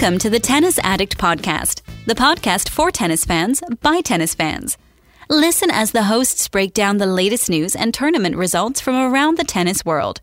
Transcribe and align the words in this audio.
Welcome 0.00 0.20
to 0.20 0.30
the 0.30 0.38
Tennis 0.38 0.78
Addict 0.84 1.18
Podcast, 1.18 1.82
the 2.06 2.14
podcast 2.14 2.68
for 2.68 2.92
tennis 2.92 3.24
fans 3.24 3.60
by 3.80 4.00
tennis 4.00 4.32
fans. 4.32 4.78
Listen 5.28 5.72
as 5.72 5.90
the 5.90 6.04
hosts 6.04 6.46
break 6.46 6.72
down 6.72 6.98
the 6.98 7.06
latest 7.06 7.50
news 7.50 7.74
and 7.74 7.92
tournament 7.92 8.36
results 8.36 8.80
from 8.80 8.94
around 8.94 9.36
the 9.38 9.42
tennis 9.42 9.84
world. 9.84 10.20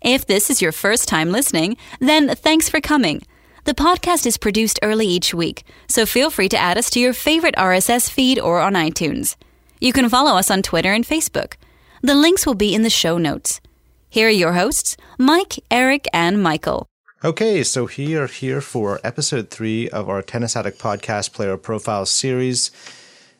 If 0.00 0.24
this 0.24 0.48
is 0.48 0.62
your 0.62 0.72
first 0.72 1.08
time 1.08 1.30
listening, 1.30 1.76
then 2.00 2.34
thanks 2.36 2.70
for 2.70 2.80
coming. 2.80 3.20
The 3.64 3.74
podcast 3.74 4.24
is 4.24 4.38
produced 4.38 4.80
early 4.82 5.08
each 5.08 5.34
week, 5.34 5.64
so 5.88 6.06
feel 6.06 6.30
free 6.30 6.48
to 6.48 6.56
add 6.56 6.78
us 6.78 6.88
to 6.92 6.98
your 6.98 7.12
favorite 7.12 7.56
RSS 7.56 8.08
feed 8.08 8.40
or 8.40 8.60
on 8.60 8.72
iTunes. 8.72 9.36
You 9.78 9.92
can 9.92 10.08
follow 10.08 10.38
us 10.38 10.50
on 10.50 10.62
Twitter 10.62 10.94
and 10.94 11.06
Facebook. 11.06 11.56
The 12.00 12.14
links 12.14 12.46
will 12.46 12.54
be 12.54 12.74
in 12.74 12.80
the 12.80 12.88
show 12.88 13.18
notes. 13.18 13.60
Here 14.08 14.28
are 14.28 14.30
your 14.30 14.54
hosts, 14.54 14.96
Mike, 15.18 15.62
Eric, 15.70 16.06
and 16.14 16.42
Michael. 16.42 16.88
Okay, 17.24 17.62
so 17.62 17.88
we 17.96 18.16
are 18.16 18.26
here 18.26 18.60
for 18.60 18.98
episode 19.04 19.48
three 19.48 19.88
of 19.88 20.08
our 20.08 20.22
Tennis 20.22 20.56
Addict 20.56 20.80
podcast 20.80 21.32
player 21.32 21.56
profile 21.56 22.04
series. 22.04 22.72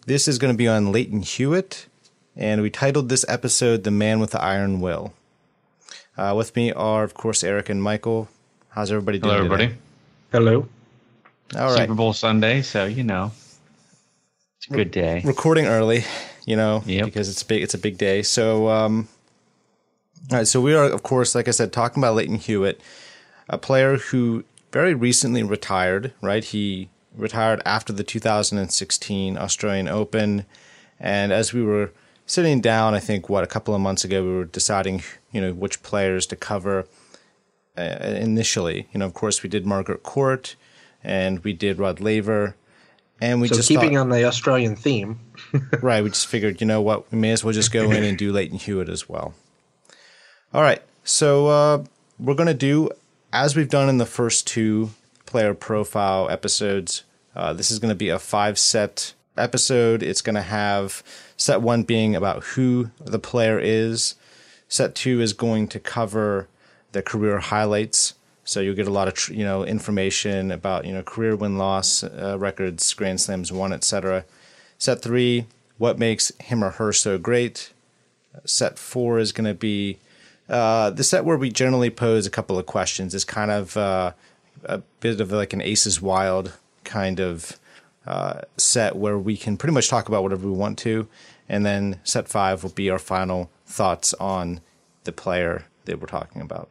This 0.06 0.28
is 0.28 0.38
going 0.38 0.54
to 0.54 0.56
be 0.56 0.68
on 0.68 0.92
Lleyton 0.92 1.22
Hewitt, 1.22 1.86
and 2.36 2.62
we 2.62 2.70
titled 2.70 3.08
this 3.08 3.24
episode 3.28 3.82
The 3.82 3.90
Man 3.90 4.20
with 4.20 4.30
the 4.30 4.40
Iron 4.40 4.80
Will. 4.80 5.12
Uh, 6.16 6.32
with 6.36 6.54
me 6.54 6.70
are, 6.72 7.02
of 7.02 7.14
course, 7.14 7.42
Eric 7.42 7.70
and 7.70 7.82
Michael. 7.82 8.28
How's 8.68 8.92
everybody 8.92 9.18
doing? 9.18 9.32
Hello, 9.34 9.44
everybody. 9.44 9.66
Today? 9.66 9.78
Hello. 10.30 10.68
All 11.56 11.66
right. 11.70 11.78
Super 11.78 11.94
Bowl 11.94 12.12
Sunday, 12.12 12.62
so 12.62 12.84
you 12.84 13.02
know, 13.02 13.32
it's 14.58 14.70
a 14.70 14.74
good 14.74 14.92
day. 14.92 15.22
Recording 15.24 15.66
early, 15.66 16.04
you 16.46 16.54
know, 16.54 16.84
Yep. 16.86 17.06
because 17.06 17.28
it's 17.28 17.42
big. 17.42 17.62
It's 17.64 17.74
a 17.74 17.78
big 17.78 17.98
day. 17.98 18.22
So, 18.22 18.68
um, 18.68 19.08
all 20.30 20.38
right. 20.38 20.46
So 20.46 20.60
we 20.60 20.72
are, 20.72 20.84
of 20.84 21.02
course, 21.02 21.34
like 21.34 21.48
I 21.48 21.50
said, 21.50 21.72
talking 21.72 22.00
about 22.00 22.14
Lleyton 22.14 22.36
Hewitt, 22.36 22.80
a 23.52 23.58
player 23.58 23.98
who 23.98 24.44
very 24.72 24.94
recently 24.94 25.44
retired. 25.44 26.12
Right, 26.20 26.42
he 26.42 26.88
retired 27.14 27.62
after 27.64 27.92
the 27.92 28.02
2016 28.02 29.36
Australian 29.36 29.86
Open, 29.86 30.46
and 30.98 31.30
as 31.30 31.52
we 31.52 31.62
were 31.62 31.92
sitting 32.26 32.60
down, 32.60 32.94
I 32.94 32.98
think 32.98 33.28
what 33.28 33.44
a 33.44 33.46
couple 33.46 33.74
of 33.74 33.80
months 33.80 34.04
ago, 34.04 34.24
we 34.24 34.32
were 34.32 34.44
deciding, 34.46 35.02
you 35.30 35.40
know, 35.40 35.52
which 35.52 35.82
players 35.82 36.26
to 36.26 36.36
cover. 36.36 36.86
Uh, 37.76 37.96
initially, 38.20 38.86
you 38.92 38.98
know, 38.98 39.06
of 39.06 39.14
course, 39.14 39.42
we 39.42 39.48
did 39.48 39.64
Margaret 39.64 40.02
Court, 40.02 40.56
and 41.02 41.42
we 41.42 41.54
did 41.54 41.78
Rod 41.78 42.00
Laver, 42.00 42.54
and 43.18 43.40
we 43.40 43.48
so 43.48 43.54
just 43.54 43.68
keeping 43.68 43.94
thought, 43.94 44.00
on 44.00 44.08
the 44.10 44.24
Australian 44.24 44.76
theme, 44.76 45.20
right. 45.80 46.04
We 46.04 46.10
just 46.10 46.26
figured, 46.26 46.60
you 46.60 46.66
know 46.66 46.82
what, 46.82 47.10
we 47.10 47.18
may 47.18 47.30
as 47.30 47.42
well 47.42 47.54
just 47.54 47.72
go 47.72 47.90
in 47.90 48.02
and 48.02 48.18
do 48.18 48.30
Lleyton 48.30 48.58
Hewitt 48.58 48.90
as 48.90 49.08
well. 49.08 49.32
All 50.52 50.60
right, 50.60 50.82
so 51.02 51.46
uh, 51.46 51.84
we're 52.18 52.34
gonna 52.34 52.52
do 52.52 52.90
as 53.32 53.56
we've 53.56 53.70
done 53.70 53.88
in 53.88 53.98
the 53.98 54.06
first 54.06 54.46
two 54.46 54.90
player 55.24 55.54
profile 55.54 56.28
episodes. 56.28 57.04
Uh, 57.34 57.52
this 57.52 57.70
is 57.70 57.78
going 57.78 57.90
to 57.90 57.96
be 57.96 58.10
a 58.10 58.18
five 58.18 58.58
set 58.58 59.14
episode. 59.36 60.02
It's 60.02 60.20
going 60.20 60.34
to 60.34 60.42
have 60.42 61.02
set 61.36 61.62
one 61.62 61.82
being 61.82 62.14
about 62.14 62.44
who 62.44 62.90
the 63.00 63.18
player 63.18 63.58
is. 63.58 64.14
Set 64.68 64.94
two 64.94 65.20
is 65.20 65.32
going 65.32 65.68
to 65.68 65.80
cover 65.80 66.48
the 66.92 67.02
career 67.02 67.38
highlights. 67.38 68.14
So 68.44 68.60
you'll 68.60 68.74
get 68.74 68.88
a 68.88 68.92
lot 68.92 69.08
of 69.08 69.34
you 69.34 69.44
know 69.44 69.64
information 69.64 70.50
about 70.50 70.84
you 70.84 70.92
know 70.92 71.02
career 71.02 71.34
win 71.36 71.56
loss 71.56 72.04
uh, 72.04 72.36
records, 72.38 72.92
Grand 72.92 73.20
Slams 73.20 73.52
won, 73.52 73.72
etc. 73.72 74.24
Set 74.78 75.00
three, 75.00 75.46
what 75.78 75.98
makes 75.98 76.32
him 76.40 76.62
or 76.62 76.70
her 76.70 76.92
so 76.92 77.18
great. 77.18 77.72
Set 78.44 78.78
four 78.78 79.18
is 79.18 79.32
going 79.32 79.46
to 79.46 79.54
be 79.54 79.98
uh, 80.48 80.90
the 80.90 81.04
set 81.04 81.24
where 81.24 81.36
we 81.36 81.50
generally 81.50 81.90
pose 81.90 82.26
a 82.26 82.30
couple 82.30 82.58
of 82.58 82.66
questions. 82.66 83.14
Is 83.14 83.24
kind 83.24 83.50
of 83.50 83.76
uh, 83.76 84.12
a 84.64 84.78
bit 85.00 85.20
of 85.20 85.32
like 85.32 85.52
an 85.52 85.62
Aces 85.62 86.00
Wild 86.00 86.58
kind 86.84 87.20
of 87.20 87.58
uh, 88.06 88.40
set 88.56 88.96
where 88.96 89.18
we 89.18 89.36
can 89.36 89.56
pretty 89.56 89.74
much 89.74 89.88
talk 89.88 90.08
about 90.08 90.22
whatever 90.22 90.46
we 90.46 90.56
want 90.56 90.78
to, 90.80 91.08
and 91.48 91.64
then 91.64 92.00
set 92.04 92.28
five 92.28 92.62
will 92.62 92.70
be 92.70 92.90
our 92.90 92.98
final 92.98 93.50
thoughts 93.66 94.14
on 94.14 94.60
the 95.04 95.12
player 95.12 95.66
that 95.84 96.00
we're 96.00 96.06
talking 96.06 96.42
about. 96.42 96.70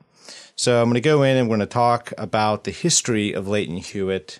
So 0.55 0.81
I'm 0.81 0.89
going 0.89 0.95
to 0.95 1.01
go 1.01 1.23
in 1.23 1.37
and 1.37 1.47
we're 1.49 1.57
going 1.57 1.67
to 1.67 1.73
talk 1.73 2.13
about 2.17 2.63
the 2.63 2.71
history 2.71 3.33
of 3.33 3.47
Lleyton 3.47 3.77
Hewitt 3.77 4.39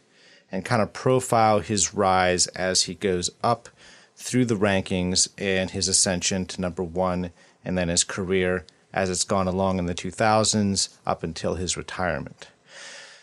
and 0.52 0.66
kind 0.66 0.82
of 0.82 0.94
profile 0.94 1.60
his 1.60 1.94
rise 1.94 2.48
as 2.48 2.84
he 2.84 2.94
goes 2.94 3.32
up 3.44 3.70
through 4.16 4.46
the 4.46 4.56
rankings 4.56 5.30
and 5.38 5.72
his 5.72 5.88
ascension 5.88 6.46
to 6.46 6.62
number 6.62 6.84
one, 6.84 7.32
and 7.66 7.78
then 7.78 7.88
his 7.88 8.04
career 8.04 8.66
as 8.94 9.10
it's 9.10 9.24
gone 9.24 9.48
along 9.48 9.80
in 9.80 9.86
the 9.86 9.96
2000s 9.96 10.90
up 11.06 11.24
until 11.24 11.56
his 11.56 11.78
retirement. 11.78 12.50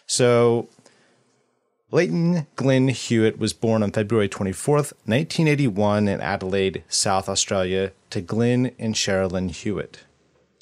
So 0.06 0.68
Lleyton 1.90 2.46
Glyn 2.56 2.88
Hewitt 2.88 3.38
was 3.38 3.52
born 3.52 3.82
on 3.82 3.92
February 3.92 4.28
24th, 4.28 4.92
1981 5.06 6.08
in 6.08 6.20
Adelaide, 6.20 6.82
South 6.88 7.28
Australia, 7.28 7.92
to 8.10 8.20
Glyn 8.20 8.72
and 8.78 8.94
Cherilyn 8.94 9.50
Hewitt. 9.50 10.04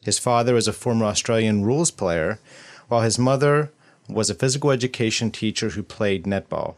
His 0.02 0.20
father 0.20 0.54
was 0.54 0.68
a 0.68 0.72
former 0.72 1.04
Australian 1.04 1.64
rules 1.64 1.90
player, 1.90 2.38
while 2.86 3.00
his 3.02 3.18
mother 3.18 3.72
was 4.08 4.30
a 4.30 4.34
physical 4.34 4.70
education 4.70 5.32
teacher 5.32 5.70
who 5.70 5.82
played 5.82 6.24
netball. 6.24 6.76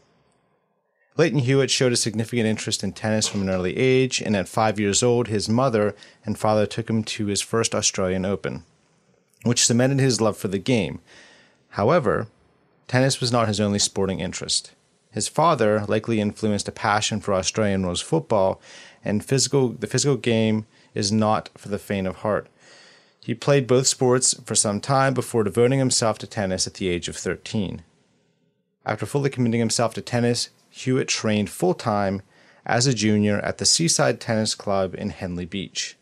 Lleyton 1.19 1.39
Hewitt 1.39 1.69
showed 1.69 1.91
a 1.91 1.97
significant 1.97 2.47
interest 2.47 2.81
in 2.81 2.93
tennis 2.93 3.27
from 3.27 3.41
an 3.41 3.49
early 3.49 3.75
age, 3.75 4.21
and 4.21 4.37
at 4.37 4.47
five 4.47 4.79
years 4.79 5.03
old, 5.03 5.27
his 5.27 5.49
mother 5.49 5.93
and 6.25 6.39
father 6.39 6.65
took 6.65 6.89
him 6.89 7.03
to 7.03 7.25
his 7.25 7.41
first 7.41 7.75
Australian 7.75 8.23
Open, 8.23 8.63
which 9.43 9.65
cemented 9.65 9.99
his 9.99 10.21
love 10.21 10.37
for 10.37 10.47
the 10.47 10.57
game. 10.57 11.01
However, 11.71 12.27
tennis 12.87 13.19
was 13.19 13.33
not 13.33 13.49
his 13.49 13.59
only 13.59 13.79
sporting 13.79 14.21
interest. 14.21 14.71
His 15.11 15.27
father 15.27 15.83
likely 15.89 16.21
influenced 16.21 16.69
a 16.69 16.71
passion 16.71 17.19
for 17.19 17.33
Australian 17.33 17.83
rules 17.83 17.99
football, 17.99 18.61
and 19.03 19.21
physical, 19.21 19.67
the 19.73 19.87
physical 19.87 20.15
game 20.15 20.67
is 20.93 21.11
not 21.11 21.49
for 21.57 21.67
the 21.67 21.77
faint 21.77 22.07
of 22.07 22.17
heart. 22.17 22.47
He 23.19 23.35
played 23.35 23.67
both 23.67 23.87
sports 23.87 24.35
for 24.45 24.55
some 24.55 24.79
time 24.79 25.13
before 25.13 25.43
devoting 25.43 25.79
himself 25.79 26.17
to 26.19 26.27
tennis 26.27 26.65
at 26.65 26.75
the 26.75 26.87
age 26.87 27.09
of 27.09 27.17
13. 27.17 27.81
After 28.85 29.05
fully 29.05 29.29
committing 29.29 29.59
himself 29.59 29.93
to 29.95 30.01
tennis, 30.01 30.49
Hewitt 30.79 31.09
trained 31.09 31.49
full 31.49 31.73
time 31.73 32.21
as 32.65 32.87
a 32.87 32.93
junior 32.93 33.39
at 33.39 33.57
the 33.57 33.65
Seaside 33.65 34.21
Tennis 34.21 34.55
Club 34.55 34.95
in 34.95 35.09
Henley 35.09 35.45
Beach. 35.45 35.97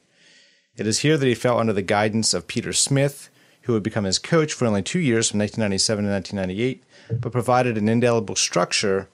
It 0.76 0.86
is 0.86 1.00
here 1.00 1.18
that 1.18 1.26
he 1.26 1.34
fell 1.34 1.60
under 1.60 1.74
the 1.74 1.82
guidance 1.82 2.34
of 2.34 2.48
Peter 2.48 2.72
Smith, 2.74 3.30
who 3.64 3.74
would 3.74 3.82
become 3.82 4.04
his 4.04 4.20
coach 4.20 4.54
for 4.54 4.68
only 4.68 4.84
two 4.84 5.00
years 5.00 5.30
from 5.30 5.40
1997 5.40 6.06
to 6.06 6.12
1998, 6.12 6.84
but 7.20 7.32
provided 7.32 7.78
an 7.78 7.90
indelible 7.90 8.36
structure 8.36 9.10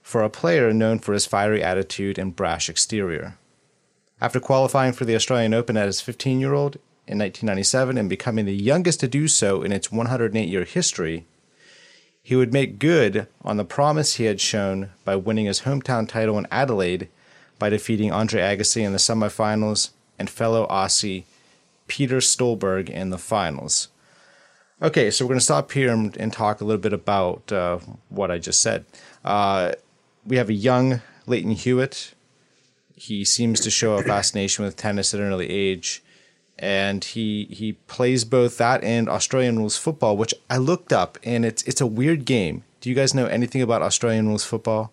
for 0.00 0.22
a 0.22 0.30
player 0.30 0.72
known 0.72 1.00
for 1.00 1.12
his 1.12 1.26
fiery 1.26 1.62
attitude 1.62 2.16
and 2.16 2.36
brash 2.36 2.68
exterior. 2.68 3.36
After 4.20 4.38
qualifying 4.38 4.92
for 4.92 5.04
the 5.04 5.16
Australian 5.16 5.54
Open 5.54 5.76
as 5.76 6.00
15 6.00 6.38
year 6.38 6.54
old 6.54 6.76
in 7.08 7.18
1997 7.18 7.98
and 7.98 8.08
becoming 8.08 8.44
the 8.44 8.54
youngest 8.54 9.00
to 9.00 9.08
do 9.08 9.26
so 9.26 9.62
in 9.62 9.72
its 9.72 9.90
108 9.90 10.48
year 10.48 10.64
history, 10.64 11.26
he 12.30 12.36
would 12.36 12.52
make 12.52 12.78
good 12.78 13.26
on 13.42 13.56
the 13.56 13.64
promise 13.64 14.14
he 14.14 14.26
had 14.26 14.40
shown 14.40 14.88
by 15.04 15.16
winning 15.16 15.46
his 15.46 15.62
hometown 15.62 16.08
title 16.08 16.38
in 16.38 16.46
Adelaide 16.48 17.08
by 17.58 17.68
defeating 17.68 18.12
Andre 18.12 18.40
Agassi 18.40 18.82
in 18.82 18.92
the 18.92 18.98
semifinals 18.98 19.90
and 20.16 20.30
fellow 20.30 20.64
Aussie 20.68 21.24
Peter 21.88 22.20
Stolberg 22.20 22.88
in 22.88 23.10
the 23.10 23.18
finals. 23.18 23.88
Okay, 24.80 25.10
so 25.10 25.24
we're 25.24 25.30
going 25.30 25.40
to 25.40 25.44
stop 25.44 25.72
here 25.72 25.92
and, 25.92 26.16
and 26.18 26.32
talk 26.32 26.60
a 26.60 26.64
little 26.64 26.80
bit 26.80 26.92
about 26.92 27.50
uh, 27.50 27.80
what 28.10 28.30
I 28.30 28.38
just 28.38 28.60
said. 28.60 28.84
Uh, 29.24 29.72
we 30.24 30.36
have 30.36 30.50
a 30.50 30.52
young 30.54 31.02
Lleyton 31.26 31.56
Hewitt. 31.56 32.14
He 32.94 33.24
seems 33.24 33.58
to 33.58 33.72
show 33.72 33.94
a 33.94 34.04
fascination 34.04 34.64
with 34.64 34.76
tennis 34.76 35.12
at 35.12 35.18
an 35.18 35.26
early 35.26 35.50
age 35.50 36.00
and 36.60 37.02
he 37.02 37.46
he 37.50 37.72
plays 37.88 38.24
both 38.24 38.58
that 38.58 38.84
and 38.84 39.08
Australian 39.08 39.58
rules 39.58 39.78
football, 39.78 40.16
which 40.16 40.34
I 40.50 40.58
looked 40.58 40.92
up, 40.92 41.18
and 41.24 41.44
it's 41.44 41.62
it's 41.64 41.80
a 41.80 41.86
weird 41.86 42.24
game. 42.26 42.62
Do 42.80 42.90
you 42.90 42.94
guys 42.94 43.14
know 43.14 43.26
anything 43.26 43.62
about 43.62 43.82
Australian 43.82 44.28
rules 44.28 44.44
football? 44.44 44.92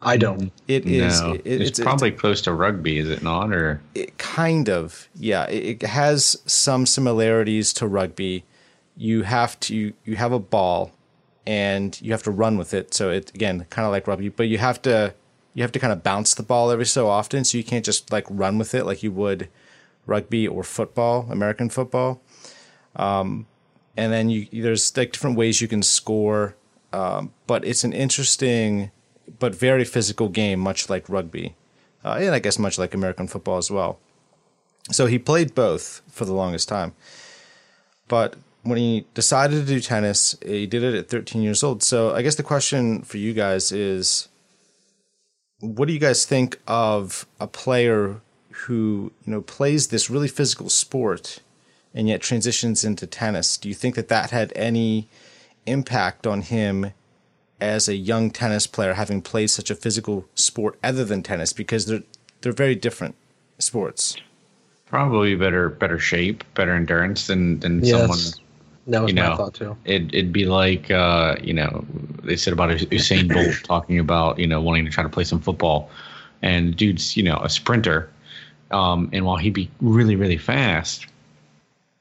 I 0.00 0.16
don't. 0.16 0.52
It 0.68 0.86
is. 0.86 1.20
no, 1.20 1.32
it- 1.32 1.42
it's, 1.46 1.80
probably 1.80 2.10
close 2.12 2.42
to 2.42 2.52
rugby, 2.52 2.98
is 2.98 3.08
it 3.08 3.22
not? 3.22 3.52
Or 3.52 3.80
it 3.94 4.16
kind 4.18 4.68
of 4.68 5.08
yeah. 5.16 5.46
It, 5.46 5.82
it 5.82 5.88
has 5.88 6.36
some 6.46 6.86
similarities 6.86 7.72
to 7.74 7.86
rugby. 7.88 8.44
You 8.96 9.22
have 9.22 9.58
to 9.60 9.92
you 10.04 10.16
have 10.16 10.30
a 10.32 10.38
ball, 10.38 10.92
and 11.44 12.00
you 12.00 12.12
have 12.12 12.22
to 12.24 12.30
run 12.30 12.56
with 12.56 12.72
it. 12.72 12.94
So 12.94 13.10
it 13.10 13.34
again 13.34 13.66
kind 13.70 13.84
of 13.84 13.90
like 13.92 14.06
rugby, 14.06 14.28
but 14.28 14.46
you 14.46 14.58
have 14.58 14.80
to 14.82 15.14
you 15.54 15.62
have 15.62 15.72
to 15.72 15.80
kind 15.80 15.92
of 15.92 16.04
bounce 16.04 16.34
the 16.34 16.42
ball 16.44 16.70
every 16.70 16.86
so 16.86 17.08
often. 17.08 17.42
So 17.44 17.58
you 17.58 17.64
can't 17.64 17.84
just 17.84 18.12
like 18.12 18.26
run 18.28 18.58
with 18.58 18.74
it 18.76 18.84
like 18.86 19.02
you 19.02 19.10
would 19.10 19.48
rugby 20.06 20.46
or 20.46 20.62
football, 20.62 21.26
American 21.30 21.68
football. 21.68 22.20
Um, 22.96 23.46
and 23.96 24.12
then 24.12 24.28
you 24.28 24.46
there's 24.62 24.96
like 24.96 25.12
different 25.12 25.36
ways 25.36 25.60
you 25.60 25.68
can 25.68 25.82
score, 25.82 26.56
um, 26.92 27.32
but 27.46 27.64
it's 27.64 27.84
an 27.84 27.92
interesting 27.92 28.90
but 29.38 29.54
very 29.54 29.84
physical 29.84 30.28
game, 30.28 30.60
much 30.60 30.90
like 30.90 31.08
rugby, 31.08 31.54
uh, 32.04 32.18
and 32.20 32.34
I 32.34 32.38
guess 32.38 32.58
much 32.58 32.78
like 32.78 32.94
American 32.94 33.28
football 33.28 33.56
as 33.56 33.70
well. 33.70 33.98
So 34.90 35.06
he 35.06 35.18
played 35.18 35.54
both 35.54 36.02
for 36.08 36.24
the 36.24 36.34
longest 36.34 36.68
time. 36.68 36.94
But 38.08 38.36
when 38.62 38.78
he 38.78 39.06
decided 39.14 39.60
to 39.60 39.66
do 39.66 39.80
tennis, 39.80 40.36
he 40.44 40.66
did 40.66 40.82
it 40.82 40.94
at 40.94 41.08
13 41.08 41.42
years 41.42 41.62
old. 41.62 41.82
So 41.82 42.14
I 42.14 42.22
guess 42.22 42.34
the 42.34 42.42
question 42.42 43.02
for 43.02 43.16
you 43.16 43.32
guys 43.32 43.72
is 43.72 44.28
what 45.60 45.86
do 45.86 45.94
you 45.94 46.00
guys 46.00 46.26
think 46.26 46.58
of 46.66 47.26
a 47.40 47.46
player 47.46 48.20
who, 48.66 49.12
you 49.24 49.32
know, 49.32 49.40
plays 49.42 49.88
this 49.88 50.10
really 50.10 50.28
physical 50.28 50.68
sport 50.68 51.40
and 51.94 52.08
yet 52.08 52.20
transitions 52.22 52.84
into 52.84 53.06
tennis? 53.06 53.56
Do 53.56 53.68
you 53.68 53.74
think 53.74 53.94
that 53.96 54.08
that 54.08 54.30
had 54.30 54.52
any 54.56 55.08
impact 55.66 56.26
on 56.26 56.42
him 56.42 56.92
as 57.60 57.88
a 57.88 57.94
young 57.96 58.30
tennis 58.30 58.66
player 58.66 58.94
having 58.94 59.22
played 59.22 59.48
such 59.50 59.70
a 59.70 59.74
physical 59.74 60.26
sport 60.34 60.78
other 60.82 61.04
than 61.04 61.22
tennis 61.22 61.52
because 61.52 61.86
they're 61.86 62.02
they're 62.42 62.52
very 62.52 62.74
different 62.74 63.16
sports? 63.58 64.16
Probably 64.86 65.34
better 65.34 65.68
better 65.70 65.98
shape, 65.98 66.44
better 66.54 66.74
endurance 66.74 67.26
than 67.26 67.60
than 67.60 67.82
Yes. 67.82 67.98
someone 68.08 68.34
That 68.86 69.02
was 69.02 69.10
you 69.10 69.14
my 69.14 69.28
know, 69.28 69.36
thought 69.36 69.54
too. 69.54 69.76
it, 69.84 70.02
it'd 70.14 70.32
be 70.32 70.46
like, 70.46 70.90
uh, 70.90 71.36
you 71.42 71.52
know, 71.54 71.84
they 72.22 72.36
said 72.36 72.52
about 72.52 72.70
Usain 72.70 73.32
Bolt 73.32 73.60
talking 73.64 73.98
about, 73.98 74.38
you 74.38 74.46
know, 74.46 74.60
wanting 74.60 74.84
to 74.84 74.90
try 74.90 75.02
to 75.02 75.08
play 75.08 75.24
some 75.24 75.40
football. 75.40 75.90
And 76.42 76.76
dude's, 76.76 77.16
you 77.16 77.22
know, 77.22 77.38
a 77.42 77.48
sprinter. 77.48 78.10
Um, 78.74 79.08
and 79.12 79.24
while 79.24 79.36
he'd 79.36 79.54
be 79.54 79.70
really, 79.80 80.16
really 80.16 80.36
fast, 80.36 81.06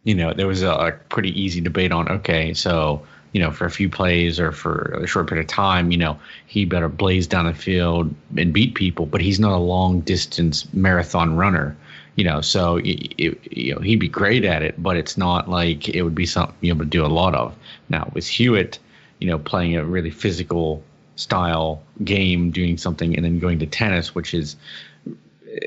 you 0.04 0.16
know, 0.16 0.34
there 0.34 0.48
was 0.48 0.64
a, 0.64 0.72
a 0.72 0.92
pretty 1.10 1.40
easy 1.40 1.62
debate 1.62 1.92
on, 1.92 2.10
okay, 2.10 2.54
so, 2.54 3.06
you 3.31 3.40
know, 3.40 3.52
for 3.52 3.66
a 3.66 3.72
few 3.72 3.90
plays 3.90 4.40
or 4.40 4.52
for 4.52 5.00
a 5.02 5.08
short 5.08 5.28
period 5.28 5.46
of 5.46 5.50
time, 5.50 5.92
you 5.92 5.98
know, 5.98 6.20
he 6.48 6.66
better 6.66 6.90
blaze 6.90 7.28
down 7.28 7.46
the 7.46 7.54
field 7.54 8.14
and 8.36 8.54
beat 8.54 8.74
people, 8.75 9.06
but 9.06 9.22
he's 9.22 9.40
not 9.40 9.54
a 9.54 9.58
long 9.58 10.02
distance 10.02 10.72
marathon 10.74 11.36
runner 11.36 11.75
you 12.16 12.24
know, 12.24 12.42
so 12.42 12.78
it, 12.78 13.14
it, 13.18 13.52
you 13.52 13.74
know 13.74 13.81
he'd 13.81 14.00
be 14.00 14.08
great 14.08 14.46
at 14.46 14.62
it, 14.62 14.81
but 14.81 14.98
it's 14.98 15.18
not 15.18 15.50
like 15.50 15.90
it 15.90 16.04
would 16.04 16.16
be 16.16 16.25
something 16.25 16.56
you're 16.62 16.75
able 16.75 16.86
to 16.86 16.90
do 16.90 17.06
a 17.06 17.08
lot 17.08 17.34
of. 17.34 17.56
Now 17.90 18.12
with 18.14 18.28
Hewitt, 18.28 18.78
you 19.20 19.28
know, 19.28 19.40
playing 19.40 19.75
a 19.75 19.84
really 19.84 20.12
physical 20.12 20.84
style 21.16 21.81
game, 22.04 22.52
doing 22.52 22.78
something, 22.78 23.16
and 23.16 23.25
then 23.25 23.40
going 23.40 23.60
to 23.60 23.66
tennis, 23.66 24.14
which 24.14 24.34
is 24.34 24.56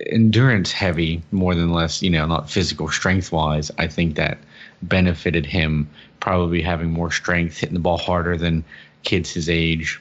endurance 0.06 0.72
heavy 0.72 1.22
more 1.32 1.54
than 1.54 1.72
less, 1.72 2.02
you 2.02 2.10
know, 2.10 2.26
not 2.26 2.50
physical 2.50 2.88
strength 2.88 3.32
wise. 3.32 3.70
I 3.78 3.86
think 3.86 4.16
that 4.16 4.38
benefited 4.82 5.46
him 5.46 5.88
probably 6.20 6.62
having 6.62 6.90
more 6.90 7.10
strength, 7.10 7.58
hitting 7.58 7.74
the 7.74 7.80
ball 7.80 7.98
harder 7.98 8.36
than 8.36 8.64
kids 9.02 9.32
his 9.32 9.48
age, 9.48 10.00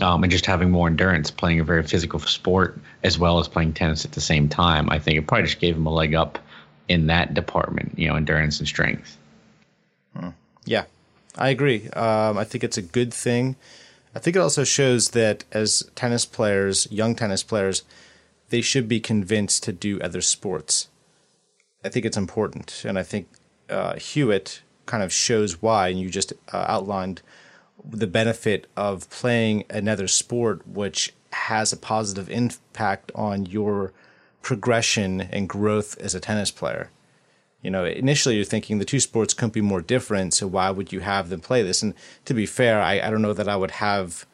um, 0.00 0.22
and 0.22 0.30
just 0.30 0.46
having 0.46 0.70
more 0.70 0.88
endurance, 0.88 1.30
playing 1.30 1.60
a 1.60 1.64
very 1.64 1.82
physical 1.82 2.18
sport 2.20 2.78
as 3.02 3.18
well 3.18 3.38
as 3.38 3.48
playing 3.48 3.72
tennis 3.72 4.04
at 4.04 4.12
the 4.12 4.20
same 4.20 4.48
time. 4.48 4.90
I 4.90 4.98
think 4.98 5.18
it 5.18 5.26
probably 5.26 5.46
just 5.46 5.60
gave 5.60 5.76
him 5.76 5.86
a 5.86 5.92
leg 5.92 6.14
up 6.14 6.38
in 6.88 7.06
that 7.06 7.34
department, 7.34 7.96
you 7.96 8.08
know, 8.08 8.16
endurance 8.16 8.58
and 8.58 8.66
strength. 8.66 9.16
Yeah, 10.64 10.84
I 11.36 11.48
agree. 11.48 11.88
Um, 11.90 12.36
I 12.36 12.44
think 12.44 12.64
it's 12.64 12.76
a 12.76 12.82
good 12.82 13.14
thing. 13.14 13.56
I 14.14 14.18
think 14.18 14.36
it 14.36 14.40
also 14.40 14.64
shows 14.64 15.10
that 15.10 15.44
as 15.52 15.88
tennis 15.94 16.26
players, 16.26 16.86
young 16.90 17.14
tennis 17.14 17.42
players, 17.42 17.82
they 18.50 18.60
should 18.60 18.88
be 18.88 19.00
convinced 19.00 19.62
to 19.64 19.72
do 19.72 20.00
other 20.00 20.20
sports. 20.20 20.88
I 21.84 21.88
think 21.88 22.04
it's 22.04 22.16
important, 22.16 22.84
and 22.86 22.98
I 22.98 23.02
think 23.02 23.28
uh, 23.68 23.94
Hewitt 23.94 24.62
kind 24.86 25.02
of 25.02 25.12
shows 25.12 25.62
why. 25.62 25.88
And 25.88 25.98
you 25.98 26.10
just 26.10 26.32
uh, 26.52 26.66
outlined 26.68 27.22
the 27.82 28.06
benefit 28.06 28.66
of 28.76 29.08
playing 29.08 29.64
another 29.70 30.06
sport, 30.06 30.66
which 30.66 31.14
has 31.32 31.72
a 31.72 31.76
positive 31.76 32.28
impact 32.28 33.10
on 33.14 33.46
your 33.46 33.92
progression 34.42 35.20
and 35.20 35.48
growth 35.48 35.98
as 35.98 36.14
a 36.14 36.20
tennis 36.20 36.50
player 36.50 36.90
you 37.62 37.70
know, 37.70 37.84
initially 37.84 38.36
you're 38.36 38.44
thinking 38.44 38.78
the 38.78 38.84
two 38.84 39.00
sports 39.00 39.34
couldn't 39.34 39.52
be 39.52 39.60
more 39.60 39.82
different, 39.82 40.32
so 40.34 40.46
why 40.46 40.70
would 40.70 40.92
you 40.92 41.00
have 41.00 41.28
them 41.28 41.40
play 41.40 41.62
this? 41.62 41.82
And 41.82 41.94
to 42.24 42.34
be 42.34 42.46
fair, 42.46 42.80
I, 42.80 43.00
I 43.00 43.10
don't 43.10 43.22
know 43.22 43.34
that 43.34 43.48
I 43.48 43.56
would 43.56 43.72
have, 43.72 44.26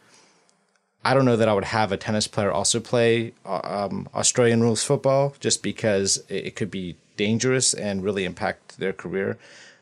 I 1.07 1.15
don't 1.15 1.25
know 1.25 1.37
that 1.37 1.49
I 1.49 1.55
would 1.55 1.67
have 1.67 1.93
a 1.93 1.97
tennis 1.97 2.27
player 2.27 2.51
also 2.51 2.81
play 2.81 3.33
um, 3.45 4.09
Australian 4.13 4.61
rules 4.61 4.83
football, 4.83 5.37
just 5.39 5.63
because 5.63 6.17
it, 6.29 6.47
it 6.47 6.57
could 6.57 6.69
be 6.69 6.97
dangerous 7.17 7.75
and 7.75 8.03
really 8.03 8.25
impact 8.25 8.79
their 8.81 8.93
career. 8.93 9.39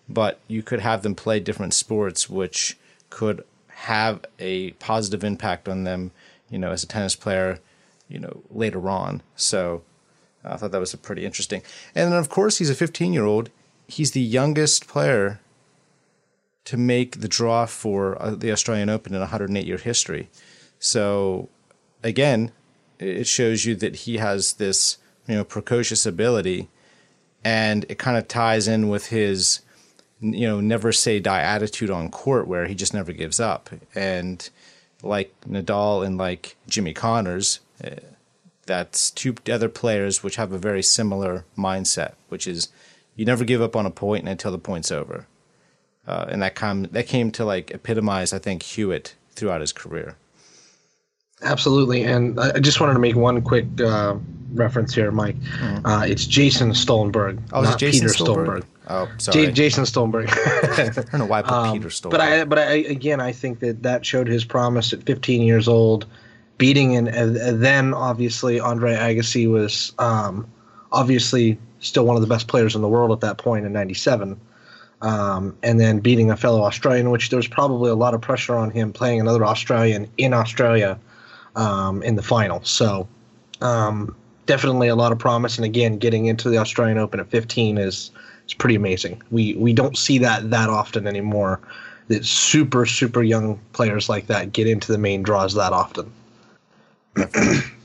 But 0.06 0.38
you 0.48 0.62
could 0.62 0.80
have 0.80 1.02
them 1.02 1.14
play 1.14 1.40
different 1.40 1.72
sports, 1.72 2.28
which 2.28 2.76
could 3.08 3.42
have 3.68 4.22
a 4.38 4.72
positive 4.72 5.24
impact 5.24 5.66
on 5.66 5.84
them, 5.84 6.10
you 6.50 6.58
know, 6.58 6.72
as 6.72 6.84
a 6.84 6.86
tennis 6.86 7.16
player, 7.16 7.58
you 8.06 8.18
know, 8.18 8.42
later 8.50 8.86
on. 8.90 9.22
So 9.34 9.80
I 10.44 10.58
thought 10.58 10.72
that 10.72 10.78
was 10.78 10.94
pretty 10.96 11.24
interesting. 11.24 11.62
And 11.94 12.12
then, 12.12 12.18
of 12.18 12.28
course, 12.28 12.58
he's 12.58 12.68
a 12.68 12.74
15 12.74 13.14
year 13.14 13.24
old. 13.24 13.48
He's 13.88 14.10
the 14.10 14.20
youngest 14.20 14.88
player 14.88 15.40
to 16.66 16.76
make 16.76 17.22
the 17.22 17.28
draw 17.28 17.64
for 17.64 18.20
uh, 18.20 18.34
the 18.34 18.52
Australian 18.52 18.90
Open 18.90 19.14
in 19.14 19.20
108 19.20 19.66
year 19.66 19.78
history. 19.78 20.28
So, 20.84 21.48
again, 22.02 22.52
it 22.98 23.26
shows 23.26 23.64
you 23.64 23.74
that 23.76 23.96
he 23.96 24.18
has 24.18 24.52
this, 24.54 24.98
you 25.26 25.34
know, 25.34 25.42
precocious 25.42 26.04
ability, 26.04 26.68
and 27.42 27.86
it 27.88 27.98
kind 27.98 28.18
of 28.18 28.28
ties 28.28 28.68
in 28.68 28.90
with 28.90 29.06
his, 29.06 29.60
you 30.20 30.46
know, 30.46 30.60
never 30.60 30.92
say 30.92 31.20
die 31.20 31.40
attitude 31.40 31.88
on 31.88 32.10
court, 32.10 32.46
where 32.46 32.66
he 32.66 32.74
just 32.74 32.92
never 32.92 33.12
gives 33.12 33.40
up. 33.40 33.70
And 33.94 34.46
like 35.02 35.32
Nadal 35.48 36.04
and 36.04 36.18
like 36.18 36.54
Jimmy 36.68 36.92
Connors, 36.92 37.60
uh, 37.82 37.96
that's 38.66 39.10
two 39.10 39.34
other 39.50 39.70
players 39.70 40.22
which 40.22 40.36
have 40.36 40.52
a 40.52 40.58
very 40.58 40.82
similar 40.82 41.46
mindset, 41.56 42.12
which 42.28 42.46
is 42.46 42.68
you 43.16 43.24
never 43.24 43.44
give 43.44 43.62
up 43.62 43.74
on 43.74 43.86
a 43.86 43.90
point 43.90 44.28
until 44.28 44.52
the 44.52 44.58
point's 44.58 44.92
over. 44.92 45.26
Uh, 46.06 46.26
and 46.28 46.42
that 46.42 46.54
come 46.54 46.82
that 46.82 47.06
came 47.06 47.30
to 47.30 47.42
like 47.46 47.70
epitomize, 47.70 48.34
I 48.34 48.38
think, 48.38 48.62
Hewitt 48.62 49.14
throughout 49.34 49.62
his 49.62 49.72
career. 49.72 50.16
Absolutely, 51.44 52.02
and 52.04 52.38
I 52.40 52.58
just 52.58 52.80
wanted 52.80 52.94
to 52.94 52.98
make 52.98 53.16
one 53.16 53.40
quick 53.42 53.66
uh, 53.80 54.16
reference 54.54 54.94
here, 54.94 55.10
Mike. 55.10 55.36
Uh, 55.84 56.04
it's 56.08 56.26
Jason 56.26 56.70
Stoltenberg. 56.70 57.40
Oh, 57.52 57.62
not 57.62 57.78
Jason 57.78 58.08
Peter 58.08 58.14
Stolberg? 58.14 58.62
Stoltenberg. 58.62 58.64
Oh, 58.88 59.08
sorry. 59.18 59.46
J- 59.46 59.52
Jason 59.52 59.84
Stoltenberg. 59.84 60.28
I 60.78 60.90
don't 60.92 61.14
know 61.20 61.26
why 61.26 61.40
I 61.40 61.42
put 61.42 61.72
Peter 61.74 61.88
Stolberg. 61.90 62.04
Um, 62.04 62.10
But 62.10 62.20
I, 62.20 62.44
but 62.44 62.58
I, 62.58 62.72
again, 62.88 63.20
I 63.20 63.32
think 63.32 63.60
that 63.60 63.82
that 63.82 64.04
showed 64.06 64.26
his 64.26 64.44
promise 64.44 64.92
at 64.92 65.02
15 65.04 65.42
years 65.42 65.68
old, 65.68 66.06
beating 66.58 66.96
and, 66.96 67.08
and 67.08 67.62
then 67.62 67.92
obviously 67.94 68.60
Andre 68.60 68.94
Agassi 68.94 69.50
was 69.50 69.92
um, 69.98 70.46
obviously 70.92 71.58
still 71.80 72.06
one 72.06 72.16
of 72.16 72.22
the 72.22 72.28
best 72.28 72.46
players 72.48 72.74
in 72.74 72.80
the 72.82 72.88
world 72.88 73.10
at 73.12 73.20
that 73.20 73.38
point 73.38 73.66
in 73.66 73.72
'97, 73.72 74.40
um, 75.02 75.56
and 75.62 75.80
then 75.80 75.98
beating 76.00 76.30
a 76.30 76.36
fellow 76.36 76.62
Australian, 76.62 77.10
which 77.10 77.28
there 77.30 77.36
was 77.36 77.48
probably 77.48 77.90
a 77.90 77.94
lot 77.96 78.14
of 78.14 78.20
pressure 78.20 78.54
on 78.54 78.70
him 78.70 78.92
playing 78.92 79.20
another 79.20 79.44
Australian 79.44 80.08
in 80.16 80.32
Australia 80.32 80.98
um, 81.56 82.02
in 82.02 82.16
the 82.16 82.22
final. 82.22 82.62
So 82.64 83.08
um, 83.60 84.14
definitely 84.46 84.88
a 84.88 84.96
lot 84.96 85.12
of 85.12 85.18
promise, 85.18 85.56
and 85.56 85.64
again, 85.64 85.98
getting 85.98 86.26
into 86.26 86.48
the 86.48 86.58
Australian 86.58 86.98
Open 86.98 87.20
at 87.20 87.28
15 87.28 87.78
is 87.78 88.10
is 88.46 88.54
pretty 88.54 88.74
amazing. 88.74 89.22
We 89.30 89.54
we 89.54 89.72
don't 89.72 89.96
see 89.96 90.18
that 90.18 90.50
that 90.50 90.68
often 90.68 91.06
anymore. 91.06 91.60
That 92.08 92.24
super 92.24 92.84
super 92.84 93.22
young 93.22 93.58
players 93.72 94.08
like 94.08 94.26
that 94.26 94.52
get 94.52 94.66
into 94.66 94.92
the 94.92 94.98
main 94.98 95.22
draws 95.22 95.54
that 95.54 95.72
often, 95.72 96.12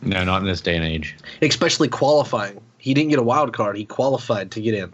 No, 0.02 0.24
not 0.24 0.42
in 0.42 0.48
this 0.48 0.62
day 0.62 0.76
and 0.76 0.84
age. 0.84 1.16
especially 1.42 1.88
qualifying. 1.88 2.60
He 2.80 2.94
didn't 2.94 3.12
get 3.12 3.20
a 3.20 3.24
wild 3.24 3.54
card; 3.54 3.78
he 3.78 3.86
qualified 3.86 4.52
to 4.52 4.62
get 4.62 4.74
in, 4.74 4.92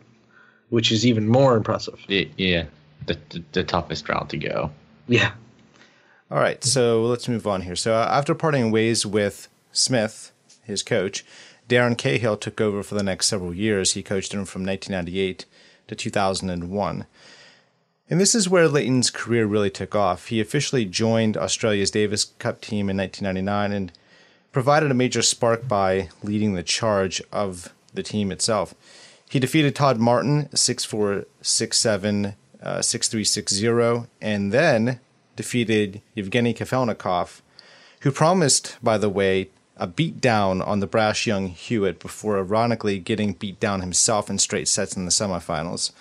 which 0.69 0.91
is 0.91 1.05
even 1.05 1.27
more 1.27 1.55
impressive. 1.57 1.99
Yeah, 2.07 2.65
the, 3.07 3.17
the 3.29 3.43
the 3.53 3.63
toughest 3.63 4.07
route 4.09 4.29
to 4.29 4.37
go. 4.37 4.69
Yeah, 5.07 5.31
All 6.35 6.41
right, 6.41 6.61
so 6.65 7.01
let's 7.01 7.29
move 7.29 7.47
on 7.47 7.61
here. 7.61 7.77
So 7.77 7.93
uh, 7.93 8.09
after 8.11 8.35
parting 8.35 8.69
ways 8.69 9.05
with 9.05 9.47
Smith, 9.71 10.33
his 10.63 10.83
coach, 10.83 11.23
Darren 11.69 11.97
Cahill 11.97 12.35
took 12.35 12.59
over 12.59 12.83
for 12.83 12.93
the 12.93 13.03
next 13.03 13.27
several 13.27 13.53
years. 13.53 13.93
He 13.93 14.03
coached 14.03 14.33
him 14.33 14.43
from 14.43 14.65
1998 14.65 15.45
to 15.87 15.95
2001. 15.95 17.05
And 18.09 18.19
this 18.19 18.35
is 18.35 18.49
where 18.49 18.67
Lleyton's 18.67 19.11
career 19.11 19.45
really 19.45 19.69
took 19.69 19.95
off. 19.95 20.27
He 20.27 20.41
officially 20.41 20.83
joined 20.83 21.37
Australia's 21.37 21.89
Davis 21.89 22.25
Cup 22.25 22.59
team 22.59 22.89
in 22.89 22.97
1999 22.97 23.71
and 23.71 23.93
provided 24.51 24.91
a 24.91 24.93
major 24.93 25.21
spark 25.21 25.69
by 25.69 26.09
leading 26.21 26.53
the 26.53 26.63
charge 26.63 27.21
of 27.31 27.73
the 27.93 28.03
team 28.03 28.29
itself. 28.29 28.75
He 29.29 29.39
defeated 29.39 29.73
Todd 29.73 29.99
Martin 29.99 30.53
6 30.53 30.83
4, 30.83 31.27
6 31.41 31.77
7, 31.77 32.35
uh, 32.61 32.81
6 32.81 33.07
3, 33.07 33.23
6 33.23 33.53
0, 33.53 34.07
and 34.19 34.51
then 34.51 34.99
defeated 35.35 36.01
Evgeny 36.15 36.55
Kafelnikov, 36.55 37.41
who 38.01 38.11
promised, 38.11 38.77
by 38.81 38.97
the 38.97 39.09
way, 39.09 39.49
a 39.77 39.87
beatdown 39.87 40.65
on 40.65 40.79
the 40.79 40.87
brash 40.87 41.27
young 41.27 41.49
Hewitt 41.49 41.99
before 41.99 42.37
ironically 42.37 42.99
getting 42.99 43.33
beat 43.33 43.59
down 43.59 43.81
himself 43.81 44.29
in 44.29 44.37
straight 44.37 44.67
sets 44.67 44.95
in 44.95 45.05
the 45.05 45.11
semifinals. 45.11 45.91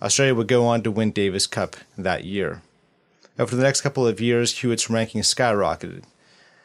Australia 0.00 0.34
would 0.34 0.48
go 0.48 0.66
on 0.66 0.82
to 0.82 0.90
win 0.90 1.10
Davis 1.10 1.46
Cup 1.46 1.76
that 1.98 2.24
year. 2.24 2.62
Over 3.38 3.54
the 3.54 3.62
next 3.62 3.82
couple 3.82 4.06
of 4.06 4.20
years, 4.20 4.58
Hewitt's 4.58 4.88
ranking 4.88 5.20
skyrocketed. 5.22 6.04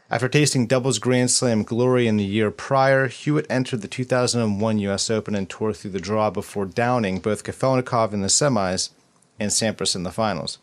After 0.09 0.29
tasting 0.29 0.67
doubles 0.67 0.99
Grand 0.99 1.31
Slam 1.31 1.63
glory 1.63 2.07
in 2.07 2.17
the 2.17 2.23
year 2.23 2.51
prior, 2.51 3.07
Hewitt 3.07 3.47
entered 3.49 3.81
the 3.81 3.87
2001 3.87 4.79
U.S. 4.79 5.09
Open 5.09 5.33
and 5.33 5.49
tore 5.49 5.73
through 5.73 5.91
the 5.91 5.99
draw 5.99 6.29
before 6.29 6.65
downing 6.65 7.19
both 7.19 7.43
Kafelnikov 7.43 8.13
in 8.13 8.21
the 8.21 8.27
semis 8.27 8.91
and 9.39 9.51
Sampras 9.51 9.95
in 9.95 10.03
the 10.03 10.11
finals. 10.11 10.59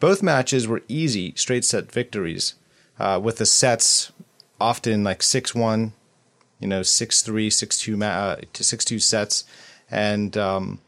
Both 0.00 0.22
matches 0.22 0.68
were 0.68 0.82
easy, 0.88 1.32
straight 1.36 1.64
set 1.64 1.90
victories, 1.90 2.54
uh, 2.98 3.20
with 3.22 3.38
the 3.38 3.46
sets 3.46 4.12
often 4.60 5.04
like 5.04 5.22
6 5.22 5.54
1, 5.54 5.92
you 6.60 6.68
know, 6.68 6.82
6 6.82 7.22
3, 7.22 7.50
6 7.50 7.78
2, 7.78 8.04
uh, 8.04 8.36
6 8.54 8.84
2 8.84 8.98
sets. 8.98 9.44
And 9.90 10.36
um, 10.36 10.80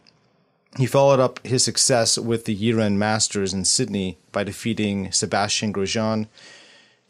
he 0.76 0.86
followed 0.86 1.20
up 1.20 1.44
his 1.44 1.64
success 1.64 2.18
with 2.18 2.44
the 2.44 2.54
year 2.54 2.80
end 2.80 2.98
Masters 2.98 3.52
in 3.52 3.64
Sydney 3.64 4.18
by 4.32 4.44
defeating 4.44 5.10
Sebastian 5.10 5.72
Grosjean 5.72 6.28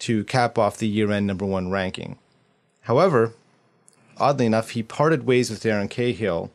to 0.00 0.24
cap 0.24 0.56
off 0.56 0.78
the 0.78 0.88
year 0.88 1.10
end 1.10 1.26
number 1.26 1.44
one 1.44 1.70
ranking. 1.70 2.16
However, 2.82 3.34
oddly 4.16 4.46
enough, 4.46 4.70
he 4.70 4.82
parted 4.82 5.26
ways 5.26 5.50
with 5.50 5.62
Darren 5.62 5.90
Cahill 5.90 6.50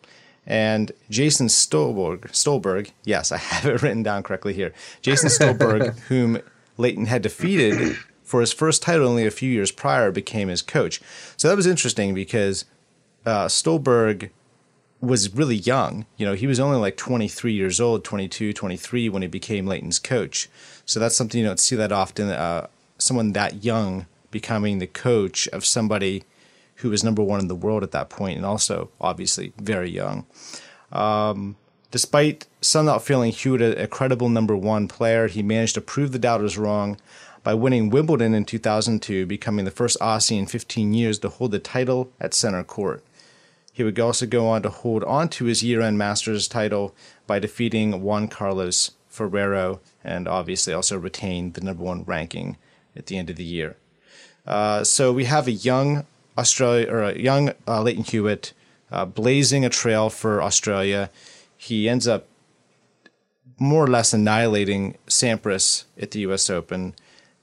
and 0.47 0.91
Jason 1.09 1.47
Stolberg, 1.47 2.29
Stolberg, 2.31 2.91
yes, 3.03 3.31
I 3.31 3.37
have 3.37 3.65
it 3.65 3.81
written 3.81 4.03
down 4.03 4.23
correctly 4.23 4.53
here. 4.53 4.73
Jason 5.01 5.29
Stolberg, 5.29 5.97
whom 6.07 6.39
Lleyton 6.77 7.07
had 7.07 7.21
defeated 7.21 7.97
for 8.23 8.41
his 8.41 8.53
first 8.53 8.81
title 8.81 9.07
only 9.07 9.25
a 9.25 9.31
few 9.31 9.49
years 9.49 9.71
prior, 9.71 10.11
became 10.11 10.47
his 10.47 10.61
coach. 10.61 11.01
So 11.37 11.47
that 11.47 11.55
was 11.55 11.67
interesting 11.67 12.13
because 12.13 12.65
uh, 13.25 13.47
Stolberg 13.47 14.29
was 15.01 15.33
really 15.33 15.55
young. 15.55 16.05
You 16.17 16.25
know, 16.25 16.33
he 16.33 16.47
was 16.47 16.59
only 16.59 16.77
like 16.77 16.97
23 16.97 17.53
years 17.53 17.79
old, 17.79 18.03
22, 18.03 18.53
23 18.53 19.09
when 19.09 19.21
he 19.21 19.27
became 19.27 19.67
Lleyton's 19.67 19.99
coach. 19.99 20.49
So 20.85 20.99
that's 20.99 21.15
something 21.15 21.39
you 21.39 21.47
don't 21.47 21.59
see 21.59 21.75
that 21.75 21.91
often. 21.91 22.29
Uh, 22.29 22.67
someone 22.97 23.33
that 23.33 23.63
young 23.63 24.05
becoming 24.31 24.79
the 24.79 24.87
coach 24.87 25.47
of 25.49 25.65
somebody 25.65 26.23
who 26.75 26.89
was 26.89 27.03
number 27.03 27.23
one 27.23 27.39
in 27.39 27.47
the 27.47 27.55
world 27.55 27.83
at 27.83 27.91
that 27.91 28.09
point, 28.09 28.37
and 28.37 28.45
also 28.45 28.89
obviously 28.99 29.53
very 29.57 29.89
young. 29.89 30.25
Um, 30.91 31.55
despite 31.91 32.47
some 32.61 32.85
not 32.85 33.03
feeling 33.03 33.31
Hewitt 33.31 33.61
a, 33.61 33.83
a 33.83 33.87
credible 33.87 34.29
number 34.29 34.55
one 34.55 34.87
player, 34.87 35.27
he 35.27 35.41
managed 35.41 35.75
to 35.75 35.81
prove 35.81 36.11
the 36.11 36.19
doubters 36.19 36.57
wrong 36.57 36.97
by 37.43 37.53
winning 37.53 37.89
Wimbledon 37.89 38.33
in 38.33 38.43
2002, 38.43 39.25
becoming 39.25 39.65
the 39.65 39.71
first 39.71 39.99
Aussie 39.99 40.39
in 40.39 40.47
15 40.47 40.93
years 40.93 41.19
to 41.19 41.29
hold 41.29 41.51
the 41.51 41.59
title 41.59 42.11
at 42.19 42.33
center 42.33 42.63
court. 42.63 43.03
He 43.71 43.83
would 43.83 43.99
also 43.99 44.25
go 44.25 44.47
on 44.47 44.63
to 44.63 44.69
hold 44.69 45.03
on 45.03 45.29
to 45.29 45.45
his 45.45 45.61
year 45.61 45.81
end 45.81 45.97
Masters 45.97 46.47
title 46.47 46.95
by 47.27 47.39
defeating 47.39 48.01
Juan 48.01 48.29
Carlos 48.29 48.91
Ferrero 49.09 49.79
and 50.03 50.27
obviously 50.27 50.73
also 50.73 50.97
retain 50.97 51.51
the 51.51 51.61
number 51.61 51.83
one 51.83 52.03
ranking 52.05 52.57
at 52.95 53.07
the 53.07 53.17
end 53.17 53.29
of 53.29 53.35
the 53.35 53.43
year. 53.43 53.75
Uh, 54.47 54.83
so 54.83 55.11
we 55.11 55.25
have 55.25 55.47
a 55.47 55.51
young 55.51 56.05
Australia 56.37 56.87
or 56.89 57.03
a 57.03 57.17
young 57.17 57.49
uh, 57.67 57.81
Lleyton 57.81 58.03
Hewitt 58.03 58.53
uh, 58.91 59.05
blazing 59.05 59.65
a 59.65 59.69
trail 59.69 60.09
for 60.09 60.41
Australia. 60.41 61.09
He 61.57 61.89
ends 61.89 62.07
up 62.07 62.27
more 63.57 63.83
or 63.83 63.87
less 63.87 64.13
annihilating 64.13 64.97
Sampras 65.07 65.85
at 65.99 66.11
the 66.11 66.19
U.S. 66.19 66.49
Open. 66.49 66.93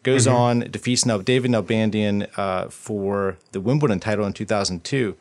Goes 0.03 0.27
mm-hmm. 0.27 0.37
on 0.37 0.61
defeats 0.71 1.07
now 1.07 1.19
David 1.19 1.53
Nalbandian 1.53 2.29
uh, 2.37 2.69
for 2.69 3.39
the 3.53 3.61
Wimbledon 3.61 4.01
title 4.01 4.27
in 4.27 4.33
2002. 4.33 5.17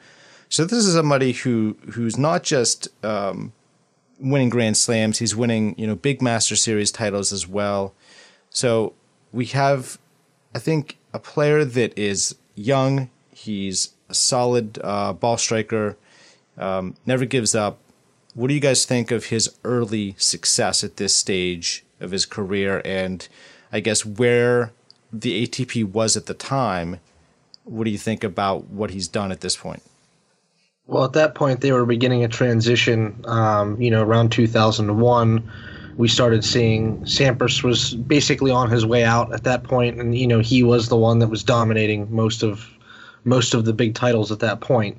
So 0.49 0.65
this 0.65 0.85
is 0.85 0.93
somebody 0.93 1.31
who 1.33 1.77
who's 1.91 2.17
not 2.17 2.43
just 2.43 2.89
um, 3.05 3.53
winning 4.19 4.49
Grand 4.49 4.75
Slams; 4.75 5.19
he's 5.19 5.35
winning 5.35 5.75
you 5.77 5.87
know 5.87 5.95
big 5.95 6.21
Master 6.21 6.55
Series 6.55 6.91
titles 6.91 7.31
as 7.31 7.47
well. 7.47 7.93
So 8.49 8.93
we 9.31 9.45
have, 9.47 9.97
I 10.53 10.59
think, 10.59 10.97
a 11.13 11.19
player 11.19 11.63
that 11.63 11.97
is 11.97 12.35
young. 12.55 13.09
He's 13.41 13.93
a 14.09 14.13
solid 14.13 14.79
uh, 14.83 15.13
ball 15.13 15.37
striker, 15.37 15.97
um, 16.57 16.95
never 17.05 17.25
gives 17.25 17.55
up. 17.55 17.79
What 18.33 18.47
do 18.47 18.53
you 18.53 18.59
guys 18.59 18.85
think 18.85 19.11
of 19.11 19.25
his 19.25 19.55
early 19.63 20.15
success 20.17 20.83
at 20.83 20.97
this 20.97 21.15
stage 21.15 21.83
of 21.99 22.11
his 22.11 22.25
career, 22.25 22.81
and 22.85 23.27
I 23.71 23.79
guess 23.79 24.05
where 24.05 24.71
the 25.11 25.45
ATP 25.45 25.91
was 25.91 26.15
at 26.15 26.27
the 26.27 26.33
time? 26.33 26.99
What 27.63 27.85
do 27.85 27.89
you 27.91 27.97
think 27.97 28.23
about 28.23 28.67
what 28.67 28.91
he's 28.91 29.07
done 29.07 29.31
at 29.31 29.41
this 29.41 29.55
point? 29.55 29.83
Well, 30.87 31.03
at 31.03 31.13
that 31.13 31.35
point, 31.35 31.61
they 31.61 31.71
were 31.71 31.85
beginning 31.85 32.23
a 32.23 32.27
transition. 32.27 33.23
Um, 33.25 33.81
you 33.81 33.91
know, 33.91 34.03
around 34.03 34.31
2001 34.31 35.51
we 35.97 36.07
started 36.07 36.43
seeing 36.43 36.99
Sampras 37.01 37.63
was 37.63 37.93
basically 37.93 38.51
on 38.51 38.69
his 38.69 38.85
way 38.85 39.03
out 39.03 39.33
at 39.33 39.43
that 39.43 39.63
point, 39.63 39.99
and 39.99 40.17
you 40.17 40.27
know 40.27 40.39
he 40.39 40.63
was 40.63 40.89
the 40.89 40.97
one 40.97 41.19
that 41.19 41.27
was 41.27 41.43
dominating 41.43 42.13
most 42.13 42.43
of 42.43 42.67
most 43.23 43.53
of 43.53 43.65
the 43.65 43.73
big 43.73 43.93
titles 43.95 44.31
at 44.31 44.39
that 44.39 44.61
point, 44.61 44.97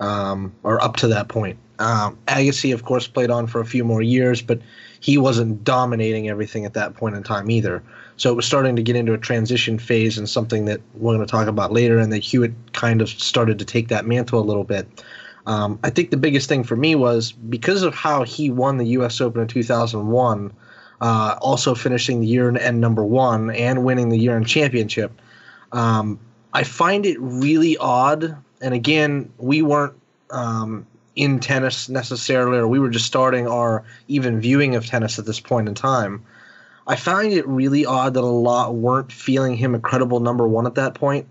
um, 0.00 0.52
or 0.62 0.82
up 0.82 0.96
to 0.96 1.08
that 1.08 1.28
point. 1.28 1.58
Um, 1.78 2.16
Agassi, 2.28 2.72
of 2.72 2.84
course, 2.84 3.06
played 3.06 3.30
on 3.30 3.46
for 3.46 3.60
a 3.60 3.64
few 3.64 3.84
more 3.84 4.02
years, 4.02 4.40
but 4.40 4.60
he 5.00 5.18
wasn't 5.18 5.64
dominating 5.64 6.28
everything 6.28 6.64
at 6.64 6.74
that 6.74 6.94
point 6.94 7.16
in 7.16 7.22
time 7.22 7.50
either. 7.50 7.82
So 8.16 8.30
it 8.30 8.36
was 8.36 8.46
starting 8.46 8.76
to 8.76 8.82
get 8.82 8.94
into 8.94 9.12
a 9.12 9.18
transition 9.18 9.78
phase 9.78 10.16
and 10.16 10.28
something 10.28 10.66
that 10.66 10.80
we're 10.94 11.14
going 11.14 11.26
to 11.26 11.30
talk 11.30 11.48
about 11.48 11.72
later, 11.72 11.98
and 11.98 12.12
that 12.12 12.22
Hewitt 12.22 12.52
kind 12.72 13.02
of 13.02 13.08
started 13.08 13.58
to 13.58 13.64
take 13.64 13.88
that 13.88 14.06
mantle 14.06 14.40
a 14.40 14.44
little 14.44 14.64
bit. 14.64 14.86
Um, 15.46 15.78
I 15.82 15.90
think 15.90 16.10
the 16.10 16.16
biggest 16.16 16.48
thing 16.48 16.64
for 16.64 16.76
me 16.76 16.94
was 16.94 17.32
because 17.32 17.82
of 17.82 17.94
how 17.94 18.22
he 18.22 18.50
won 18.50 18.78
the 18.78 18.86
U.S. 18.86 19.20
Open 19.20 19.42
in 19.42 19.48
2001, 19.48 20.52
uh, 21.00 21.36
also 21.40 21.74
finishing 21.74 22.20
the 22.20 22.26
year 22.26 22.56
end 22.56 22.80
number 22.80 23.04
one 23.04 23.50
and 23.50 23.84
winning 23.84 24.08
the 24.08 24.18
year 24.18 24.36
end 24.36 24.46
championship. 24.46 25.12
Um, 25.72 26.18
I 26.54 26.62
find 26.62 27.04
it 27.04 27.18
really 27.20 27.76
odd. 27.76 28.36
And 28.62 28.72
again, 28.72 29.30
we 29.38 29.60
weren't 29.60 29.94
um, 30.30 30.86
in 31.16 31.40
tennis 31.40 31.88
necessarily, 31.88 32.58
or 32.58 32.68
we 32.68 32.78
were 32.78 32.88
just 32.88 33.06
starting 33.06 33.46
our 33.46 33.84
even 34.08 34.40
viewing 34.40 34.74
of 34.74 34.86
tennis 34.86 35.18
at 35.18 35.26
this 35.26 35.40
point 35.40 35.68
in 35.68 35.74
time. 35.74 36.24
I 36.86 36.96
find 36.96 37.32
it 37.32 37.46
really 37.48 37.86
odd 37.86 38.14
that 38.14 38.20
a 38.20 38.26
lot 38.26 38.74
weren't 38.74 39.10
feeling 39.10 39.56
him 39.56 39.74
a 39.74 39.80
credible 39.80 40.20
number 40.20 40.46
one 40.46 40.66
at 40.66 40.74
that 40.74 40.94
point. 40.94 41.26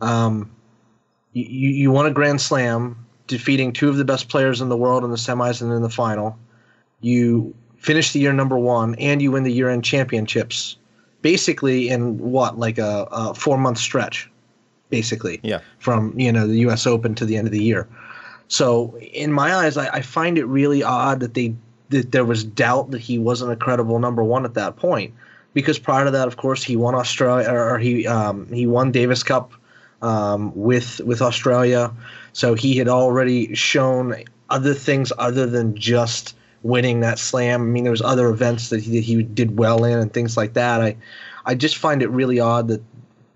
Um, 0.00 0.50
you, 1.32 1.70
you 1.70 1.90
won 1.90 2.06
a 2.06 2.10
Grand 2.10 2.40
Slam 2.40 3.06
defeating 3.26 3.72
two 3.72 3.88
of 3.88 3.96
the 3.96 4.04
best 4.04 4.28
players 4.28 4.60
in 4.60 4.68
the 4.68 4.76
world 4.76 5.04
in 5.04 5.10
the 5.10 5.16
semis 5.16 5.60
and 5.60 5.72
in 5.72 5.82
the 5.82 5.90
final. 5.90 6.36
You 7.00 7.54
finish 7.76 8.12
the 8.12 8.20
year 8.20 8.32
number 8.32 8.58
one, 8.58 8.94
and 8.96 9.22
you 9.22 9.30
win 9.30 9.42
the 9.42 9.52
year-end 9.52 9.84
championships, 9.84 10.76
basically 11.22 11.88
in 11.88 12.18
what 12.18 12.58
like 12.58 12.78
a, 12.78 13.06
a 13.10 13.34
four-month 13.34 13.78
stretch, 13.78 14.29
basically. 14.90 15.40
Yeah. 15.42 15.60
From 15.78 16.18
you 16.18 16.30
know 16.32 16.46
the 16.46 16.58
U.S. 16.58 16.86
Open 16.86 17.14
to 17.16 17.24
the 17.24 17.36
end 17.36 17.46
of 17.46 17.52
the 17.52 17.62
year. 17.62 17.88
So 18.48 18.98
in 18.98 19.32
my 19.32 19.54
eyes, 19.54 19.76
I, 19.76 19.88
I 19.88 20.00
find 20.02 20.36
it 20.36 20.44
really 20.44 20.82
odd 20.82 21.20
that 21.20 21.34
they 21.34 21.54
that 21.90 22.12
there 22.12 22.24
was 22.24 22.44
doubt 22.44 22.90
that 22.90 23.00
he 23.00 23.18
wasn't 23.18 23.52
a 23.52 23.56
credible 23.56 23.98
number 23.98 24.22
one 24.22 24.44
at 24.44 24.54
that 24.54 24.76
point, 24.76 25.14
because 25.54 25.78
prior 25.78 26.04
to 26.04 26.10
that, 26.10 26.28
of 26.28 26.36
course, 26.36 26.62
he 26.62 26.76
won 26.76 26.94
Australia 26.94 27.48
or 27.50 27.78
he 27.78 28.06
um, 28.06 28.52
he 28.52 28.66
won 28.66 28.92
Davis 28.92 29.22
Cup 29.22 29.52
um, 30.02 30.52
with 30.54 31.00
with 31.00 31.22
Australia. 31.22 31.92
So 32.32 32.54
he 32.54 32.76
had 32.76 32.88
already 32.88 33.54
shown 33.54 34.24
other 34.50 34.74
things 34.74 35.12
other 35.18 35.46
than 35.46 35.76
just 35.76 36.36
winning 36.62 37.00
that 37.00 37.18
slam. 37.18 37.62
I 37.62 37.64
mean, 37.64 37.84
there 37.84 37.90
was 37.90 38.02
other 38.02 38.28
events 38.28 38.68
that 38.70 38.80
he, 38.82 38.96
that 38.96 39.04
he 39.04 39.22
did 39.22 39.56
well 39.56 39.84
in 39.84 39.98
and 39.98 40.12
things 40.12 40.36
like 40.36 40.54
that. 40.54 40.80
I 40.80 40.96
I 41.46 41.54
just 41.54 41.76
find 41.76 42.02
it 42.02 42.10
really 42.10 42.38
odd 42.38 42.68
that 42.68 42.82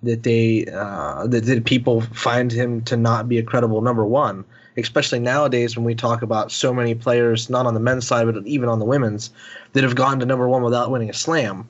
that 0.05 0.23
they 0.23 0.67
uh, 0.67 1.27
that, 1.27 1.45
that 1.45 1.65
people 1.65 2.01
find 2.01 2.53
him 2.53 2.83
to 2.83 2.97
not 2.97 3.29
be 3.29 3.39
a 3.39 3.43
credible 3.43 3.81
number 3.81 4.05
one, 4.05 4.45
especially 4.77 5.19
nowadays 5.19 5.77
when 5.77 5.85
we 5.85 5.95
talk 5.95 6.23
about 6.23 6.53
so 6.53 6.73
many 6.73 6.95
players, 6.95 7.51
not 7.51 7.67
on 7.67 7.75
the 7.75 7.81
men's 7.81 8.07
side 8.07 8.27
but 8.27 8.47
even 8.47 8.69
on 8.69 8.79
the 8.79 8.85
women's, 8.85 9.31
that 9.73 9.83
have 9.83 9.95
gone 9.95 10.21
to 10.21 10.27
number 10.27 10.49
one 10.49 10.63
without 10.63 10.91
winning 10.91 11.11
a 11.11 11.15
slam 11.15 11.69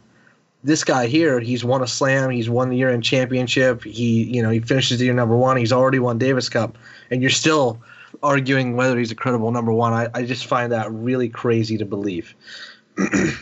this 0.64 0.82
guy 0.82 1.06
here, 1.06 1.40
he's 1.40 1.62
won 1.62 1.82
a 1.82 1.86
slam, 1.86 2.30
he's 2.30 2.48
won 2.48 2.70
the 2.70 2.76
year-end 2.76 3.04
championship, 3.04 3.84
he 3.84 4.24
you 4.24 4.42
know 4.42 4.50
he 4.50 4.60
finishes 4.60 4.98
the 4.98 5.04
year 5.04 5.14
number 5.14 5.36
one, 5.36 5.58
he's 5.58 5.72
already 5.72 5.98
won 5.98 6.18
Davis 6.18 6.48
Cup, 6.48 6.76
and 7.10 7.20
you're 7.20 7.30
still 7.30 7.80
arguing 8.22 8.74
whether 8.74 8.98
he's 8.98 9.10
a 9.10 9.14
credible 9.14 9.52
number 9.52 9.72
one. 9.72 9.92
I, 9.92 10.08
I 10.14 10.24
just 10.24 10.46
find 10.46 10.72
that 10.72 10.90
really 10.90 11.28
crazy 11.28 11.76
to 11.76 11.84
believe. 11.84 12.34
uh, 12.98 13.34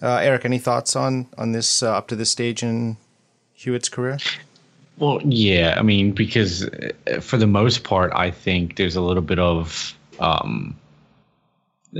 Eric, 0.00 0.44
any 0.44 0.58
thoughts 0.58 0.94
on 0.94 1.26
on 1.36 1.52
this 1.52 1.82
uh, 1.82 1.96
up 1.96 2.06
to 2.08 2.16
this 2.16 2.30
stage 2.30 2.62
in 2.62 2.96
Hewitt's 3.62 3.88
career? 3.88 4.18
Well, 4.98 5.20
yeah, 5.24 5.76
I 5.78 5.82
mean, 5.82 6.12
because 6.12 6.64
uh, 6.64 7.20
for 7.20 7.36
the 7.36 7.46
most 7.46 7.84
part, 7.84 8.12
I 8.14 8.30
think 8.30 8.76
there's 8.76 8.96
a 8.96 9.00
little 9.00 9.22
bit 9.22 9.38
of 9.38 9.96
um, 10.20 10.76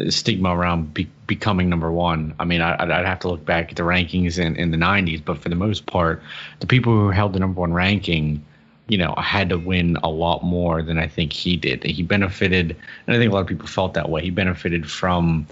stigma 0.08 0.56
around 0.56 0.92
be- 0.94 1.10
becoming 1.26 1.68
number 1.68 1.90
one. 1.90 2.34
I 2.38 2.44
mean, 2.44 2.60
I, 2.60 2.82
would 2.82 3.06
have 3.06 3.20
to 3.20 3.28
look 3.28 3.44
back 3.44 3.70
at 3.70 3.76
the 3.76 3.82
rankings 3.82 4.38
in, 4.38 4.56
in 4.56 4.70
the 4.70 4.76
90s, 4.76 5.24
but 5.24 5.38
for 5.38 5.48
the 5.48 5.56
most 5.56 5.86
part, 5.86 6.22
the 6.60 6.66
people 6.66 6.92
who 6.92 7.10
held 7.10 7.32
the 7.32 7.40
number 7.40 7.60
one 7.60 7.72
ranking, 7.72 8.44
you 8.88 8.98
know, 8.98 9.14
had 9.16 9.48
to 9.50 9.58
win 9.58 9.96
a 10.02 10.08
lot 10.08 10.42
more 10.42 10.82
than 10.82 10.98
I 10.98 11.06
think 11.06 11.32
he 11.32 11.56
did. 11.56 11.82
He 11.84 12.02
benefited, 12.02 12.76
and 13.06 13.16
I 13.16 13.18
think 13.18 13.30
a 13.30 13.34
lot 13.34 13.40
of 13.40 13.46
people 13.46 13.66
felt 13.66 13.94
that 13.94 14.08
way. 14.08 14.22
He 14.22 14.30
benefited 14.30 14.90
from 14.90 15.46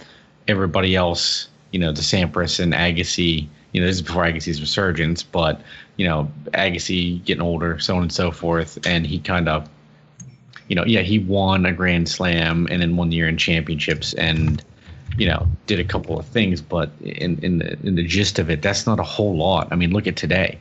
everybody 0.48 0.96
else, 0.96 1.48
you 1.70 1.78
know, 1.78 1.92
the 1.92 2.02
Sampras 2.02 2.60
and 2.60 2.72
Agassi. 2.72 3.46
You 3.72 3.80
know, 3.80 3.86
this 3.86 3.96
is 3.96 4.02
before 4.02 4.24
Agassi's 4.24 4.60
resurgence, 4.60 5.22
but 5.22 5.60
you 5.96 6.06
know, 6.06 6.30
Agassi 6.54 7.24
getting 7.24 7.42
older, 7.42 7.78
so 7.78 7.96
on 7.96 8.02
and 8.02 8.12
so 8.12 8.30
forth, 8.30 8.78
and 8.86 9.06
he 9.06 9.18
kind 9.18 9.48
of 9.48 9.68
you 10.70 10.76
know, 10.76 10.84
yeah, 10.84 11.00
he 11.00 11.18
won 11.18 11.66
a 11.66 11.72
Grand 11.72 12.08
Slam 12.08 12.68
and 12.70 12.80
then 12.80 12.96
won 12.96 13.10
the 13.10 13.16
year 13.16 13.28
in 13.28 13.36
championships, 13.36 14.14
and 14.14 14.62
you 15.18 15.26
know, 15.26 15.48
did 15.66 15.80
a 15.80 15.84
couple 15.84 16.16
of 16.16 16.24
things, 16.26 16.62
but 16.62 16.92
in 17.00 17.38
in 17.42 17.58
the 17.58 17.76
in 17.82 17.96
the 17.96 18.04
gist 18.04 18.38
of 18.38 18.48
it, 18.48 18.62
that's 18.62 18.86
not 18.86 19.00
a 19.00 19.02
whole 19.02 19.36
lot. 19.36 19.66
I 19.72 19.74
mean, 19.74 19.90
look 19.90 20.06
at 20.06 20.14
today. 20.14 20.60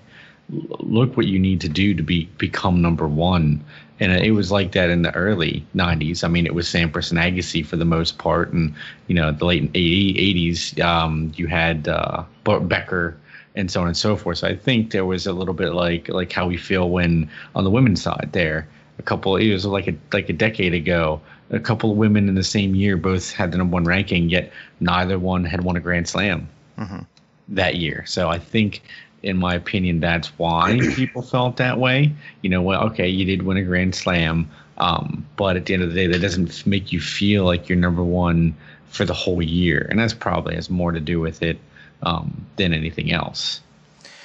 Look 0.49 1.15
what 1.15 1.27
you 1.27 1.37
need 1.37 1.61
to 1.61 1.69
do 1.69 1.93
to 1.93 2.01
be 2.01 2.25
become 2.39 2.81
number 2.81 3.07
one. 3.07 3.63
And 3.99 4.11
it 4.13 4.31
was 4.31 4.51
like 4.51 4.71
that 4.71 4.89
in 4.89 5.03
the 5.03 5.13
early 5.13 5.63
90s. 5.75 6.23
I 6.23 6.29
mean, 6.29 6.45
it 6.45 6.55
was 6.55 6.67
Sampras 6.67 7.11
and 7.11 7.19
Agassi 7.19 7.65
for 7.65 7.75
the 7.75 7.85
most 7.85 8.17
part. 8.17 8.53
And, 8.53 8.73
you 9.07 9.13
know, 9.13 9.33
the 9.33 9.43
late 9.43 9.71
80s, 9.73 10.79
um, 10.81 11.33
you 11.35 11.47
had 11.47 11.89
uh, 11.89 12.23
Becker 12.45 13.17
and 13.55 13.71
so 13.71 13.81
on 13.81 13.87
and 13.87 13.97
so 13.97 14.15
forth. 14.15 14.39
So 14.39 14.47
I 14.47 14.55
think 14.55 14.91
there 14.91 15.05
was 15.05 15.27
a 15.27 15.33
little 15.33 15.53
bit 15.53 15.73
like 15.73 16.09
like 16.09 16.31
how 16.31 16.47
we 16.47 16.57
feel 16.57 16.89
when 16.89 17.29
on 17.55 17.63
the 17.63 17.69
women's 17.69 18.01
side 18.01 18.29
there 18.31 18.67
a 18.99 19.01
couple 19.01 19.37
it 19.37 19.51
was 19.51 19.65
like 19.65 19.87
a 19.87 19.95
like 20.13 20.29
a 20.29 20.33
decade 20.33 20.73
ago 20.73 21.19
a 21.49 21.59
couple 21.59 21.89
of 21.89 21.97
women 21.97 22.29
in 22.29 22.35
the 22.35 22.43
same 22.43 22.75
year 22.75 22.97
both 22.97 23.31
had 23.31 23.51
the 23.51 23.57
number 23.57 23.73
one 23.73 23.85
ranking 23.85 24.29
yet 24.29 24.51
neither 24.79 25.17
one 25.17 25.43
had 25.43 25.63
won 25.63 25.75
a 25.75 25.79
grand 25.79 26.07
slam 26.07 26.47
mm-hmm. 26.77 26.99
that 27.47 27.75
year 27.77 28.03
so 28.05 28.29
i 28.29 28.37
think 28.37 28.83
in 29.23 29.37
my 29.37 29.55
opinion 29.55 29.99
that's 29.99 30.27
why 30.37 30.77
people 30.95 31.21
felt 31.21 31.57
that 31.57 31.79
way 31.79 32.13
you 32.41 32.49
know 32.49 32.61
well 32.61 32.83
okay 32.83 33.07
you 33.07 33.25
did 33.25 33.41
win 33.41 33.57
a 33.57 33.63
grand 33.63 33.95
slam 33.95 34.47
um, 34.77 35.25
but 35.35 35.57
at 35.57 35.65
the 35.65 35.73
end 35.73 35.83
of 35.83 35.89
the 35.89 35.95
day 35.95 36.07
that 36.07 36.19
doesn't 36.19 36.65
make 36.65 36.93
you 36.93 37.01
feel 37.01 37.43
like 37.43 37.67
you're 37.67 37.77
number 37.77 38.03
one 38.03 38.55
for 38.87 39.03
the 39.03 39.13
whole 39.13 39.41
year 39.41 39.87
and 39.89 39.99
that's 39.99 40.13
probably 40.13 40.55
has 40.55 40.69
more 40.69 40.91
to 40.91 41.01
do 41.01 41.19
with 41.19 41.41
it 41.41 41.59
um, 42.03 42.45
than 42.55 42.73
anything 42.73 43.11
else. 43.11 43.61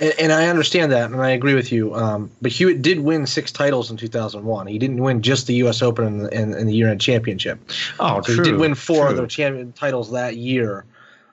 And, 0.00 0.12
and, 0.18 0.32
I 0.32 0.48
understand 0.48 0.90
that, 0.90 1.10
and 1.10 1.22
I 1.22 1.30
agree 1.30 1.54
with 1.54 1.70
you. 1.70 1.94
Um, 1.94 2.30
but 2.42 2.50
Hewitt 2.50 2.82
did 2.82 2.98
win 2.98 3.26
six 3.26 3.52
titles 3.52 3.90
in 3.90 3.96
2001. 3.96 4.66
He 4.66 4.78
didn't 4.78 4.98
win 4.98 5.22
just 5.22 5.46
the 5.46 5.54
U.S. 5.54 5.82
Open 5.82 6.06
and, 6.06 6.32
and, 6.32 6.54
and 6.54 6.68
the 6.68 6.74
year-end 6.74 7.00
championship. 7.00 7.60
Oh, 8.00 8.20
so 8.20 8.34
true. 8.34 8.44
He 8.44 8.50
did 8.50 8.58
win 8.58 8.74
four 8.74 9.06
true. 9.06 9.16
other 9.16 9.26
champion 9.28 9.72
titles 9.72 10.10
that 10.10 10.36
year. 10.36 10.84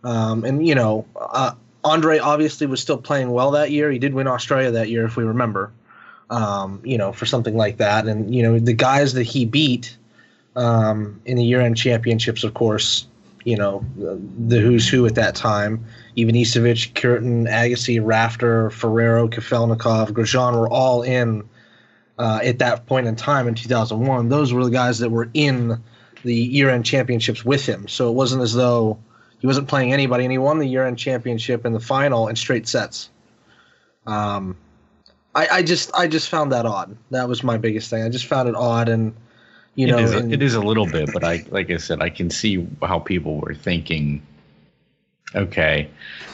Um, 0.04 0.44
and 0.44 0.66
you 0.66 0.76
know, 0.76 1.06
uh, 1.16 1.54
Andre 1.84 2.20
obviously 2.20 2.68
was 2.68 2.82
still 2.82 2.98
playing 2.98 3.32
well 3.32 3.52
that 3.52 3.72
year. 3.72 3.92
He 3.92 4.00
did 4.00 4.14
win 4.14 4.28
Australia 4.28 4.72
that 4.72 4.90
year, 4.90 5.06
if 5.06 5.16
we 5.16 5.24
remember. 5.24 5.72
Um, 6.30 6.82
you 6.86 6.98
know, 6.98 7.12
for 7.12 7.26
something 7.26 7.58
like 7.58 7.78
that, 7.78 8.08
and 8.08 8.34
you 8.34 8.42
know, 8.42 8.58
the 8.58 8.74
guys 8.74 9.14
that 9.14 9.24
he 9.24 9.44
beat 9.44 9.98
um, 10.56 11.20
in 11.26 11.36
the 11.36 11.44
year-end 11.44 11.76
championships, 11.76 12.46
of 12.46 12.54
course, 12.54 13.06
you 13.44 13.58
know, 13.58 13.84
the 13.98 14.60
who's 14.60 14.88
who 14.88 15.06
at 15.06 15.16
that 15.16 15.36
time. 15.36 15.84
Ivanisevic, 16.18 16.94
Kuerten, 16.94 17.48
Agassi, 17.48 18.00
Rafter, 18.04 18.70
Ferrero, 18.70 19.28
Kafelnikov, 19.28 20.12
Grosjean 20.12 20.60
were 20.60 20.70
all 20.70 21.04
in 21.04 21.48
uh, 22.20 22.40
at 22.44 22.60
that 22.60 22.86
point 22.86 23.08
in 23.08 23.16
time 23.16 23.48
in 23.48 23.56
2001. 23.56 24.30
Those 24.30 24.54
were 24.54 24.64
the 24.64 24.72
guys 24.72 25.00
that 25.00 25.10
were 25.10 25.30
in 25.34 25.82
the 26.24 26.36
year-end 26.36 26.86
championships 26.86 27.44
with 27.44 27.66
him. 27.66 27.88
So 27.88 28.10
it 28.10 28.14
wasn't 28.14 28.44
as 28.44 28.54
though 28.54 29.00
he 29.40 29.48
wasn't 29.48 29.68
playing 29.68 29.92
anybody, 29.92 30.24
and 30.24 30.32
he 30.32 30.38
won 30.38 30.60
the 30.60 30.68
year-end 30.68 31.00
championship 31.00 31.66
in 31.66 31.74
the 31.74 31.80
final 31.80 32.28
in 32.28 32.36
straight 32.36 32.68
sets. 32.68 33.10
Um, 34.06 34.56
I, 35.34 35.48
I 35.48 35.64
just 35.64 35.92
I 35.96 36.08
just 36.08 36.30
found 36.30 36.52
that 36.52 36.66
odd. 36.66 36.96
That 37.10 37.28
was 37.28 37.44
my 37.44 37.58
biggest 37.58 37.90
thing. 37.90 38.04
I 38.04 38.10
just 38.10 38.26
found 38.26 38.50
it 38.50 38.56
odd, 38.56 38.90
and 38.90 39.16
you 39.76 39.88
know, 39.88 39.98
it 39.98 40.04
is, 40.04 40.12
and, 40.14 40.34
it 40.34 40.44
is 40.44 40.54
a 40.54 40.62
little 40.62 40.86
bit, 40.86 41.10
but 41.14 41.24
I 41.24 41.46
like 41.50 41.72
I 41.72 41.78
said, 41.78 42.02
I 42.02 42.10
can 42.10 42.30
see 42.30 42.68
how 42.84 43.00
people 43.00 43.40
were 43.40 43.56
thinking 43.56 44.22
okay, 45.36 45.90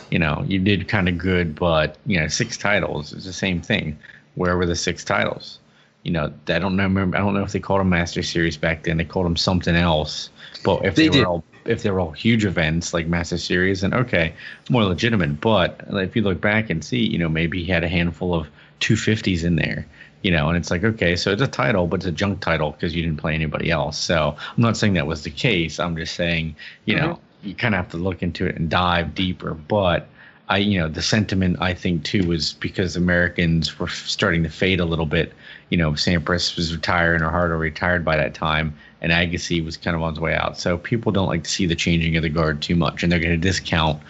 you 0.09 0.19
know, 0.19 0.43
you 0.47 0.59
did 0.59 0.87
kind 0.87 1.09
of 1.09 1.17
good, 1.17 1.55
but 1.55 1.97
you 2.05 2.19
know, 2.19 2.27
six 2.27 2.57
titles 2.57 3.13
is 3.13 3.25
the 3.25 3.33
same 3.33 3.61
thing. 3.61 3.97
Where 4.35 4.57
were 4.57 4.65
the 4.65 4.75
six 4.75 5.03
titles? 5.03 5.59
You 6.03 6.11
know, 6.11 6.33
I 6.47 6.59
don't 6.59 6.77
remember. 6.77 7.17
I 7.17 7.19
don't 7.19 7.33
know 7.33 7.43
if 7.43 7.51
they 7.51 7.59
called 7.59 7.81
them 7.81 7.89
Master 7.89 8.23
Series 8.23 8.55
back 8.55 8.83
then. 8.83 8.97
They 8.97 9.03
called 9.03 9.25
them 9.25 9.35
something 9.35 9.75
else. 9.75 10.29
But 10.63 10.85
if 10.85 10.95
they, 10.95 11.09
they 11.09 11.21
were 11.21 11.27
all 11.27 11.43
if 11.65 11.83
they 11.83 11.91
were 11.91 11.99
all 11.99 12.11
huge 12.11 12.45
events 12.45 12.93
like 12.93 13.07
Master 13.07 13.37
Series, 13.37 13.81
then 13.81 13.93
okay, 13.93 14.33
more 14.69 14.85
legitimate. 14.85 15.41
But 15.41 15.83
if 15.89 16.15
you 16.15 16.21
look 16.21 16.39
back 16.39 16.69
and 16.69 16.83
see, 16.83 17.05
you 17.05 17.17
know, 17.17 17.29
maybe 17.29 17.63
he 17.63 17.71
had 17.71 17.83
a 17.83 17.89
handful 17.89 18.33
of 18.33 18.47
250s 18.79 19.43
in 19.43 19.55
there 19.55 19.85
you 20.23 20.31
know, 20.31 20.49
and 20.49 20.57
it's 20.57 20.71
like, 20.71 20.83
okay, 20.83 21.15
so 21.15 21.31
it's 21.31 21.41
a 21.41 21.47
title, 21.47 21.87
but 21.87 21.97
it's 21.97 22.05
a 22.05 22.11
junk 22.11 22.41
title 22.41 22.71
because 22.71 22.95
you 22.95 23.01
didn't 23.01 23.17
play 23.17 23.33
anybody 23.33 23.69
else. 23.69 23.97
So 23.97 24.35
I'm 24.37 24.61
not 24.61 24.75
saying 24.75 24.93
that 24.93 25.07
was 25.07 25.23
the 25.23 25.29
case. 25.29 25.79
I'm 25.79 25.95
just 25.95 26.15
saying, 26.15 26.55
you 26.85 26.95
mm-hmm. 26.95 27.05
know, 27.05 27.19
you 27.43 27.55
kind 27.55 27.75
of 27.75 27.79
have 27.79 27.91
to 27.91 27.97
look 27.97 28.23
into 28.23 28.45
it 28.45 28.55
and 28.55 28.69
dive 28.69 29.15
deeper. 29.15 29.53
But 29.53 30.07
I, 30.49 30.57
you 30.57 30.79
know, 30.79 30.87
the 30.87 31.01
sentiment 31.01 31.57
I 31.59 31.73
think 31.73 32.03
too 32.03 32.27
was 32.27 32.53
because 32.53 32.95
Americans 32.95 33.77
were 33.77 33.87
starting 33.87 34.43
to 34.43 34.49
fade 34.49 34.79
a 34.79 34.85
little 34.85 35.05
bit. 35.05 35.33
You 35.69 35.77
know, 35.77 35.91
Sampras 35.91 36.55
was 36.55 36.73
retiring 36.73 37.21
or 37.21 37.29
Harder 37.29 37.57
retired 37.57 38.05
by 38.05 38.15
that 38.17 38.33
time, 38.33 38.73
and 39.01 39.11
Agassi 39.11 39.63
was 39.63 39.75
kind 39.75 39.95
of 39.95 40.01
on 40.01 40.13
his 40.13 40.19
way 40.19 40.33
out. 40.33 40.57
So 40.57 40.77
people 40.77 41.11
don't 41.11 41.27
like 41.27 41.43
to 41.43 41.49
see 41.49 41.65
the 41.65 41.75
changing 41.75 42.15
of 42.15 42.23
the 42.23 42.29
guard 42.29 42.61
too 42.61 42.75
much, 42.75 43.03
and 43.03 43.11
they're 43.11 43.19
going 43.19 43.31
to 43.31 43.37
discount 43.37 44.01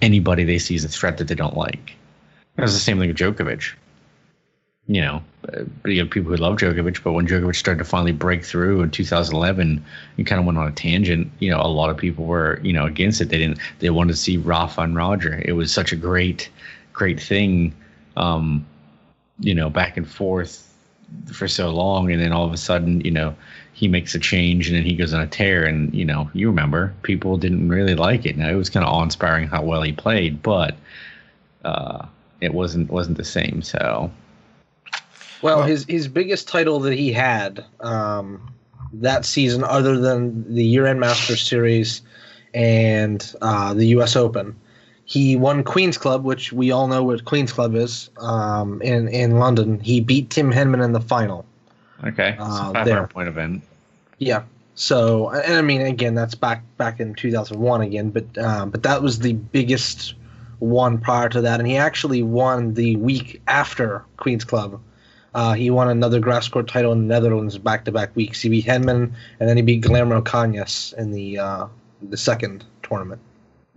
anybody 0.00 0.44
they 0.44 0.58
see 0.58 0.74
as 0.74 0.84
a 0.84 0.88
threat 0.88 1.18
that 1.18 1.28
they 1.28 1.34
don't 1.34 1.56
like. 1.56 1.94
That's 2.56 2.72
the 2.72 2.78
same 2.78 2.98
thing 2.98 3.08
with 3.08 3.16
Djokovic 3.16 3.74
you 4.86 5.00
know, 5.00 5.22
you 5.84 6.00
have 6.00 6.10
people 6.10 6.30
who 6.30 6.36
love 6.36 6.56
Djokovic, 6.58 7.02
but 7.02 7.12
when 7.12 7.26
Djokovic 7.26 7.56
started 7.56 7.78
to 7.78 7.84
finally 7.84 8.12
break 8.12 8.44
through 8.44 8.82
in 8.82 8.90
2011 8.90 9.84
and 10.16 10.26
kind 10.26 10.40
of 10.40 10.46
went 10.46 10.58
on 10.58 10.66
a 10.66 10.72
tangent, 10.72 11.30
you 11.38 11.50
know, 11.50 11.60
a 11.60 11.68
lot 11.68 11.90
of 11.90 11.96
people 11.96 12.24
were, 12.24 12.58
you 12.62 12.72
know, 12.72 12.86
against 12.86 13.20
it. 13.20 13.28
They 13.28 13.38
didn't, 13.38 13.58
they 13.78 13.90
wanted 13.90 14.12
to 14.12 14.18
see 14.18 14.36
Rafa 14.38 14.80
and 14.82 14.96
Roger. 14.96 15.40
It 15.44 15.52
was 15.52 15.72
such 15.72 15.92
a 15.92 15.96
great, 15.96 16.50
great 16.92 17.20
thing, 17.20 17.74
um, 18.16 18.66
you 19.38 19.54
know, 19.54 19.70
back 19.70 19.96
and 19.96 20.08
forth 20.08 20.68
for 21.32 21.46
so 21.46 21.70
long. 21.70 22.10
And 22.10 22.20
then 22.20 22.32
all 22.32 22.44
of 22.44 22.52
a 22.52 22.56
sudden, 22.58 23.00
you 23.02 23.10
know, 23.10 23.36
he 23.74 23.86
makes 23.86 24.14
a 24.16 24.18
change 24.18 24.68
and 24.68 24.76
then 24.76 24.84
he 24.84 24.94
goes 24.96 25.14
on 25.14 25.20
a 25.20 25.26
tear. 25.28 25.64
And, 25.64 25.94
you 25.94 26.04
know, 26.04 26.28
you 26.34 26.48
remember 26.48 26.92
people 27.02 27.36
didn't 27.36 27.68
really 27.68 27.94
like 27.94 28.26
it. 28.26 28.36
Now, 28.36 28.50
it 28.50 28.54
was 28.56 28.68
kind 28.68 28.84
of 28.84 28.92
awe 28.92 29.02
inspiring 29.02 29.46
how 29.46 29.62
well 29.62 29.82
he 29.82 29.92
played, 29.92 30.42
but, 30.42 30.76
uh, 31.64 32.06
it 32.40 32.52
wasn't 32.52 32.90
wasn't 32.90 33.16
the 33.16 33.24
same. 33.24 33.62
So 33.62 34.10
well, 35.42 35.62
his 35.62 35.84
his 35.88 36.08
biggest 36.08 36.48
title 36.48 36.80
that 36.80 36.94
he 36.94 37.12
had 37.12 37.64
um, 37.80 38.52
that 38.94 39.24
season, 39.24 39.64
other 39.64 39.98
than 39.98 40.54
the 40.54 40.64
year-end 40.64 41.00
Masters 41.00 41.42
Series 41.42 42.02
and 42.54 43.34
uh, 43.42 43.74
the 43.74 43.86
U.S. 43.88 44.16
Open, 44.16 44.54
he 45.04 45.36
won 45.36 45.64
Queens 45.64 45.98
Club, 45.98 46.24
which 46.24 46.52
we 46.52 46.70
all 46.70 46.86
know 46.86 47.02
what 47.02 47.24
Queens 47.24 47.52
Club 47.52 47.74
is 47.74 48.08
um, 48.18 48.80
in 48.82 49.08
in 49.08 49.38
London. 49.38 49.80
He 49.80 50.00
beat 50.00 50.30
Tim 50.30 50.52
Henman 50.52 50.84
in 50.84 50.92
the 50.92 51.00
final. 51.00 51.44
Okay, 52.04 52.36
uh, 52.38 52.84
there. 52.84 53.06
point 53.06 53.28
event. 53.28 53.62
Yeah. 54.18 54.42
So, 54.74 55.28
and 55.28 55.54
I 55.54 55.62
mean, 55.62 55.82
again, 55.82 56.14
that's 56.14 56.34
back 56.34 56.62
back 56.78 56.98
in 56.98 57.14
2001 57.14 57.82
again, 57.82 58.10
but 58.10 58.38
um, 58.38 58.70
but 58.70 58.82
that 58.84 59.02
was 59.02 59.18
the 59.18 59.34
biggest 59.34 60.14
one 60.60 60.98
prior 60.98 61.28
to 61.28 61.40
that, 61.40 61.60
and 61.60 61.68
he 61.68 61.76
actually 61.76 62.22
won 62.22 62.74
the 62.74 62.96
week 62.96 63.42
after 63.48 64.04
Queens 64.16 64.44
Club 64.44 64.80
uh, 65.34 65.54
he 65.54 65.70
won 65.70 65.88
another 65.88 66.20
grass 66.20 66.48
court 66.48 66.68
title 66.68 66.92
in 66.92 67.06
the 67.06 67.14
Netherlands 67.14 67.56
back 67.58 67.84
to 67.86 67.92
back 67.92 68.14
weeks. 68.14 68.40
He 68.40 68.48
beat 68.48 68.66
Henman, 68.66 69.12
and 69.40 69.48
then 69.48 69.56
he 69.56 69.62
beat 69.62 69.80
Guillermo 69.80 70.20
Cañas 70.20 70.92
in 70.94 71.12
the 71.12 71.38
uh, 71.38 71.66
the 72.10 72.16
second 72.16 72.64
tournament. 72.82 73.20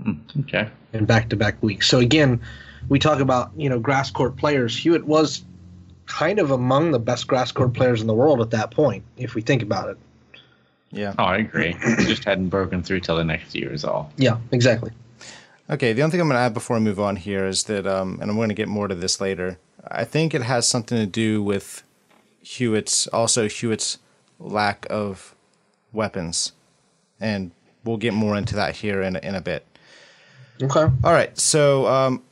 Mm, 0.04 0.20
okay. 0.42 0.70
In 0.94 1.06
back 1.06 1.30
to 1.30 1.36
back 1.36 1.62
weeks. 1.64 1.88
So 1.88 2.00
again, 2.00 2.42
we 2.90 3.00
talk 3.00 3.20
about 3.20 3.52
you 3.56 3.70
know 3.70 3.80
grass 3.80 4.12
court 4.12 4.36
players. 4.36 4.78
Hewitt 4.78 5.06
was 5.06 5.44
kind 6.08 6.40
of 6.40 6.52
among 6.52 6.92
the 6.92 7.00
best 7.00 7.28
grass 7.28 7.52
court 7.52 7.74
players 7.74 8.02
in 8.02 8.08
the 8.08 8.14
world 8.14 8.42
at 8.42 8.52
that 8.52 8.72
point, 8.72 9.04
if 9.18 9.34
we 9.36 9.42
think 9.42 9.62
about 9.62 9.90
it. 9.90 9.98
Yeah. 10.92 11.14
Oh, 11.18 11.26
I 11.26 11.38
agree. 11.38 11.76
he 11.98 12.06
just 12.06 12.24
hadn't 12.24 12.50
broken 12.50 12.84
through 12.84 13.02
till 13.02 13.18
the 13.18 13.24
next 13.24 13.56
year 13.56 13.74
is 13.74 13.84
all. 13.84 14.12
Yeah, 14.18 14.38
exactly. 14.52 14.92
Okay, 15.70 15.94
the 15.94 16.04
only 16.04 16.12
thing 16.12 16.22
I'm 16.22 16.28
going 16.28 16.38
to 16.38 16.42
add 16.42 16.54
before 16.54 16.76
I 16.76 16.80
move 16.80 17.00
on 17.00 17.16
here 17.16 17.48
is 17.48 17.64
that, 17.64 17.88
um, 17.88 18.20
and 18.22 18.30
I'm 18.30 18.38
going 18.38 18.50
to 18.50 18.56
get 18.56 18.68
more 18.68 18.88
to 18.88 18.94
this 18.94 19.20
later. 19.20 19.58
I 19.90 20.04
think 20.04 20.34
it 20.34 20.42
has 20.44 20.68
something 20.68 20.98
to 20.98 21.06
do 21.06 21.42
with 21.42 21.84
Hewitt's 22.42 23.08
also 23.08 23.48
Hewitt's 23.48 23.98
lack 24.40 24.86
of 24.90 25.36
weapons, 25.92 26.52
and 27.20 27.52
we'll 27.84 27.98
get 27.98 28.14
more 28.14 28.36
into 28.36 28.56
that 28.56 28.78
here 28.78 29.02
in 29.02 29.16
in 29.18 29.36
a 29.36 29.42
bit. 29.42 29.66
Okay. 30.62 30.82
All 31.04 31.14
right. 31.14 31.38
So, 31.38 31.86
um, 31.88 32.24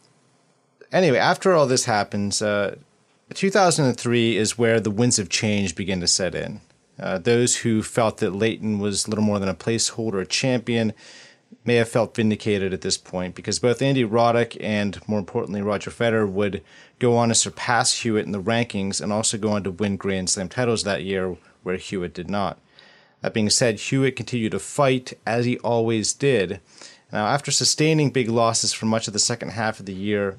anyway, 0.91 1.17
after 1.17 1.53
all 1.53 1.67
this 1.67 1.85
happens, 1.85 2.41
uh, 2.41 2.75
2003 3.33 4.37
is 4.37 4.57
where 4.57 4.79
the 4.79 4.91
winds 4.91 5.19
of 5.19 5.29
change 5.29 5.75
begin 5.75 5.99
to 5.99 6.07
set 6.07 6.35
in. 6.35 6.61
Uh, 6.99 7.17
those 7.17 7.57
who 7.57 7.81
felt 7.81 8.17
that 8.17 8.35
Lleyton 8.35 8.79
was 8.79 9.07
little 9.07 9.23
more 9.23 9.39
than 9.39 9.49
a 9.49 9.55
placeholder 9.55 10.21
a 10.21 10.25
champion 10.25 10.93
may 11.65 11.75
have 11.75 11.89
felt 11.89 12.15
vindicated 12.15 12.73
at 12.73 12.81
this 12.81 12.97
point 12.97 13.35
because 13.35 13.59
both 13.59 13.81
Andy 13.81 14.03
Roddick 14.03 14.57
and, 14.61 14.99
more 15.07 15.19
importantly, 15.19 15.61
Roger 15.61 15.91
Federer 15.91 16.29
would 16.29 16.63
go 16.99 17.15
on 17.15 17.29
to 17.29 17.35
surpass 17.35 18.01
Hewitt 18.01 18.25
in 18.25 18.31
the 18.31 18.41
rankings 18.41 19.01
and 19.01 19.11
also 19.11 19.37
go 19.37 19.51
on 19.51 19.63
to 19.63 19.71
win 19.71 19.97
Grand 19.97 20.29
Slam 20.29 20.49
titles 20.49 20.83
that 20.83 21.03
year, 21.03 21.37
where 21.63 21.77
Hewitt 21.77 22.13
did 22.13 22.29
not. 22.29 22.59
That 23.21 23.33
being 23.33 23.49
said, 23.49 23.79
Hewitt 23.79 24.15
continued 24.15 24.51
to 24.51 24.59
fight 24.59 25.13
as 25.25 25.45
he 25.45 25.57
always 25.59 26.13
did. 26.13 26.59
Now, 27.11 27.27
after 27.27 27.51
sustaining 27.51 28.11
big 28.11 28.27
losses 28.27 28.73
for 28.73 28.85
much 28.85 29.07
of 29.07 29.13
the 29.13 29.19
second 29.19 29.49
half 29.49 29.79
of 29.79 29.85
the 29.85 29.93
year, 29.93 30.35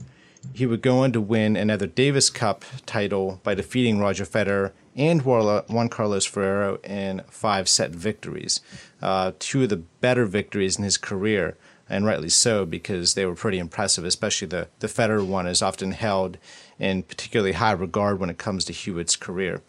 he 0.52 0.66
would 0.66 0.82
go 0.82 0.98
on 0.98 1.12
to 1.12 1.20
win 1.20 1.56
another 1.56 1.86
Davis 1.86 2.28
Cup 2.28 2.64
title 2.84 3.40
by 3.42 3.54
defeating 3.54 3.98
Roger 3.98 4.24
Federer 4.24 4.72
and 4.96 5.22
Juan 5.22 5.88
Carlos 5.88 6.24
Ferrero 6.24 6.78
in 6.84 7.22
five 7.30 7.68
set 7.68 7.90
victories. 7.90 8.60
Uh, 9.04 9.32
two 9.38 9.64
of 9.64 9.68
the 9.68 9.76
better 9.76 10.24
victories 10.24 10.78
in 10.78 10.82
his 10.82 10.96
career, 10.96 11.58
and 11.90 12.06
rightly 12.06 12.30
so 12.30 12.64
because 12.64 13.12
they 13.12 13.26
were 13.26 13.34
pretty 13.34 13.58
impressive, 13.58 14.02
especially 14.02 14.48
the, 14.48 14.66
the 14.78 14.86
Federer 14.86 15.26
one 15.26 15.46
is 15.46 15.60
often 15.60 15.92
held 15.92 16.38
in 16.78 17.02
particularly 17.02 17.52
high 17.52 17.72
regard 17.72 18.18
when 18.18 18.30
it 18.30 18.38
comes 18.38 18.64
to 18.64 18.72
Hewitt's 18.72 19.14
career. 19.14 19.60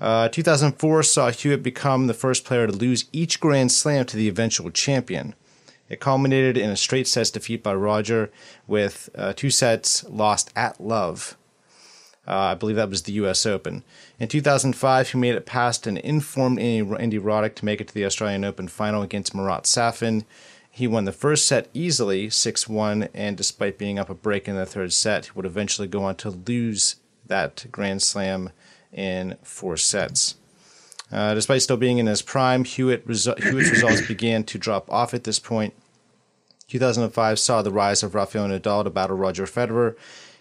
Uh, 0.00 0.30
2004 0.30 1.02
saw 1.02 1.30
Hewitt 1.30 1.62
become 1.62 2.06
the 2.06 2.14
first 2.14 2.46
player 2.46 2.66
to 2.66 2.72
lose 2.72 3.04
each 3.12 3.38
Grand 3.38 3.70
Slam 3.70 4.06
to 4.06 4.16
the 4.16 4.28
eventual 4.28 4.70
champion. 4.70 5.34
It 5.90 6.00
culminated 6.00 6.56
in 6.56 6.70
a 6.70 6.76
straight 6.76 7.06
sets 7.06 7.30
defeat 7.30 7.62
by 7.62 7.74
Roger, 7.74 8.32
with 8.66 9.10
uh, 9.14 9.34
two 9.34 9.50
sets 9.50 10.04
lost 10.04 10.50
at 10.56 10.80
love. 10.80 11.36
Uh, 12.26 12.36
I 12.36 12.54
believe 12.54 12.76
that 12.76 12.90
was 12.90 13.02
the 13.02 13.12
U.S. 13.12 13.44
Open. 13.44 13.84
In 14.18 14.28
2005, 14.28 15.10
he 15.10 15.18
made 15.18 15.34
it 15.34 15.44
past 15.44 15.86
an 15.86 15.98
informed 15.98 16.58
Andy 16.58 17.18
Roddick 17.18 17.54
to 17.56 17.64
make 17.64 17.80
it 17.80 17.88
to 17.88 17.94
the 17.94 18.04
Australian 18.06 18.44
Open 18.44 18.66
final 18.68 19.02
against 19.02 19.34
Marat 19.34 19.64
Safin. 19.64 20.24
He 20.70 20.86
won 20.88 21.04
the 21.04 21.12
first 21.12 21.46
set 21.46 21.68
easily, 21.74 22.30
6 22.30 22.68
1, 22.68 23.08
and 23.14 23.36
despite 23.36 23.78
being 23.78 23.98
up 23.98 24.10
a 24.10 24.14
break 24.14 24.48
in 24.48 24.56
the 24.56 24.66
third 24.66 24.92
set, 24.92 25.26
he 25.26 25.30
would 25.34 25.46
eventually 25.46 25.86
go 25.86 26.02
on 26.02 26.16
to 26.16 26.30
lose 26.30 26.96
that 27.26 27.66
Grand 27.70 28.02
Slam 28.02 28.50
in 28.92 29.36
four 29.42 29.76
sets. 29.76 30.36
Uh, 31.12 31.34
despite 31.34 31.62
still 31.62 31.76
being 31.76 31.98
in 31.98 32.06
his 32.06 32.22
prime, 32.22 32.64
Hewitt 32.64 33.06
resu- 33.06 33.40
Hewitt's 33.40 33.70
results 33.70 34.00
began 34.08 34.44
to 34.44 34.58
drop 34.58 34.90
off 34.90 35.14
at 35.14 35.24
this 35.24 35.38
point. 35.38 35.74
2005 36.68 37.38
saw 37.38 37.62
the 37.62 37.70
rise 37.70 38.02
of 38.02 38.14
Rafael 38.14 38.48
Nadal 38.48 38.84
to 38.84 38.90
battle 38.90 39.16
Roger 39.16 39.44
Federer. 39.44 39.94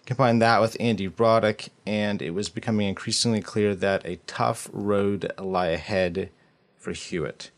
Combine 0.06 0.39
that 0.39 0.60
with 0.60 0.76
Andy 0.82 1.08
Roddick, 1.08 1.70
and 1.86 2.22
it 2.22 2.32
was 2.32 2.50
becoming 2.50 2.89
increasingly 2.89 3.42
clear 3.42 3.74
that 3.74 4.06
a 4.06 4.18
tough 4.28 4.70
road 4.74 5.32
lay 5.39 5.74
ahead 5.74 6.30
for 6.78 6.92
Hewitt. 6.92 7.52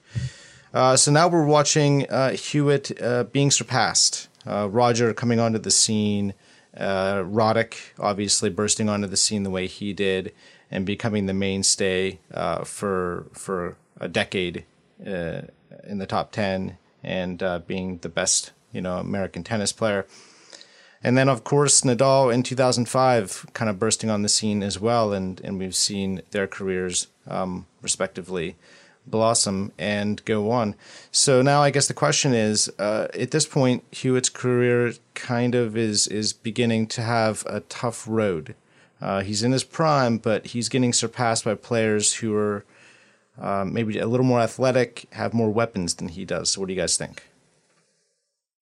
Uh, 0.71 0.95
so 0.95 1.11
now 1.11 1.27
we're 1.27 1.45
watching 1.45 2.07
uh, 2.09 2.31
Hewitt 2.31 3.01
uh, 3.01 3.23
being 3.23 3.49
surpassed. 3.49 4.27
Uh, 4.45 4.69
Roger 4.69 5.11
coming 5.13 5.39
onto 5.39 5.57
the 5.57 5.71
scene, 5.71 6.35
uh, 6.77 7.23
Roddick 7.23 7.77
obviously 7.97 8.51
bursting 8.51 8.89
onto 8.89 9.07
the 9.07 9.17
scene 9.17 9.41
the 9.41 9.49
way 9.49 9.65
he 9.65 9.91
did, 9.93 10.31
and 10.69 10.85
becoming 10.85 11.25
the 11.25 11.33
mainstay 11.33 12.19
uh, 12.31 12.63
for 12.63 13.25
for 13.33 13.77
a 13.99 14.07
decade 14.07 14.65
in 14.99 15.97
the 15.97 16.05
top 16.05 16.31
ten 16.31 16.77
and 17.03 17.43
being 17.65 17.97
the 17.99 18.09
best 18.09 18.51
you 18.71 18.81
know 18.81 18.97
American 18.97 19.43
tennis 19.43 19.71
player. 19.71 20.05
And 21.05 21.15
then, 21.15 21.29
of 21.29 21.43
course, 21.43 21.81
Nadal 21.81 22.33
in 22.33 22.41
2005 22.41 23.45
kind 23.53 23.69
of 23.69 23.77
bursting 23.77 24.09
on 24.09 24.23
the 24.23 24.27
scene 24.27 24.63
as 24.63 24.79
well, 24.79 25.13
and, 25.13 25.39
and 25.41 25.59
we've 25.59 25.75
seen 25.75 26.23
their 26.31 26.47
careers 26.47 27.05
um, 27.27 27.67
respectively 27.83 28.55
blossom 29.05 29.71
and 29.77 30.25
go 30.25 30.49
on. 30.49 30.73
So 31.11 31.43
now 31.43 31.61
I 31.61 31.69
guess 31.69 31.87
the 31.87 31.93
question 31.93 32.33
is, 32.33 32.71
uh, 32.79 33.07
at 33.13 33.29
this 33.29 33.45
point, 33.45 33.83
Hewitt's 33.91 34.29
career 34.29 34.93
kind 35.13 35.53
of 35.53 35.77
is 35.77 36.07
is 36.07 36.33
beginning 36.33 36.87
to 36.87 37.03
have 37.03 37.43
a 37.45 37.59
tough 37.59 38.07
road. 38.07 38.55
Uh, 38.99 39.21
he's 39.21 39.43
in 39.43 39.51
his 39.51 39.63
prime, 39.63 40.17
but 40.17 40.47
he's 40.47 40.69
getting 40.69 40.91
surpassed 40.91 41.45
by 41.45 41.53
players 41.53 42.13
who 42.15 42.35
are 42.35 42.65
uh, 43.39 43.63
maybe 43.63 43.99
a 43.99 44.07
little 44.07 44.25
more 44.25 44.39
athletic, 44.39 45.05
have 45.11 45.35
more 45.35 45.51
weapons 45.51 45.93
than 45.93 46.07
he 46.07 46.25
does. 46.25 46.49
So, 46.49 46.61
what 46.61 46.67
do 46.67 46.73
you 46.73 46.81
guys 46.81 46.97
think? 46.97 47.21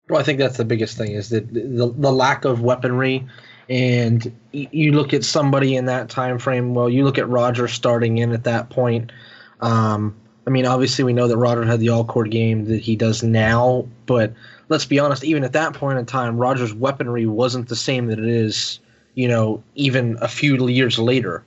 Well, 0.09 0.19
I 0.19 0.23
think 0.23 0.39
that's 0.39 0.57
the 0.57 0.65
biggest 0.65 0.97
thing 0.97 1.11
is 1.11 1.29
that 1.29 1.53
the, 1.53 1.93
the 1.97 2.11
lack 2.11 2.45
of 2.45 2.61
weaponry, 2.61 3.27
and 3.69 4.33
you 4.53 4.93
look 4.93 5.13
at 5.13 5.25
somebody 5.25 5.75
in 5.75 5.85
that 5.85 6.09
time 6.09 6.39
frame. 6.39 6.73
Well, 6.73 6.89
you 6.89 7.03
look 7.03 7.17
at 7.17 7.27
Roger 7.27 7.67
starting 7.67 8.17
in 8.17 8.31
at 8.31 8.45
that 8.45 8.69
point. 8.69 9.11
Um, 9.59 10.15
I 10.45 10.49
mean, 10.49 10.65
obviously, 10.65 11.03
we 11.03 11.11
know 11.11 11.27
that 11.27 11.37
Roger 11.37 11.65
had 11.65 11.81
the 11.81 11.89
all 11.89 12.05
court 12.05 12.29
game 12.29 12.65
that 12.65 12.81
he 12.81 12.95
does 12.95 13.21
now, 13.21 13.85
but 14.05 14.33
let's 14.69 14.85
be 14.85 14.97
honest, 14.97 15.25
even 15.25 15.43
at 15.43 15.51
that 15.53 15.73
point 15.73 15.99
in 15.99 16.05
time, 16.05 16.37
Roger's 16.37 16.73
weaponry 16.73 17.25
wasn't 17.25 17.67
the 17.67 17.75
same 17.75 18.07
that 18.07 18.19
it 18.19 18.25
is 18.25 18.79
you 19.17 19.27
know, 19.27 19.63
even 19.73 20.15
a 20.21 20.27
few 20.27 20.67
years 20.67 20.99
later, 20.99 21.43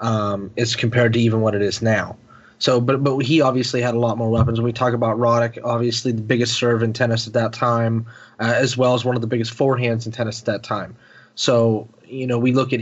um, 0.00 0.50
as 0.58 0.74
compared 0.74 1.12
to 1.12 1.20
even 1.20 1.40
what 1.40 1.54
it 1.54 1.62
is 1.62 1.80
now. 1.80 2.16
So, 2.58 2.80
but 2.80 3.02
but 3.02 3.18
he 3.18 3.40
obviously 3.40 3.80
had 3.82 3.94
a 3.94 3.98
lot 3.98 4.16
more 4.16 4.30
weapons. 4.30 4.58
When 4.58 4.64
we 4.64 4.72
talk 4.72 4.94
about 4.94 5.18
Roddick, 5.18 5.58
obviously 5.64 6.12
the 6.12 6.22
biggest 6.22 6.54
serve 6.54 6.82
in 6.82 6.92
tennis 6.92 7.26
at 7.26 7.32
that 7.32 7.52
time, 7.52 8.06
uh, 8.40 8.54
as 8.56 8.76
well 8.76 8.94
as 8.94 9.04
one 9.04 9.16
of 9.16 9.20
the 9.20 9.26
biggest 9.26 9.56
forehands 9.56 10.06
in 10.06 10.12
tennis 10.12 10.40
at 10.40 10.46
that 10.46 10.62
time. 10.62 10.96
So, 11.34 11.88
you 12.06 12.26
know, 12.26 12.38
we 12.38 12.52
look 12.52 12.72
at 12.72 12.78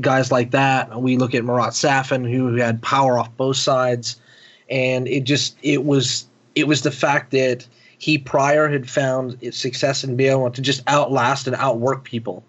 guys 0.00 0.32
like 0.32 0.50
that. 0.50 1.00
We 1.00 1.16
look 1.16 1.34
at 1.34 1.44
Marat 1.44 1.70
Safin, 1.70 2.28
who 2.28 2.54
had 2.56 2.82
power 2.82 3.18
off 3.18 3.34
both 3.36 3.56
sides, 3.56 4.20
and 4.68 5.06
it 5.06 5.24
just 5.24 5.56
it 5.62 5.84
was 5.84 6.26
it 6.54 6.66
was 6.66 6.82
the 6.82 6.90
fact 6.90 7.30
that 7.30 7.66
he 7.98 8.18
prior 8.18 8.68
had 8.68 8.90
found 8.90 9.38
success 9.54 10.04
in 10.04 10.16
being 10.16 10.32
able 10.32 10.50
to 10.50 10.60
just 10.60 10.86
outlast 10.88 11.46
and 11.46 11.56
outwork 11.56 12.04
people 12.04 12.44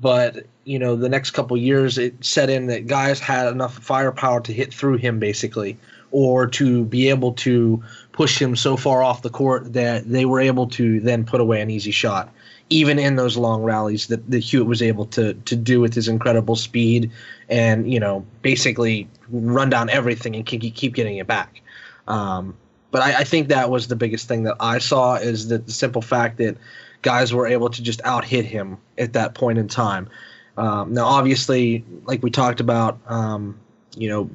but 0.00 0.46
you 0.64 0.78
know 0.78 0.96
the 0.96 1.08
next 1.08 1.32
couple 1.32 1.56
years 1.56 1.98
it 1.98 2.24
set 2.24 2.50
in 2.50 2.66
that 2.66 2.86
guys 2.86 3.18
had 3.18 3.48
enough 3.48 3.78
firepower 3.78 4.40
to 4.40 4.52
hit 4.52 4.72
through 4.72 4.96
him 4.96 5.18
basically 5.18 5.76
or 6.10 6.46
to 6.46 6.84
be 6.84 7.08
able 7.08 7.32
to 7.32 7.82
push 8.12 8.40
him 8.40 8.56
so 8.56 8.76
far 8.76 9.02
off 9.02 9.22
the 9.22 9.30
court 9.30 9.72
that 9.72 10.08
they 10.08 10.24
were 10.24 10.40
able 10.40 10.66
to 10.66 11.00
then 11.00 11.24
put 11.24 11.40
away 11.40 11.60
an 11.60 11.70
easy 11.70 11.90
shot 11.90 12.32
even 12.70 12.98
in 12.98 13.16
those 13.16 13.36
long 13.36 13.62
rallies 13.62 14.08
that, 14.08 14.30
that 14.30 14.40
Hewitt 14.40 14.66
was 14.66 14.82
able 14.82 15.06
to 15.06 15.34
to 15.34 15.56
do 15.56 15.80
with 15.80 15.94
his 15.94 16.08
incredible 16.08 16.56
speed 16.56 17.10
and 17.48 17.92
you 17.92 18.00
know 18.00 18.24
basically 18.42 19.08
run 19.30 19.70
down 19.70 19.88
everything 19.90 20.36
and 20.36 20.44
keep, 20.44 20.74
keep 20.74 20.94
getting 20.94 21.18
it 21.18 21.26
back. 21.26 21.60
Um, 22.06 22.56
but 22.90 23.02
I, 23.02 23.20
I 23.20 23.24
think 23.24 23.48
that 23.48 23.70
was 23.70 23.88
the 23.88 23.96
biggest 23.96 24.28
thing 24.28 24.44
that 24.44 24.56
I 24.60 24.78
saw 24.78 25.16
is 25.16 25.48
that 25.48 25.66
the 25.66 25.72
simple 25.72 26.02
fact 26.02 26.38
that 26.38 26.56
guys 27.02 27.32
were 27.32 27.46
able 27.46 27.70
to 27.70 27.82
just 27.82 28.00
out 28.04 28.24
hit 28.24 28.44
him 28.44 28.78
at 28.96 29.12
that 29.12 29.34
point 29.34 29.58
in 29.58 29.68
time. 29.68 30.08
Um, 30.56 30.92
now, 30.92 31.06
obviously, 31.06 31.84
like 32.04 32.22
we 32.22 32.30
talked 32.30 32.60
about, 32.60 32.98
um, 33.06 33.58
you 33.96 34.08
know, 34.08 34.28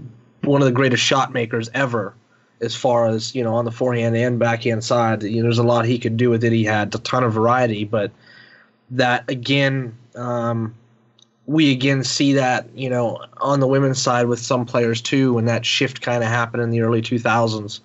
one 0.44 0.62
of 0.62 0.66
the 0.66 0.72
greatest 0.72 1.04
shot 1.04 1.34
makers 1.34 1.70
ever, 1.74 2.14
as 2.62 2.76
far 2.76 3.08
as 3.08 3.36
you 3.36 3.44
know, 3.44 3.56
on 3.56 3.66
the 3.66 3.72
forehand 3.72 4.16
and 4.16 4.40
backhand 4.40 4.84
side. 4.84 5.24
You 5.24 5.38
know, 5.38 5.44
there's 5.44 5.58
a 5.58 5.64
lot 5.64 5.86
he 5.86 6.00
could 6.00 6.16
do 6.16 6.30
with 6.30 6.44
it. 6.44 6.54
He 6.54 6.64
had 6.64 6.96
a 6.96 6.98
ton 7.00 7.24
of 7.24 7.34
variety, 7.34 7.84
but 7.84 8.12
that 8.92 9.30
again, 9.30 9.98
um, 10.16 10.74
we 11.46 11.74
again 11.74 12.06
see 12.06 12.34
that 12.34 12.70
you 12.74 12.90
know 12.90 13.20
on 13.42 13.60
the 13.60 13.68
women's 13.68 14.02
side 14.02 14.28
with 14.28 14.40
some 14.40 14.66
players 14.66 15.02
too, 15.02 15.34
when 15.34 15.46
that 15.46 15.66
shift 15.66 16.02
kind 16.02 16.24
of 16.24 16.30
happened 16.30 16.64
in 16.64 16.70
the 16.70 16.82
early 16.82 17.02
2000s. 17.02 17.82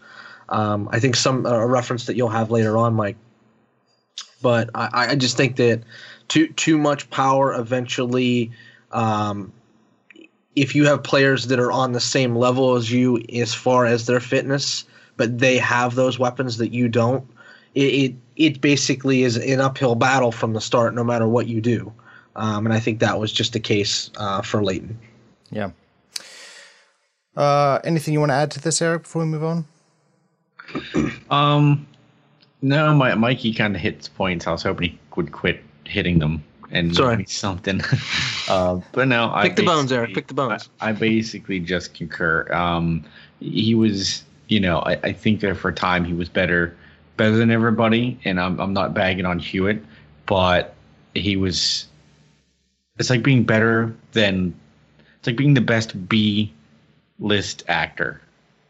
Um, 0.51 0.89
I 0.93 1.01
think 1.01 1.17
some 1.17 1.45
a 1.45 1.67
reference 1.67 2.07
that 2.07 2.17
you'll 2.17 2.29
have 2.29 2.51
later 2.53 2.77
on, 2.79 2.95
Mike, 2.95 3.17
but 4.43 4.71
I, 4.75 5.09
I 5.11 5.17
just 5.17 5.37
think 5.37 5.57
that 5.57 5.83
too 6.29 6.49
too 6.49 6.79
much 6.79 7.09
power 7.11 7.55
eventually. 7.55 8.51
Um, 8.93 9.53
if 10.57 10.75
you 10.75 10.85
have 10.87 11.03
players 11.03 11.47
that 11.47 11.61
are 11.61 11.71
on 11.71 11.93
the 11.93 12.01
same 12.01 12.35
level 12.35 12.75
as 12.75 12.91
you 12.91 13.23
as 13.35 13.55
far 13.55 13.87
as 13.87 14.07
their 14.07 14.21
fitness, 14.21 14.85
but 15.17 15.39
they 15.39 15.59
have 15.59 15.95
those 15.95 16.19
weapons 16.19 16.59
that 16.59 16.73
you 16.73 16.89
don't, 16.89 17.29
it 17.75 17.81
it, 17.81 18.15
it 18.37 18.61
basically 18.61 19.23
is 19.23 19.37
an 19.37 19.61
uphill 19.61 19.95
battle 19.95 20.33
from 20.33 20.53
the 20.53 20.61
start, 20.61 20.95
no 20.95 21.05
matter 21.05 21.29
what 21.29 21.47
you 21.47 21.61
do. 21.61 21.93
Um, 22.37 22.67
and 22.67 22.73
I 22.73 22.81
think 22.81 23.01
that 23.01 23.19
was 23.19 23.33
just 23.33 23.53
the 23.53 23.61
case 23.61 24.11
uh, 24.17 24.43
for 24.43 24.63
Lleyton. 24.63 24.99
Yeah. 25.51 25.71
Uh, 27.37 27.81
anything 27.85 28.15
you 28.15 28.21
want 28.21 28.31
to 28.31 28.35
add 28.35 28.51
to 28.53 28.61
this, 28.61 28.83
Eric, 28.83 29.03
before 29.03 29.23
we 29.23 29.29
move 29.29 29.45
on? 29.45 29.65
Um, 31.31 31.87
no, 32.63 32.95
my 32.95 33.15
Mikey 33.15 33.55
kind 33.55 33.75
of 33.75 33.83
hits 33.83 34.09
points. 34.09 34.47
I 34.47 34.53
was 34.53 34.63
hoping 34.63 34.91
he 34.91 34.99
would 35.17 35.33
quit 35.33 35.63
hitting 35.85 36.19
them 36.19 36.43
and 36.71 36.95
Sorry. 36.95 37.17
me 37.17 37.25
something. 37.25 37.81
uh, 38.49 38.81
but 38.93 39.09
no, 39.09 39.29
pick 39.43 39.53
I 39.53 39.55
the 39.55 39.63
bones, 39.65 39.93
Eric. 39.93 40.15
Pick 40.15 40.27
the 40.27 40.35
bones. 40.35 40.69
I, 40.81 40.91
I 40.91 40.93
basically 40.93 41.61
just 41.61 41.95
concur. 41.95 42.51
Um, 42.53 43.05
he 43.41 43.75
was, 43.75 44.25
you 44.49 44.61
know, 44.61 44.81
I, 44.81 44.93
I 45.03 45.13
think 45.13 45.41
that 45.41 45.57
for 45.57 45.69
a 45.69 45.75
time 45.75 46.05
he 46.05 46.13
was 46.13 46.29
better, 46.29 46.77
better 47.17 47.37
than 47.37 47.51
everybody. 47.51 48.19
And 48.25 48.41
I'm 48.41 48.61
I'm 48.61 48.73
not 48.73 48.95
bagging 48.95 49.25
on 49.25 49.39
Hewitt, 49.39 49.83
but 50.27 50.75
he 51.15 51.37
was. 51.37 51.87
It's 52.99 53.11
like 53.11 53.23
being 53.23 53.45
better 53.45 53.95
than. 54.13 54.55
It's 55.19 55.27
like 55.27 55.37
being 55.37 55.55
the 55.55 55.61
best 55.61 56.09
B 56.09 56.53
list 57.19 57.65
actor 57.69 58.21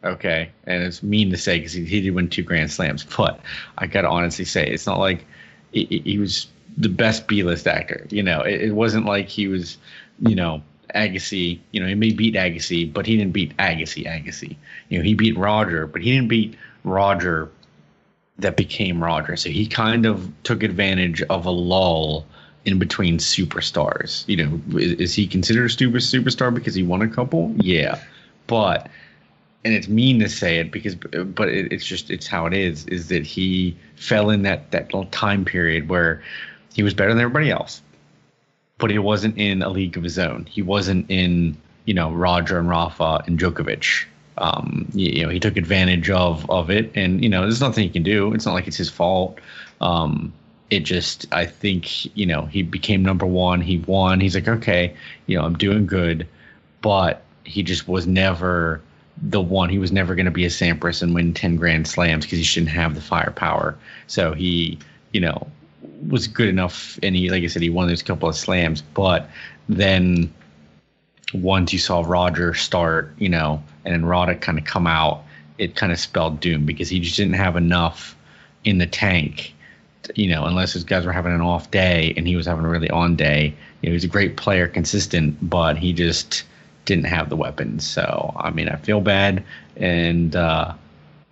okay, 0.08 0.50
and 0.64 0.82
it's 0.82 1.02
mean 1.02 1.30
to 1.30 1.36
say 1.36 1.58
because 1.58 1.72
he, 1.72 1.84
he 1.84 2.00
did 2.00 2.10
win 2.10 2.28
two 2.28 2.42
Grand 2.42 2.70
Slams, 2.70 3.04
but 3.16 3.40
I 3.78 3.86
gotta 3.86 4.08
honestly 4.08 4.44
say 4.44 4.66
it's 4.66 4.86
not 4.86 4.98
like 4.98 5.24
he, 5.72 6.02
he 6.04 6.18
was 6.18 6.46
the 6.76 6.88
best 6.88 7.26
B-list 7.26 7.66
actor. 7.66 8.06
You 8.10 8.22
know, 8.22 8.40
it, 8.42 8.62
it, 8.62 8.72
wasn't 8.72 9.06
like 9.06 9.28
he 9.28 9.48
was, 9.48 9.78
you 10.20 10.34
know, 10.34 10.62
Agassi. 10.94 11.58
You 11.72 11.80
know, 11.80 11.86
he 11.86 11.94
may 11.94 12.12
beat 12.12 12.34
Agassi, 12.34 12.90
but 12.92 13.06
he 13.06 13.16
didn't 13.16 13.32
beat 13.32 13.56
Agassi. 13.56 14.06
Agassi. 14.06 14.56
You 14.88 14.98
know, 14.98 15.04
he 15.04 15.14
beat 15.14 15.36
Roger, 15.36 15.86
but 15.86 16.02
he 16.02 16.12
didn't 16.12 16.28
beat 16.28 16.56
Roger 16.84 17.50
that 18.38 18.56
became 18.56 19.02
Roger. 19.02 19.36
So 19.36 19.50
he 19.50 19.66
kind 19.66 20.06
of 20.06 20.30
took 20.44 20.62
advantage 20.62 21.22
of 21.22 21.44
a 21.44 21.50
lull 21.50 22.24
in 22.64 22.78
between 22.78 23.18
superstars. 23.18 24.26
You 24.28 24.36
know, 24.36 24.78
is, 24.78 24.92
is 24.92 25.14
he 25.14 25.26
considered 25.26 25.66
a 25.66 25.70
super 25.70 25.98
superstar 25.98 26.54
because 26.54 26.74
he 26.74 26.82
won 26.82 27.02
a 27.02 27.08
couple? 27.08 27.52
Yeah 27.56 28.00
but 28.48 28.90
and 29.68 29.76
it's 29.76 29.88
mean 29.88 30.18
to 30.18 30.28
say 30.28 30.58
it 30.58 30.72
because 30.72 30.94
but 30.94 31.48
it, 31.48 31.70
it's 31.70 31.84
just 31.84 32.10
it's 32.10 32.26
how 32.26 32.46
it 32.46 32.54
is 32.54 32.86
is 32.86 33.08
that 33.08 33.24
he 33.24 33.76
fell 33.96 34.30
in 34.30 34.42
that 34.42 34.70
that 34.70 34.86
little 34.86 35.10
time 35.10 35.44
period 35.44 35.88
where 35.88 36.22
he 36.72 36.82
was 36.82 36.94
better 36.94 37.12
than 37.12 37.20
everybody 37.20 37.50
else 37.50 37.82
but 38.78 38.90
he 38.90 38.98
wasn't 38.98 39.36
in 39.36 39.62
a 39.62 39.68
league 39.68 39.96
of 39.96 40.04
his 40.04 40.18
own. 40.18 40.46
He 40.46 40.62
wasn't 40.62 41.10
in 41.10 41.56
you 41.84 41.94
know 41.94 42.10
roger 42.12 42.58
and 42.58 42.68
rafa 42.68 43.22
and 43.26 43.38
djokovic. 43.38 44.04
Um, 44.38 44.86
you, 44.94 45.10
you, 45.10 45.22
know 45.24 45.28
he 45.28 45.40
took 45.40 45.56
advantage 45.56 46.08
of 46.10 46.48
of 46.48 46.70
it. 46.70 46.90
And 46.94 47.22
you 47.22 47.28
know 47.28 47.42
there's 47.42 47.60
nothing 47.60 47.84
he 47.84 47.90
can 47.90 48.04
do. 48.04 48.32
It's 48.32 48.46
not 48.46 48.54
like 48.54 48.66
it's 48.66 48.76
his 48.76 48.88
fault. 48.88 49.38
Um, 49.80 50.32
it 50.70 50.80
just 50.80 51.26
i 51.32 51.46
think 51.46 52.14
you 52.14 52.26
know 52.26 52.46
he 52.46 52.62
became 52.62 53.02
number 53.02 53.26
one. 53.26 53.60
He 53.60 53.78
won. 53.78 54.20
He's 54.20 54.34
like 54.34 54.48
okay 54.48 54.94
you 55.26 55.36
know 55.36 55.44
i'm 55.44 55.58
doing 55.58 55.86
good. 55.86 56.26
But 56.80 57.22
he 57.44 57.62
just 57.62 57.88
was 57.88 58.06
never 58.06 58.80
the 59.22 59.40
one. 59.40 59.68
He 59.68 59.78
was 59.78 59.92
never 59.92 60.14
going 60.14 60.26
to 60.26 60.32
be 60.32 60.44
a 60.44 60.48
Sampras 60.48 61.02
and 61.02 61.14
win 61.14 61.34
10 61.34 61.56
grand 61.56 61.86
slams 61.86 62.24
because 62.24 62.38
he 62.38 62.44
shouldn't 62.44 62.72
have 62.72 62.94
the 62.94 63.00
firepower. 63.00 63.76
So 64.06 64.32
he, 64.32 64.78
you 65.12 65.20
know, 65.20 65.46
was 66.08 66.26
good 66.26 66.48
enough. 66.48 66.98
And 67.02 67.16
he, 67.16 67.30
like 67.30 67.42
I 67.42 67.46
said, 67.46 67.62
he 67.62 67.70
won 67.70 67.88
those 67.88 68.02
couple 68.02 68.28
of 68.28 68.36
slams. 68.36 68.82
But 68.82 69.28
then 69.68 70.32
once 71.34 71.72
you 71.72 71.78
saw 71.78 72.04
Roger 72.06 72.54
start, 72.54 73.12
you 73.18 73.28
know, 73.28 73.62
and 73.84 73.94
then 73.94 74.08
Roddick 74.08 74.40
kind 74.40 74.58
of 74.58 74.64
come 74.64 74.86
out, 74.86 75.24
it 75.58 75.74
kind 75.74 75.92
of 75.92 75.98
spelled 75.98 76.40
doom 76.40 76.64
because 76.64 76.88
he 76.88 77.00
just 77.00 77.16
didn't 77.16 77.34
have 77.34 77.56
enough 77.56 78.16
in 78.64 78.78
the 78.78 78.86
tank. 78.86 79.54
You 80.14 80.30
know, 80.30 80.44
unless 80.44 80.72
his 80.72 80.84
guys 80.84 81.04
were 81.04 81.12
having 81.12 81.32
an 81.32 81.42
off 81.42 81.70
day 81.70 82.14
and 82.16 82.26
he 82.26 82.34
was 82.34 82.46
having 82.46 82.64
a 82.64 82.68
really 82.68 82.88
on 82.90 83.14
day. 83.14 83.54
You 83.82 83.90
know, 83.90 83.92
he's 83.92 84.04
a 84.04 84.08
great 84.08 84.36
player, 84.36 84.66
consistent, 84.66 85.36
but 85.42 85.76
he 85.76 85.92
just 85.92 86.44
didn't 86.88 87.04
have 87.04 87.28
the 87.28 87.36
weapons. 87.36 87.86
So 87.86 88.34
I 88.36 88.50
mean, 88.50 88.68
I 88.68 88.76
feel 88.76 89.00
bad, 89.00 89.44
and 89.76 90.34
uh, 90.34 90.72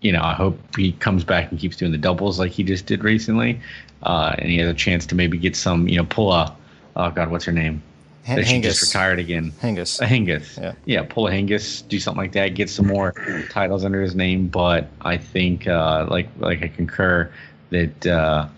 you 0.02 0.12
know, 0.12 0.22
I 0.22 0.34
hope 0.34 0.58
he 0.76 0.92
comes 0.92 1.24
back 1.24 1.50
and 1.50 1.58
keeps 1.58 1.76
doing 1.76 1.90
the 1.90 1.98
doubles 1.98 2.38
like 2.38 2.52
he 2.52 2.62
just 2.62 2.86
did 2.86 3.02
recently, 3.02 3.58
uh, 4.02 4.36
and 4.38 4.50
he 4.50 4.58
has 4.58 4.68
a 4.68 4.74
chance 4.74 5.06
to 5.06 5.14
maybe 5.14 5.38
get 5.38 5.56
some, 5.56 5.88
you 5.88 5.96
know, 5.96 6.04
pull 6.04 6.32
a, 6.32 6.54
oh 6.94 7.10
god, 7.10 7.30
what's 7.30 7.44
her 7.46 7.52
name? 7.52 7.82
H- 8.28 8.46
she 8.46 8.60
just 8.60 8.82
retired 8.82 9.18
again. 9.18 9.52
Hingis. 9.62 10.00
A. 10.00 10.60
Yeah. 10.60 10.72
Yeah. 10.84 11.02
Pull 11.08 11.28
a 11.28 11.30
Hingis, 11.30 11.88
do 11.88 11.98
something 11.98 12.22
like 12.22 12.32
that, 12.32 12.54
get 12.54 12.68
some 12.68 12.86
more 12.86 13.14
titles 13.50 13.84
under 13.84 14.02
his 14.02 14.14
name. 14.14 14.48
But 14.48 14.88
I 15.00 15.16
think, 15.16 15.66
uh, 15.66 16.06
like, 16.10 16.28
like 16.38 16.62
I 16.62 16.68
concur 16.68 17.32
that 17.70 18.06
uh, 18.06 18.48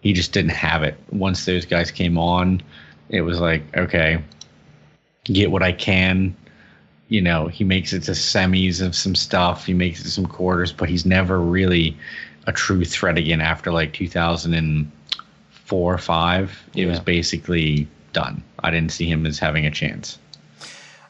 he 0.00 0.12
just 0.12 0.32
didn't 0.32 0.52
have 0.52 0.82
it. 0.82 0.96
Once 1.10 1.44
those 1.44 1.66
guys 1.66 1.90
came 1.90 2.16
on, 2.16 2.62
it 3.08 3.22
was 3.22 3.40
like, 3.40 3.62
okay, 3.76 4.22
get 5.24 5.50
what 5.50 5.62
I 5.62 5.72
can 5.72 6.34
you 7.08 7.20
know, 7.20 7.46
he 7.46 7.64
makes 7.64 7.92
it 7.92 8.02
to 8.04 8.12
semis 8.12 8.84
of 8.84 8.94
some 8.94 9.14
stuff. 9.14 9.66
He 9.66 9.74
makes 9.74 10.00
it 10.00 10.04
to 10.04 10.10
some 10.10 10.26
quarters, 10.26 10.72
but 10.72 10.88
he's 10.88 11.06
never 11.06 11.40
really 11.40 11.96
a 12.46 12.52
true 12.52 12.84
threat 12.84 13.18
again 13.18 13.40
after 13.40 13.72
like 13.72 13.92
2004 13.92 15.94
or 15.94 15.98
five. 15.98 16.58
It 16.74 16.82
yeah. 16.82 16.90
was 16.90 17.00
basically 17.00 17.88
done. 18.12 18.42
I 18.60 18.70
didn't 18.70 18.92
see 18.92 19.08
him 19.08 19.26
as 19.26 19.38
having 19.38 19.66
a 19.66 19.70
chance. 19.70 20.18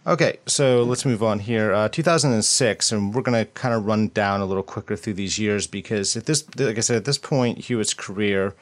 Okay, 0.07 0.39
so 0.47 0.85
let's 0.85 1.05
move 1.05 1.23
on 1.23 1.41
here. 1.41 1.73
Uh, 1.73 1.89
2006, 1.89 2.93
and 2.93 3.13
we're 3.13 3.23
going 3.23 3.45
to 3.45 3.51
kind 3.53 3.75
of 3.75 3.87
run 3.87 4.09
down 4.09 4.41
a 4.41 4.47
little 4.47 4.63
quicker 4.63 4.95
through 4.95 5.15
these 5.15 5.37
years 5.37 5.67
because 5.67 6.17
at 6.17 6.27
this, 6.27 6.45
like 6.59 6.79
I 6.79 6.81
said, 6.81 6.97
at 6.97 7.07
this 7.07 7.19
point, 7.19 7.59
Hewitt's 7.59 7.93
career, 7.93 8.55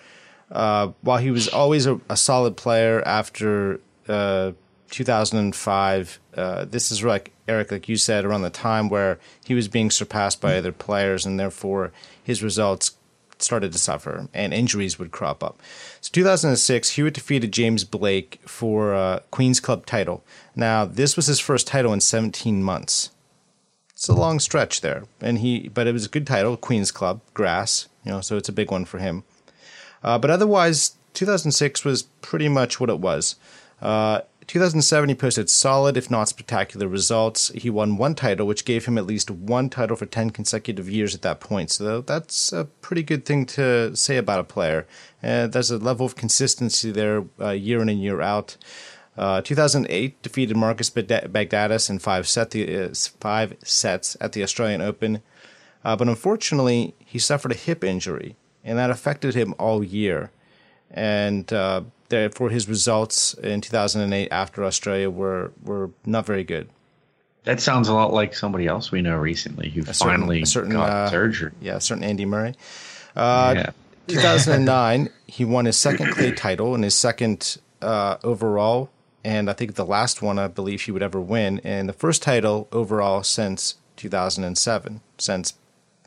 uh, 0.51 0.93
while 1.03 1.19
he 1.19 1.31
was 1.31 1.49
always 1.49 1.85
a, 1.85 2.01
a 2.09 2.17
solid 2.17 2.57
player 2.57 3.03
after 3.05 3.79
uh, 4.09 4.53
2005. 4.91 6.21
Uh, 6.37 6.65
this 6.65 6.91
is 6.91 7.03
like 7.03 7.33
Eric, 7.49 7.73
like 7.73 7.89
you 7.89 7.97
said, 7.97 8.25
around 8.25 8.43
the 8.43 8.51
time 8.51 8.89
where 8.89 9.19
he 9.45 9.55
was 9.55 9.69
being 9.69 9.91
surpassed 9.91 10.41
by 10.41 10.57
other 10.57 10.73
players, 10.73 11.27
and 11.27 11.39
therefore 11.39 11.93
his 12.23 12.43
results 12.43 12.93
started 13.39 13.73
to 13.73 13.79
suffer 13.79 14.29
and 14.33 14.55
injuries 14.55 14.99
would 14.99 15.11
crop 15.11 15.43
up. 15.43 15.61
So 16.01 16.11
2006, 16.13 16.91
Hewitt 16.91 17.15
defeated 17.15 17.53
James 17.53 17.85
Blake 17.85 18.41
for 18.47 18.95
a 18.95 19.23
Queen's 19.31 19.61
Club 19.61 19.87
title. 19.87 20.25
Now 20.57 20.85
this 20.85 21.17
was 21.17 21.27
his 21.27 21.41
first 21.41 21.67
title 21.67 21.93
in 21.93 22.01
17 22.01 22.63
months. 22.63 23.11
It's 23.91 24.09
a 24.09 24.15
long 24.15 24.41
stretch 24.41 24.81
there, 24.81 25.05
and 25.21 25.39
he 25.39 25.69
but 25.69 25.87
it 25.87 25.93
was 25.93 26.07
a 26.07 26.11
good 26.11 26.27
title, 26.27 26.57
Queen's 26.57 26.91
Club, 26.91 27.21
grass, 27.33 27.89
you 28.05 28.11
know, 28.11 28.21
so 28.21 28.37
it's 28.37 28.49
a 28.49 28.53
big 28.53 28.71
one 28.71 28.85
for 28.85 28.99
him. 28.99 29.23
Uh, 30.03 30.19
but 30.19 30.31
otherwise, 30.31 30.97
2006 31.15 31.85
was 31.85 32.03
pretty 32.21 32.49
much 32.49 32.81
what 32.81 32.91
it 32.91 32.99
was. 32.99 33.37
Uh, 33.81 34.21
2007, 34.47 35.09
he 35.09 35.15
posted 35.15 35.49
solid, 35.51 35.97
if 35.97 36.11
not 36.11 36.29
spectacular, 36.29 36.87
results. 36.89 37.49
He 37.51 37.71
won 37.71 37.97
one 37.97 38.15
title, 38.15 38.47
which 38.47 38.65
gave 38.65 38.87
him 38.87 38.99
at 38.99 39.07
least 39.07 39.31
one 39.31 39.71
title 39.71 39.97
for 39.97 40.07
10 40.07 40.31
consecutive 40.31 40.89
years 40.89 41.15
at 41.15 41.23
that 41.23 41.41
point. 41.41 41.71
So 41.71 42.01
that's 42.01 42.53
a 42.53 42.65
pretty 42.65 43.03
good 43.03 43.25
thing 43.25 43.47
to 43.47 43.95
say 43.97 44.17
about 44.17 44.41
a 44.41 44.45
player. 44.45 44.87
Uh, 45.23 45.47
there's 45.47 45.71
a 45.71 45.79
level 45.79 46.07
of 46.07 46.17
consistency 46.17 46.91
there 46.91 47.25
uh, 47.41 47.51
year 47.51 47.81
in 47.81 47.89
and 47.89 48.03
year 48.03 48.21
out. 48.21 48.57
Uh, 49.17 49.41
2008 49.41 50.21
defeated 50.23 50.57
Marcos 50.57 50.91
Baghdatis 50.91 51.89
in 51.89 51.99
five, 51.99 52.27
set 52.27 52.51
the, 52.51 52.85
uh, 52.85 52.95
five 53.21 53.57
sets 53.63 54.17
at 54.21 54.33
the 54.33 54.43
Australian 54.43 54.81
Open. 54.81 55.23
Uh, 55.85 55.95
but 55.95 56.09
unfortunately, 56.09 56.95
he 56.99 57.19
suffered 57.19 57.53
a 57.53 57.57
hip 57.57 57.85
injury, 57.85 58.37
and 58.65 58.79
that 58.79 58.91
affected 58.91 59.35
him 59.35 59.55
all 59.59 59.85
year. 59.85 60.31
And 60.91 61.53
uh, 61.53 61.83
therefore 62.09 62.51
his 62.51 62.69
results 62.69 63.35
in 63.35 63.61
2008 63.61 64.29
after 64.31 64.65
Australia 64.65 65.11
were 65.11 65.53
were 65.63 65.91
not 66.07 66.27
very 66.27 66.45
good. 66.45 66.69
That 67.45 67.61
sounds 67.61 67.89
a 67.89 67.95
lot 67.95 68.13
like 68.13 68.35
somebody 68.35 68.67
else 68.67 68.91
we 68.91 69.03
know 69.03 69.17
recently 69.17 69.69
who 69.69 69.83
a 69.83 69.93
finally 69.93 70.45
certain, 70.45 70.73
got 70.73 70.89
uh, 70.89 71.11
surgery. 71.11 71.53
Yeah, 71.61 71.77
a 71.77 71.81
certain 71.81 72.05
Andy 72.05 72.25
Murray. 72.25 72.55
Uh, 73.15 73.55
yeah. 73.57 73.71
2009, 74.07 75.11
he 75.27 75.45
won 75.45 75.65
his 75.65 75.79
second 75.79 76.13
clay 76.13 76.33
title 76.33 76.75
and 76.75 76.85
his 76.85 76.95
second 76.95 77.59
uh, 77.81 78.17
overall, 78.23 78.91
and 79.23 79.49
I 79.49 79.53
think 79.53 79.75
the 79.75 79.85
last 79.85 80.23
one 80.23 80.39
I 80.39 80.49
believe 80.49 80.83
he 80.83 80.91
would 80.91 81.03
ever 81.03 81.21
win, 81.21 81.61
and 81.65 81.89
the 81.89 81.95
first 81.95 82.23
title 82.23 82.69
overall 82.73 83.23
since 83.23 83.77
2007, 83.97 85.01
since 85.19 85.55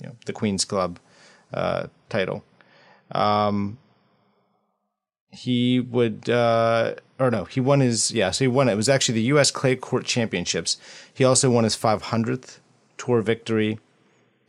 you 0.02 0.08
know, 0.08 0.16
the 0.26 0.34
Queen's 0.34 0.66
Club 0.66 1.00
uh, 1.54 1.88
title. 2.10 2.44
Um, 3.12 3.78
he 5.32 5.80
would 5.80 6.30
uh, 6.30 6.96
or 7.20 7.32
no, 7.32 7.46
he 7.46 7.60
won 7.60 7.80
his 7.80 8.12
yeah, 8.12 8.32
so 8.32 8.44
he 8.44 8.48
won 8.48 8.70
it. 8.70 8.76
Was 8.76 8.90
actually 8.90 9.16
the 9.16 9.28
U.S. 9.28 9.52
Clay 9.52 9.76
Court 9.76 10.06
Championships. 10.06 10.78
He 11.14 11.24
also 11.24 11.50
won 11.50 11.64
his 11.64 11.76
500th 11.76 12.60
tour 12.98 13.22
victory, 13.22 13.80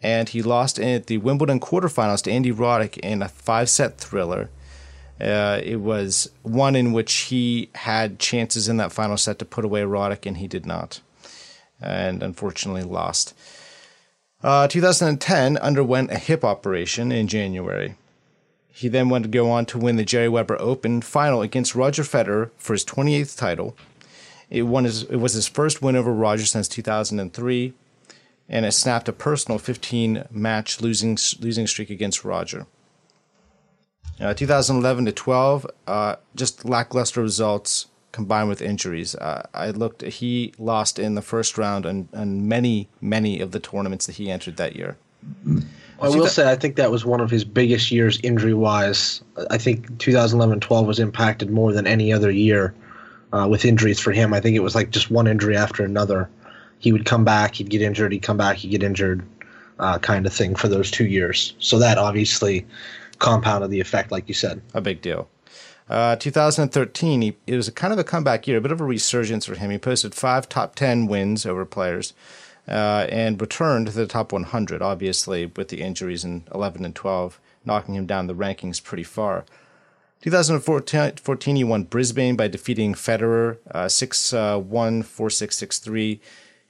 and 0.03 0.29
he 0.29 0.43
lost 0.43 0.79
in 0.79 1.03
the 1.07 1.19
Wimbledon 1.19 1.61
quarterfinals 1.61 2.23
to 2.23 2.31
Andy 2.31 2.53
Roddick 2.53 2.99
in 2.99 3.23
a 3.23 3.29
five-set 3.29 3.99
thriller. 3.99 4.51
Uh, 5.21 5.61
it 5.65 5.77
was 5.77 6.31
one 6.43 6.77
in 6.77 6.93
which 6.93 7.13
he 7.13 7.71
had 7.75 8.19
chances 8.19 8.69
in 8.69 8.77
that 8.77 8.93
final 8.93 9.17
set 9.17 9.39
to 9.39 9.45
put 9.45 9.65
away 9.65 9.83
Roddick, 9.83 10.27
and 10.27 10.37
he 10.37 10.47
did 10.47 10.67
not, 10.67 11.01
and 11.81 12.23
unfortunately 12.23 12.85
lost. 12.85 13.35
Uh, 14.43 14.69
2010 14.69 15.57
underwent 15.57 16.13
a 16.13 16.19
hip 16.19 16.45
operation 16.45 17.11
in 17.11 17.27
January. 17.27 17.97
He 18.79 18.87
then 18.87 19.09
went 19.09 19.25
to 19.25 19.29
go 19.29 19.51
on 19.51 19.67
to 19.67 19.79
win 19.79 19.97
the 19.97 20.05
Gerry 20.05 20.29
Weber 20.29 20.57
Open 20.61 21.01
final 21.01 21.43
against 21.43 21.75
Roger 21.75 22.05
Federer 22.05 22.53
for 22.57 22.75
his 22.75 22.85
28th 22.85 23.37
title. 23.37 23.77
It, 24.51 24.63
won 24.63 24.85
his, 24.85 25.03
it 25.03 25.17
was 25.17 25.33
his 25.33 25.49
first 25.49 25.83
win 25.83 25.97
over 25.97 26.15
Roger 26.15 26.47
since 26.47 26.69
2003, 26.69 27.73
and 28.49 28.65
it 28.65 28.71
snapped 28.71 29.09
a 29.09 29.13
personal 29.13 29.59
15 29.59 30.27
match 30.31 30.81
losing, 30.81 31.19
losing 31.41 31.67
streak 31.67 31.91
against 31.91 32.25
Roger. 32.25 32.67
Uh, 34.21 34.33
2011 34.33 35.07
to 35.07 35.13
12, 35.13 35.67
uh, 35.89 36.15
just 36.37 36.65
lackluster 36.65 37.21
results 37.21 37.87
combined 38.13 38.49
with 38.49 38.63
injuries. 38.63 39.17
Uh, 39.17 39.45
I 39.53 39.71
looked, 39.71 40.03
he 40.03 40.55
lost 40.57 41.01
in 41.01 41.17
the 41.17 41.23
first 41.23 41.59
round 41.59 41.85
and, 41.85 42.09
many, 42.49 42.89
many 43.01 43.41
of 43.41 43.51
the 43.51 43.59
tournaments 43.59 44.07
that 44.07 44.17
he 44.17 44.31
entered 44.31 44.57
that 44.57 44.77
year. 44.77 44.97
I 46.01 46.09
will 46.09 46.27
say 46.27 46.51
I 46.51 46.57
think 46.57 46.77
that 46.77 46.91
was 46.91 47.05
one 47.05 47.21
of 47.21 47.31
his 47.31 47.45
biggest 47.45 47.91
years 47.91 48.21
injury 48.23 48.55
wise. 48.55 49.23
I 49.51 49.59
think 49.59 49.89
2011-12 49.99 50.87
was 50.87 50.99
impacted 50.99 51.51
more 51.51 51.73
than 51.73 51.87
any 51.87 52.13
other 52.13 52.31
year 52.31 52.75
uh, 53.33 53.49
with 53.51 53.65
injuries 53.65 53.99
for 53.99 54.13
him. 54.13 54.33
I 54.33 54.41
think 54.41 54.57
it 54.57 54.63
was 54.63 54.75
like 54.75 54.91
just 54.91 55.11
one 55.11 55.27
injury 55.27 55.57
after 55.57 55.85
another. 55.85 56.31
He 56.79 56.93
would 56.93 57.05
come 57.05 57.25
back, 57.25 57.57
he'd 57.57 57.71
get 57.71 57.83
injured, 57.83 58.13
he'd 58.13 58.23
come 58.23 58.37
back, 58.37 58.59
he'd 58.59 58.69
get 58.69 58.83
injured, 58.85 59.27
uh, 59.81 59.99
kind 59.99 60.27
of 60.27 60.33
thing 60.33 60.55
for 60.55 60.69
those 60.69 60.91
two 60.91 61.07
years. 61.07 61.55
So 61.59 61.79
that 61.81 61.99
obviously 61.99 62.65
compounded 63.19 63.71
the 63.71 63.81
effect, 63.81 64.13
like 64.13 64.29
you 64.29 64.35
said. 64.35 64.63
A 64.75 64.81
big 64.81 65.03
deal. 65.03 65.29
Uh, 65.89 66.15
2013, 66.17 67.23
he, 67.23 67.37
it 67.47 67.57
was 67.57 67.67
a 67.67 67.73
kind 67.73 67.93
of 67.93 67.99
a 67.99 68.05
comeback 68.05 68.47
year, 68.47 68.59
a 68.59 68.61
bit 68.61 68.71
of 68.71 68.81
a 68.81 68.85
resurgence 68.85 69.47
for 69.47 69.55
him. 69.55 69.71
He 69.71 69.79
posted 69.79 70.15
five 70.15 70.49
top 70.49 70.75
10 70.75 71.07
wins 71.07 71.47
over 71.47 71.65
players 71.65 72.13
uh, 72.69 73.07
and 73.11 73.41
returned 73.41 73.87
to 73.87 73.93
the 73.93 74.07
top 74.07 74.33
100, 74.33 74.83
obviously, 74.83 75.47
with 75.47 75.69
the 75.69 75.81
injuries 75.81 76.25
in 76.25 76.45
11 76.55 76.85
and 76.85 76.95
12, 76.95 77.41
knocking 77.65 77.95
him 77.95 78.07
down 78.07 78.27
the 78.27 78.35
rankings 78.35 78.83
pretty 78.83 79.03
far. 79.03 79.45
2014, 80.23 81.57
he 81.57 81.65
won 81.65 81.85
Brisbane 81.85 82.37
by 82.37 82.49
defeating 82.49 82.95
Federer 82.95 83.59
uh, 83.71 83.89
6 83.89 84.33
uh, 84.33 84.59
1 84.59 85.03
4 85.03 85.31
6 85.31 85.57
6 85.57 85.79
3. 85.79 86.21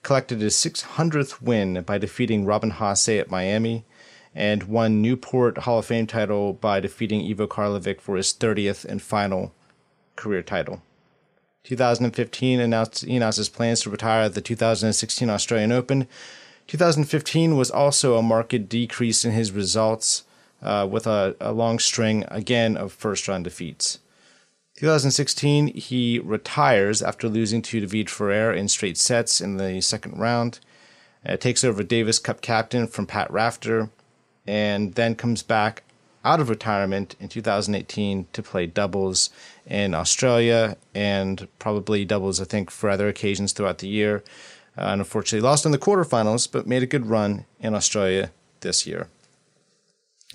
collected 0.02 0.40
his 0.40 0.54
600th 0.54 1.40
win 1.40 1.82
by 1.82 1.98
defeating 1.98 2.44
Robin 2.44 2.72
Haase 2.72 3.18
at 3.18 3.30
Miami, 3.30 3.84
and 4.34 4.64
won 4.64 5.02
Newport 5.02 5.58
Hall 5.58 5.78
of 5.78 5.86
Fame 5.86 6.06
title 6.06 6.52
by 6.52 6.78
defeating 6.78 7.28
Ivo 7.28 7.46
Karlovic 7.46 8.00
for 8.00 8.16
his 8.16 8.32
30th 8.32 8.84
and 8.84 9.02
final 9.02 9.52
career 10.14 10.42
title. 10.42 10.82
2015 11.68 12.60
announced 12.60 13.04
he 13.04 13.14
announced 13.14 13.36
his 13.36 13.50
plans 13.50 13.82
to 13.82 13.90
retire 13.90 14.22
at 14.22 14.32
the 14.32 14.40
2016 14.40 15.28
Australian 15.28 15.70
Open. 15.70 16.08
2015 16.66 17.58
was 17.58 17.70
also 17.70 18.16
a 18.16 18.22
marked 18.22 18.70
decrease 18.70 19.22
in 19.22 19.32
his 19.32 19.52
results, 19.52 20.24
uh, 20.62 20.88
with 20.90 21.06
a, 21.06 21.36
a 21.38 21.52
long 21.52 21.78
string 21.78 22.24
again 22.28 22.74
of 22.74 22.90
first 22.90 23.28
round 23.28 23.44
defeats. 23.44 23.98
2016, 24.78 25.74
he 25.74 26.18
retires 26.18 27.02
after 27.02 27.28
losing 27.28 27.60
to 27.60 27.80
David 27.80 28.08
Ferrer 28.08 28.54
in 28.54 28.68
straight 28.68 28.96
sets 28.96 29.38
in 29.38 29.58
the 29.58 29.82
second 29.82 30.18
round. 30.18 30.60
Uh, 31.26 31.36
takes 31.36 31.64
over 31.64 31.82
Davis 31.82 32.18
Cup 32.18 32.40
captain 32.40 32.86
from 32.86 33.06
Pat 33.06 33.30
Rafter, 33.30 33.90
and 34.46 34.94
then 34.94 35.14
comes 35.14 35.42
back 35.42 35.82
out 36.24 36.40
of 36.40 36.48
retirement 36.48 37.14
in 37.20 37.28
2018 37.28 38.26
to 38.32 38.42
play 38.42 38.66
doubles 38.66 39.30
in 39.66 39.94
Australia 39.94 40.76
and 40.94 41.48
probably 41.58 42.04
doubles, 42.04 42.40
I 42.40 42.44
think, 42.44 42.70
for 42.70 42.90
other 42.90 43.08
occasions 43.08 43.52
throughout 43.52 43.78
the 43.78 43.88
year. 43.88 44.22
Uh, 44.76 44.92
and 44.92 45.00
unfortunately 45.00 45.40
lost 45.40 45.66
in 45.66 45.72
the 45.72 45.78
quarterfinals, 45.78 46.50
but 46.50 46.66
made 46.66 46.82
a 46.82 46.86
good 46.86 47.06
run 47.06 47.44
in 47.58 47.74
Australia 47.74 48.30
this 48.60 48.86
year. 48.86 49.08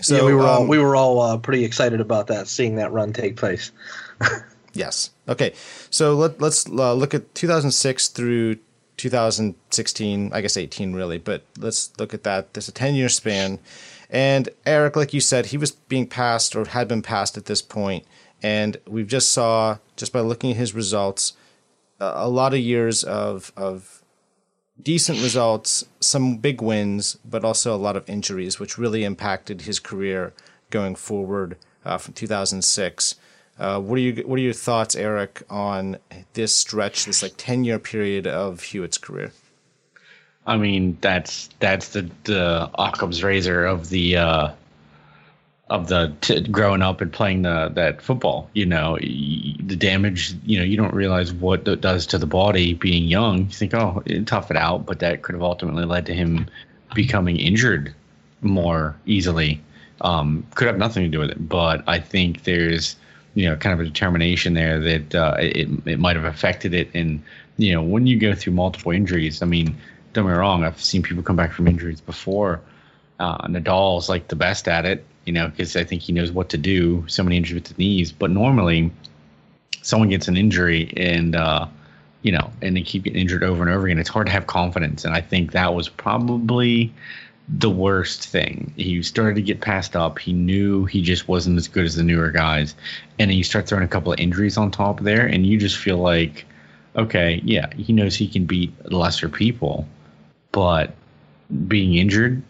So 0.01 0.17
yeah, 0.17 0.25
we 0.25 0.33
were 0.33 0.41
um, 0.41 0.47
all 0.47 0.67
we 0.67 0.77
were 0.79 0.95
all 0.95 1.21
uh, 1.21 1.37
pretty 1.37 1.63
excited 1.63 2.01
about 2.01 2.27
that, 2.27 2.47
seeing 2.47 2.75
that 2.75 2.91
run 2.91 3.13
take 3.13 3.37
place. 3.37 3.71
yes. 4.73 5.11
Okay. 5.29 5.53
So 5.91 6.15
let, 6.15 6.41
let's 6.41 6.67
uh, 6.67 6.93
look 6.93 7.13
at 7.13 7.33
2006 7.35 8.07
through 8.09 8.57
2016. 8.97 10.33
I 10.33 10.41
guess 10.41 10.57
18 10.57 10.93
really, 10.93 11.19
but 11.19 11.43
let's 11.57 11.91
look 11.99 12.13
at 12.13 12.23
that. 12.23 12.53
There's 12.53 12.67
a 12.67 12.73
10 12.73 12.95
year 12.95 13.09
span, 13.09 13.59
and 14.13 14.47
Eric, 14.63 14.95
like 14.95 15.11
you 15.11 15.19
said, 15.19 15.47
he 15.47 15.57
was 15.57 15.71
being 15.71 16.07
passed 16.07 16.55
or 16.55 16.65
had 16.65 16.87
been 16.87 17.01
passed 17.01 17.35
at 17.35 17.45
this 17.45 17.63
point, 17.63 18.05
and 18.43 18.77
we've 18.87 19.07
just 19.07 19.31
saw 19.31 19.79
just 19.95 20.13
by 20.13 20.19
looking 20.19 20.51
at 20.51 20.57
his 20.57 20.75
results, 20.75 21.33
a 21.99 22.29
lot 22.29 22.53
of 22.53 22.59
years 22.59 23.03
of 23.03 23.51
of 23.57 24.03
decent 24.81 25.19
results, 25.21 25.83
some 25.99 26.37
big 26.37 26.61
wins, 26.61 27.17
but 27.25 27.43
also 27.43 27.75
a 27.75 27.77
lot 27.77 27.95
of 27.95 28.07
injuries, 28.07 28.59
which 28.59 28.77
really 28.77 29.03
impacted 29.03 29.61
his 29.61 29.79
career 29.79 30.33
going 30.69 30.93
forward 30.95 31.57
uh, 31.83 31.97
from 31.97 32.13
2006. 32.13 33.15
Uh, 33.57 33.79
what 33.79 33.97
are 33.97 34.01
you 34.01 34.23
What 34.27 34.37
are 34.37 34.43
your 34.43 34.53
thoughts, 34.53 34.95
Eric, 34.95 35.41
on 35.49 35.97
this 36.33 36.55
stretch, 36.55 37.05
this 37.05 37.23
like 37.23 37.33
10 37.37 37.63
year 37.63 37.79
period 37.79 38.27
of 38.27 38.61
Hewitt's 38.61 38.99
career? 38.99 39.31
I 40.45 40.57
mean, 40.57 40.97
that's 41.01 41.49
that's 41.59 41.89
the 41.89 42.09
the 42.25 42.69
Occam's 42.77 43.23
razor 43.23 43.65
of 43.65 43.89
the 43.89 44.17
uh, 44.17 44.51
of 45.69 45.87
the 45.87 46.13
t- 46.21 46.41
growing 46.41 46.81
up 46.81 47.01
and 47.01 47.11
playing 47.11 47.43
the 47.43 47.71
that 47.75 48.01
football. 48.01 48.49
You 48.53 48.65
know, 48.65 48.97
the 48.97 49.75
damage. 49.77 50.33
You 50.45 50.59
know, 50.59 50.65
you 50.65 50.75
don't 50.75 50.93
realize 50.93 51.31
what 51.31 51.67
it 51.67 51.81
does 51.81 52.05
to 52.07 52.17
the 52.17 52.27
body 52.27 52.73
being 52.73 53.05
young. 53.05 53.39
You 53.39 53.49
think, 53.49 53.73
oh, 53.73 54.03
tough 54.25 54.51
it 54.51 54.57
out, 54.57 54.85
but 54.85 54.99
that 54.99 55.21
could 55.21 55.33
have 55.33 55.43
ultimately 55.43 55.85
led 55.85 56.05
to 56.07 56.13
him 56.13 56.47
becoming 56.93 57.37
injured 57.37 57.93
more 58.41 58.95
easily. 59.05 59.61
Um, 60.01 60.45
could 60.55 60.67
have 60.67 60.77
nothing 60.77 61.03
to 61.03 61.09
do 61.09 61.19
with 61.19 61.29
it, 61.29 61.47
but 61.47 61.83
I 61.87 61.99
think 61.99 62.43
there's 62.43 62.97
you 63.35 63.49
know 63.49 63.55
kind 63.55 63.73
of 63.73 63.79
a 63.79 63.85
determination 63.85 64.53
there 64.53 64.79
that 64.79 65.15
uh, 65.15 65.37
it 65.39 65.69
it 65.85 65.99
might 65.99 66.17
have 66.17 66.25
affected 66.25 66.73
it. 66.73 66.89
And 66.93 67.23
you 67.57 67.73
know, 67.73 67.81
when 67.81 68.07
you 68.07 68.19
go 68.19 68.35
through 68.35 68.53
multiple 68.53 68.91
injuries, 68.91 69.41
I 69.41 69.45
mean, 69.45 69.75
don't 70.13 70.25
get 70.25 70.31
me 70.31 70.37
wrong, 70.37 70.63
I've 70.63 70.81
seen 70.81 71.03
people 71.03 71.23
come 71.23 71.35
back 71.35 71.51
from 71.51 71.67
injuries 71.67 72.01
before. 72.01 72.61
Uh, 73.19 73.47
Nadal's 73.47 74.09
like 74.09 74.27
the 74.27 74.35
best 74.35 74.67
at 74.67 74.85
it 74.85 75.05
you 75.25 75.33
know, 75.33 75.47
because 75.47 75.75
I 75.75 75.83
think 75.83 76.01
he 76.01 76.13
knows 76.13 76.31
what 76.31 76.49
to 76.49 76.57
do. 76.57 77.05
So 77.07 77.23
many 77.23 77.37
injuries 77.37 77.63
with 77.63 77.75
the 77.75 77.81
knees, 77.81 78.11
but 78.11 78.29
normally 78.29 78.91
someone 79.81 80.09
gets 80.09 80.27
an 80.27 80.37
injury 80.37 80.91
and 80.97 81.35
uh, 81.35 81.67
you 82.21 82.31
know, 82.31 82.51
and 82.61 82.75
they 82.75 82.81
keep 82.81 83.03
getting 83.03 83.21
injured 83.21 83.43
over 83.43 83.61
and 83.63 83.71
over 83.71 83.85
again. 83.85 83.99
It's 83.99 84.09
hard 84.09 84.27
to 84.27 84.33
have 84.33 84.47
confidence, 84.47 85.05
and 85.05 85.13
I 85.13 85.21
think 85.21 85.51
that 85.51 85.73
was 85.73 85.89
probably 85.89 86.93
the 87.49 87.69
worst 87.69 88.25
thing. 88.25 88.73
He 88.77 89.03
started 89.03 89.35
to 89.35 89.41
get 89.41 89.59
passed 89.59 89.97
up. 89.97 90.19
He 90.19 90.31
knew 90.31 90.85
he 90.85 91.01
just 91.01 91.27
wasn't 91.27 91.57
as 91.57 91.67
good 91.67 91.83
as 91.83 91.95
the 91.95 92.03
newer 92.03 92.31
guys, 92.31 92.75
and 93.19 93.29
then 93.29 93.37
you 93.37 93.43
start 93.43 93.67
throwing 93.67 93.83
a 93.83 93.89
couple 93.89 94.13
of 94.13 94.19
injuries 94.19 94.57
on 94.57 94.71
top 94.71 95.01
there, 95.01 95.25
and 95.25 95.45
you 95.45 95.57
just 95.57 95.77
feel 95.77 95.97
like, 95.97 96.45
okay, 96.95 97.41
yeah, 97.43 97.73
he 97.73 97.91
knows 97.91 98.15
he 98.15 98.27
can 98.27 98.45
beat 98.45 98.73
lesser 98.91 99.27
people, 99.27 99.85
but 100.53 100.95
being 101.67 101.95
injured 101.95 102.41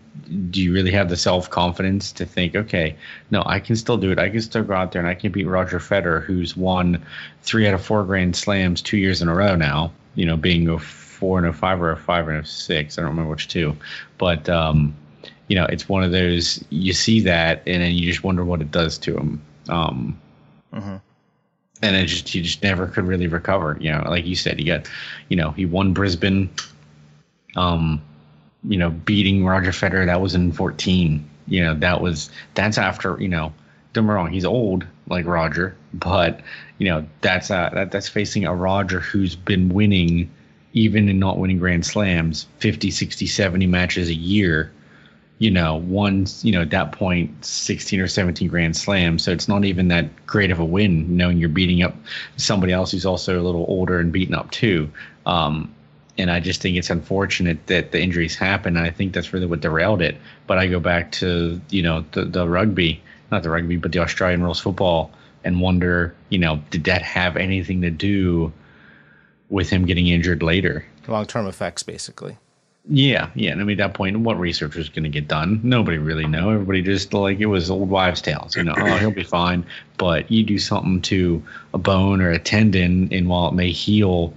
do 0.52 0.62
you 0.62 0.74
really 0.74 0.92
have 0.92 1.10
the 1.10 1.18
self 1.18 1.50
confidence 1.50 2.12
to 2.14 2.26
think, 2.26 2.56
okay, 2.56 2.96
no, 3.32 3.44
I 3.46 3.60
can 3.60 3.76
still 3.76 3.98
do 3.98 4.12
it. 4.12 4.20
I 4.20 4.30
can 4.30 4.42
still 4.42 4.64
go 4.64 4.74
out 4.74 4.92
there 4.92 5.02
and 5.02 5.10
I 5.10 5.16
can 5.16 5.32
beat 5.32 5.46
Roger 5.46 5.80
Federer, 5.80 6.24
who's 6.24 6.56
won 6.56 7.04
three 7.42 7.68
out 7.68 7.74
of 7.74 7.84
four 7.84 8.04
Grand 8.04 8.36
Slams 8.36 8.82
two 8.82 8.98
years 8.98 9.22
in 9.22 9.28
a 9.28 9.36
row 9.36 9.56
now. 9.56 9.92
You 10.16 10.26
know, 10.26 10.38
being 10.38 10.68
a 10.70 10.80
four 10.80 11.38
and 11.38 11.48
a 11.48 11.54
five 11.54 11.82
or 11.82 11.92
a 11.92 11.98
five 11.98 12.28
and 12.28 12.38
a 12.38 12.46
six. 12.46 12.98
I 12.98 13.02
don't 13.02 13.12
remember 13.12 13.32
which 13.32 13.48
two, 13.48 13.76
but 14.18 14.48
um, 14.50 14.96
you 15.48 15.56
know, 15.56 15.66
it's 15.66 15.90
one 15.90 16.04
of 16.04 16.12
those 16.12 16.64
you 16.70 16.94
see 16.94 17.20
that 17.22 17.64
and 17.66 17.82
then 17.82 17.94
you 17.94 18.10
just 18.10 18.24
wonder 18.24 18.46
what 18.46 18.62
it 18.62 18.72
does 18.72 18.98
to 19.00 19.18
him. 19.18 19.42
Um, 19.70 20.20
mm-hmm. 20.74 20.98
And 21.82 21.96
it 21.96 22.06
just 22.06 22.34
you 22.34 22.42
just 22.42 22.64
never 22.64 22.88
could 22.88 23.06
really 23.06 23.28
recover. 23.28 23.78
You 23.82 23.92
know, 23.92 24.04
like 24.08 24.26
you 24.26 24.36
said, 24.36 24.60
you 24.60 24.66
got, 24.66 24.88
you 25.28 25.36
know, 25.36 25.52
he 25.52 25.66
won 25.66 25.94
Brisbane. 25.94 26.50
Um, 27.56 28.02
you 28.64 28.78
know, 28.78 28.90
beating 28.90 29.46
Roger 29.46 29.72
Federer, 29.72 30.06
that 30.06 30.22
was 30.22 30.36
in 30.36 30.52
14. 30.52 31.30
You 31.48 31.64
know, 31.64 31.76
that 31.76 32.02
was 32.02 32.30
that's 32.56 32.78
after, 32.78 33.20
you 33.20 33.28
know, 33.28 33.54
don't 33.94 34.06
get 34.06 34.10
me 34.10 34.16
wrong, 34.16 34.32
he's 34.32 34.46
old 34.46 34.86
like 35.08 35.26
Roger, 35.26 35.76
but 35.94 36.42
you 36.78 36.88
know, 36.88 37.06
that's 37.22 37.52
uh 37.52 37.70
that, 37.74 37.92
that's 37.92 38.08
facing 38.08 38.46
a 38.46 38.56
Roger 38.56 39.00
who's 39.00 39.36
been 39.36 39.70
winning 39.70 40.32
even 40.74 41.08
in 41.08 41.20
not 41.20 41.38
winning 41.38 41.60
grand 41.60 41.86
slams 41.86 42.48
50 42.60 42.90
60 42.90 43.28
70 43.28 43.68
matches 43.68 44.10
a 44.10 44.16
year. 44.16 44.72
You 45.40 45.52
know 45.52 45.76
one 45.76 46.26
you 46.42 46.54
know 46.54 46.62
at 46.62 46.70
that 46.70 46.94
point 46.94 47.44
16 47.44 48.00
or 48.00 48.08
17 48.08 48.48
grand 48.48 48.78
slams. 48.78 49.24
So 49.24 49.32
it's 49.32 49.48
not 49.48 49.66
even 49.66 49.90
that 49.90 50.26
great 50.26 50.52
of 50.52 50.60
a 50.60 50.66
win 50.66 51.18
knowing 51.18 51.38
you're 51.38 51.50
beating 51.50 51.84
up 51.84 51.96
somebody 52.38 52.72
else 52.72 52.92
who's 52.92 53.06
also 53.06 53.40
a 53.40 53.44
little 53.44 53.66
older 53.68 54.00
and 54.00 54.12
beaten 54.12 54.36
up 54.36 54.52
too. 54.52 54.90
Um, 55.26 55.74
and 56.18 56.30
I 56.30 56.40
just 56.40 56.62
think 56.62 56.78
it's 56.78 56.90
unfortunate 56.90 57.66
that 57.68 57.92
the 57.92 58.02
injuries 58.02 58.36
happen. 58.36 58.78
And 58.78 58.86
I 58.86 58.92
think 58.92 59.14
that's 59.14 59.34
really 59.34 59.46
what 59.46 59.62
derailed 59.62 60.02
it. 60.02 60.18
But 60.48 60.58
I 60.58 60.68
go 60.68 60.80
back 60.80 61.12
to 61.14 61.60
you 61.70 61.82
know 61.82 62.06
the 62.12 62.26
the 62.26 62.48
rugby, 62.48 63.02
not 63.32 63.44
the 63.44 63.50
rugby, 63.50 63.78
but 63.78 63.92
the 63.92 64.00
Australian 64.00 64.44
rules 64.44 64.60
football, 64.60 65.12
and 65.44 65.62
wonder 65.62 66.16
you 66.30 66.40
know 66.40 66.62
did 66.70 66.84
that 66.86 67.02
have 67.02 67.38
anything 67.38 67.82
to 67.82 67.90
do 67.90 68.52
with 69.50 69.70
him 69.70 69.86
getting 69.86 70.08
injured 70.08 70.44
later? 70.44 70.86
Long 71.08 71.26
term 71.26 71.48
effects, 71.48 71.84
basically. 71.84 72.38
Yeah, 72.90 73.30
yeah. 73.34 73.52
And 73.52 73.62
I 73.62 73.64
mean, 73.64 73.80
at 73.80 73.92
that 73.92 73.94
point, 73.96 74.20
what 74.20 74.38
research 74.38 74.76
was 74.76 74.90
going 74.90 75.04
to 75.04 75.10
get 75.10 75.28
done? 75.28 75.62
Nobody 75.64 75.98
really 75.98 76.28
know. 76.28 76.50
Everybody 76.50 76.82
just 76.82 77.14
like 77.14 77.40
it 77.40 77.46
was 77.46 77.72
old 77.72 77.90
wives' 77.90 78.22
tales. 78.22 78.58
You 78.58 78.64
know, 78.64 78.74
oh, 78.78 78.98
he'll 78.98 79.12
be 79.12 79.24
fine. 79.24 79.66
But 79.98 80.30
you 80.30 80.44
do 80.44 80.60
something 80.60 81.02
to 81.04 81.42
a 81.74 81.78
bone 81.78 82.22
or 82.22 82.30
a 82.30 82.40
tendon, 82.40 83.08
and 83.12 83.30
while 83.30 83.48
it 83.48 83.54
may 83.54 83.72
heal 83.72 84.34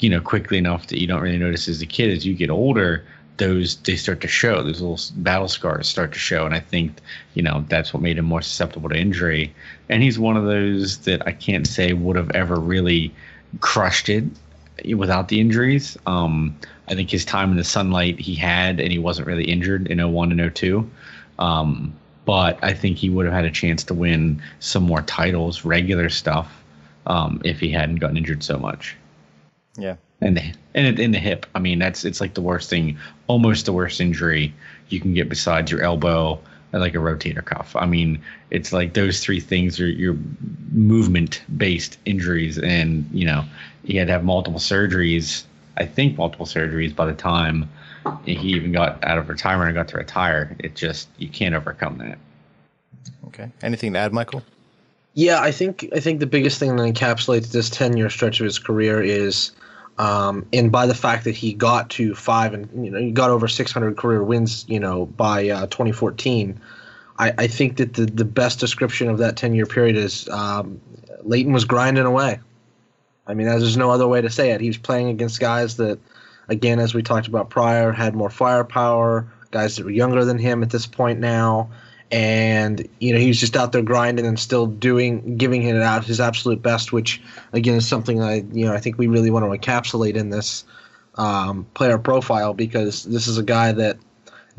you 0.00 0.10
know 0.10 0.20
quickly 0.20 0.58
enough 0.58 0.88
that 0.88 1.00
you 1.00 1.06
don't 1.06 1.22
really 1.22 1.38
notice 1.38 1.68
as 1.68 1.80
a 1.82 1.86
kid 1.86 2.10
as 2.10 2.26
you 2.26 2.34
get 2.34 2.50
older 2.50 3.04
those 3.36 3.76
they 3.76 3.96
start 3.96 4.20
to 4.22 4.28
show. 4.28 4.62
Those 4.62 4.80
little 4.80 4.98
battle 5.22 5.48
scars 5.48 5.88
start 5.88 6.12
to 6.12 6.18
show. 6.18 6.46
And 6.46 6.54
i 6.54 6.60
think 6.60 6.98
you 7.34 7.42
know 7.42 7.64
that's 7.68 7.92
what 7.92 8.02
made 8.02 8.18
him 8.18 8.24
more 8.24 8.42
susceptible 8.42 8.88
to 8.88 8.96
injury. 8.96 9.54
And 9.88 10.02
he's 10.02 10.18
one 10.18 10.36
of 10.36 10.44
those 10.44 10.98
that 10.98 11.26
i 11.26 11.32
can't 11.32 11.66
say 11.66 11.92
would 11.92 12.16
have 12.16 12.30
ever 12.30 12.56
really 12.56 13.14
crushed 13.60 14.08
it 14.08 14.24
without 14.94 15.28
the 15.28 15.40
injuries. 15.40 15.96
Um, 16.06 16.56
i 16.88 16.94
think 16.94 17.10
his 17.10 17.24
time 17.24 17.50
in 17.50 17.56
the 17.56 17.64
sunlight 17.64 18.18
he 18.18 18.34
had 18.34 18.80
and 18.80 18.92
he 18.92 18.98
wasn't 18.98 19.26
really 19.26 19.44
injured 19.44 19.86
in 19.88 19.98
01 19.98 20.32
and 20.38 20.54
02 20.54 20.88
um, 21.38 21.94
but 22.24 22.58
i 22.62 22.72
think 22.72 22.96
he 22.96 23.10
would 23.10 23.26
have 23.26 23.34
had 23.34 23.44
a 23.44 23.50
chance 23.50 23.84
to 23.84 23.94
win 23.94 24.40
some 24.60 24.82
more 24.82 25.02
titles 25.02 25.64
regular 25.64 26.08
stuff 26.08 26.62
um, 27.06 27.40
if 27.44 27.60
he 27.60 27.70
hadn't 27.70 27.96
gotten 27.96 28.16
injured 28.16 28.42
so 28.42 28.58
much 28.58 28.96
yeah. 29.78 29.96
And 30.20 30.36
the 30.36 30.42
and 30.74 30.98
in 30.98 31.12
the 31.12 31.18
hip. 31.18 31.46
I 31.54 31.58
mean, 31.58 31.78
that's 31.78 32.04
it's 32.04 32.20
like 32.20 32.34
the 32.34 32.40
worst 32.40 32.70
thing, 32.70 32.98
almost 33.26 33.66
the 33.66 33.72
worst 33.72 34.00
injury 34.00 34.54
you 34.88 35.00
can 35.00 35.14
get 35.14 35.28
besides 35.28 35.70
your 35.70 35.82
elbow 35.82 36.40
and 36.72 36.80
like 36.80 36.94
a 36.94 36.98
rotator 36.98 37.44
cuff. 37.44 37.76
I 37.76 37.86
mean, 37.86 38.22
it's 38.50 38.72
like 38.72 38.94
those 38.94 39.20
three 39.20 39.40
things 39.40 39.78
are 39.80 39.86
your 39.86 40.16
movement 40.72 41.42
based 41.56 41.98
injuries, 42.04 42.58
and 42.58 43.08
you 43.12 43.26
know, 43.26 43.44
he 43.84 43.96
had 43.96 44.06
to 44.06 44.12
have 44.12 44.24
multiple 44.24 44.60
surgeries. 44.60 45.44
I 45.76 45.84
think 45.84 46.16
multiple 46.16 46.46
surgeries 46.46 46.96
by 46.96 47.06
the 47.06 47.14
time 47.14 47.68
he 48.24 48.54
even 48.54 48.72
got 48.72 49.02
out 49.04 49.18
of 49.18 49.28
retirement 49.28 49.68
and 49.68 49.74
got 49.74 49.88
to 49.88 49.98
retire. 49.98 50.56
It 50.58 50.74
just 50.74 51.08
you 51.18 51.28
can't 51.28 51.54
overcome 51.54 51.98
that. 51.98 52.18
Okay. 53.26 53.50
Anything 53.62 53.92
to 53.92 53.98
add, 53.98 54.12
Michael? 54.12 54.42
Yeah, 55.14 55.40
I 55.40 55.50
think 55.50 55.88
I 55.94 56.00
think 56.00 56.20
the 56.20 56.26
biggest 56.26 56.58
thing 56.58 56.76
that 56.76 56.82
encapsulates 56.82 57.50
this 57.50 57.70
ten 57.70 57.96
year 57.96 58.10
stretch 58.10 58.40
of 58.40 58.44
his 58.44 58.58
career 58.58 59.02
is 59.02 59.52
Um, 59.98 60.46
and 60.52 60.70
by 60.70 60.86
the 60.86 60.94
fact 60.94 61.24
that 61.24 61.34
he 61.34 61.54
got 61.54 61.88
to 61.90 62.14
five 62.14 62.52
and 62.52 62.84
you 62.84 62.90
know 62.90 62.98
he 62.98 63.10
got 63.10 63.30
over 63.30 63.48
600 63.48 63.96
career 63.96 64.22
wins, 64.22 64.66
you 64.68 64.78
know, 64.78 65.06
by 65.06 65.48
uh, 65.48 65.66
2014, 65.66 66.60
I, 67.18 67.32
I, 67.38 67.46
think 67.46 67.78
that 67.78 67.94
the, 67.94 68.04
the 68.04 68.24
best 68.26 68.60
description 68.60 69.08
of 69.08 69.16
that 69.18 69.36
10 69.36 69.54
year 69.54 69.64
period 69.64 69.96
is 69.96 70.28
um, 70.28 70.80
Lleyton 71.22 71.54
was 71.54 71.64
grinding 71.64 72.04
away. 72.04 72.38
I 73.26 73.32
mean, 73.32 73.46
there's 73.46 73.76
no 73.78 73.90
other 73.90 74.06
way 74.06 74.20
to 74.20 74.28
say 74.28 74.50
it. 74.50 74.60
He 74.60 74.68
was 74.68 74.76
playing 74.76 75.08
against 75.08 75.40
guys 75.40 75.78
that, 75.78 75.98
again, 76.48 76.78
as 76.78 76.94
we 76.94 77.02
talked 77.02 77.26
about 77.26 77.48
prior, 77.48 77.90
had 77.90 78.14
more 78.14 78.30
firepower, 78.30 79.26
guys 79.50 79.76
that 79.76 79.84
were 79.84 79.90
younger 79.90 80.24
than 80.26 80.38
him 80.38 80.62
at 80.62 80.70
this 80.70 80.86
point 80.86 81.20
now 81.20 81.70
and 82.12 82.88
you 83.00 83.12
know 83.12 83.18
he 83.18 83.28
was 83.28 83.40
just 83.40 83.56
out 83.56 83.72
there 83.72 83.82
grinding 83.82 84.26
and 84.26 84.38
still 84.38 84.66
doing 84.66 85.36
giving 85.36 85.64
it 85.64 85.76
out 85.82 86.04
his 86.04 86.20
absolute 86.20 86.62
best 86.62 86.92
which 86.92 87.20
again 87.52 87.74
is 87.74 87.86
something 87.86 88.22
i 88.22 88.44
you 88.52 88.64
know 88.64 88.72
i 88.72 88.78
think 88.78 88.96
we 88.96 89.08
really 89.08 89.30
want 89.30 89.44
to 89.44 89.58
encapsulate 89.58 90.14
in 90.14 90.30
this 90.30 90.64
um, 91.16 91.66
player 91.72 91.96
profile 91.96 92.52
because 92.52 93.04
this 93.04 93.26
is 93.26 93.38
a 93.38 93.42
guy 93.42 93.72
that 93.72 93.96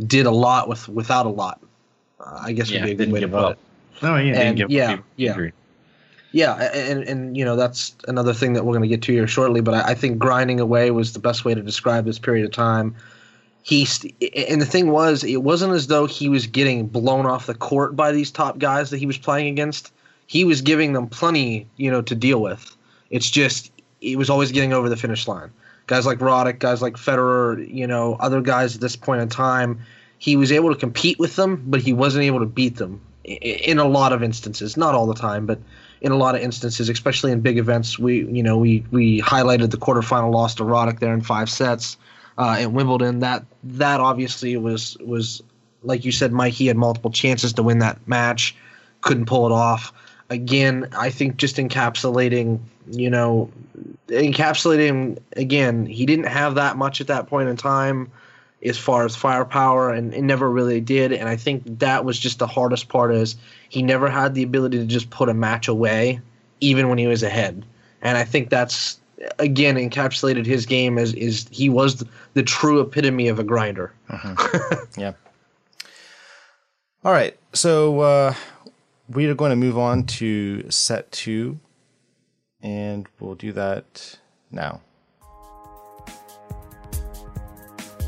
did 0.05 0.25
a 0.25 0.31
lot 0.31 0.67
with 0.67 0.89
without 0.89 1.27
a 1.27 1.29
lot. 1.29 1.61
Uh, 2.19 2.39
i 2.41 2.51
guess 2.51 2.69
yeah, 2.69 2.79
would 2.79 2.85
be 2.85 2.91
a 2.91 2.95
good 2.95 3.11
way 3.11 3.19
to 3.19 3.27
put 3.27 3.39
up. 3.39 3.51
it. 3.51 3.59
Oh 4.01 4.15
yeah 4.15 4.39
and, 4.39 4.59
yeah 4.69 4.97
yeah. 5.15 5.49
yeah 6.31 6.53
and 6.73 7.03
and 7.03 7.37
you 7.37 7.45
know 7.45 7.55
that's 7.55 7.95
another 8.07 8.33
thing 8.33 8.53
that 8.53 8.65
we're 8.65 8.73
going 8.73 8.81
to 8.81 8.89
get 8.89 9.03
to 9.03 9.11
here 9.13 9.27
shortly 9.27 9.61
but 9.61 9.73
I, 9.73 9.91
I 9.91 9.93
think 9.93 10.17
grinding 10.17 10.59
away 10.59 10.91
was 10.91 11.13
the 11.13 11.19
best 11.19 11.45
way 11.45 11.53
to 11.53 11.61
describe 11.61 12.05
this 12.05 12.19
period 12.19 12.45
of 12.45 12.51
time 12.51 12.95
he 13.67 13.85
and 14.47 14.61
the 14.61 14.65
thing 14.65 14.91
was 14.91 15.25
it 15.25 15.43
wasn't 15.43 15.73
as 15.73 15.87
though 15.87 16.05
he 16.05 16.29
was 16.29 16.47
getting 16.47 16.87
blown 16.87 17.25
off 17.25 17.47
the 17.47 17.53
court 17.53 17.97
by 17.97 18.13
these 18.13 18.31
top 18.31 18.59
guys 18.59 18.91
that 18.91 18.97
he 18.97 19.05
was 19.05 19.17
playing 19.17 19.49
against. 19.49 19.91
He 20.25 20.45
was 20.45 20.61
giving 20.61 20.93
them 20.93 21.07
plenty 21.07 21.67
you 21.75 21.91
know 21.91 22.01
to 22.01 22.15
deal 22.15 22.41
with. 22.41 22.77
It's 23.09 23.29
just 23.29 23.73
he 23.99 24.15
was 24.15 24.29
always 24.29 24.53
getting 24.53 24.71
over 24.71 24.87
the 24.87 24.95
finish 24.95 25.27
line. 25.27 25.51
Guys 25.87 26.05
like 26.05 26.19
Roddick 26.19 26.59
guys 26.59 26.81
like 26.81 26.93
Federer 26.93 27.69
you 27.69 27.85
know 27.85 28.15
other 28.21 28.39
guys 28.39 28.73
at 28.75 28.79
this 28.79 28.95
point 28.95 29.21
in 29.21 29.27
time 29.27 29.81
he 30.17 30.37
was 30.37 30.49
able 30.49 30.73
to 30.73 30.79
compete 30.79 31.19
with 31.19 31.35
them 31.35 31.61
but 31.67 31.81
he 31.81 31.91
wasn't 31.91 32.23
able 32.23 32.39
to 32.39 32.45
beat 32.45 32.77
them 32.77 33.01
in 33.25 33.79
a 33.79 33.85
lot 33.85 34.13
of 34.13 34.23
instances. 34.23 34.77
Not 34.77 34.95
all 34.95 35.07
the 35.07 35.13
time 35.13 35.45
but 35.45 35.59
in 35.99 36.13
a 36.13 36.17
lot 36.17 36.35
of 36.35 36.41
instances 36.41 36.87
especially 36.87 37.33
in 37.33 37.41
big 37.41 37.57
events. 37.57 37.99
We 37.99 38.23
you 38.27 38.43
know 38.43 38.57
we 38.57 38.85
we 38.91 39.21
highlighted 39.21 39.71
the 39.71 39.77
quarterfinal 39.77 40.33
loss 40.33 40.55
to 40.55 40.63
Roddick 40.63 41.01
there 41.01 41.13
in 41.13 41.19
five 41.19 41.49
sets 41.49 41.97
uh, 42.37 42.57
at 42.59 42.71
Wimbledon. 42.71 43.19
That 43.19 43.45
that 43.63 43.99
obviously 43.99 44.57
was 44.57 44.97
was 44.97 45.41
like 45.83 46.05
you 46.05 46.11
said, 46.11 46.31
Mike. 46.31 46.53
He 46.53 46.67
had 46.67 46.77
multiple 46.77 47.11
chances 47.11 47.53
to 47.53 47.63
win 47.63 47.79
that 47.79 48.05
match, 48.07 48.55
couldn't 49.01 49.25
pull 49.25 49.45
it 49.45 49.51
off. 49.51 49.93
Again, 50.29 50.89
I 50.97 51.09
think 51.09 51.37
just 51.37 51.55
encapsulating, 51.55 52.59
you 52.91 53.09
know, 53.09 53.49
encapsulating 54.07 55.19
again. 55.35 55.85
He 55.85 56.05
didn't 56.05 56.25
have 56.25 56.55
that 56.55 56.77
much 56.77 56.99
at 56.99 57.07
that 57.07 57.27
point 57.27 57.47
in 57.47 57.55
time, 57.55 58.11
as 58.63 58.77
far 58.77 59.05
as 59.05 59.15
firepower, 59.15 59.93
and 59.93 60.13
it 60.13 60.23
never 60.23 60.49
really 60.49 60.81
did. 60.81 61.13
And 61.13 61.29
I 61.29 61.37
think 61.37 61.79
that 61.79 62.03
was 62.03 62.19
just 62.19 62.39
the 62.39 62.47
hardest 62.47 62.89
part 62.89 63.13
is 63.13 63.37
he 63.69 63.81
never 63.81 64.09
had 64.09 64.35
the 64.35 64.43
ability 64.43 64.79
to 64.79 64.85
just 64.85 65.09
put 65.09 65.29
a 65.29 65.33
match 65.33 65.67
away, 65.69 66.19
even 66.59 66.89
when 66.89 66.97
he 66.97 67.07
was 67.07 67.23
ahead. 67.23 67.63
And 68.01 68.17
I 68.17 68.25
think 68.25 68.49
that's 68.49 68.99
again 69.39 69.75
encapsulated 69.75 70.45
his 70.45 70.65
game 70.65 70.97
as 70.97 71.13
is 71.13 71.47
he 71.51 71.69
was 71.69 71.97
the, 71.97 72.07
the 72.33 72.43
true 72.43 72.79
epitome 72.81 73.27
of 73.27 73.39
a 73.39 73.43
grinder. 73.43 73.93
Uh-huh. 74.09 74.85
yeah. 74.97 75.13
All 77.03 77.11
right, 77.11 77.37
so 77.53 77.99
uh, 77.99 78.33
we 79.09 79.27
are 79.27 79.35
going 79.35 79.51
to 79.51 79.55
move 79.55 79.77
on 79.77 80.03
to 80.05 80.69
set 80.71 81.11
two, 81.11 81.59
and 82.61 83.07
we'll 83.19 83.35
do 83.35 83.51
that 83.53 84.17
now. 84.51 84.81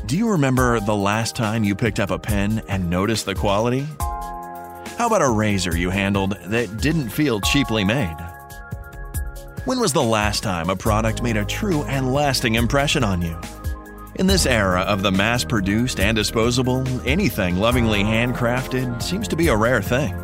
Do 0.06 0.16
you 0.18 0.28
remember 0.30 0.80
the 0.80 0.96
last 0.96 1.36
time 1.36 1.62
you 1.62 1.74
picked 1.76 2.00
up 2.00 2.10
a 2.10 2.18
pen 2.18 2.62
and 2.68 2.90
noticed 2.90 3.26
the 3.26 3.34
quality? 3.34 3.86
How 4.98 5.06
about 5.06 5.22
a 5.22 5.30
razor 5.30 5.76
you 5.76 5.90
handled 5.90 6.36
that 6.46 6.78
didn't 6.78 7.10
feel 7.10 7.40
cheaply 7.40 7.84
made? 7.84 8.16
When 9.66 9.78
was 9.78 9.92
the 9.92 10.02
last 10.02 10.42
time 10.42 10.70
a 10.70 10.76
product 10.76 11.22
made 11.22 11.36
a 11.36 11.44
true 11.44 11.82
and 11.84 12.14
lasting 12.14 12.54
impression 12.54 13.04
on 13.04 13.20
you? 13.20 13.38
In 14.14 14.26
this 14.26 14.46
era 14.46 14.80
of 14.80 15.02
the 15.02 15.12
mass 15.12 15.44
produced 15.44 16.00
and 16.00 16.16
disposable, 16.16 16.82
anything 17.06 17.56
lovingly 17.56 18.02
handcrafted 18.02 19.02
seems 19.02 19.28
to 19.28 19.36
be 19.36 19.48
a 19.48 19.56
rare 19.56 19.82
thing. 19.82 20.16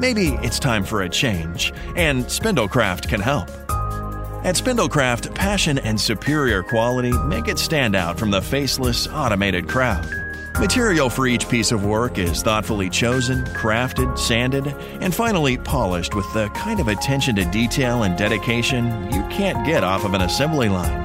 Maybe 0.00 0.38
it's 0.42 0.58
time 0.58 0.84
for 0.84 1.02
a 1.02 1.08
change, 1.08 1.74
and 1.96 2.24
Spindlecraft 2.24 3.08
can 3.08 3.20
help. 3.20 3.50
At 4.42 4.56
Spindlecraft, 4.56 5.34
passion 5.34 5.78
and 5.78 6.00
superior 6.00 6.62
quality 6.62 7.12
make 7.12 7.48
it 7.48 7.58
stand 7.58 7.94
out 7.94 8.18
from 8.18 8.30
the 8.30 8.40
faceless, 8.40 9.06
automated 9.06 9.68
crowd. 9.68 10.21
Material 10.60 11.08
for 11.10 11.26
each 11.26 11.48
piece 11.48 11.72
of 11.72 11.84
work 11.84 12.18
is 12.18 12.42
thoughtfully 12.42 12.88
chosen, 12.88 13.42
crafted, 13.46 14.16
sanded, 14.18 14.68
and 15.00 15.14
finally 15.14 15.56
polished 15.56 16.14
with 16.14 16.30
the 16.34 16.48
kind 16.50 16.78
of 16.78 16.88
attention 16.88 17.34
to 17.34 17.44
detail 17.46 18.04
and 18.04 18.16
dedication 18.16 19.10
you 19.10 19.22
can't 19.28 19.66
get 19.66 19.82
off 19.82 20.04
of 20.04 20.14
an 20.14 20.20
assembly 20.20 20.68
line. 20.68 21.04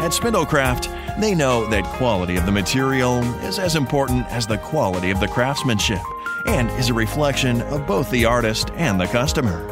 At 0.00 0.12
Spindlecraft, 0.12 1.20
they 1.20 1.34
know 1.34 1.66
that 1.68 1.84
quality 1.96 2.36
of 2.36 2.46
the 2.46 2.52
material 2.52 3.18
is 3.44 3.58
as 3.58 3.76
important 3.76 4.26
as 4.28 4.46
the 4.46 4.58
quality 4.58 5.10
of 5.10 5.20
the 5.20 5.28
craftsmanship 5.28 6.00
and 6.46 6.70
is 6.70 6.88
a 6.88 6.94
reflection 6.94 7.60
of 7.62 7.86
both 7.86 8.10
the 8.10 8.24
artist 8.24 8.70
and 8.74 8.98
the 8.98 9.06
customer. 9.06 9.68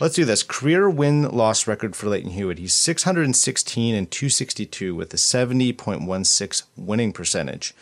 let's 0.00 0.14
do 0.14 0.24
this. 0.24 0.42
Career 0.42 0.88
win 0.88 1.28
loss 1.30 1.66
record 1.66 1.94
for 1.94 2.08
Lleyton 2.08 2.32
Hewitt. 2.32 2.58
He's 2.58 2.74
616 2.74 3.94
and 3.94 4.10
262 4.10 4.94
with 4.94 5.12
a 5.12 5.16
70.16 5.16 6.62
winning 6.76 7.12
percentage. 7.12 7.74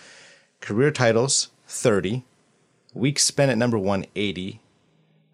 Career 0.60 0.90
titles 0.90 1.48
30. 1.66 2.24
Weeks 2.94 3.22
spent 3.22 3.50
at 3.50 3.58
number 3.58 3.78
180. 3.78 4.60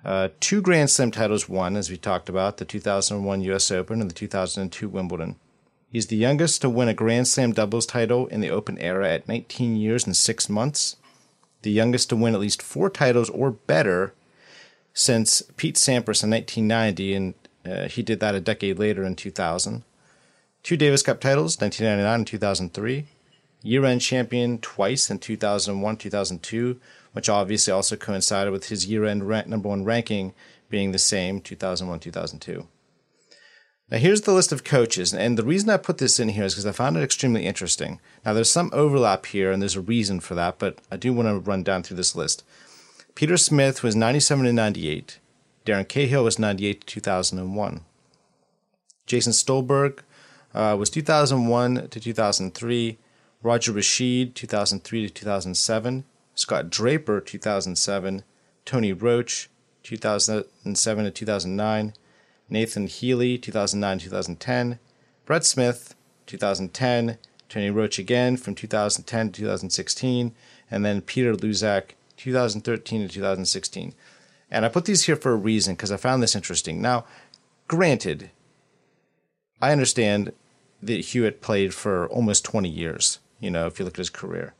Uh, 0.04 0.28
two 0.38 0.60
Grand 0.60 0.90
Slam 0.90 1.10
titles 1.10 1.48
won, 1.48 1.76
as 1.76 1.88
we 1.88 1.96
talked 1.96 2.28
about, 2.28 2.58
the 2.58 2.66
2001 2.66 3.40
U.S. 3.42 3.70
Open 3.70 4.02
and 4.02 4.10
the 4.10 4.14
2002 4.14 4.86
Wimbledon. 4.88 5.36
He's 5.90 6.08
the 6.08 6.16
youngest 6.16 6.60
to 6.60 6.68
win 6.68 6.88
a 6.88 6.94
Grand 6.94 7.26
Slam 7.26 7.52
doubles 7.52 7.86
title 7.86 8.26
in 8.26 8.40
the 8.42 8.50
Open 8.50 8.76
era 8.78 9.08
at 9.14 9.28
19 9.28 9.76
years 9.76 10.04
and 10.04 10.14
six 10.14 10.50
months 10.50 10.96
the 11.64 11.70
youngest 11.70 12.10
to 12.10 12.16
win 12.16 12.34
at 12.34 12.40
least 12.40 12.62
four 12.62 12.88
titles 12.88 13.28
or 13.30 13.50
better 13.50 14.14
since 14.92 15.42
Pete 15.56 15.74
Sampras 15.74 16.22
in 16.22 16.30
1990, 16.30 17.14
and 17.14 17.34
uh, 17.66 17.88
he 17.88 18.02
did 18.02 18.20
that 18.20 18.34
a 18.34 18.40
decade 18.40 18.78
later 18.78 19.02
in 19.02 19.16
2000. 19.16 19.82
Two 20.62 20.76
Davis 20.76 21.02
Cup 21.02 21.20
titles, 21.20 21.60
1999 21.60 22.14
and 22.14 22.26
2003. 22.26 23.06
Year 23.62 23.84
end 23.86 24.02
champion 24.02 24.58
twice 24.58 25.10
in 25.10 25.18
2001 25.18 25.96
2002, 25.96 26.78
which 27.12 27.28
obviously 27.28 27.72
also 27.72 27.96
coincided 27.96 28.52
with 28.52 28.68
his 28.68 28.86
year 28.86 29.06
end 29.06 29.26
number 29.48 29.68
one 29.68 29.84
ranking 29.84 30.34
being 30.68 30.92
the 30.92 30.98
same 30.98 31.40
2001 31.40 31.98
2002. 31.98 32.68
Now, 33.91 33.99
here's 33.99 34.22
the 34.22 34.32
list 34.32 34.51
of 34.51 34.64
coaches, 34.64 35.12
and 35.12 35.37
the 35.37 35.45
reason 35.45 35.68
I 35.68 35.76
put 35.76 35.99
this 35.99 36.18
in 36.18 36.30
here 36.30 36.45
is 36.45 36.55
because 36.55 36.64
I 36.64 36.72
found 36.72 36.97
it 36.97 37.03
extremely 37.03 37.45
interesting. 37.45 38.01
Now, 38.24 38.32
there's 38.32 38.51
some 38.51 38.70
overlap 38.72 39.26
here, 39.26 39.53
and 39.53 39.61
there's 39.61 39.76
a 39.76 39.80
reason 39.82 40.20
for 40.20 40.35
that, 40.35 40.59
but 40.59 40.78
I 40.91 40.97
do 40.97 41.12
want 41.12 41.28
to 41.28 41.39
run 41.39 41.62
down 41.62 41.82
through 41.82 41.99
this 41.99 42.16
list. 42.16 42.45
Peter 43.14 43.37
Smith 43.37 43.82
was 43.82 43.95
97 43.95 44.47
to 44.47 44.53
98. 44.53 45.18
Darren 45.66 45.87
Cahill 45.87 46.24
was 46.24 46.39
98 46.39 46.80
to 46.80 46.87
2001. 46.87 47.80
Jason 49.07 49.32
Stolberg 49.32 50.03
uh, 50.55 50.76
was 50.78 50.89
2001 50.89 51.89
to 51.89 52.01
2003. 52.01 52.99
Roger 53.43 53.72
Rasheed, 53.72 54.35
2003 54.35 55.07
to 55.07 55.12
2007. 55.12 56.05
Scott 56.35 56.70
Draper, 56.70 57.20
2007. 57.20 58.24
Tony 58.64 58.93
Roche, 58.95 59.49
2007 59.82 61.05
to 61.05 61.11
2009. 61.11 61.93
Nathan 62.55 62.86
Healey, 62.86 63.36
2009 63.36 63.98
2010, 63.98 64.78
Brett 65.26 65.44
Smith, 65.44 65.94
2010, 66.26 67.18
Tony 67.48 67.70
Roche 67.70 67.98
again 67.98 68.36
from 68.36 68.55
2010 68.55 69.32
to 69.32 69.40
2016, 69.40 70.32
and 70.70 70.84
then 70.84 71.00
Peter 71.00 71.34
Luczak, 71.34 71.90
2013 72.16 73.02
to 73.02 73.09
2016. 73.12 73.92
And 74.50 74.64
I 74.64 74.68
put 74.68 74.84
these 74.84 75.05
here 75.05 75.16
for 75.16 75.32
a 75.32 75.36
reason 75.36 75.74
because 75.74 75.90
I 75.90 75.96
found 75.96 76.22
this 76.22 76.36
interesting. 76.36 76.80
Now, 76.80 77.05
granted, 77.66 78.30
I 79.61 79.72
understand 79.72 80.32
that 80.80 81.07
Hewitt 81.07 81.40
played 81.40 81.74
for 81.74 82.07
almost 82.09 82.44
20 82.44 82.68
years, 82.68 83.18
you 83.40 83.50
know, 83.50 83.66
if 83.66 83.80
you 83.80 83.84
look 83.84 83.94
at 83.94 83.98
his 83.98 84.11
career. 84.11 84.55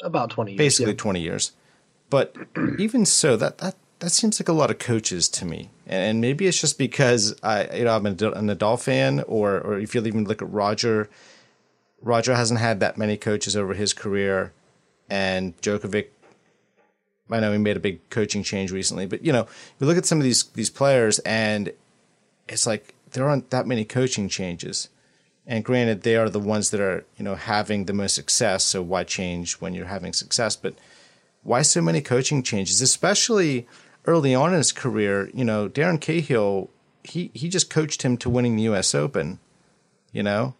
About 0.00 0.30
20 0.30 0.52
years. 0.52 0.58
Basically 0.58 0.92
yeah. 0.92 0.98
20 0.98 1.20
years. 1.20 1.52
But 2.08 2.36
even 2.78 3.04
so, 3.04 3.36
that, 3.36 3.58
that, 3.58 3.74
that 4.04 4.10
seems 4.10 4.38
like 4.38 4.48
a 4.48 4.52
lot 4.52 4.70
of 4.70 4.78
coaches 4.78 5.30
to 5.30 5.46
me. 5.46 5.70
And 5.86 6.20
maybe 6.20 6.46
it's 6.46 6.60
just 6.60 6.76
because 6.76 7.34
I, 7.42 7.74
you 7.74 7.84
know, 7.84 7.96
I'm 7.96 8.04
a, 8.04 8.10
a 8.10 8.42
Nadal 8.42 8.78
fan, 8.78 9.24
or, 9.26 9.58
or 9.58 9.78
if 9.78 9.94
you 9.94 10.04
even 10.04 10.24
look 10.24 10.42
at 10.42 10.52
Roger, 10.52 11.08
Roger 12.02 12.34
hasn't 12.34 12.60
had 12.60 12.80
that 12.80 12.98
many 12.98 13.16
coaches 13.16 13.56
over 13.56 13.72
his 13.72 13.94
career, 13.94 14.52
and 15.08 15.58
Djokovic. 15.62 16.08
I 17.30 17.40
know 17.40 17.52
he 17.52 17.58
made 17.58 17.78
a 17.78 17.80
big 17.80 18.10
coaching 18.10 18.42
change 18.42 18.70
recently, 18.70 19.06
but 19.06 19.24
you 19.24 19.32
know, 19.32 19.46
you 19.80 19.86
look 19.86 19.96
at 19.96 20.04
some 20.04 20.18
of 20.18 20.24
these 20.24 20.44
these 20.48 20.68
players, 20.68 21.18
and 21.20 21.72
it's 22.46 22.66
like 22.66 22.94
there 23.12 23.26
aren't 23.26 23.48
that 23.50 23.66
many 23.66 23.86
coaching 23.86 24.28
changes. 24.28 24.90
And 25.46 25.64
granted, 25.64 26.02
they 26.02 26.16
are 26.16 26.28
the 26.28 26.40
ones 26.40 26.70
that 26.70 26.80
are 26.80 27.06
you 27.16 27.24
know 27.24 27.36
having 27.36 27.86
the 27.86 27.94
most 27.94 28.14
success. 28.14 28.64
So 28.64 28.82
why 28.82 29.04
change 29.04 29.54
when 29.54 29.72
you're 29.72 29.86
having 29.86 30.12
success? 30.12 30.56
But 30.56 30.74
why 31.42 31.62
so 31.62 31.80
many 31.80 32.02
coaching 32.02 32.42
changes, 32.42 32.82
especially 32.82 33.66
early 34.06 34.34
on 34.34 34.52
in 34.52 34.58
his 34.58 34.72
career? 34.72 35.30
You 35.34 35.44
know, 35.44 35.68
Darren 35.68 36.00
Cahill, 36.00 36.70
he 37.02 37.30
he 37.34 37.48
just 37.48 37.70
coached 37.70 38.02
him 38.02 38.16
to 38.18 38.30
winning 38.30 38.56
the 38.56 38.64
U.S. 38.64 38.94
Open. 38.94 39.38
You 40.12 40.22
know, 40.22 40.54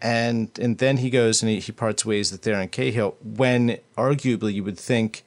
and 0.00 0.50
and 0.58 0.78
then 0.78 0.98
he 0.98 1.10
goes 1.10 1.42
and 1.42 1.50
he, 1.50 1.60
he 1.60 1.72
parts 1.72 2.04
ways 2.04 2.32
with 2.32 2.42
Darren 2.42 2.70
Cahill. 2.70 3.16
When 3.22 3.78
arguably 3.96 4.52
you 4.52 4.64
would 4.64 4.78
think, 4.78 5.24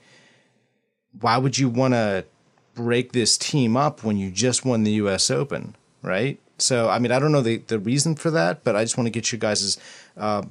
why 1.20 1.38
would 1.38 1.58
you 1.58 1.70
want 1.70 1.94
to 1.94 2.26
break 2.74 3.14
this 3.14 3.38
team 3.38 3.78
up 3.78 4.04
when 4.04 4.18
you 4.18 4.30
just 4.30 4.66
won 4.66 4.84
the 4.84 4.92
U.S. 4.92 5.32
Open, 5.32 5.76
right? 6.02 6.40
So 6.58 6.90
I 6.90 7.00
mean, 7.00 7.12
I 7.12 7.20
don't 7.20 7.32
know 7.32 7.42
the 7.42 7.58
the 7.58 7.80
reason 7.80 8.16
for 8.16 8.30
that, 8.32 8.64
but 8.64 8.76
I 8.76 8.84
just 8.84 8.98
want 8.98 9.08
to 9.08 9.12
get 9.12 9.32
you 9.32 9.38
guys' 9.38 9.78
uh, 10.18 10.44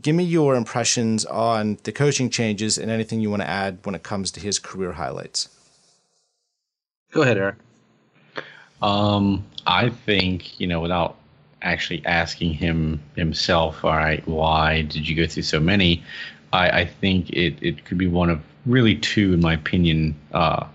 give 0.00 0.14
me 0.14 0.24
your 0.24 0.54
impressions 0.56 1.24
on 1.24 1.78
the 1.84 1.92
coaching 1.92 2.30
changes 2.30 2.78
and 2.78 2.90
anything 2.90 3.20
you 3.20 3.30
want 3.30 3.42
to 3.42 3.48
add 3.48 3.78
when 3.84 3.94
it 3.94 4.02
comes 4.02 4.30
to 4.32 4.40
his 4.40 4.58
career 4.58 4.92
highlights. 4.92 5.48
Go 7.12 7.22
ahead, 7.22 7.38
Eric. 7.38 7.56
Um, 8.82 9.44
I 9.66 9.88
think 9.88 10.58
you 10.60 10.66
know 10.66 10.80
without 10.80 11.16
actually 11.62 12.04
asking 12.06 12.54
him 12.54 13.00
himself, 13.16 13.84
all 13.84 13.96
right, 13.96 14.26
why 14.28 14.82
did 14.82 15.08
you 15.08 15.16
go 15.16 15.26
through 15.26 15.42
so 15.42 15.60
many? 15.60 16.02
I, 16.52 16.70
I 16.80 16.84
think 16.84 17.30
it, 17.30 17.56
it 17.60 17.84
could 17.84 17.98
be 17.98 18.06
one 18.06 18.30
of 18.30 18.40
really 18.66 18.96
two, 18.96 19.34
in 19.34 19.40
my 19.40 19.54
opinion, 19.54 20.14
uh, 20.32 20.66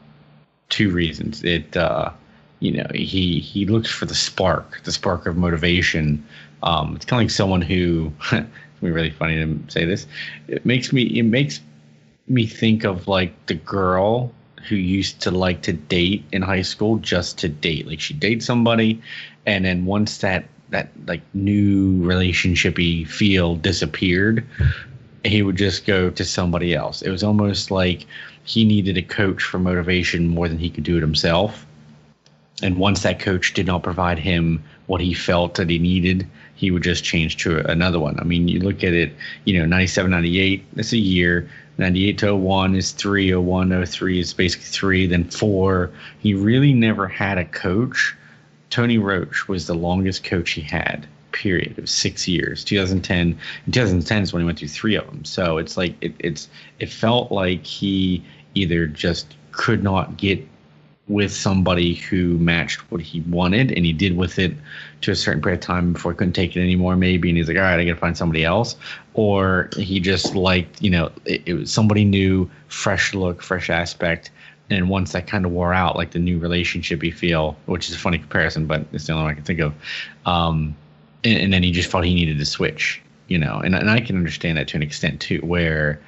two 0.70 0.92
reasons. 0.92 1.44
It, 1.44 1.76
uh, 1.78 2.12
you 2.60 2.72
know, 2.72 2.88
he, 2.94 3.40
he 3.40 3.66
looks 3.66 3.90
for 3.90 4.06
the 4.06 4.16
spark, 4.16 4.82
the 4.84 4.92
spark 4.92 5.26
of 5.26 5.38
motivation. 5.38 6.26
Um, 6.64 6.96
it's 6.96 7.06
kind 7.06 7.22
of 7.22 7.26
like 7.26 7.32
someone 7.32 7.62
who, 7.62 8.12
it's 8.32 8.48
really 8.82 9.12
funny 9.12 9.36
to 9.36 9.60
say 9.72 9.86
this. 9.86 10.06
It 10.48 10.66
makes 10.66 10.94
me, 10.94 11.04
it 11.04 11.24
makes 11.24 11.60
me 12.28 12.46
think 12.46 12.84
of 12.84 13.08
like 13.08 13.34
the 13.48 13.56
girl 13.56 14.32
who 14.68 14.76
used 14.76 15.22
to 15.22 15.32
like 15.32 15.62
to 15.64 15.74
date 15.74 16.24
in 16.32 16.42
high 16.42 16.62
school 16.62 16.98
just 16.98 17.38
to 17.40 17.50
date. 17.50 17.88
Like 17.88 18.00
she 18.00 18.14
dates 18.14 18.46
somebody, 18.46 19.02
and 19.46 19.66
then 19.66 19.86
once 19.86 20.18
that 20.20 20.46
that 20.70 20.90
like 21.06 21.22
new 21.34 22.02
relationshipy 22.02 23.08
feel 23.08 23.56
disappeared, 23.56 24.46
he 25.24 25.42
would 25.42 25.56
just 25.56 25.86
go 25.86 26.10
to 26.10 26.26
somebody 26.26 26.74
else. 26.74 27.02
It 27.02 27.12
was 27.12 27.24
almost 27.24 27.72
like 27.72 28.06
he 28.44 28.66
needed 28.66 28.98
a 28.98 29.02
coach 29.02 29.44
for 29.44 29.60
motivation 29.60 30.28
more 30.28 30.50
than 30.50 30.58
he 30.58 30.70
could 30.70 30.84
do 30.84 30.98
it 30.98 31.02
himself. 31.02 31.66
And 32.62 32.78
once 32.78 33.04
that 33.04 33.20
coach 33.20 33.54
did 33.54 33.68
not 33.68 33.84
provide 33.84 34.20
him 34.20 34.64
what 34.88 35.02
he 35.02 35.14
felt 35.14 35.56
that 35.56 35.70
he 35.70 35.80
needed, 35.80 36.28
he 36.56 36.72
would 36.72 36.84
just 36.84 37.04
change 37.04 37.38
to 37.38 37.60
another 37.70 38.00
one. 38.00 38.20
I 38.20 38.24
mean, 38.24 38.48
you 38.48 38.60
look 38.60 38.84
at 38.84 38.94
it, 38.94 39.14
you 39.46 39.58
know, 39.58 39.66
97, 39.66 40.12
98, 40.12 40.64
that's 40.74 40.94
a 40.94 40.98
year. 40.98 41.50
98 41.78 42.18
to 42.20 42.36
01 42.36 42.76
is 42.76 42.92
three, 42.92 43.34
01, 43.34 43.86
03 43.86 44.20
is 44.20 44.34
basically 44.34 44.66
three, 44.66 45.08
then 45.08 45.24
four. 45.26 45.92
He 46.20 46.34
really 46.34 46.74
never 46.74 47.08
had 47.08 47.38
a 47.38 47.46
coach 47.46 48.16
Tony 48.74 48.98
Roche 48.98 49.48
was 49.48 49.68
the 49.68 49.76
longest 49.76 50.24
coach 50.24 50.50
he 50.50 50.62
had. 50.62 51.06
Period. 51.32 51.78
Was 51.78 51.92
six 51.92 52.28
years. 52.28 52.64
2010. 52.64 53.38
2010 53.66 54.24
is 54.24 54.34
when 54.34 54.42
he 54.42 54.46
went 54.48 54.58
through 54.58 54.70
three 54.70 54.96
of 54.96 55.06
them. 55.06 55.24
So 55.26 55.60
it's 55.60 55.78
like 55.78 55.94
it, 56.02 56.16
it's 56.18 56.50
it 56.80 56.90
felt 56.90 57.32
like 57.32 57.64
he 57.64 58.24
either 58.56 58.88
just 58.88 59.36
could 59.52 59.84
not 59.84 60.18
get 60.18 60.48
with 61.08 61.32
somebody 61.32 61.94
who 61.94 62.40
matched 62.40 62.80
what 62.92 63.02
he 63.02 63.22
wanted, 63.22 63.72
and 63.72 63.86
he 63.86 63.94
did 63.94 64.18
with 64.18 64.40
it 64.40 64.56
to 65.02 65.12
a 65.12 65.16
certain 65.16 65.44
period 65.44 65.60
of 65.60 65.66
time 65.66 65.94
before 65.94 66.14
he 66.14 66.18
couldn't 66.18 66.34
take 66.34 66.56
it 66.56 66.62
anymore. 66.62 66.96
Maybe, 66.96 67.30
and 67.30 67.38
he's 67.38 67.48
like, 67.48 67.58
all 67.58 67.64
right, 67.64 67.80
I 67.80 67.86
got 67.86 67.94
to 67.94 68.00
find 68.00 68.18
somebody 68.18 68.44
else, 68.44 68.76
or 69.14 69.70
he 69.78 70.00
just 70.00 70.36
liked, 70.36 70.82
you 70.82 70.90
know, 70.90 71.12
it, 71.26 71.44
it 71.46 71.54
was 71.54 71.72
somebody 71.72 72.04
new, 72.04 72.50
fresh 72.68 73.14
look, 73.14 73.42
fresh 73.42 73.70
aspect 73.70 74.32
and 74.70 74.90
once 74.90 75.12
that 75.12 75.28
kind 75.28 75.46
of 75.46 75.52
wore 75.52 75.74
out, 75.74 75.96
like 75.96 76.12
the 76.12 76.20
new 76.20 76.40
relationship 76.40 77.04
you 77.04 77.12
feel, 77.12 77.56
which 77.66 77.90
is 77.90 77.96
a 77.96 78.00
funny 78.00 78.18
comparison, 78.18 78.66
but 78.66 78.86
it's 78.92 79.08
the 79.08 79.14
only 79.14 79.24
one 79.24 79.32
I 79.32 79.36
can 79.36 79.44
think 79.44 79.60
of. 79.60 79.74
Um, 80.26 80.76
and, 81.24 81.38
and, 81.38 81.54
then 81.54 81.64
he 81.64 81.72
just 81.72 81.90
felt 81.90 82.06
he 82.06 82.14
needed 82.14 82.38
to 82.40 82.46
switch, 82.46 83.02
you 83.28 83.38
know, 83.38 83.60
and, 83.60 83.76
and 83.76 83.90
I 83.90 84.00
can 84.00 84.18
understand 84.18 84.58
that 84.58 84.68
to 84.70 84.78
an 84.78 84.84
extent 84.84 85.22
too, 85.22 85.40
where, 85.40 86.00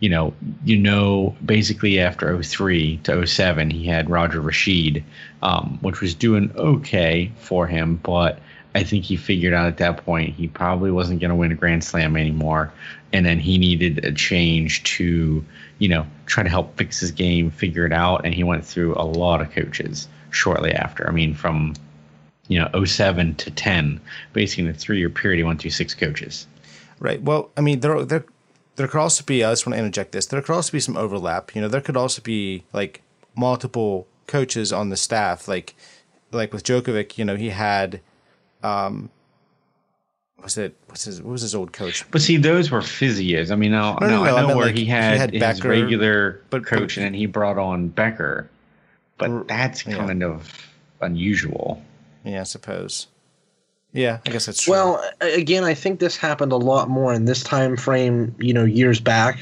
you 0.00 0.08
know, 0.08 0.34
you 0.64 0.76
know, 0.76 1.36
basically 1.44 2.00
after 2.00 2.42
03 2.42 2.98
to 3.04 3.26
07, 3.26 3.70
he 3.70 3.84
had 3.84 4.10
Roger 4.10 4.40
Rasheed, 4.40 5.02
um, 5.42 5.78
which 5.80 6.00
was 6.00 6.14
doing 6.14 6.52
okay 6.56 7.30
for 7.38 7.66
him, 7.66 7.96
but 8.02 8.38
I 8.74 8.84
think 8.84 9.04
he 9.04 9.16
figured 9.16 9.52
out 9.52 9.66
at 9.66 9.78
that 9.78 10.04
point 10.04 10.34
he 10.34 10.46
probably 10.46 10.90
wasn't 10.90 11.20
going 11.20 11.30
to 11.30 11.34
win 11.34 11.52
a 11.52 11.56
Grand 11.56 11.82
Slam 11.82 12.16
anymore, 12.16 12.72
and 13.12 13.26
then 13.26 13.38
he 13.38 13.58
needed 13.58 14.04
a 14.04 14.12
change 14.12 14.84
to, 14.84 15.44
you 15.78 15.88
know, 15.88 16.06
try 16.26 16.42
to 16.42 16.48
help 16.48 16.76
fix 16.76 17.00
his 17.00 17.10
game, 17.10 17.50
figure 17.50 17.84
it 17.84 17.92
out, 17.92 18.24
and 18.24 18.34
he 18.34 18.44
went 18.44 18.64
through 18.64 18.94
a 18.94 19.02
lot 19.04 19.40
of 19.40 19.50
coaches 19.50 20.08
shortly 20.30 20.72
after. 20.72 21.08
I 21.08 21.12
mean, 21.12 21.34
from 21.34 21.74
you 22.48 22.58
know 22.60 22.84
07 22.84 23.34
to 23.36 23.50
10, 23.50 24.00
basically 24.32 24.64
in 24.64 24.70
a 24.70 24.74
three 24.74 24.98
year 24.98 25.10
period, 25.10 25.38
he 25.38 25.44
went 25.44 25.60
through 25.60 25.70
six 25.70 25.94
coaches. 25.94 26.46
Right. 27.00 27.20
Well, 27.20 27.50
I 27.56 27.60
mean, 27.62 27.80
there 27.80 28.04
there 28.04 28.24
there 28.76 28.86
could 28.86 29.00
also 29.00 29.24
be. 29.24 29.42
I 29.42 29.50
just 29.50 29.66
want 29.66 29.74
to 29.74 29.80
interject 29.80 30.12
this. 30.12 30.26
There 30.26 30.40
could 30.40 30.54
also 30.54 30.72
be 30.72 30.80
some 30.80 30.96
overlap. 30.96 31.54
You 31.54 31.62
know, 31.62 31.68
there 31.68 31.80
could 31.80 31.96
also 31.96 32.22
be 32.22 32.64
like 32.72 33.02
multiple 33.34 34.06
coaches 34.26 34.72
on 34.72 34.90
the 34.90 34.96
staff. 34.96 35.48
Like 35.48 35.74
like 36.30 36.52
with 36.52 36.62
Djokovic, 36.62 37.18
you 37.18 37.24
know, 37.24 37.36
he 37.36 37.50
had 37.50 38.00
um, 38.62 39.10
was 40.42 40.58
it 40.58 40.76
what's 40.86 41.04
his 41.04 41.22
what 41.22 41.32
was 41.32 41.42
his 41.42 41.54
old 41.54 41.72
coach? 41.72 42.04
But 42.10 42.22
see, 42.22 42.36
those 42.36 42.70
were 42.70 42.80
physios. 42.80 43.50
I 43.50 43.56
mean, 43.56 43.72
no, 43.72 43.96
no, 44.00 44.06
no, 44.06 44.24
no 44.24 44.36
I 44.36 44.42
know 44.42 44.48
I 44.50 44.54
where 44.54 44.66
like, 44.66 44.76
he, 44.76 44.84
had 44.84 45.14
he 45.14 45.18
had 45.18 45.32
his 45.32 45.40
Becker, 45.40 45.68
regular 45.68 46.42
but, 46.50 46.64
coach, 46.64 46.96
but, 46.96 47.04
and 47.04 47.14
he 47.14 47.26
brought 47.26 47.58
on 47.58 47.88
Becker. 47.88 48.48
But 49.18 49.48
that's 49.48 49.82
kind 49.82 50.20
yeah. 50.20 50.28
of 50.28 50.70
unusual. 51.00 51.82
Yeah, 52.24 52.40
I 52.40 52.44
suppose. 52.44 53.06
Yeah, 53.92 54.18
I 54.24 54.30
guess 54.30 54.46
that's 54.46 54.62
true. 54.62 54.72
Well, 54.72 55.10
again, 55.20 55.64
I 55.64 55.74
think 55.74 56.00
this 56.00 56.16
happened 56.16 56.52
a 56.52 56.56
lot 56.56 56.88
more 56.88 57.12
in 57.12 57.24
this 57.24 57.42
time 57.42 57.76
frame. 57.76 58.34
You 58.38 58.54
know, 58.54 58.64
years 58.64 59.00
back. 59.00 59.38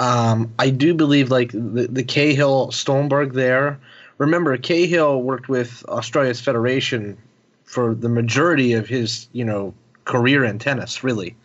Um, 0.00 0.52
I 0.58 0.70
do 0.70 0.94
believe 0.94 1.30
like 1.30 1.52
the 1.52 1.88
the 1.90 2.02
Cahill 2.02 2.70
Stolberg 2.70 3.32
there. 3.32 3.78
Remember, 4.18 4.56
Cahill 4.56 5.22
worked 5.22 5.48
with 5.48 5.84
Australia's 5.88 6.40
federation 6.40 7.16
for 7.68 7.94
the 7.94 8.08
majority 8.08 8.72
of 8.72 8.88
his 8.88 9.28
you 9.32 9.44
know 9.44 9.74
career 10.04 10.44
in 10.44 10.58
tennis, 10.58 11.04
really. 11.04 11.36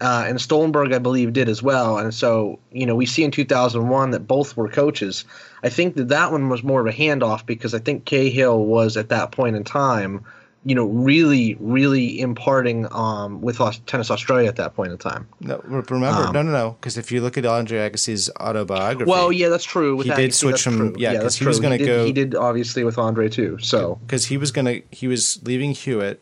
Uh, 0.00 0.24
and 0.26 0.40
Stolberg, 0.40 0.92
I 0.92 0.98
believe, 0.98 1.32
did 1.32 1.48
as 1.48 1.62
well. 1.62 1.98
And 1.98 2.12
so, 2.12 2.58
you 2.72 2.84
know, 2.84 2.96
we 2.96 3.06
see 3.06 3.22
in 3.22 3.30
2001 3.30 4.10
that 4.10 4.26
both 4.26 4.56
were 4.56 4.68
coaches. 4.68 5.24
I 5.62 5.68
think 5.68 5.94
that 5.96 6.08
that 6.08 6.32
one 6.32 6.48
was 6.48 6.64
more 6.64 6.80
of 6.80 6.86
a 6.86 6.96
handoff 6.96 7.46
because 7.46 7.74
I 7.74 7.78
think 7.78 8.04
Cahill 8.04 8.64
was 8.64 8.96
at 8.96 9.10
that 9.10 9.30
point 9.30 9.56
in 9.56 9.62
time, 9.62 10.24
you 10.66 10.74
know, 10.74 10.86
really, 10.86 11.56
really 11.60 12.18
imparting 12.20 12.90
um, 12.90 13.42
with 13.42 13.58
Tennis 13.86 14.10
Australia 14.10 14.48
at 14.48 14.56
that 14.56 14.74
point 14.74 14.92
in 14.92 14.98
time. 14.98 15.28
No, 15.40 15.60
remember, 15.64 15.94
um, 15.94 16.32
no, 16.32 16.42
no, 16.42 16.50
no, 16.50 16.76
because 16.80 16.96
if 16.96 17.12
you 17.12 17.20
look 17.20 17.36
at 17.36 17.44
Andre 17.44 17.90
Agassi's 17.90 18.30
autobiography, 18.40 19.10
well, 19.10 19.30
yeah, 19.30 19.50
that's 19.50 19.64
true. 19.64 19.94
With 19.94 20.06
he 20.06 20.12
Agassi, 20.12 20.16
did 20.16 20.34
switch 20.34 20.62
from 20.62 20.76
true. 20.76 20.94
yeah, 20.98 21.12
because 21.12 21.38
yeah, 21.38 21.44
he 21.44 21.48
was 21.48 21.60
going 21.60 21.78
to 21.78 21.84
go. 21.84 22.06
He 22.06 22.12
did 22.12 22.34
obviously 22.34 22.82
with 22.82 22.96
Andre 22.96 23.28
too. 23.28 23.58
So 23.60 23.96
because 24.06 24.26
he 24.26 24.38
was 24.38 24.52
going 24.52 24.64
to, 24.64 24.82
he 24.90 25.06
was 25.06 25.38
leaving 25.44 25.72
Hewitt, 25.72 26.20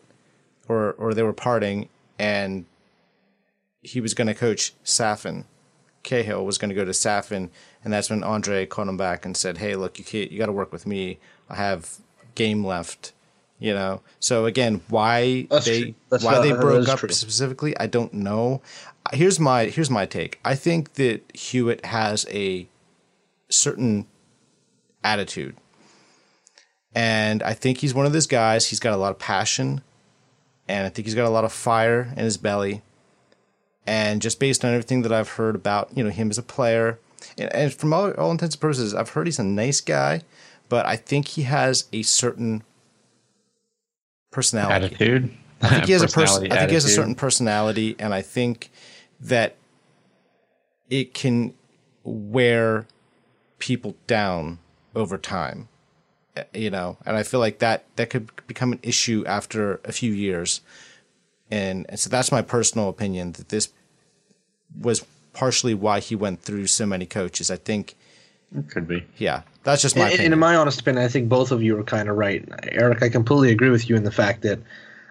or 0.68 0.92
or 0.94 1.14
they 1.14 1.22
were 1.22 1.32
parting, 1.32 1.88
and 2.18 2.64
he 3.80 4.00
was 4.00 4.12
going 4.14 4.26
to 4.26 4.34
coach 4.34 4.74
Safin. 4.84 5.44
Cahill 6.02 6.44
was 6.44 6.58
going 6.58 6.68
to 6.70 6.74
go 6.74 6.84
to 6.84 6.90
Safin, 6.90 7.48
and 7.84 7.92
that's 7.92 8.10
when 8.10 8.24
Andre 8.24 8.66
called 8.66 8.88
him 8.88 8.96
back 8.96 9.24
and 9.24 9.36
said, 9.36 9.58
"Hey, 9.58 9.76
look, 9.76 10.00
you 10.00 10.04
can't, 10.04 10.32
you 10.32 10.38
got 10.38 10.46
to 10.46 10.52
work 10.52 10.72
with 10.72 10.84
me. 10.84 11.20
I 11.48 11.54
have 11.54 11.98
game 12.34 12.66
left." 12.66 13.12
You 13.62 13.74
know, 13.74 14.00
so 14.18 14.46
again, 14.46 14.80
why 14.88 15.46
that's 15.48 15.66
they 15.66 15.94
why 16.08 16.40
they 16.40 16.50
broke 16.50 16.88
up 16.88 16.98
true. 16.98 17.08
specifically, 17.10 17.78
I 17.78 17.86
don't 17.86 18.12
know. 18.12 18.60
here's 19.12 19.38
my 19.38 19.66
here's 19.66 19.88
my 19.88 20.04
take. 20.04 20.40
I 20.44 20.56
think 20.56 20.94
that 20.94 21.22
Hewitt 21.32 21.86
has 21.86 22.26
a 22.28 22.66
certain 23.48 24.08
attitude. 25.04 25.54
And 26.92 27.40
I 27.44 27.54
think 27.54 27.78
he's 27.78 27.94
one 27.94 28.04
of 28.04 28.12
those 28.12 28.26
guys. 28.26 28.66
He's 28.66 28.80
got 28.80 28.94
a 28.94 28.96
lot 28.96 29.12
of 29.12 29.20
passion, 29.20 29.82
and 30.66 30.84
I 30.84 30.88
think 30.88 31.06
he's 31.06 31.14
got 31.14 31.28
a 31.28 31.30
lot 31.30 31.44
of 31.44 31.52
fire 31.52 32.12
in 32.16 32.24
his 32.24 32.36
belly. 32.36 32.82
And 33.86 34.20
just 34.20 34.40
based 34.40 34.64
on 34.64 34.72
everything 34.72 35.02
that 35.02 35.12
I've 35.12 35.30
heard 35.30 35.54
about, 35.54 35.96
you 35.96 36.02
know, 36.02 36.10
him 36.10 36.30
as 36.30 36.38
a 36.38 36.42
player, 36.42 36.98
and, 37.38 37.54
and 37.54 37.72
from 37.72 37.92
all, 37.92 38.10
all 38.14 38.32
intents 38.32 38.56
and 38.56 38.60
purposes, 38.60 38.92
I've 38.92 39.10
heard 39.10 39.28
he's 39.28 39.38
a 39.38 39.44
nice 39.44 39.80
guy, 39.80 40.22
but 40.68 40.84
I 40.84 40.96
think 40.96 41.28
he 41.28 41.42
has 41.42 41.84
a 41.92 42.02
certain 42.02 42.64
personality. 44.32 44.86
Attitude. 44.86 45.30
I 45.62 45.68
think 45.68 45.84
he 45.84 45.92
has 45.92 46.02
a 46.02 46.08
person. 46.08 46.50
I 46.50 46.56
think 46.56 46.70
he 46.70 46.74
has 46.74 46.84
a 46.84 46.88
certain 46.88 47.14
personality, 47.14 47.94
and 48.00 48.12
I 48.12 48.22
think 48.22 48.72
that 49.20 49.54
it 50.90 51.14
can 51.14 51.54
wear 52.02 52.88
people 53.60 53.94
down 54.08 54.58
over 54.96 55.16
time. 55.16 55.68
You 56.52 56.70
know, 56.70 56.96
and 57.06 57.14
I 57.16 57.22
feel 57.22 57.40
like 57.40 57.60
that 57.60 57.84
that 57.96 58.10
could 58.10 58.30
become 58.46 58.72
an 58.72 58.80
issue 58.82 59.22
after 59.26 59.80
a 59.84 59.92
few 59.92 60.12
years, 60.12 60.62
and, 61.50 61.86
and 61.88 62.00
so 62.00 62.08
that's 62.10 62.32
my 62.32 62.42
personal 62.42 62.88
opinion 62.88 63.32
that 63.32 63.50
this 63.50 63.68
was 64.80 65.04
partially 65.34 65.74
why 65.74 66.00
he 66.00 66.16
went 66.16 66.40
through 66.40 66.66
so 66.68 66.86
many 66.86 67.04
coaches. 67.04 67.50
I 67.50 67.56
think, 67.56 67.94
Could 68.68 68.86
be. 68.86 69.04
yeah, 69.16 69.42
that's 69.62 69.80
just 69.80 69.96
my 69.96 70.10
And, 70.10 70.20
and 70.20 70.32
in 70.32 70.38
my 70.38 70.56
honest 70.56 70.80
opinion, 70.80 71.04
I 71.04 71.08
think 71.08 71.28
both 71.28 71.52
of 71.52 71.62
you 71.62 71.78
are 71.78 71.84
kind 71.84 72.08
of 72.08 72.16
right. 72.16 72.46
Eric, 72.72 73.02
I 73.02 73.08
completely 73.08 73.50
agree 73.50 73.70
with 73.70 73.88
you 73.88 73.96
in 73.96 74.04
the 74.04 74.10
fact 74.10 74.42
that 74.42 74.58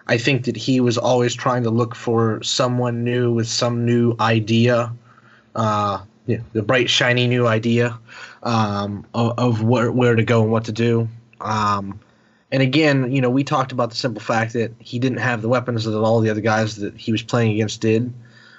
I 0.06 0.18
think 0.18 0.44
that 0.44 0.56
he 0.56 0.80
was 0.80 0.98
always 0.98 1.34
trying 1.34 1.62
to 1.64 1.70
look 1.70 1.94
for 1.94 2.42
someone 2.42 3.04
new 3.04 3.32
with 3.32 3.48
some 3.48 3.84
new 3.84 4.14
idea, 4.20 4.92
uh, 5.54 6.02
you 6.26 6.38
know, 6.38 6.44
the 6.52 6.62
bright, 6.62 6.88
shiny 6.88 7.26
new 7.26 7.46
idea 7.46 7.98
um, 8.42 9.06
of, 9.14 9.38
of 9.38 9.62
where, 9.62 9.90
where 9.90 10.14
to 10.14 10.22
go 10.22 10.42
and 10.42 10.52
what 10.52 10.64
to 10.64 10.72
do. 10.72 11.08
Um, 11.40 11.98
and 12.52 12.62
again, 12.62 13.10
you 13.10 13.20
know, 13.20 13.30
we 13.30 13.44
talked 13.44 13.72
about 13.72 13.90
the 13.90 13.96
simple 13.96 14.20
fact 14.20 14.52
that 14.52 14.72
he 14.78 14.98
didn't 14.98 15.18
have 15.18 15.42
the 15.42 15.48
weapons 15.48 15.84
that 15.84 15.98
all 15.98 16.20
the 16.20 16.30
other 16.30 16.40
guys 16.40 16.76
that 16.76 16.96
he 16.96 17.10
was 17.10 17.22
playing 17.22 17.52
against 17.52 17.80
did. 17.80 18.12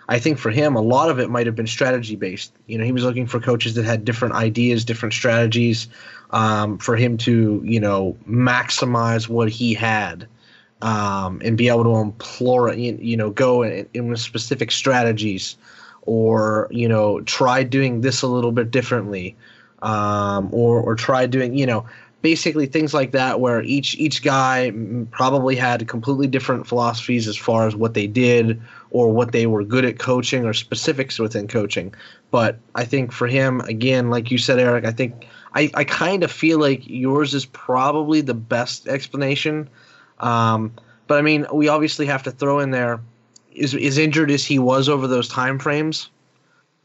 I 0.10 0.20
think 0.20 0.38
for 0.38 0.52
him, 0.52 0.76
a 0.76 0.82
lot 0.82 1.10
of 1.10 1.20
it 1.20 1.30
might 1.30 1.46
have 1.46 1.56
been 1.56 1.68
strategy 1.68 2.16
based. 2.16 2.54
You 2.68 2.78
know, 2.78 2.84
he 2.84 2.92
was 2.92 3.04
looking 3.04 3.28
for 3.28 3.40
coaches 3.40 3.76
that 3.76 3.86
had 3.86 4.04
different 4.04 4.36
ideas, 4.36 4.84
different 4.84 5.14
strategies 5.14 5.88
um, 6.32 6.78
for 6.78 6.96
him 6.96 7.18
to, 7.20 7.62
you 7.64 7.80
know, 7.80 8.18
maximize 8.28 9.30
what 9.30 9.50
he 9.50 9.74
had 9.74 10.28
um, 10.82 11.42
and 11.44 11.58
be 11.58 11.70
able 11.70 11.84
to 11.84 11.96
implore, 11.96 12.74
you, 12.74 12.98
you 13.02 13.16
know, 13.16 13.30
go 13.30 13.64
in, 13.64 13.88
in 13.94 14.10
with 14.10 14.20
specific 14.20 14.72
strategies 14.72 15.56
or, 16.02 16.68
you 16.70 16.90
know, 16.90 17.22
try 17.22 17.64
doing 17.64 18.02
this 18.02 18.22
a 18.22 18.28
little 18.28 18.52
bit 18.52 18.72
differently 18.72 19.36
um, 19.82 20.50
or, 20.52 20.82
or 20.82 20.96
try 20.96 21.26
doing, 21.26 21.56
you 21.56 21.66
know, 21.66 21.86
basically 22.24 22.66
things 22.66 22.94
like 22.94 23.12
that 23.12 23.42
where 23.42 23.62
each 23.64 23.96
each 23.96 24.24
guy 24.24 24.72
probably 25.12 25.58
had 25.58 25.88
completely 25.90 26.26
different 26.26 26.66
philosophies 26.66 27.28
as 27.28 27.36
far 27.36 27.68
as 27.68 27.76
what 27.76 27.94
they 27.94 28.08
did 28.08 28.60
or 28.92 29.12
what 29.12 29.34
they 29.34 29.46
were 29.46 29.64
good 29.64 29.84
at 29.84 30.00
coaching 30.00 30.46
or 30.46 30.54
specifics 30.54 31.20
within 31.20 31.48
coaching. 31.48 31.94
But 32.32 32.58
i 32.74 32.86
think 32.86 33.12
for 33.12 33.28
him 33.28 33.60
again 33.62 34.10
like 34.10 34.32
you 34.32 34.40
said 34.40 34.58
eric 34.58 34.86
i 34.86 34.92
think 34.92 35.28
i, 35.54 35.70
I 35.76 35.84
kind 35.84 36.24
of 36.24 36.32
feel 36.32 36.60
like 36.60 36.82
yours 36.88 37.34
is 37.36 37.46
probably 37.46 38.22
the 38.22 38.34
best 38.34 38.88
explanation. 38.88 39.70
Um, 40.20 40.72
but 41.08 41.20
i 41.20 41.22
mean 41.22 41.46
we 41.54 41.68
obviously 41.68 42.06
have 42.06 42.24
to 42.24 42.32
throw 42.32 42.60
in 42.60 42.72
there 42.72 43.02
is 43.52 43.76
as 43.76 43.98
injured 43.98 44.32
as 44.32 44.46
he 44.46 44.58
was 44.58 44.88
over 44.88 45.08
those 45.08 45.28
time 45.28 45.60
frames 45.60 46.10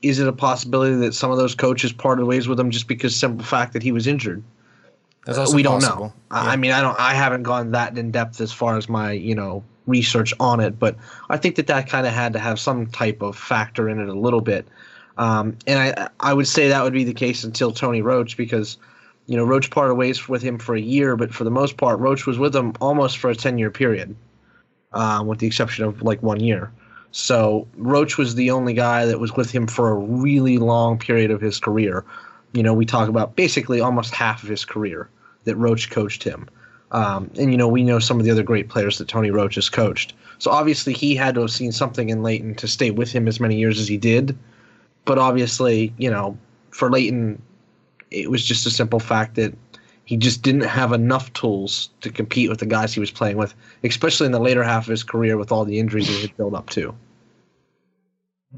is 0.03 0.19
it 0.19 0.29
a 0.29 0.33
possibility 0.33 0.97
that 0.97 1.15
some 1.15 1.31
of 1.31 1.39
those 1.39 1.55
coaches 1.55 1.93
parted 1.93 2.25
ways 2.27 2.47
with 2.49 2.59
him 2.59 2.71
just 2.71 2.89
because 2.89 3.17
simple 3.17 3.45
fact 3.45 3.73
that 3.73 3.83
he 3.83 3.93
was 3.93 4.07
injured 4.07 4.43
we 5.53 5.63
don't 5.63 5.81
possible. 5.81 6.07
know. 6.07 6.13
I 6.31 6.53
I 6.53 6.57
mean, 6.57 6.73
I 6.73 6.81
don't. 6.81 6.99
I 6.99 7.15
haven't 7.15 7.43
gone 7.43 7.73
that 7.73 7.97
in 7.99 8.11
depth 8.11 8.41
as 8.41 8.53
far 8.53 8.77
as 8.77 8.89
my 8.89 9.13
you 9.13 9.35
know 9.35 9.63
research 9.87 10.33
on 10.39 10.61
it, 10.61 10.79
but 10.79 10.97
I 11.31 11.37
think 11.37 11.57
that 11.57 11.67
that 11.67 11.89
kind 11.89 12.07
of 12.07 12.13
had 12.13 12.33
to 12.35 12.39
have 12.39 12.61
some 12.61 12.87
type 12.87 13.23
of 13.23 13.37
factor 13.37 13.89
in 13.89 14.01
it 14.01 14.09
a 14.09 14.15
little 14.15 14.41
bit. 14.41 14.67
Um, 15.17 15.57
and 15.67 15.79
I 15.79 16.09
I 16.21 16.35
would 16.35 16.47
say 16.47 16.69
that 16.69 16.83
would 16.83 16.93
be 16.93 17.05
the 17.05 17.15
case 17.15 17.45
until 17.45 17.73
Tony 17.73 18.03
Roche 18.03 18.37
because 18.37 18.79
you 19.27 19.37
know 19.37 19.45
Roche 19.45 19.71
parted 19.71 19.95
ways 19.95 20.29
with 20.29 20.43
him 20.43 20.59
for 20.59 20.75
a 20.75 20.81
year, 20.81 21.17
but 21.17 21.35
for 21.35 21.45
the 21.45 21.51
most 21.51 21.77
part, 21.77 21.99
Roche 21.99 22.27
was 22.27 22.39
with 22.39 22.55
him 22.55 22.73
almost 22.81 23.19
for 23.19 23.29
a 23.29 23.35
ten 23.35 23.59
year 23.59 23.71
period, 23.71 24.15
um, 24.93 25.27
with 25.27 25.41
the 25.41 25.47
exception 25.47 25.85
of 25.85 26.03
like 26.03 26.23
one 26.23 26.41
year. 26.41 26.71
So 27.11 27.67
Roche 27.77 28.19
was 28.19 28.35
the 28.35 28.51
only 28.51 28.75
guy 28.75 29.07
that 29.07 29.19
was 29.19 29.35
with 29.35 29.51
him 29.51 29.67
for 29.67 29.91
a 29.91 29.95
really 29.95 30.59
long 30.59 30.99
period 30.99 31.31
of 31.31 31.41
his 31.41 31.59
career. 31.59 32.05
You 32.53 32.63
know, 32.63 32.75
we 32.75 32.87
talk 32.87 33.09
about 33.09 33.35
basically 33.35 33.81
almost 33.81 34.15
half 34.15 34.43
of 34.43 34.49
his 34.49 34.65
career 34.65 35.09
that 35.49 35.57
Roche 35.57 35.89
coached 35.91 36.23
him. 36.23 36.49
Um, 36.91 37.31
and, 37.39 37.51
you 37.51 37.59
know, 37.59 37.69
we 37.69 37.83
know 37.83 37.99
some 37.99 38.19
of 38.19 38.25
the 38.25 38.31
other 38.31 38.43
great 38.43 38.69
players 38.69 38.99
that 38.99 39.09
Tony 39.09 39.31
Roche 39.31 39.57
has 39.57 39.69
coached. 39.69 40.15
So 40.39 40.51
obviously 40.51 40.93
he 40.93 41.15
had 41.15 41.35
to 41.35 41.43
have 41.43 41.51
seen 41.51 41.73
something 41.73 42.09
in 42.09 42.23
Lleyton 42.23 42.55
to 42.57 42.69
stay 42.69 42.91
with 42.91 43.13
him 43.13 43.29
as 43.29 43.41
many 43.41 43.57
years 43.57 43.79
as 43.79 43.89
he 43.89 43.99
did. 43.99 44.39
But 45.05 45.19
obviously, 45.19 45.93
you 45.99 46.11
know, 46.11 46.39
for 46.71 46.91
Lleyton, 46.91 47.43
it 48.11 48.31
was 48.31 48.45
just 48.45 48.67
a 48.67 48.71
simple 48.71 49.01
fact 49.01 49.35
that 49.35 49.55
he 50.05 50.17
just 50.17 50.43
didn't 50.43 50.63
have 50.63 50.93
enough 50.93 51.31
tools 51.35 51.91
to 52.01 52.11
compete 52.11 52.49
with 52.49 52.61
the 52.61 52.67
guys 52.67 52.95
he 52.95 53.01
was 53.01 53.11
playing 53.11 53.37
with, 53.37 53.55
especially 53.85 54.25
in 54.25 54.33
the 54.33 54.41
later 54.41 54.63
half 54.63 54.85
of 54.85 54.91
his 54.91 55.03
career 55.03 55.37
with 55.37 55.53
all 55.53 55.67
the 55.67 55.79
injuries 55.79 56.09
he 56.09 56.23
had 56.23 56.35
built 56.39 56.55
up 56.55 56.71
to. 56.71 56.95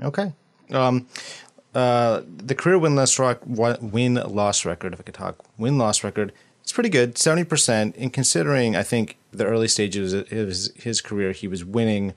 Okay. 0.02 0.32
Um, 0.70 1.08
uh, 1.74 2.22
the 2.24 2.54
career 2.54 2.78
win 2.78 2.94
loss 2.94 3.18
win 3.18 4.14
loss 4.14 4.64
record, 4.64 4.92
if 4.92 5.00
I 5.00 5.02
could 5.02 5.14
talk, 5.14 5.44
win 5.58 5.78
loss 5.78 6.04
record, 6.04 6.32
it's 6.70 6.74
pretty 6.76 6.88
good, 6.88 7.18
seventy 7.18 7.42
percent. 7.42 7.96
In 7.96 8.10
considering, 8.10 8.76
I 8.76 8.84
think 8.84 9.18
the 9.32 9.44
early 9.44 9.66
stages 9.66 10.12
of 10.12 10.28
his 10.28 10.72
his 10.76 11.00
career, 11.00 11.32
he 11.32 11.48
was 11.48 11.64
winning 11.64 12.14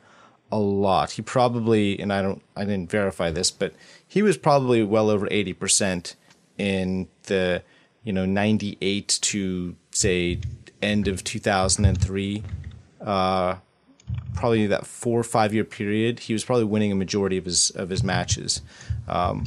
a 0.52 0.60
lot. 0.60 1.10
He 1.14 1.24
probably, 1.24 2.00
and 2.00 2.14
I 2.14 2.22
don't, 2.22 2.40
I 2.56 2.64
didn't 2.64 2.92
verify 2.92 3.32
this, 3.32 3.50
but 3.50 3.74
he 4.08 4.22
was 4.22 4.38
probably 4.38 4.84
well 4.84 5.10
over 5.10 5.28
eighty 5.32 5.54
percent 5.54 6.16
in 6.60 7.08
the 7.24 7.64
you 8.04 8.14
know 8.14 8.28
ninety 8.28 8.78
eight 8.80 9.18
to 9.24 9.76
say 9.90 10.40
end 10.84 11.08
of 11.08 11.24
two 11.24 11.40
thousand 11.40 11.86
and 11.86 12.00
three 12.00 12.44
probably 14.36 14.68
that 14.68 14.86
four 14.86 15.20
or 15.20 15.24
five 15.24 15.52
year 15.52 15.64
period, 15.64 16.20
he 16.20 16.34
was 16.34 16.46
probably 16.46 16.66
winning 16.66 16.92
a 16.92 16.96
majority 16.96 17.38
of 17.38 17.46
his 17.46 17.72
of 17.72 17.90
his 17.90 18.04
matches. 18.04 18.62
Um, 19.08 19.46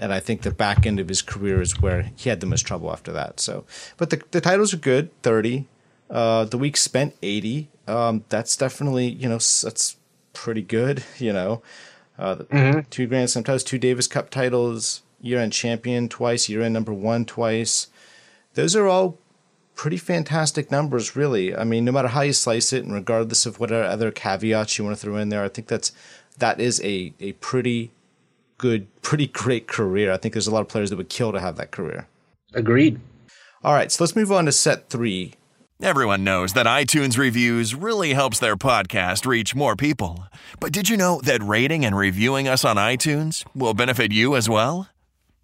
and 0.00 0.12
I 0.12 0.18
think 0.18 0.42
the 0.42 0.50
back 0.50 0.86
end 0.86 0.98
of 0.98 1.08
his 1.08 1.22
career 1.22 1.60
is 1.60 1.80
where 1.80 2.10
he 2.16 2.30
had 2.30 2.40
the 2.40 2.46
most 2.46 2.62
trouble 2.62 2.90
after 2.90 3.12
that. 3.12 3.38
So, 3.38 3.64
but 3.96 4.10
the 4.10 4.22
the 4.30 4.40
titles 4.40 4.72
are 4.74 4.78
good, 4.78 5.10
thirty. 5.22 5.68
Uh, 6.08 6.44
the 6.44 6.58
week 6.58 6.76
spent 6.76 7.14
eighty. 7.22 7.68
Um, 7.86 8.24
that's 8.28 8.56
definitely 8.56 9.08
you 9.08 9.28
know 9.28 9.36
that's 9.38 9.96
pretty 10.32 10.62
good. 10.62 11.04
You 11.18 11.32
know, 11.32 11.62
uh, 12.18 12.34
the 12.36 12.86
two 12.90 13.06
Grand 13.06 13.30
Slam 13.30 13.44
titles, 13.44 13.64
two 13.64 13.78
Davis 13.78 14.06
Cup 14.06 14.30
titles, 14.30 15.02
year 15.20 15.38
end 15.38 15.52
champion 15.52 16.08
twice, 16.08 16.48
year 16.48 16.62
end 16.62 16.74
number 16.74 16.92
one 16.92 17.24
twice. 17.24 17.88
Those 18.54 18.74
are 18.74 18.88
all 18.88 19.18
pretty 19.74 19.96
fantastic 19.96 20.70
numbers, 20.70 21.14
really. 21.14 21.54
I 21.54 21.64
mean, 21.64 21.84
no 21.84 21.92
matter 21.92 22.08
how 22.08 22.22
you 22.22 22.32
slice 22.32 22.72
it, 22.72 22.84
and 22.84 22.92
regardless 22.92 23.46
of 23.46 23.60
what 23.60 23.70
other 23.70 24.10
caveats 24.10 24.76
you 24.76 24.84
want 24.84 24.96
to 24.96 25.00
throw 25.00 25.16
in 25.16 25.28
there, 25.28 25.44
I 25.44 25.48
think 25.48 25.68
that's 25.68 25.92
that 26.38 26.60
is 26.60 26.80
a 26.82 27.12
a 27.20 27.32
pretty 27.32 27.90
good, 28.60 28.86
pretty 29.00 29.26
great 29.26 29.66
career. 29.66 30.12
I 30.12 30.18
think 30.18 30.34
there's 30.34 30.46
a 30.46 30.52
lot 30.52 30.60
of 30.60 30.68
players 30.68 30.90
that 30.90 30.96
would 30.96 31.08
kill 31.08 31.32
to 31.32 31.40
have 31.40 31.56
that 31.56 31.70
career. 31.70 32.06
Agreed. 32.52 33.00
All 33.64 33.72
right, 33.72 33.90
so 33.90 34.04
let's 34.04 34.14
move 34.14 34.30
on 34.30 34.44
to 34.44 34.52
set 34.52 34.90
three. 34.90 35.32
Everyone 35.82 36.24
knows 36.24 36.52
that 36.52 36.66
iTunes 36.66 37.16
reviews 37.16 37.74
really 37.74 38.12
helps 38.12 38.38
their 38.38 38.56
podcast 38.56 39.24
reach 39.24 39.54
more 39.54 39.76
people. 39.76 40.26
But 40.60 40.72
did 40.72 40.90
you 40.90 40.98
know 40.98 41.22
that 41.22 41.42
rating 41.42 41.86
and 41.86 41.96
reviewing 41.96 42.48
us 42.48 42.66
on 42.66 42.76
iTunes 42.76 43.46
will 43.54 43.72
benefit 43.72 44.12
you 44.12 44.36
as 44.36 44.46
well? 44.46 44.90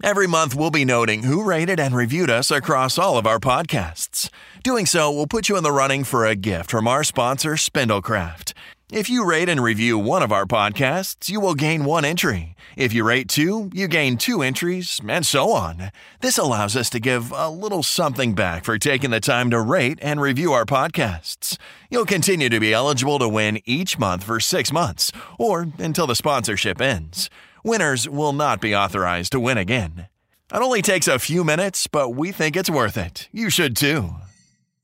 Every 0.03 0.27
month, 0.27 0.55
we'll 0.55 0.71
be 0.71 0.85
noting 0.85 1.23
who 1.23 1.43
rated 1.43 1.81
and 1.81 1.97
reviewed 1.97 2.29
us 2.29 2.51
across 2.51 2.99
all 2.99 3.17
of 3.17 3.27
our 3.27 3.39
podcasts. 3.39 4.29
Doing 4.63 4.85
so 4.85 5.11
will 5.11 5.27
put 5.27 5.49
you 5.49 5.57
in 5.57 5.63
the 5.63 5.73
running 5.73 6.05
for 6.05 6.27
a 6.27 6.35
gift 6.35 6.71
from 6.71 6.87
our 6.87 7.03
sponsor, 7.03 7.55
Spindlecraft. 7.55 8.53
If 8.93 9.11
you 9.11 9.25
rate 9.25 9.49
and 9.49 9.61
review 9.61 9.99
one 9.99 10.23
of 10.23 10.31
our 10.31 10.47
podcasts, 10.47 11.29
you 11.29 11.41
will 11.41 11.55
gain 11.55 11.85
one 11.85 12.05
entry. 12.05 12.55
If 12.77 12.93
you 12.93 13.03
rate 13.03 13.29
two, 13.29 13.69
you 13.75 13.89
gain 13.89 14.17
two 14.17 14.43
entries, 14.43 15.01
and 15.09 15.27
so 15.27 15.51
on. 15.51 15.91
This 16.21 16.39
allows 16.39 16.77
us 16.77 16.89
to 16.91 17.01
give 17.01 17.33
a 17.33 17.49
little 17.49 17.83
something 17.83 18.33
back 18.33 18.65
for 18.65 18.79
taking 18.79 19.11
the 19.11 19.19
time 19.19 19.51
to 19.51 19.61
rate 19.61 19.99
and 20.03 20.21
review 20.21 20.53
our 20.53 20.65
podcasts. 20.65 21.59
You'll 21.91 22.05
continue 22.05 22.49
to 22.49 22.61
be 22.61 22.73
eligible 22.73 23.19
to 23.19 23.29
win 23.29 23.61
each 23.65 23.99
month 23.99 24.23
for 24.23 24.39
six 24.39 24.73
months, 24.73 25.11
or 25.37 25.67
until 25.79 26.07
the 26.07 26.15
sponsorship 26.15 26.81
ends. 26.81 27.29
Winners 27.65 28.09
will 28.09 28.33
not 28.33 28.61
be 28.61 28.77
authorized 28.77 29.33
to 29.33 29.41
win 29.41 29.59
again. 29.59 30.07
It 30.55 30.63
only 30.63 30.81
takes 30.81 31.09
a 31.09 31.19
few 31.19 31.43
minutes, 31.43 31.89
but 31.89 32.11
we 32.11 32.31
think 32.31 32.55
it's 32.55 32.71
worth 32.71 32.97
it. 32.97 33.29
You 33.33 33.51
should 33.51 33.77
too. 33.77 34.15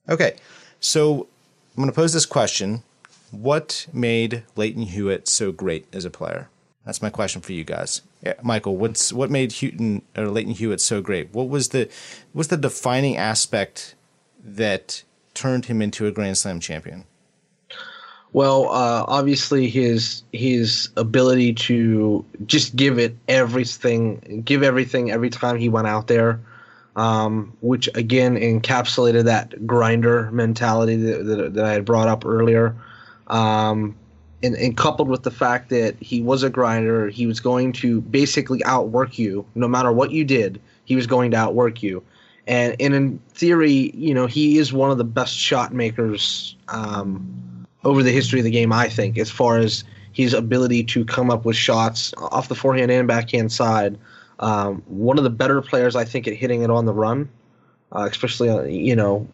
Okay, 0.08 0.34
so 0.80 1.28
I'm 1.76 1.84
going 1.84 1.88
to 1.88 1.94
pose 1.94 2.12
this 2.12 2.26
question: 2.26 2.82
What 3.32 3.86
made 3.92 4.44
Lleyton 4.56 4.82
Hewitt 4.82 5.26
so 5.26 5.52
great 5.52 5.86
as 5.92 6.04
a 6.04 6.10
player? 6.10 6.48
That's 6.84 7.00
my 7.00 7.10
question 7.10 7.40
for 7.40 7.52
you 7.52 7.64
guys. 7.64 8.02
Yeah, 8.22 8.34
Michael, 8.42 8.76
what's 8.76 9.12
what 9.12 9.30
made 9.30 9.52
Houghton 9.54 10.02
or 10.16 10.28
Lleyton 10.28 10.54
Hewitt 10.54 10.80
so 10.80 11.00
great? 11.00 11.32
What 11.32 11.48
was 11.48 11.70
the 11.70 11.88
what's 12.32 12.48
the 12.48 12.56
defining 12.56 13.16
aspect 13.16 13.94
that 14.44 15.02
turned 15.34 15.66
him 15.66 15.80
into 15.80 16.06
a 16.06 16.12
Grand 16.12 16.38
Slam 16.38 16.60
champion? 16.60 17.04
Well, 18.34 18.68
uh, 18.68 19.04
obviously 19.08 19.68
his 19.68 20.22
his 20.32 20.90
ability 20.96 21.54
to 21.54 22.24
just 22.46 22.76
give 22.76 22.98
it 22.98 23.16
everything, 23.28 24.42
give 24.44 24.62
everything 24.62 25.10
every 25.10 25.30
time 25.30 25.56
he 25.56 25.68
went 25.68 25.86
out 25.86 26.06
there, 26.06 26.40
um, 26.96 27.56
which 27.60 27.88
again 27.94 28.36
encapsulated 28.36 29.24
that 29.24 29.66
grinder 29.66 30.30
mentality 30.32 30.96
that, 30.96 31.24
that, 31.24 31.54
that 31.54 31.64
I 31.64 31.72
had 31.72 31.84
brought 31.84 32.08
up 32.08 32.26
earlier. 32.26 32.76
Um, 33.32 33.96
and, 34.42 34.54
and, 34.56 34.76
coupled 34.76 35.08
with 35.08 35.22
the 35.22 35.30
fact 35.30 35.70
that 35.70 35.96
he 36.00 36.20
was 36.20 36.42
a 36.42 36.50
grinder, 36.50 37.08
he 37.08 37.26
was 37.26 37.40
going 37.40 37.72
to 37.74 38.02
basically 38.02 38.62
outwork 38.64 39.18
you 39.18 39.46
no 39.54 39.66
matter 39.66 39.90
what 39.90 40.10
you 40.10 40.24
did. 40.24 40.60
He 40.84 40.96
was 40.96 41.06
going 41.06 41.30
to 41.30 41.36
outwork 41.38 41.82
you, 41.82 42.02
and, 42.46 42.76
and 42.78 42.94
in 42.94 43.18
theory, 43.30 43.92
you 43.94 44.12
know, 44.12 44.26
he 44.26 44.58
is 44.58 44.72
one 44.72 44.90
of 44.90 44.98
the 44.98 45.04
best 45.04 45.34
shot 45.34 45.72
makers 45.72 46.56
um, 46.68 47.66
over 47.84 48.02
the 48.02 48.10
history 48.10 48.40
of 48.40 48.44
the 48.44 48.50
game. 48.50 48.72
I 48.72 48.88
think, 48.88 49.16
as 49.16 49.30
far 49.30 49.58
as 49.58 49.84
his 50.12 50.34
ability 50.34 50.84
to 50.84 51.04
come 51.04 51.30
up 51.30 51.44
with 51.44 51.56
shots 51.56 52.12
off 52.18 52.48
the 52.48 52.54
forehand 52.54 52.90
and 52.90 53.08
backhand 53.08 53.50
side, 53.52 53.96
um, 54.40 54.82
one 54.86 55.18
of 55.18 55.24
the 55.24 55.30
better 55.30 55.62
players 55.62 55.96
I 55.96 56.04
think 56.04 56.28
at 56.28 56.34
hitting 56.34 56.62
it 56.62 56.70
on 56.70 56.84
the 56.84 56.92
run, 56.92 57.30
uh, 57.92 58.08
especially 58.10 58.50
uh, 58.50 58.62
you 58.62 58.96
know 58.96 59.26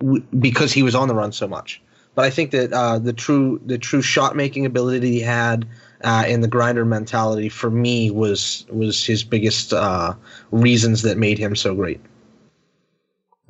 w- 0.00 0.22
because 0.38 0.72
he 0.72 0.82
was 0.82 0.94
on 0.94 1.08
the 1.08 1.14
run 1.14 1.32
so 1.32 1.46
much. 1.46 1.80
But 2.16 2.24
I 2.24 2.30
think 2.30 2.50
that 2.50 2.72
uh, 2.72 2.98
the 2.98 3.12
true 3.12 3.60
the 3.66 3.78
true 3.78 4.02
shot 4.02 4.34
making 4.34 4.64
ability 4.66 5.12
he 5.12 5.20
had 5.20 5.68
uh, 6.02 6.24
and 6.26 6.42
the 6.42 6.48
grinder 6.48 6.86
mentality 6.86 7.50
for 7.50 7.70
me 7.70 8.10
was 8.10 8.64
was 8.70 9.04
his 9.04 9.22
biggest 9.22 9.74
uh, 9.74 10.14
reasons 10.50 11.02
that 11.02 11.18
made 11.18 11.38
him 11.38 11.54
so 11.54 11.74
great. 11.74 12.00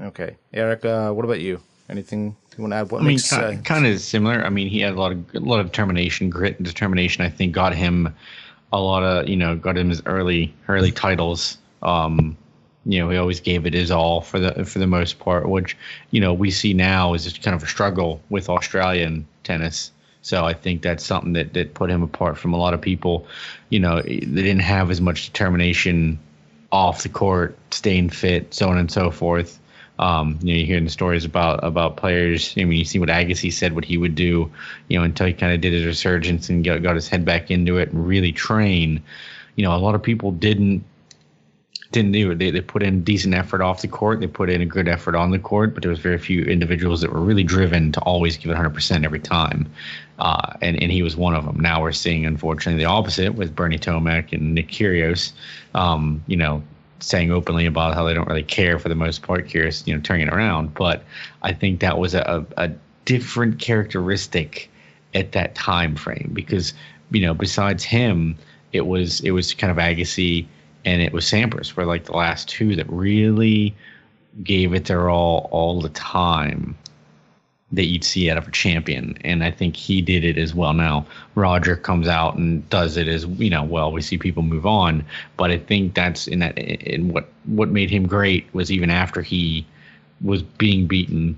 Okay, 0.01 0.37
Eric, 0.53 0.85
uh, 0.85 1.12
what 1.12 1.25
about 1.25 1.41
you? 1.41 1.61
Anything 1.89 2.37
you 2.59 2.62
want 2.62 2.73
to 2.73 2.79
add? 2.79 2.91
What 2.91 3.03
I 3.03 3.05
mean, 3.05 3.14
makes, 3.14 3.31
kind, 3.31 3.64
kind 3.64 3.87
of 3.87 4.01
similar. 4.01 4.45
I 4.45 4.51
mean, 4.51 4.69
he 4.69 4.81
had 4.81 4.95
a 4.95 4.99
lot 4.99 5.12
of 5.12 5.35
a 5.35 5.39
lot 5.39 5.61
of 5.61 5.67
determination, 5.67 6.29
grit, 6.29 6.57
and 6.57 6.67
determination. 6.67 7.25
I 7.25 7.31
think 7.31 7.53
got 7.53 7.73
him 7.73 8.12
a 8.73 8.81
lot 8.81 9.05
of 9.05 9.29
you 9.29 9.37
know 9.37 9.55
got 9.55 9.79
him 9.79 9.91
his 9.91 10.03
early 10.07 10.53
early 10.67 10.91
titles. 10.91 11.59
Um, 11.83 12.37
you 12.87 13.01
know, 13.01 13.11
he 13.11 13.16
always 13.16 13.41
gave 13.41 13.66
it 13.66 13.74
his 13.74 13.91
all 13.91 14.20
for 14.20 14.39
the 14.39 14.64
for 14.64 14.78
the 14.78 14.87
most 14.87 15.18
part, 15.18 15.49
which 15.49 15.76
you 16.12 16.20
know 16.20 16.32
we 16.32 16.51
see 16.51 16.72
now 16.72 17.14
is 17.14 17.24
just 17.24 17.43
kind 17.43 17.55
of 17.55 17.62
a 17.62 17.66
struggle 17.66 18.20
with 18.30 18.49
Australian 18.49 19.26
tennis. 19.43 19.91
So 20.22 20.45
I 20.45 20.55
think 20.55 20.82
that's 20.82 21.05
something 21.05 21.32
that 21.32 21.53
that 21.55 21.74
put 21.74 21.91
him 21.91 22.03
apart 22.03 22.39
from 22.39 22.55
a 22.55 22.57
lot 22.57 22.74
of 22.74 22.80
people. 22.80 23.26
You 23.70 23.80
know, 23.80 24.01
they 24.03 24.20
didn't 24.20 24.61
have 24.61 24.91
as 24.91 25.01
much 25.01 25.26
determination 25.26 26.18
off 26.70 27.03
the 27.03 27.09
court, 27.09 27.59
staying 27.72 28.11
fit, 28.11 28.55
so 28.55 28.68
on 28.68 28.78
and 28.78 28.91
so 28.91 29.11
forth. 29.11 29.59
Um, 29.99 30.39
you 30.43 30.53
know, 30.53 30.61
you 30.61 30.66
hear 30.66 30.80
the 30.80 30.89
stories 30.89 31.24
about 31.24 31.64
about 31.64 31.97
players. 31.97 32.55
I 32.57 32.64
mean, 32.64 32.78
you 32.78 32.84
see 32.84 33.01
what 33.01 33.09
Agassi 33.09 33.53
said, 33.53 33.72
what 33.72 33.84
he 33.84 33.99
would 33.99 34.14
do, 34.14 34.51
you 34.87 34.99
know, 34.99 35.05
until 35.05 35.26
he 35.26 35.32
kind 35.32 35.53
of 35.53 35.61
did 35.61 35.72
his 35.72 35.84
resurgence 35.84 36.49
and 36.49 36.64
got, 36.64 36.82
got 36.82 36.95
his 36.95 37.09
head 37.09 37.24
back 37.24 37.51
into 37.51 37.78
it 37.78 37.91
and 37.91 38.07
really 38.07 38.30
train. 38.30 39.03
You 39.57 39.64
know, 39.64 39.74
a 39.74 39.78
lot 39.78 39.97
of 39.97 40.03
people 40.03 40.30
didn't 40.30 40.84
didn't 41.97 42.12
do 42.12 42.30
it. 42.30 42.38
They, 42.38 42.51
they 42.51 42.61
put 42.61 42.82
in 42.82 43.03
decent 43.03 43.34
effort 43.34 43.62
off 43.62 43.80
the 43.80 43.88
court. 43.88 44.20
They 44.20 44.26
put 44.26 44.51
in 44.51 44.61
a 44.61 44.66
good 44.66 44.86
effort 44.86 45.14
on 45.14 45.30
the 45.30 45.38
court, 45.38 45.72
but 45.72 45.82
there 45.82 45.88
was 45.88 45.99
very 45.99 46.18
few 46.18 46.42
individuals 46.42 47.01
that 47.01 47.11
were 47.11 47.22
really 47.22 47.42
driven 47.42 47.90
to 47.92 48.01
always 48.01 48.36
give 48.36 48.51
it 48.51 48.55
100% 48.55 49.05
every 49.05 49.18
time. 49.18 49.66
Uh, 50.18 50.53
and, 50.61 50.80
and 50.82 50.92
he 50.92 51.03
was 51.03 51.16
one 51.16 51.34
of 51.34 51.47
them. 51.47 51.59
Now 51.59 51.80
we're 51.80 51.92
seeing, 51.92 52.26
unfortunately, 52.26 52.82
the 52.82 52.88
opposite 52.88 53.34
with 53.34 53.57
Bernie 53.57 53.78
Tomic 53.78 54.32
and 54.32 54.55
Nick 54.55 54.68
Kyrgios, 54.68 55.32
um, 55.74 56.22
you 56.26 56.36
know, 56.36 56.62
saying 57.01 57.30
openly 57.30 57.64
about 57.64 57.94
how 57.94 58.05
they 58.05 58.12
don't 58.12 58.28
really 58.28 58.42
care 58.42 58.78
for 58.78 58.90
the 58.90 58.94
most 58.94 59.22
part, 59.22 59.47
Kyrgios, 59.47 59.86
you 59.86 59.94
know, 59.94 60.01
turning 60.03 60.26
it 60.26 60.34
around. 60.34 60.74
But 60.74 61.03
I 61.42 61.55
think 61.55 61.80
that 61.80 61.97
was 61.97 62.14
a, 62.14 62.44
a 62.59 62.70
different 63.07 63.59
characteristic 63.59 64.70
at 65.14 65.32
that 65.32 65.55
time 65.55 65.97
frame 65.97 66.30
because, 66.34 66.74
you 67.11 67.22
know, 67.22 67.32
besides 67.32 67.84
him, 67.84 68.36
it 68.72 68.86
was 68.86 69.20
it 69.20 69.30
was 69.30 69.55
kind 69.55 69.70
of 69.70 69.78
Agassi– 69.78 70.47
and 70.87 71.03
it 71.03 71.12
was 71.12 71.26
Sampras 71.26 71.74
were 71.74 71.84
like 71.84 72.05
the 72.05 72.16
last 72.16 72.49
two 72.49 72.76
that 72.76 72.89
really 72.89 73.74
gave 74.43 74.72
it 74.72 74.87
their 74.87 75.11
all 75.11 75.49
all 75.51 75.80
the 75.80 75.89
time 75.91 76.76
that 77.72 77.87
you'd 77.87 78.05
see 78.05 78.30
out 78.30 78.39
of 78.39 78.47
a 78.47 78.51
champion. 78.53 79.18
And 79.22 79.43
I 79.43 79.51
think 79.51 79.74
he 79.74 80.01
did 80.01 80.24
it 80.24 80.39
as 80.39 80.55
well. 80.55 80.72
Now 80.72 81.05
Roger 81.34 81.76
comes 81.76 82.07
out 82.07 82.37
and 82.37 82.66
does 82.70 82.97
it 82.97 83.09
as 83.09 83.26
you 83.26 83.51
know, 83.51 83.64
well, 83.64 83.91
we 83.91 84.01
see 84.01 84.16
people 84.16 84.45
move 84.45 84.64
on. 84.64 85.05
But 85.37 85.51
I 85.51 85.59
think 85.59 85.95
that's 85.95 86.28
in 86.28 86.39
that 86.39 86.57
in 86.57 87.09
what 87.09 87.28
what 87.45 87.68
made 87.68 87.91
him 87.91 88.07
great 88.07 88.47
was 88.55 88.70
even 88.70 88.89
after 88.89 89.20
he 89.20 89.66
was 90.22 90.43
being 90.43 90.87
beaten 90.87 91.37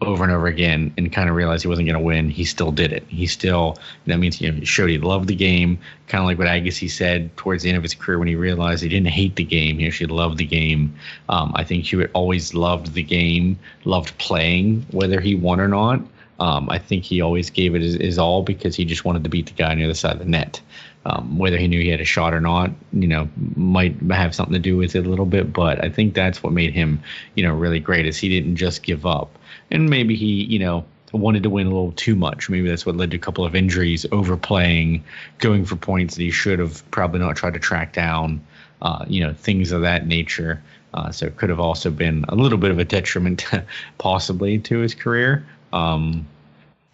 over 0.00 0.22
and 0.22 0.32
over 0.32 0.46
again 0.46 0.92
and 0.96 1.12
kind 1.12 1.28
of 1.28 1.34
realized 1.34 1.62
he 1.62 1.68
wasn't 1.68 1.86
going 1.86 1.98
to 1.98 2.04
win, 2.04 2.30
he 2.30 2.44
still 2.44 2.70
did 2.70 2.92
it. 2.92 3.02
He 3.08 3.26
still, 3.26 3.76
that 4.06 4.18
means 4.18 4.40
you 4.40 4.50
know, 4.50 4.58
he 4.58 4.64
showed 4.64 4.90
he 4.90 4.98
loved 4.98 5.28
the 5.28 5.34
game, 5.34 5.78
kind 6.06 6.22
of 6.22 6.26
like 6.26 6.38
what 6.38 6.46
Agassi 6.46 6.88
said 6.88 7.36
towards 7.36 7.64
the 7.64 7.70
end 7.70 7.76
of 7.76 7.82
his 7.82 7.94
career 7.94 8.18
when 8.18 8.28
he 8.28 8.36
realized 8.36 8.82
he 8.82 8.88
didn't 8.88 9.08
hate 9.08 9.34
the 9.34 9.44
game. 9.44 9.78
He 9.78 9.86
actually 9.86 10.14
loved 10.14 10.38
the 10.38 10.44
game. 10.44 10.94
Um, 11.28 11.52
I 11.56 11.64
think 11.64 11.84
Hewitt 11.84 12.12
always 12.14 12.54
loved 12.54 12.94
the 12.94 13.02
game, 13.02 13.58
loved 13.84 14.16
playing, 14.18 14.86
whether 14.92 15.20
he 15.20 15.34
won 15.34 15.60
or 15.60 15.68
not. 15.68 16.00
Um, 16.38 16.70
I 16.70 16.78
think 16.78 17.02
he 17.02 17.20
always 17.20 17.50
gave 17.50 17.74
it 17.74 17.82
his, 17.82 17.94
his, 17.94 18.18
all 18.18 18.44
because 18.44 18.76
he 18.76 18.84
just 18.84 19.04
wanted 19.04 19.24
to 19.24 19.30
beat 19.30 19.46
the 19.46 19.52
guy 19.52 19.72
on 19.72 19.78
the 19.78 19.84
other 19.84 19.94
side 19.94 20.12
of 20.12 20.18
the 20.20 20.24
net. 20.24 20.60
Um, 21.04 21.38
whether 21.38 21.56
he 21.56 21.66
knew 21.66 21.80
he 21.80 21.88
had 21.88 22.00
a 22.00 22.04
shot 22.04 22.34
or 22.34 22.40
not, 22.40 22.70
you 22.92 23.08
know, 23.08 23.28
might 23.56 23.96
have 24.10 24.34
something 24.34 24.52
to 24.52 24.60
do 24.60 24.76
with 24.76 24.94
it 24.94 25.06
a 25.06 25.08
little 25.08 25.26
bit. 25.26 25.52
But 25.52 25.82
I 25.82 25.88
think 25.88 26.14
that's 26.14 26.42
what 26.42 26.52
made 26.52 26.74
him, 26.74 27.02
you 27.34 27.42
know, 27.42 27.52
really 27.52 27.80
great 27.80 28.06
is 28.06 28.18
he 28.18 28.28
didn't 28.28 28.56
just 28.56 28.82
give 28.82 29.04
up 29.06 29.37
and 29.70 29.88
maybe 29.90 30.16
he, 30.16 30.44
you 30.44 30.58
know, 30.58 30.84
wanted 31.12 31.42
to 31.42 31.50
win 31.50 31.66
a 31.66 31.70
little 31.70 31.92
too 31.92 32.14
much. 32.14 32.50
Maybe 32.50 32.68
that's 32.68 32.84
what 32.84 32.96
led 32.96 33.10
to 33.12 33.16
a 33.16 33.20
couple 33.20 33.44
of 33.44 33.54
injuries, 33.54 34.04
overplaying, 34.12 35.04
going 35.38 35.64
for 35.64 35.76
points 35.76 36.16
that 36.16 36.22
he 36.22 36.30
should 36.30 36.58
have 36.58 36.88
probably 36.90 37.20
not 37.20 37.36
tried 37.36 37.54
to 37.54 37.60
track 37.60 37.92
down, 37.92 38.44
uh, 38.82 39.04
you 39.08 39.24
know, 39.24 39.32
things 39.32 39.72
of 39.72 39.82
that 39.82 40.06
nature. 40.06 40.62
Uh, 40.94 41.10
so 41.10 41.26
it 41.26 41.36
could 41.36 41.50
have 41.50 41.60
also 41.60 41.90
been 41.90 42.24
a 42.28 42.34
little 42.34 42.58
bit 42.58 42.70
of 42.70 42.78
a 42.78 42.84
detriment, 42.84 43.44
possibly, 43.98 44.58
to 44.58 44.78
his 44.78 44.94
career. 44.94 45.46
Um, 45.72 46.26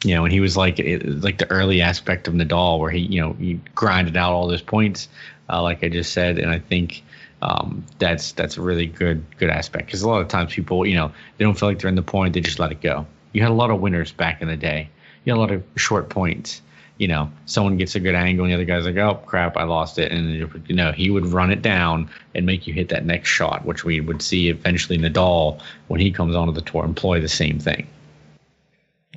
you 0.05 0.15
know, 0.15 0.25
and 0.25 0.33
he 0.33 0.41
was 0.41 0.57
like 0.57 0.79
like 0.79 1.39
the 1.39 1.51
early 1.51 1.81
aspect 1.81 2.29
of 2.29 2.35
Nadal, 2.35 2.79
where 2.79 2.91
he, 2.91 3.01
you 3.01 3.21
know, 3.21 3.33
he 3.35 3.55
grinded 3.75 4.17
out 4.17 4.33
all 4.33 4.47
those 4.49 4.61
points, 4.61 5.09
uh, 5.49 5.63
like 5.63 5.83
I 5.83 5.89
just 5.89 6.13
said, 6.13 6.39
and 6.39 6.51
I 6.51 6.59
think 6.59 7.04
um, 7.45 7.85
that's 7.99 8.33
that's 8.33 8.57
a 8.57 8.63
really 8.63 8.87
good 8.87 9.23
good 9.39 9.51
aspect 9.51 9.87
because 9.87 10.03
a 10.03 10.09
lot 10.09 10.23
of 10.23 10.29
times 10.29 10.55
people 10.55 10.87
you 10.87 10.97
know 10.97 11.13
they 11.37 11.45
don't 11.45 11.59
feel 11.59 11.69
like 11.69 11.79
they're 11.79 11.91
in 11.91 11.95
the 11.95 12.03
point 12.03 12.33
they 12.33 12.41
just 12.41 12.59
let 12.59 12.73
it 12.73 12.81
go. 12.81 13.07
You 13.33 13.43
had 13.43 13.51
a 13.51 13.55
lot 13.55 13.71
of 13.71 13.81
winners 13.81 14.13
back 14.13 14.41
in 14.41 14.49
the 14.49 14.57
day. 14.57 14.89
You 15.25 15.33
had 15.33 15.39
a 15.39 15.41
lot 15.41 15.51
of 15.51 15.63
short 15.77 16.09
points. 16.09 16.63
You 16.97 17.09
know, 17.09 17.31
someone 17.47 17.77
gets 17.77 17.97
a 17.97 18.01
good 18.01 18.15
angle 18.15 18.45
and 18.45 18.53
the 18.53 18.55
other 18.55 18.65
guy's 18.65 18.87
like, 18.87 18.97
"Oh 18.97 19.17
crap, 19.27 19.57
I 19.57 19.65
lost 19.65 19.99
it," 19.99 20.11
and 20.11 20.35
you 20.69 20.75
know 20.75 20.93
he 20.93 21.11
would 21.11 21.27
run 21.27 21.51
it 21.51 21.61
down 21.61 22.09
and 22.35 22.47
make 22.47 22.67
you 22.67 22.73
hit 22.73 22.89
that 22.89 23.05
next 23.05 23.29
shot, 23.29 23.65
which 23.67 23.85
we 23.85 24.01
would 24.01 24.23
see 24.23 24.49
eventually 24.49 24.97
Nadal 24.97 25.61
when 25.89 26.01
he 26.01 26.11
comes 26.11 26.35
onto 26.35 26.53
the 26.53 26.63
tour 26.63 26.85
employ 26.85 27.21
the 27.21 27.29
same 27.29 27.59
thing. 27.59 27.87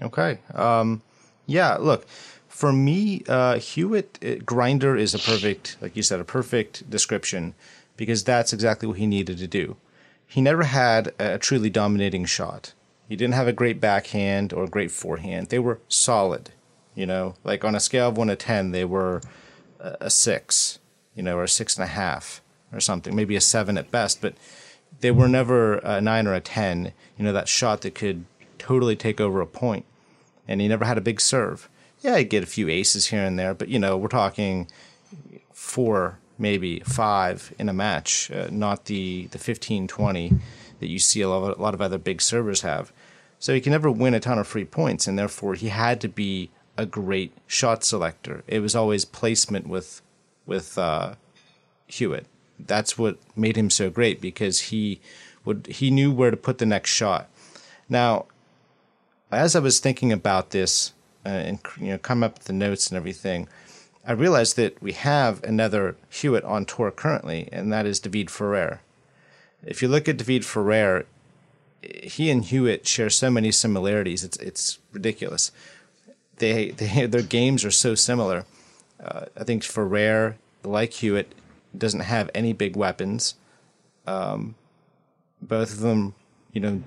Okay. 0.01 0.39
Um, 0.53 1.01
yeah. 1.45 1.77
Look, 1.77 2.07
for 2.49 2.73
me, 2.73 3.23
uh, 3.29 3.59
Hewitt 3.59 4.45
grinder 4.45 4.97
is 4.97 5.13
a 5.13 5.19
perfect, 5.19 5.77
like 5.79 5.95
you 5.95 6.03
said, 6.03 6.19
a 6.19 6.23
perfect 6.23 6.89
description 6.89 7.53
because 7.97 8.23
that's 8.23 8.53
exactly 8.53 8.87
what 8.87 8.97
he 8.97 9.07
needed 9.07 9.37
to 9.39 9.47
do. 9.47 9.75
He 10.25 10.41
never 10.41 10.63
had 10.63 11.13
a 11.19 11.37
truly 11.37 11.69
dominating 11.69 12.25
shot. 12.25 12.73
He 13.09 13.15
didn't 13.15 13.33
have 13.33 13.47
a 13.47 13.53
great 13.53 13.79
backhand 13.79 14.53
or 14.53 14.65
a 14.65 14.69
great 14.69 14.91
forehand. 14.91 15.47
They 15.47 15.59
were 15.59 15.79
solid, 15.87 16.51
you 16.95 17.05
know, 17.05 17.35
like 17.43 17.63
on 17.63 17.75
a 17.75 17.79
scale 17.79 18.09
of 18.09 18.17
one 18.17 18.27
to 18.27 18.35
10, 18.35 18.71
they 18.71 18.85
were 18.85 19.21
a 19.79 20.09
six, 20.09 20.79
you 21.15 21.23
know, 21.23 21.37
or 21.37 21.43
a 21.43 21.49
six 21.49 21.75
and 21.75 21.83
a 21.83 21.87
half 21.87 22.41
or 22.73 22.79
something, 22.79 23.15
maybe 23.15 23.35
a 23.35 23.41
seven 23.41 23.77
at 23.77 23.91
best, 23.91 24.21
but 24.21 24.33
they 24.99 25.11
were 25.11 25.27
never 25.27 25.75
a 25.77 26.01
nine 26.01 26.27
or 26.27 26.33
a 26.33 26.41
10, 26.41 26.91
you 27.17 27.23
know, 27.23 27.31
that 27.31 27.47
shot 27.47 27.81
that 27.81 27.95
could 27.95 28.25
totally 28.57 28.95
take 28.95 29.21
over 29.21 29.39
a 29.39 29.47
point. 29.47 29.85
And 30.47 30.59
he 30.59 30.67
never 30.67 30.85
had 30.85 30.97
a 30.97 31.01
big 31.01 31.21
serve. 31.21 31.69
Yeah, 32.01 32.17
he'd 32.17 32.29
get 32.29 32.43
a 32.43 32.47
few 32.47 32.67
aces 32.67 33.07
here 33.07 33.23
and 33.23 33.39
there, 33.39 33.53
but, 33.53 33.69
you 33.69 33.79
know, 33.79 33.97
we're 33.97 34.07
talking 34.07 34.67
four 35.53 36.19
maybe 36.37 36.79
five 36.81 37.53
in 37.57 37.69
a 37.69 37.73
match, 37.73 38.31
uh, 38.31 38.47
not 38.51 38.85
the, 38.85 39.27
the 39.27 39.37
15, 39.39 39.87
20 39.87 40.33
that 40.79 40.87
you 40.87 40.99
see 40.99 41.21
a 41.21 41.29
lot, 41.29 41.51
of, 41.51 41.59
a 41.59 41.61
lot 41.61 41.73
of 41.73 41.81
other 41.81 41.97
big 41.97 42.21
servers 42.21 42.61
have. 42.61 42.91
So 43.39 43.53
he 43.53 43.61
can 43.61 43.71
never 43.71 43.91
win 43.91 44.13
a 44.13 44.19
ton 44.19 44.39
of 44.39 44.47
free 44.47 44.65
points, 44.65 45.07
and 45.07 45.17
therefore 45.17 45.53
he 45.53 45.69
had 45.69 46.01
to 46.01 46.07
be 46.07 46.49
a 46.77 46.85
great 46.85 47.31
shot 47.45 47.83
selector. 47.83 48.43
It 48.47 48.59
was 48.59 48.75
always 48.75 49.05
placement 49.05 49.67
with 49.67 50.01
with 50.45 50.77
uh, 50.77 51.15
Hewitt. 51.87 52.25
That's 52.59 52.97
what 52.97 53.17
made 53.35 53.57
him 53.57 53.69
so 53.69 53.89
great 53.89 54.21
because 54.21 54.61
he 54.61 55.01
would 55.45 55.67
he 55.67 55.91
knew 55.91 56.11
where 56.11 56.31
to 56.31 56.37
put 56.37 56.57
the 56.57 56.65
next 56.65 56.91
shot. 56.91 57.29
Now, 57.89 58.25
as 59.31 59.55
I 59.55 59.59
was 59.59 59.79
thinking 59.79 60.11
about 60.11 60.51
this 60.51 60.93
uh, 61.25 61.29
and 61.29 61.59
you 61.79 61.89
know 61.89 61.97
come 61.97 62.23
up 62.23 62.35
with 62.35 62.45
the 62.45 62.53
notes 62.53 62.89
and 62.89 62.97
everything, 62.97 63.47
I 64.07 64.13
realized 64.13 64.55
that 64.55 64.81
we 64.81 64.93
have 64.93 65.43
another 65.43 65.97
Hewitt 66.09 66.45
on 66.45 66.63
tour 66.63 66.91
currently, 66.91 67.49
and 67.51 67.73
that 67.73 67.85
is 67.85 67.99
David 67.99 68.31
Ferrer. 68.31 68.79
If 69.65 69.81
you 69.81 69.89
look 69.89 70.07
at 70.07 70.15
David 70.15 70.45
Ferrer, 70.45 71.05
he 71.83 72.31
and 72.31 72.45
Hewitt 72.45 72.87
share 72.87 73.09
so 73.09 73.29
many 73.29 73.51
similarities. 73.51 74.23
It's 74.23 74.37
it's 74.37 74.79
ridiculous. 74.93 75.51
They, 76.37 76.71
they 76.71 77.05
their 77.07 77.21
games 77.21 77.65
are 77.65 77.71
so 77.71 77.95
similar. 77.95 78.45
Uh, 79.03 79.25
I 79.35 79.43
think 79.43 79.63
Ferrer, 79.63 80.37
like 80.63 80.93
Hewitt, 80.93 81.35
doesn't 81.77 81.99
have 81.99 82.29
any 82.33 82.53
big 82.53 82.77
weapons. 82.77 83.35
Um, 84.05 84.55
both 85.41 85.73
of 85.73 85.79
them, 85.79 86.15
you 86.53 86.61
know, 86.61 86.81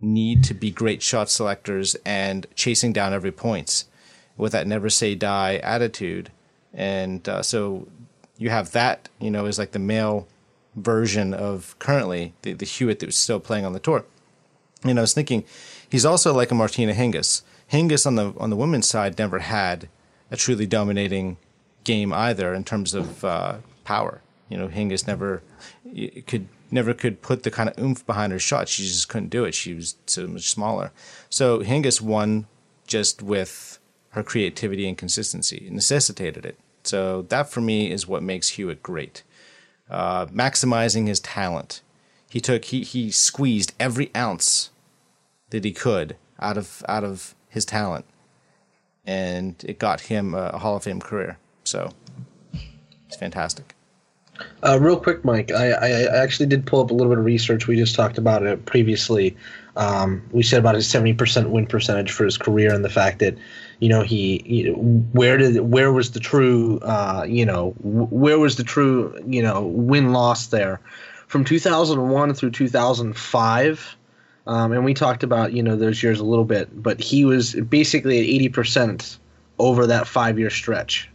need 0.00 0.44
to 0.44 0.54
be 0.54 0.70
great 0.70 1.02
shot 1.02 1.28
selectors 1.28 1.94
and 2.06 2.46
chasing 2.54 2.94
down 2.94 3.12
every 3.12 3.32
points 3.32 3.84
with 4.38 4.52
that 4.52 4.66
never 4.66 4.88
say 4.88 5.14
die 5.14 5.56
attitude. 5.56 6.30
And 6.74 7.28
uh, 7.28 7.42
so 7.42 7.88
you 8.36 8.50
have 8.50 8.72
that, 8.72 9.08
you 9.18 9.30
know, 9.30 9.46
is 9.46 9.58
like 9.58 9.72
the 9.72 9.78
male 9.78 10.26
version 10.76 11.34
of 11.34 11.76
currently 11.78 12.34
the, 12.42 12.52
the 12.52 12.66
Hewitt 12.66 13.00
that 13.00 13.06
was 13.06 13.16
still 13.16 13.40
playing 13.40 13.64
on 13.64 13.72
the 13.72 13.80
tour. 13.80 14.04
And 14.84 14.98
I 14.98 15.02
was 15.02 15.12
thinking, 15.14 15.44
he's 15.88 16.04
also 16.04 16.32
like 16.32 16.50
a 16.50 16.54
Martina 16.54 16.92
Hingis. 16.92 17.42
Hingis 17.72 18.06
on 18.06 18.14
the 18.14 18.32
on 18.38 18.50
the 18.50 18.56
women's 18.56 18.88
side 18.88 19.18
never 19.18 19.40
had 19.40 19.88
a 20.30 20.36
truly 20.36 20.66
dominating 20.66 21.36
game 21.84 22.12
either 22.12 22.54
in 22.54 22.64
terms 22.64 22.94
of 22.94 23.24
uh, 23.24 23.58
power. 23.84 24.22
You 24.48 24.56
know, 24.56 24.68
Hingis 24.68 25.06
never 25.06 25.42
could 26.26 26.48
never 26.70 26.94
could 26.94 27.22
put 27.22 27.42
the 27.42 27.50
kind 27.50 27.68
of 27.68 27.78
oomph 27.78 28.06
behind 28.06 28.32
her 28.32 28.38
shot. 28.38 28.68
She 28.68 28.84
just 28.84 29.08
couldn't 29.08 29.30
do 29.30 29.44
it. 29.44 29.54
She 29.54 29.74
was 29.74 29.96
so 30.06 30.26
much 30.26 30.48
smaller. 30.48 30.92
So 31.28 31.60
Hingis 31.60 32.00
won 32.00 32.46
just 32.86 33.20
with 33.20 33.77
her 34.18 34.24
creativity 34.24 34.86
and 34.86 34.98
consistency. 34.98 35.64
It 35.66 35.72
necessitated 35.72 36.44
it. 36.44 36.58
So 36.82 37.22
that 37.22 37.48
for 37.48 37.60
me 37.60 37.90
is 37.90 38.06
what 38.06 38.22
makes 38.22 38.50
Hewitt 38.50 38.82
great. 38.82 39.22
Uh, 39.88 40.26
maximizing 40.26 41.06
his 41.06 41.20
talent. 41.20 41.80
He 42.28 42.40
took 42.40 42.66
he 42.66 42.82
he 42.82 43.10
squeezed 43.10 43.72
every 43.80 44.10
ounce 44.14 44.70
that 45.50 45.64
he 45.64 45.72
could 45.72 46.16
out 46.38 46.58
of 46.58 46.82
out 46.86 47.04
of 47.04 47.34
his 47.48 47.64
talent, 47.64 48.04
and 49.06 49.54
it 49.66 49.78
got 49.78 50.02
him 50.02 50.34
a, 50.34 50.58
Hall 50.58 50.76
of 50.76 50.82
Fame 50.82 51.00
career. 51.00 51.38
So 51.64 51.92
it's 53.06 53.16
fantastic. 53.16 53.74
Uh, 54.62 54.78
real 54.80 55.00
quick, 55.00 55.24
Mike, 55.24 55.50
I, 55.50 55.70
I 55.70 56.22
actually 56.22 56.46
did 56.46 56.66
pull 56.66 56.80
up 56.80 56.90
a 56.90 56.94
little 56.94 57.10
bit 57.10 57.18
of 57.18 57.24
research. 57.24 57.66
We 57.66 57.76
just 57.76 57.94
talked 57.94 58.18
about 58.18 58.44
it 58.44 58.66
previously. 58.66 59.36
Um, 59.76 60.22
we 60.30 60.42
said 60.42 60.58
about 60.58 60.74
his 60.74 60.88
seventy 60.88 61.14
percent 61.14 61.48
win 61.48 61.66
percentage 61.66 62.12
for 62.12 62.24
his 62.24 62.36
career, 62.36 62.74
and 62.74 62.84
the 62.84 62.90
fact 62.90 63.20
that 63.20 63.36
you 63.80 63.88
know 63.88 64.02
he 64.02 64.64
know, 64.64 64.74
where 65.12 65.36
did 65.36 65.60
where 65.60 65.92
was 65.92 66.12
the 66.12 66.20
true 66.20 66.78
uh, 66.82 67.24
you 67.28 67.44
know 67.44 67.74
where 67.80 68.38
was 68.38 68.56
the 68.56 68.64
true 68.64 69.18
you 69.26 69.42
know 69.42 69.62
win 69.62 70.12
loss 70.12 70.48
there 70.48 70.80
from 71.26 71.44
2001 71.44 72.34
through 72.34 72.50
2005 72.50 73.96
um, 74.46 74.72
and 74.72 74.84
we 74.84 74.94
talked 74.94 75.22
about 75.22 75.52
you 75.52 75.62
know 75.62 75.76
those 75.76 76.02
years 76.02 76.20
a 76.20 76.24
little 76.24 76.44
bit 76.44 76.82
but 76.82 77.00
he 77.00 77.24
was 77.24 77.54
basically 77.54 78.18
at 78.18 78.52
80% 78.52 79.18
over 79.58 79.86
that 79.86 80.06
five 80.06 80.38
year 80.38 80.50
stretch 80.50 81.08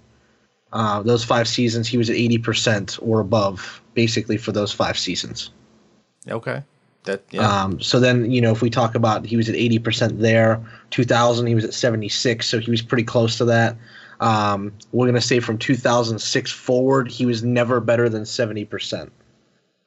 uh, 0.74 1.04
those 1.04 1.24
five 1.24 1.48
seasons, 1.48 1.88
he 1.88 1.98
was 1.98 2.10
at 2.10 2.16
80% 2.16 3.00
or 3.02 3.20
above, 3.20 3.82
basically, 3.94 4.38
for 4.38 4.52
those 4.52 4.74
five 4.74 4.98
seasons. 4.98 5.52
Okay. 6.28 6.64
That, 7.06 7.24
yeah. 7.32 7.64
Um, 7.64 7.82
so 7.82 8.00
then, 8.00 8.32
you 8.32 8.42
know, 8.42 8.52
if 8.52 8.62
we 8.62 8.70
talk 8.70 8.96
about 8.96 9.26
he 9.26 9.36
was 9.36 9.50
at 9.50 9.56
80% 9.56 10.20
there, 10.20 10.64
2000, 10.92 11.48
he 11.48 11.56
was 11.56 11.66
at 11.66 11.74
76, 11.74 12.48
so 12.48 12.60
he 12.60 12.72
was 12.72 12.82
pretty 12.82 13.04
close 13.04 13.38
to 13.38 13.46
that. 13.46 13.76
Um, 14.20 14.72
we're 14.94 15.06
going 15.06 15.16
to 15.16 15.22
say 15.22 15.40
from 15.40 15.58
2006 15.58 16.52
forward, 16.52 17.12
he 17.12 17.26
was 17.26 17.44
never 17.44 17.82
better 17.82 18.08
than 18.08 18.24
70% 18.24 19.10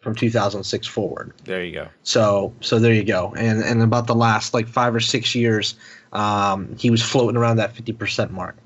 from 0.01 0.15
2006 0.15 0.87
forward. 0.87 1.33
There 1.45 1.65
you 1.65 1.73
go. 1.73 1.89
So, 2.03 2.55
so 2.61 2.79
there 2.79 2.93
you 2.93 3.03
go. 3.03 3.35
And 3.37 3.61
and 3.63 3.83
about 3.83 4.07
the 4.07 4.15
last 4.15 4.55
like 4.55 4.69
five 4.69 4.95
or 4.95 5.01
six 5.01 5.35
years, 5.35 5.75
um, 6.13 6.77
he 6.77 6.91
was 6.91 7.03
floating 7.03 7.37
around 7.37 7.57
that 7.57 7.75
50% 7.75 8.31
mark. 8.31 8.57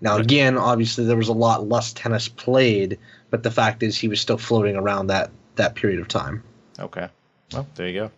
Now, 0.00 0.18
again, 0.18 0.58
obviously 0.58 1.06
there 1.06 1.16
was 1.16 1.28
a 1.28 1.32
lot 1.32 1.68
less 1.68 1.94
tennis 1.94 2.28
played, 2.28 2.98
but 3.30 3.42
the 3.42 3.50
fact 3.50 3.82
is 3.82 3.96
he 3.96 4.08
was 4.08 4.20
still 4.20 4.36
floating 4.36 4.76
around 4.76 5.06
that 5.06 5.30
that 5.56 5.74
period 5.74 6.00
of 6.00 6.08
time. 6.08 6.42
Okay. 6.78 7.08
Well, 7.52 7.66
there 7.74 7.88
you 7.88 8.00
go. 8.00 8.10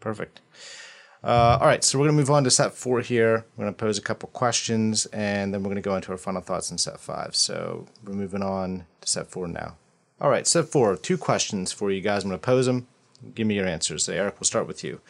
Perfect. 0.00 0.40
Uh, 1.24 1.56
all 1.60 1.66
right, 1.66 1.84
so 1.84 1.98
we're 1.98 2.06
going 2.06 2.16
to 2.16 2.20
move 2.20 2.30
on 2.30 2.42
to 2.44 2.50
set 2.50 2.74
four 2.74 3.00
here. 3.00 3.44
We're 3.56 3.64
going 3.64 3.74
to 3.74 3.78
pose 3.78 3.96
a 3.96 4.02
couple 4.02 4.28
questions, 4.30 5.06
and 5.06 5.54
then 5.54 5.62
we're 5.62 5.68
going 5.68 5.76
to 5.76 5.82
go 5.82 5.94
into 5.94 6.10
our 6.10 6.18
final 6.18 6.40
thoughts 6.40 6.70
in 6.70 6.78
set 6.78 6.98
five. 6.98 7.36
So 7.36 7.86
we're 8.04 8.14
moving 8.14 8.42
on 8.42 8.86
to 9.00 9.08
set 9.08 9.28
four 9.28 9.46
now. 9.46 9.76
All 10.20 10.30
right, 10.30 10.46
set 10.46 10.68
four. 10.68 10.96
Two 10.96 11.16
questions 11.16 11.70
for 11.70 11.90
you 11.92 12.00
guys. 12.00 12.24
I'm 12.24 12.30
going 12.30 12.40
to 12.40 12.44
pose 12.44 12.66
them. 12.66 12.88
Give 13.34 13.46
me 13.46 13.54
your 13.54 13.66
answers. 13.66 14.04
So 14.04 14.12
Eric, 14.12 14.34
we'll 14.40 14.46
start 14.46 14.66
with 14.66 14.82
you. 14.82 15.00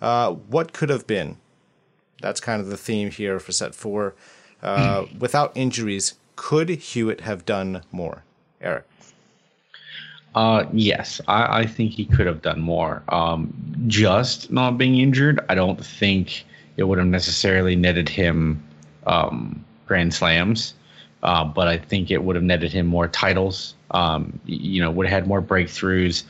Uh, 0.00 0.32
what 0.32 0.72
could 0.72 0.88
have 0.88 1.06
been? 1.06 1.38
That's 2.22 2.40
kind 2.40 2.60
of 2.60 2.68
the 2.68 2.76
theme 2.76 3.10
here 3.10 3.40
for 3.40 3.52
set 3.52 3.74
four. 3.74 4.14
Uh, 4.62 5.06
without 5.18 5.52
injuries, 5.56 6.14
could 6.36 6.68
Hewitt 6.68 7.22
have 7.22 7.44
done 7.44 7.82
more? 7.90 8.22
Eric. 8.60 8.84
Uh, 10.36 10.66
yes, 10.72 11.20
I, 11.28 11.60
I 11.60 11.66
think 11.66 11.92
he 11.92 12.04
could 12.04 12.26
have 12.26 12.42
done 12.42 12.60
more. 12.60 13.02
Um, 13.08 13.54
just 13.86 14.52
not 14.52 14.76
being 14.76 14.98
injured, 14.98 15.40
I 15.48 15.54
don't 15.54 15.84
think 15.84 16.44
it 16.76 16.84
would 16.84 16.98
have 16.98 17.06
necessarily 17.06 17.74
netted 17.74 18.08
him 18.08 18.62
um, 19.06 19.64
grand 19.86 20.12
slams. 20.12 20.74
Uh, 21.22 21.42
but 21.44 21.66
I 21.68 21.78
think 21.78 22.10
it 22.10 22.22
would 22.22 22.36
have 22.36 22.44
netted 22.44 22.70
him 22.70 22.86
more 22.86 23.08
titles. 23.08 23.74
Um, 23.92 24.38
you 24.44 24.82
know, 24.82 24.90
would 24.90 25.06
have 25.06 25.22
had 25.22 25.26
more 25.26 25.40
breakthroughs, 25.40 26.24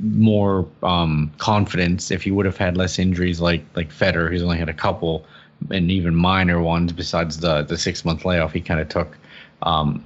more 0.00 0.66
um, 0.82 1.32
confidence 1.38 2.10
if 2.10 2.22
he 2.24 2.32
would 2.32 2.46
have 2.46 2.56
had 2.56 2.76
less 2.76 2.98
injuries, 2.98 3.40
like 3.40 3.64
like 3.76 3.90
Federer, 3.90 4.28
who's 4.28 4.42
only 4.42 4.58
had 4.58 4.68
a 4.68 4.74
couple 4.74 5.24
and 5.70 5.90
even 5.90 6.16
minor 6.16 6.60
ones 6.60 6.92
besides 6.92 7.38
the 7.38 7.62
the 7.62 7.78
six 7.78 8.04
month 8.04 8.24
layoff 8.24 8.52
he 8.52 8.60
kind 8.60 8.80
of 8.80 8.88
took. 8.88 9.16
Um, 9.62 10.04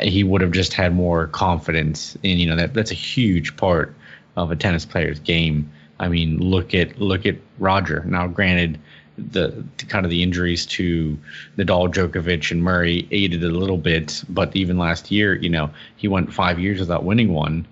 he 0.00 0.24
would 0.24 0.40
have 0.40 0.52
just 0.52 0.72
had 0.72 0.94
more 0.94 1.26
confidence 1.28 2.16
in 2.22 2.38
you 2.38 2.46
know 2.46 2.56
that 2.56 2.74
that's 2.74 2.90
a 2.90 2.94
huge 2.94 3.56
part 3.56 3.94
of 4.36 4.50
a 4.50 4.56
tennis 4.56 4.84
player's 4.84 5.18
game. 5.20 5.70
I 6.00 6.08
mean, 6.08 6.38
look 6.38 6.74
at 6.74 7.00
look 7.00 7.26
at 7.26 7.36
Roger. 7.58 8.04
Now, 8.04 8.28
granted, 8.28 8.78
the, 9.16 9.64
the 9.78 9.84
kind 9.86 10.04
of 10.04 10.10
the 10.10 10.22
injuries 10.22 10.64
to 10.66 11.18
Nadal, 11.56 11.92
Djokovic, 11.92 12.50
and 12.50 12.62
Murray 12.62 13.08
aided 13.10 13.42
a 13.42 13.48
little 13.48 13.78
bit, 13.78 14.22
but 14.28 14.54
even 14.54 14.78
last 14.78 15.10
year, 15.10 15.34
you 15.34 15.50
know, 15.50 15.70
he 15.96 16.06
went 16.06 16.32
five 16.32 16.58
years 16.60 16.78
without 16.78 17.04
winning 17.04 17.32
one, 17.32 17.66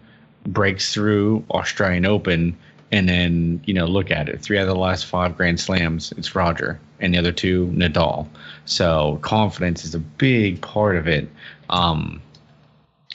breaks 0.44 0.92
through 0.92 1.44
Australian 1.50 2.04
Open, 2.04 2.56
and 2.96 3.08
then 3.08 3.60
you 3.64 3.74
know 3.74 3.86
look 3.86 4.10
at 4.10 4.28
it. 4.28 4.40
Three 4.40 4.58
out 4.58 4.62
of 4.62 4.68
the 4.68 4.76
last 4.76 5.06
five 5.06 5.36
grand 5.36 5.60
slams 5.60 6.12
it's 6.16 6.34
roger 6.34 6.80
and 7.00 7.14
the 7.14 7.18
other 7.18 7.32
two 7.32 7.66
nadal. 7.68 8.26
So 8.64 9.18
confidence 9.22 9.84
is 9.84 9.94
a 9.94 10.00
big 10.00 10.60
part 10.60 10.96
of 10.96 11.06
it. 11.06 11.28
Um 11.70 12.20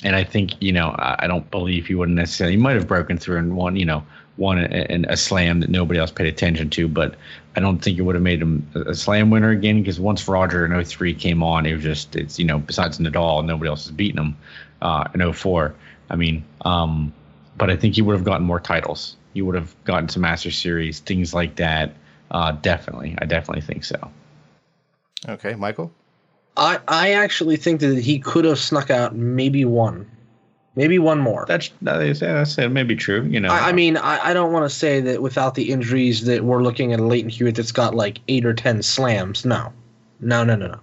and 0.04 0.16
i 0.16 0.24
think 0.24 0.54
you 0.62 0.72
know 0.72 0.96
i, 0.98 1.28
don't 1.28 1.50
believe 1.52 1.88
he 1.88 1.96
wouldn't 1.96 2.16
necessarily 2.16 2.56
he 2.56 2.62
might 2.62 2.76
have 2.76 2.88
broken 2.88 3.18
through 3.18 3.38
and 3.38 3.56
won 3.56 3.76
you 3.76 3.86
know 3.86 4.04
won 4.38 4.58
a, 4.58 5.06
a, 5.10 5.18
slam 5.18 5.60
that 5.60 5.70
nobody 5.70 6.00
else 6.00 6.12
paid 6.12 6.28
attention 6.28 6.70
to 6.70 6.88
but 6.88 7.16
i 7.56 7.60
don't 7.60 7.80
think 7.80 7.98
it 7.98 8.02
would 8.02 8.16
have 8.16 8.24
made 8.24 8.42
him 8.42 8.68
a 8.74 8.96
slam 8.96 9.30
winner 9.30 9.50
again 9.50 9.80
because 9.80 10.00
once 10.00 10.28
roger 10.28 10.66
in 10.66 10.84
03 10.84 11.14
came 11.14 11.44
on 11.44 11.66
it 11.66 11.74
was 11.74 11.84
just 11.84 12.16
it's 12.16 12.40
you 12.40 12.46
know 12.46 12.60
besides 12.60 12.98
nadal 12.98 13.46
nobody 13.46 13.70
else 13.70 13.86
has 13.86 13.92
beaten 13.92 14.20
him 14.20 14.38
uh 14.82 15.08
in 15.14 15.34
04 15.34 15.76
i 16.10 16.16
mean 16.16 16.44
um 16.62 17.14
but 17.58 17.70
i 17.70 17.76
think 17.76 17.96
he 17.96 18.02
would 18.02 18.16
have 18.16 18.26
gotten 18.26 18.46
more 18.46 18.60
titles 18.60 19.16
you 19.34 19.46
would 19.46 19.56
have 19.56 19.76
gotten 19.84 20.08
to 20.08 20.20
Master 20.20 20.52
Series, 20.52 21.00
things 21.00 21.34
like 21.34 21.56
that. 21.56 21.94
Uh, 22.32 22.54
definitely, 22.54 23.16
I 23.20 23.26
definitely 23.26 23.62
think 23.62 23.84
so. 23.84 24.12
Okay, 25.28 25.56
Michael. 25.56 25.92
I 26.58 26.80
I 26.88 27.12
actually 27.14 27.58
think 27.58 27.82
that 27.82 28.00
he 28.00 28.20
could 28.20 28.46
have 28.46 28.60
snuck 28.60 28.90
out 28.90 29.16
maybe 29.16 29.66
one, 29.66 30.10
maybe 30.76 31.00
one 31.00 31.20
more. 31.20 31.46
That's 31.48 31.72
that's 31.82 32.58
it 32.58 32.72
may 32.72 32.84
be 32.84 32.96
true. 32.96 33.24
You 33.24 33.40
know, 33.40 33.50
I, 33.50 33.70
I 33.70 33.72
mean, 33.72 33.98
I, 33.98 34.30
I 34.30 34.34
don't 34.34 34.52
want 34.52 34.70
to 34.70 34.70
say 34.70 35.00
that 35.02 35.22
without 35.22 35.56
the 35.56 35.72
injuries 35.72 36.26
that 36.26 36.44
we're 36.44 36.64
looking 36.64 36.94
at 36.94 37.00
a 37.00 37.06
Lleyton 37.06 37.30
Hewitt 37.30 37.56
that's 37.56 37.72
got 37.72 37.96
like 37.96 38.20
eight 38.28 38.46
or 38.46 38.54
ten 38.54 38.82
slams. 38.82 39.46
No, 39.46 39.72
no, 40.20 40.44
no, 40.44 40.56
no, 40.56 40.68
no. 40.68 40.80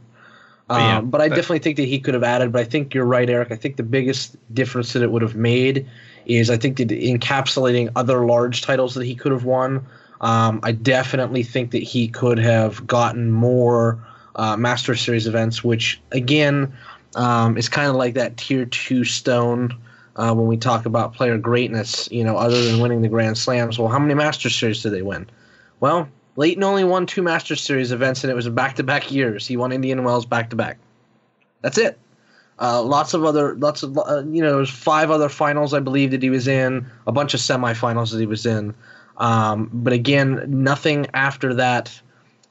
But, 0.69 0.81
yeah, 0.81 0.99
um, 0.99 1.11
but 1.11 1.21
I 1.23 1.29
definitely 1.29 1.61
think 1.61 1.77
that 1.77 1.87
he 1.87 1.99
could 1.99 2.15
have 2.15 2.25
added. 2.25 2.53
But 2.53 2.61
I 2.61 2.65
think 2.65 2.93
you're 2.95 3.07
right, 3.07 3.29
Eric. 3.29 3.51
I 3.51 3.57
think 3.57 3.77
the 3.77 3.83
biggest 3.83 4.37
difference 4.55 4.93
that 4.93 5.03
it 5.03 5.11
would 5.11 5.23
have 5.23 5.35
made 5.35 5.89
is 6.29 6.51
I 6.51 6.57
think 6.57 6.77
that 6.77 6.89
encapsulating 6.89 7.91
other 7.97 8.27
large 8.27 8.63
titles 8.63 8.95
that 8.95 9.05
he 9.05 9.15
could 9.15 9.33
have 9.33 9.45
won. 9.45 9.87
Um, 10.21 10.61
I 10.63 10.73
definitely 10.73 11.43
think 11.43 11.71
that 11.73 11.83
he 11.83 12.09
could 12.09 12.39
have 12.39 12.87
gotten 12.87 13.31
more 13.31 14.05
uh, 14.37 14.57
Master 14.57 14.95
Series 14.95 15.27
events, 15.27 15.65
which 15.65 16.01
again 16.13 16.73
um, 17.15 17.57
is 17.57 17.69
kind 17.69 17.89
of 17.89 17.97
like 17.97 18.15
that 18.15 18.37
tier 18.37 18.67
two 18.67 19.05
stone 19.05 19.77
uh, 20.17 20.35
when 20.35 20.47
we 20.47 20.57
talk 20.57 20.87
about 20.87 21.15
player 21.15 21.39
greatness. 21.39 22.09
You 22.11 22.25
know, 22.25 22.37
other 22.37 22.63
than 22.63 22.81
winning 22.81 23.03
the 23.03 23.09
Grand 23.09 23.39
Slams, 23.39 23.79
well, 23.79 23.89
how 23.89 23.99
many 23.99 24.15
Master 24.15 24.51
Series 24.51 24.83
did 24.83 24.93
they 24.93 25.03
win? 25.03 25.29
Well, 25.81 26.09
Lleyton 26.37 26.63
only 26.63 26.85
won 26.85 27.07
two 27.07 27.23
Master 27.23 27.57
Series 27.57 27.91
events, 27.93 28.23
and 28.23 28.31
it 28.31 28.35
was 28.35 28.49
back 28.49 28.77
to 28.77 28.83
back 28.83 29.11
years. 29.11 29.47
He 29.47 29.57
won 29.57 29.73
Indian 29.73 30.05
Wells 30.05 30.27
back 30.27 30.51
to 30.51 30.57
back. 30.57 30.79
That's 31.63 31.79
it. 31.79 31.99
Uh, 32.61 32.83
lots 32.83 33.15
of 33.15 33.25
other, 33.25 33.55
lots 33.57 33.83
of 33.83 33.97
uh, 33.99 34.23
you 34.27 34.43
know, 34.43 34.57
there's 34.57 34.71
five 34.71 35.11
other 35.11 35.29
finals 35.29 35.73
I 35.73 35.81
believe 35.81 36.11
that 36.11 36.23
he 36.23 36.31
was 36.31 36.49
in, 36.49 36.91
a 37.07 37.13
bunch 37.13 37.35
of 37.35 37.41
semifinals 37.41 38.11
that 38.11 38.19
he 38.19 38.27
was 38.27 38.47
in. 38.47 38.75
Um, 39.19 39.71
but 39.73 39.93
again, 39.93 40.45
nothing 40.49 41.07
after 41.15 41.55
that. 41.55 42.01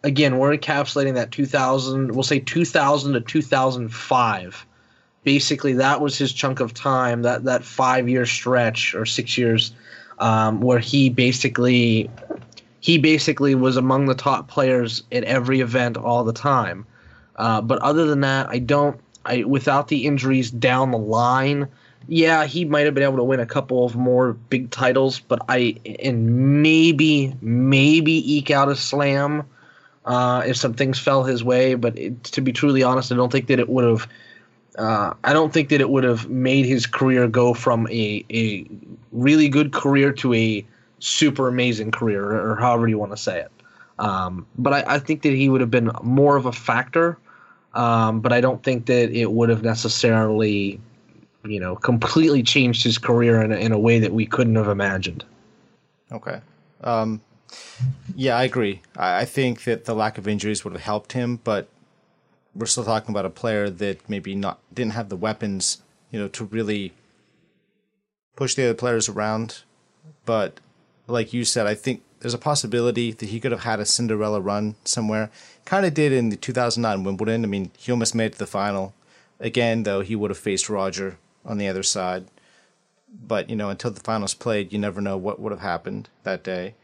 Again, 0.03 0.37
we're 0.37 0.55
encapsulating 0.55 1.15
that 1.15 1.31
2000, 1.31 2.11
we'll 2.11 2.23
say 2.23 2.39
2000 2.39 3.13
to 3.13 3.21
2005. 3.21 4.65
Basically, 5.23 5.73
that 5.73 5.99
was 5.99 6.17
his 6.17 6.31
chunk 6.31 6.61
of 6.61 6.73
time, 6.73 7.23
that 7.23 7.43
that 7.43 7.63
five 7.63 8.07
year 8.07 8.25
stretch 8.25 8.95
or 8.95 9.05
six 9.05 9.37
years, 9.37 9.73
um, 10.19 10.61
where 10.61 10.79
he 10.79 11.09
basically 11.09 12.09
he 12.79 12.97
basically 12.97 13.53
was 13.55 13.75
among 13.75 14.05
the 14.05 14.15
top 14.15 14.47
players 14.47 15.03
at 15.11 15.25
every 15.25 15.59
event 15.59 15.97
all 15.97 16.23
the 16.23 16.31
time. 16.31 16.85
Uh, 17.35 17.59
but 17.59 17.79
other 17.79 18.05
than 18.05 18.21
that, 18.21 18.47
I 18.49 18.59
don't. 18.59 18.99
I 19.27 19.43
without 19.43 19.89
the 19.89 20.05
injuries 20.05 20.49
down 20.49 20.91
the 20.91 20.97
line, 20.97 21.67
yeah, 22.07 22.45
he 22.45 22.65
might 22.65 22.85
have 22.85 22.93
been 22.93 23.03
able 23.03 23.17
to 23.17 23.23
win 23.23 23.39
a 23.39 23.45
couple 23.45 23.85
of 23.85 23.95
more 23.95 24.33
big 24.33 24.71
titles, 24.71 25.19
but 25.19 25.39
I 25.49 25.75
and 26.03 26.61
maybe 26.61 27.35
maybe 27.41 28.33
eke 28.33 28.51
out 28.51 28.69
a 28.69 28.75
slam 28.75 29.43
uh, 30.05 30.43
if 30.45 30.55
some 30.57 30.73
things 30.73 30.97
fell 30.97 31.23
his 31.23 31.43
way. 31.43 31.75
But 31.75 31.97
it, 31.97 32.23
to 32.25 32.41
be 32.41 32.53
truly 32.53 32.81
honest, 32.81 33.11
I 33.11 33.15
don't 33.15 33.31
think 33.31 33.47
that 33.47 33.59
it 33.59 33.69
would 33.69 33.83
have. 33.83 34.07
Uh, 34.77 35.13
I 35.23 35.33
don't 35.33 35.51
think 35.51 35.69
that 35.69 35.81
it 35.81 35.89
would 35.89 36.03
have 36.03 36.29
made 36.29 36.65
his 36.65 36.85
career 36.85 37.27
go 37.27 37.53
from 37.53 37.87
a 37.87 38.23
a 38.31 38.65
really 39.11 39.49
good 39.49 39.73
career 39.73 40.13
to 40.13 40.33
a 40.33 40.65
super 40.99 41.47
amazing 41.47 41.91
career, 41.91 42.31
or 42.31 42.55
however 42.55 42.87
you 42.87 42.97
want 42.97 43.11
to 43.11 43.17
say 43.17 43.39
it. 43.39 43.51
Um, 43.99 44.45
but 44.57 44.73
I, 44.73 44.95
I, 44.95 44.99
think 44.99 45.23
that 45.23 45.33
he 45.33 45.49
would 45.49 45.59
have 45.59 45.71
been 45.71 45.89
more 46.03 46.37
of 46.37 46.45
a 46.45 46.51
factor. 46.51 47.17
Um, 47.77 48.21
but 48.21 48.33
I 48.33 48.41
don't 48.41 48.63
think 48.63 48.87
that 48.87 49.11
it 49.11 49.31
would 49.31 49.49
have 49.49 49.61
necessarily, 49.63 50.81
you 51.45 51.59
know, 51.59 51.75
completely 51.75 52.41
changed 52.41 52.83
his 52.83 52.97
career 52.97 53.39
in 53.41 53.51
a, 53.51 53.55
in 53.55 53.71
a 53.71 53.77
way 53.77 53.99
that 53.99 54.11
we 54.11 54.25
couldn't 54.25 54.55
have 54.55 54.67
imagined. 54.67 55.23
Okay. 56.11 56.41
Um, 56.81 57.21
yeah, 58.15 58.35
I 58.35 58.45
agree. 58.45 58.81
I, 58.95 59.19
I 59.19 59.25
think 59.25 59.63
that 59.65 59.85
the 59.85 59.93
lack 59.93 60.17
of 60.17 60.27
injuries 60.27 60.63
would 60.63 60.73
have 60.73 60.81
helped 60.81 61.13
him, 61.13 61.39
but 61.43 61.67
we're 62.55 62.65
still 62.65 62.83
talking 62.83 63.13
about 63.13 63.25
a 63.25 63.29
player 63.29 63.69
that 63.69 64.09
maybe 64.09 64.33
not 64.33 64.59
didn't 64.73 64.93
have 64.93 65.09
the 65.09 65.15
weapons, 65.15 65.83
you 66.09 66.19
know, 66.19 66.27
to 66.29 66.45
really 66.45 66.93
push 68.35 68.55
the 68.55 68.63
other 68.63 68.73
players 68.73 69.07
around. 69.07 69.61
But 70.25 70.59
like 71.07 71.33
you 71.33 71.45
said, 71.45 71.67
I 71.67 71.75
think 71.75 72.03
there's 72.19 72.33
a 72.33 72.39
possibility 72.39 73.11
that 73.11 73.29
he 73.29 73.39
could 73.39 73.51
have 73.51 73.63
had 73.63 73.79
a 73.79 73.85
Cinderella 73.85 74.41
run 74.41 74.75
somewhere. 74.83 75.29
Kind 75.65 75.85
of 75.85 75.93
did 75.93 76.11
in 76.11 76.29
the 76.29 76.35
2009 76.35 77.03
Wimbledon. 77.03 77.43
I 77.43 77.47
mean, 77.47 77.71
he 77.77 77.91
almost 77.91 78.15
made 78.15 78.27
it 78.27 78.33
to 78.33 78.39
the 78.39 78.47
final. 78.47 78.93
Again, 79.39 79.83
though, 79.83 80.01
he 80.01 80.15
would 80.15 80.31
have 80.31 80.37
faced 80.37 80.69
Roger 80.69 81.17
on 81.45 81.57
the 81.57 81.67
other 81.67 81.83
side. 81.83 82.25
But, 83.27 83.49
you 83.49 83.55
know, 83.55 83.69
until 83.69 83.91
the 83.91 84.01
finals 84.01 84.33
played, 84.33 84.73
you 84.73 84.79
never 84.79 84.99
know 84.99 85.17
what 85.17 85.39
would 85.39 85.51
have 85.51 85.61
happened 85.61 86.09
that 86.23 86.43
day. 86.43 86.75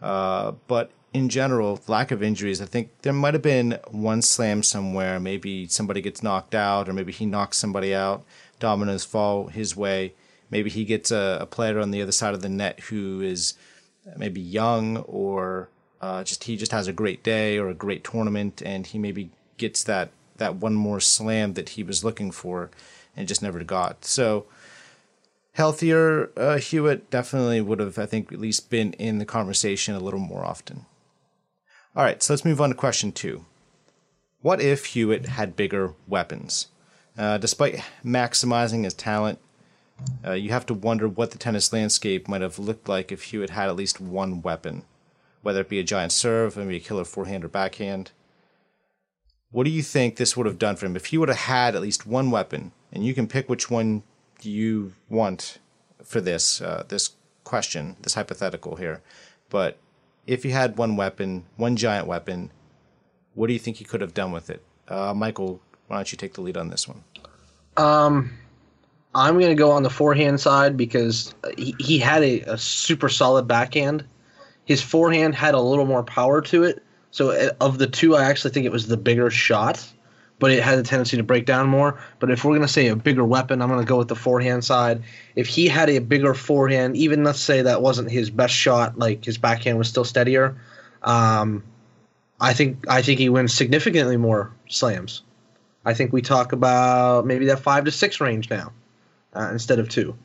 Uh, 0.00 0.52
but 0.66 0.90
in 1.12 1.28
general, 1.28 1.80
lack 1.86 2.10
of 2.10 2.22
injuries, 2.22 2.60
I 2.60 2.66
think 2.66 2.90
there 3.02 3.12
might 3.12 3.34
have 3.34 3.42
been 3.42 3.78
one 3.90 4.22
slam 4.22 4.62
somewhere. 4.62 5.18
Maybe 5.18 5.66
somebody 5.66 6.00
gets 6.00 6.22
knocked 6.22 6.54
out, 6.54 6.88
or 6.88 6.92
maybe 6.92 7.12
he 7.12 7.26
knocks 7.26 7.58
somebody 7.58 7.94
out. 7.94 8.24
Dominoes 8.60 9.04
fall 9.04 9.48
his 9.48 9.76
way. 9.76 10.14
Maybe 10.50 10.70
he 10.70 10.84
gets 10.84 11.10
a, 11.10 11.38
a 11.40 11.46
player 11.46 11.80
on 11.80 11.90
the 11.90 12.02
other 12.02 12.12
side 12.12 12.34
of 12.34 12.42
the 12.42 12.48
net 12.48 12.80
who 12.80 13.20
is 13.20 13.54
maybe 14.16 14.40
young 14.40 14.98
or 14.98 15.68
uh, 16.00 16.22
just 16.22 16.44
he 16.44 16.56
just 16.56 16.72
has 16.72 16.88
a 16.88 16.92
great 16.92 17.22
day 17.22 17.58
or 17.58 17.68
a 17.68 17.74
great 17.74 18.04
tournament, 18.04 18.62
and 18.64 18.86
he 18.86 18.98
maybe 18.98 19.30
gets 19.56 19.82
that 19.84 20.10
that 20.36 20.56
one 20.56 20.74
more 20.74 21.00
slam 21.00 21.54
that 21.54 21.70
he 21.70 21.82
was 21.82 22.04
looking 22.04 22.30
for, 22.30 22.70
and 23.16 23.28
just 23.28 23.42
never 23.42 23.64
got. 23.64 24.04
So 24.04 24.46
healthier 25.52 26.30
uh, 26.36 26.58
Hewitt 26.58 27.10
definitely 27.10 27.60
would 27.60 27.80
have, 27.80 27.98
I 27.98 28.06
think, 28.06 28.32
at 28.32 28.40
least 28.40 28.70
been 28.70 28.92
in 28.94 29.18
the 29.18 29.24
conversation 29.24 29.94
a 29.94 30.00
little 30.00 30.20
more 30.20 30.44
often. 30.44 30.84
All 31.94 32.04
right, 32.04 32.22
so 32.22 32.34
let's 32.34 32.44
move 32.44 32.60
on 32.60 32.68
to 32.68 32.74
question 32.74 33.10
two. 33.10 33.46
What 34.42 34.60
if 34.60 34.86
Hewitt 34.86 35.26
had 35.26 35.56
bigger 35.56 35.94
weapons? 36.06 36.68
Uh, 37.16 37.38
despite 37.38 37.82
maximizing 38.04 38.84
his 38.84 38.92
talent, 38.92 39.38
uh, 40.24 40.32
you 40.32 40.50
have 40.50 40.66
to 40.66 40.74
wonder 40.74 41.08
what 41.08 41.30
the 41.30 41.38
tennis 41.38 41.72
landscape 41.72 42.28
might 42.28 42.42
have 42.42 42.58
looked 42.58 42.88
like 42.88 43.10
if 43.10 43.24
Hewitt 43.24 43.50
had 43.50 43.68
at 43.68 43.76
least 43.76 44.00
one 44.00 44.42
weapon, 44.42 44.82
whether 45.42 45.60
it 45.60 45.68
be 45.68 45.78
a 45.78 45.84
giant 45.84 46.12
serve, 46.12 46.56
maybe 46.56 46.76
a 46.76 46.80
killer 46.80 47.04
forehand 47.04 47.44
or 47.44 47.48
backhand. 47.48 48.10
What 49.50 49.64
do 49.64 49.70
you 49.70 49.82
think 49.82 50.16
this 50.16 50.36
would 50.36 50.46
have 50.46 50.58
done 50.58 50.76
for 50.76 50.86
him 50.86 50.96
if 50.96 51.06
he 51.06 51.18
would 51.18 51.28
have 51.28 51.38
had 51.38 51.74
at 51.74 51.82
least 51.82 52.06
one 52.06 52.30
weapon? 52.30 52.72
And 52.92 53.06
you 53.06 53.14
can 53.14 53.26
pick 53.26 53.48
which 53.48 53.70
one 53.70 54.02
you 54.42 54.92
want 55.08 55.58
for 56.02 56.20
this 56.20 56.60
uh, 56.60 56.84
this 56.88 57.10
question, 57.44 57.96
this 58.02 58.14
hypothetical 58.14 58.76
here. 58.76 59.02
But 59.48 59.78
if 60.26 60.42
he 60.42 60.50
had 60.50 60.76
one 60.76 60.96
weapon, 60.96 61.44
one 61.56 61.76
giant 61.76 62.06
weapon, 62.06 62.50
what 63.34 63.46
do 63.46 63.52
you 63.52 63.58
think 63.58 63.76
he 63.76 63.84
could 63.84 64.00
have 64.00 64.14
done 64.14 64.32
with 64.32 64.50
it? 64.50 64.62
Uh, 64.88 65.14
Michael, 65.14 65.60
why 65.86 65.96
don't 65.96 66.12
you 66.12 66.18
take 66.18 66.34
the 66.34 66.40
lead 66.40 66.56
on 66.56 66.68
this 66.68 66.88
one? 66.88 67.04
Um, 67.76 68.38
I'm 69.16 69.38
going 69.38 69.48
to 69.48 69.54
go 69.54 69.70
on 69.70 69.82
the 69.82 69.88
forehand 69.88 70.40
side 70.40 70.76
because 70.76 71.34
he, 71.56 71.74
he 71.78 71.98
had 71.98 72.22
a, 72.22 72.40
a, 72.42 72.58
super 72.58 73.08
solid 73.08 73.48
backhand. 73.48 74.04
His 74.66 74.82
forehand 74.82 75.34
had 75.34 75.54
a 75.54 75.60
little 75.60 75.86
more 75.86 76.02
power 76.02 76.42
to 76.42 76.64
it. 76.64 76.82
So, 77.12 77.50
of 77.62 77.78
the 77.78 77.86
two, 77.86 78.14
I 78.14 78.24
actually 78.24 78.50
think 78.50 78.66
it 78.66 78.72
was 78.72 78.88
the 78.88 78.98
bigger 78.98 79.30
shot, 79.30 79.82
but 80.38 80.50
it 80.50 80.62
had 80.62 80.78
a 80.78 80.82
tendency 80.82 81.16
to 81.16 81.22
break 81.22 81.46
down 81.46 81.66
more. 81.66 81.98
But 82.18 82.30
if 82.30 82.44
we're 82.44 82.50
going 82.50 82.66
to 82.66 82.72
say 82.72 82.88
a 82.88 82.96
bigger 82.96 83.24
weapon, 83.24 83.62
I'm 83.62 83.70
going 83.70 83.80
to 83.80 83.88
go 83.88 83.96
with 83.96 84.08
the 84.08 84.16
forehand 84.16 84.66
side. 84.66 85.02
If 85.34 85.46
he 85.46 85.66
had 85.66 85.88
a 85.88 85.98
bigger 86.00 86.34
forehand, 86.34 86.98
even 86.98 87.24
let's 87.24 87.40
say 87.40 87.62
that 87.62 87.80
wasn't 87.80 88.10
his 88.10 88.28
best 88.28 88.52
shot, 88.52 88.98
like 88.98 89.24
his 89.24 89.38
backhand 89.38 89.78
was 89.78 89.88
still 89.88 90.04
steadier, 90.04 90.60
um, 91.04 91.64
I 92.38 92.52
think 92.52 92.84
I 92.86 93.00
think 93.00 93.18
he 93.18 93.30
wins 93.30 93.54
significantly 93.54 94.18
more 94.18 94.52
slams. 94.68 95.22
I 95.86 95.94
think 95.94 96.12
we 96.12 96.20
talk 96.20 96.52
about 96.52 97.24
maybe 97.24 97.46
that 97.46 97.60
five 97.60 97.86
to 97.86 97.90
six 97.90 98.20
range 98.20 98.50
now 98.50 98.74
uh, 99.36 99.50
instead 99.52 99.78
of 99.78 99.88
two. 99.88 100.16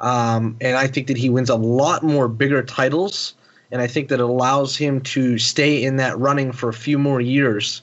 Um, 0.00 0.56
and 0.60 0.76
I 0.76 0.88
think 0.88 1.06
that 1.06 1.16
he 1.16 1.30
wins 1.30 1.48
a 1.48 1.56
lot 1.56 2.02
more 2.02 2.28
bigger 2.28 2.62
titles, 2.62 3.34
and 3.70 3.80
I 3.80 3.86
think 3.86 4.08
that 4.08 4.20
it 4.20 4.24
allows 4.24 4.76
him 4.76 5.00
to 5.00 5.38
stay 5.38 5.82
in 5.82 5.96
that 5.96 6.18
running 6.18 6.52
for 6.52 6.68
a 6.68 6.74
few 6.74 6.98
more 6.98 7.20
years. 7.20 7.82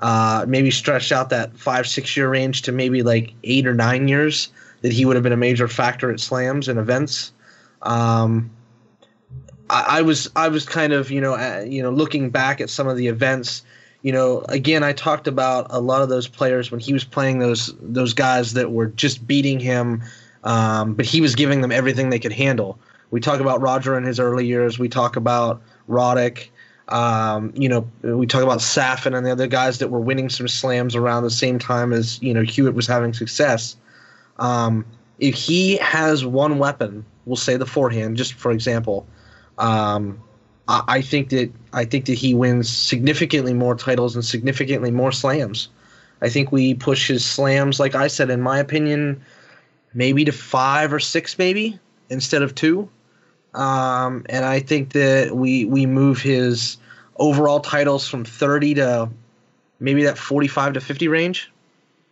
Uh, 0.00 0.44
maybe 0.48 0.70
stretch 0.70 1.12
out 1.12 1.30
that 1.30 1.56
five, 1.56 1.86
six 1.86 2.16
year 2.16 2.28
range 2.28 2.62
to 2.62 2.72
maybe 2.72 3.02
like 3.02 3.32
eight 3.44 3.66
or 3.66 3.74
nine 3.74 4.08
years 4.08 4.48
that 4.82 4.92
he 4.92 5.04
would 5.04 5.14
have 5.14 5.22
been 5.22 5.32
a 5.32 5.36
major 5.36 5.68
factor 5.68 6.10
at 6.10 6.18
slams 6.18 6.68
and 6.68 6.78
events. 6.78 7.32
Um, 7.82 8.50
I, 9.68 9.98
I, 9.98 10.02
was 10.02 10.30
I 10.34 10.48
was 10.48 10.64
kind 10.64 10.92
of 10.92 11.10
you 11.10 11.20
know 11.20 11.34
uh, 11.34 11.64
you 11.66 11.82
know 11.82 11.90
looking 11.90 12.30
back 12.30 12.60
at 12.60 12.70
some 12.70 12.88
of 12.88 12.96
the 12.96 13.08
events 13.08 13.62
you 14.02 14.12
know, 14.12 14.42
again, 14.48 14.82
I 14.82 14.92
talked 14.92 15.26
about 15.26 15.66
a 15.70 15.80
lot 15.80 16.02
of 16.02 16.08
those 16.08 16.26
players 16.26 16.70
when 16.70 16.80
he 16.80 16.92
was 16.92 17.04
playing 17.04 17.38
those 17.38 17.74
those 17.80 18.14
guys 18.14 18.54
that 18.54 18.72
were 18.72 18.86
just 18.86 19.26
beating 19.26 19.60
him, 19.60 20.02
um, 20.44 20.94
but 20.94 21.04
he 21.04 21.20
was 21.20 21.34
giving 21.34 21.60
them 21.60 21.70
everything 21.70 22.10
they 22.10 22.18
could 22.18 22.32
handle. 22.32 22.78
We 23.10 23.20
talk 23.20 23.40
about 23.40 23.60
Roger 23.60 23.98
in 23.98 24.04
his 24.04 24.18
early 24.20 24.46
years. 24.46 24.78
We 24.78 24.88
talk 24.88 25.16
about 25.16 25.60
Roddick. 25.88 26.48
Um, 26.88 27.52
you 27.54 27.68
know, 27.68 27.88
we 28.02 28.26
talk 28.26 28.42
about 28.42 28.58
Safin 28.58 29.16
and 29.16 29.24
the 29.24 29.30
other 29.30 29.46
guys 29.46 29.78
that 29.78 29.88
were 29.88 30.00
winning 30.00 30.28
some 30.28 30.48
slams 30.48 30.96
around 30.96 31.22
the 31.22 31.30
same 31.30 31.58
time 31.58 31.92
as 31.92 32.20
you 32.22 32.32
know 32.32 32.42
Hewitt 32.42 32.74
was 32.74 32.86
having 32.86 33.12
success. 33.12 33.76
Um, 34.38 34.86
if 35.18 35.34
he 35.34 35.76
has 35.76 36.24
one 36.24 36.58
weapon, 36.58 37.04
we'll 37.26 37.36
say 37.36 37.56
the 37.56 37.66
forehand, 37.66 38.16
just 38.16 38.34
for 38.34 38.50
example, 38.50 39.06
um, 39.58 40.20
I 40.70 41.02
think 41.02 41.30
that 41.30 41.50
I 41.72 41.84
think 41.84 42.04
that 42.06 42.14
he 42.14 42.32
wins 42.32 42.68
significantly 42.68 43.52
more 43.52 43.74
titles 43.74 44.14
and 44.14 44.24
significantly 44.24 44.92
more 44.92 45.10
slams. 45.10 45.68
I 46.22 46.28
think 46.28 46.52
we 46.52 46.74
push 46.74 47.08
his 47.08 47.24
slams, 47.24 47.80
like 47.80 47.94
I 47.94 48.06
said, 48.06 48.30
in 48.30 48.40
my 48.40 48.58
opinion, 48.58 49.20
maybe 49.94 50.24
to 50.24 50.32
five 50.32 50.92
or 50.92 51.00
six, 51.00 51.38
maybe 51.38 51.78
instead 52.08 52.42
of 52.42 52.54
two. 52.54 52.88
Um, 53.54 54.24
and 54.28 54.44
I 54.44 54.60
think 54.60 54.92
that 54.92 55.34
we 55.34 55.64
we 55.64 55.86
move 55.86 56.20
his 56.20 56.76
overall 57.16 57.60
titles 57.60 58.06
from 58.06 58.24
30 58.24 58.74
to 58.74 59.10
maybe 59.80 60.04
that 60.04 60.18
45 60.18 60.74
to 60.74 60.80
50 60.80 61.08
range. 61.08 61.50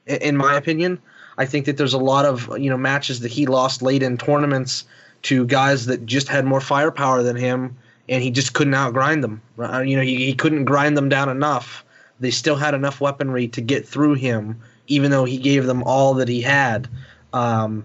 In 0.07 0.37
my 0.37 0.57
opinion, 0.57 1.01
I 1.37 1.45
think 1.45 1.67
that 1.67 1.77
there's 1.77 1.95
a 1.95 1.99
lot 1.99 2.25
of 2.25 2.59
you 2.59 2.71
know 2.71 2.77
matches 2.77 3.21
that 3.21 3.31
he 3.31 3.47
lost 3.47 3.83
late 3.83 4.03
in 4.03 4.19
tournaments 4.19 4.85
to 5.23 5.47
guys 5.47 5.87
that 5.87 6.07
just 6.07 6.27
had 6.27 6.45
more 6.45 6.61
firepower 6.61 7.23
than 7.23 7.37
him 7.37 7.77
and 8.09 8.23
he 8.23 8.31
just 8.31 8.55
couldn't 8.55 8.75
outgrind 8.75 9.23
them. 9.23 9.43
Uh, 9.59 9.81
you 9.81 9.97
know, 9.97 10.03
he, 10.03 10.17
he 10.25 10.35
couldn't 10.35 10.65
grind 10.65 10.97
them 10.97 11.09
down 11.09 11.29
enough. 11.29 11.85
They 12.21 12.31
still 12.31 12.57
had 12.57 12.75
enough 12.75 13.01
weaponry 13.01 13.49
to 13.49 13.61
get 13.61 13.87
through 13.87 14.15
him, 14.15 14.61
even 14.87 15.11
though 15.11 15.25
he 15.25 15.39
gave 15.39 15.67
them 15.67 15.83
all 15.85 16.15
that 16.15 16.29
he 16.29 16.41
had. 16.41 16.89
Um, 17.33 17.85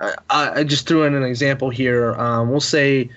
I, 0.00 0.14
I, 0.30 0.64
just 0.64 0.86
threw 0.86 1.04
in 1.04 1.14
an 1.14 1.24
example 1.24 1.70
here. 1.70 2.14
Um, 2.14 2.50
we'll 2.50 2.60
say 2.60 3.10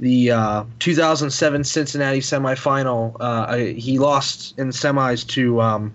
the 0.00 0.30
uh, 0.30 0.64
2007 0.78 1.64
Cincinnati 1.64 2.20
semifinal. 2.20 3.16
Uh, 3.18 3.56
he 3.56 3.98
lost 3.98 4.58
in 4.58 4.68
semis 4.68 5.26
to 5.28 5.60
um, 5.60 5.94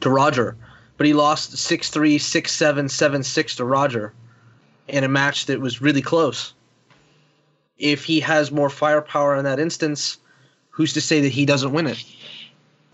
to 0.00 0.10
Roger, 0.10 0.56
but 0.96 1.06
he 1.06 1.14
lost 1.14 1.56
6 1.56 1.90
3, 1.90 2.18
6 2.18 2.52
7, 2.52 2.88
7 2.88 3.22
6 3.22 3.56
to 3.56 3.64
Roger 3.64 4.12
in 4.88 5.04
a 5.04 5.08
match 5.08 5.46
that 5.46 5.60
was 5.60 5.80
really 5.80 6.02
close. 6.02 6.52
If 7.78 8.04
he 8.04 8.20
has 8.20 8.50
more 8.50 8.70
firepower 8.70 9.36
in 9.36 9.44
that 9.44 9.58
instance, 9.58 10.18
who's 10.70 10.92
to 10.94 11.00
say 11.00 11.20
that 11.20 11.28
he 11.32 11.44
doesn't 11.44 11.72
win 11.72 11.86
it? 11.86 12.02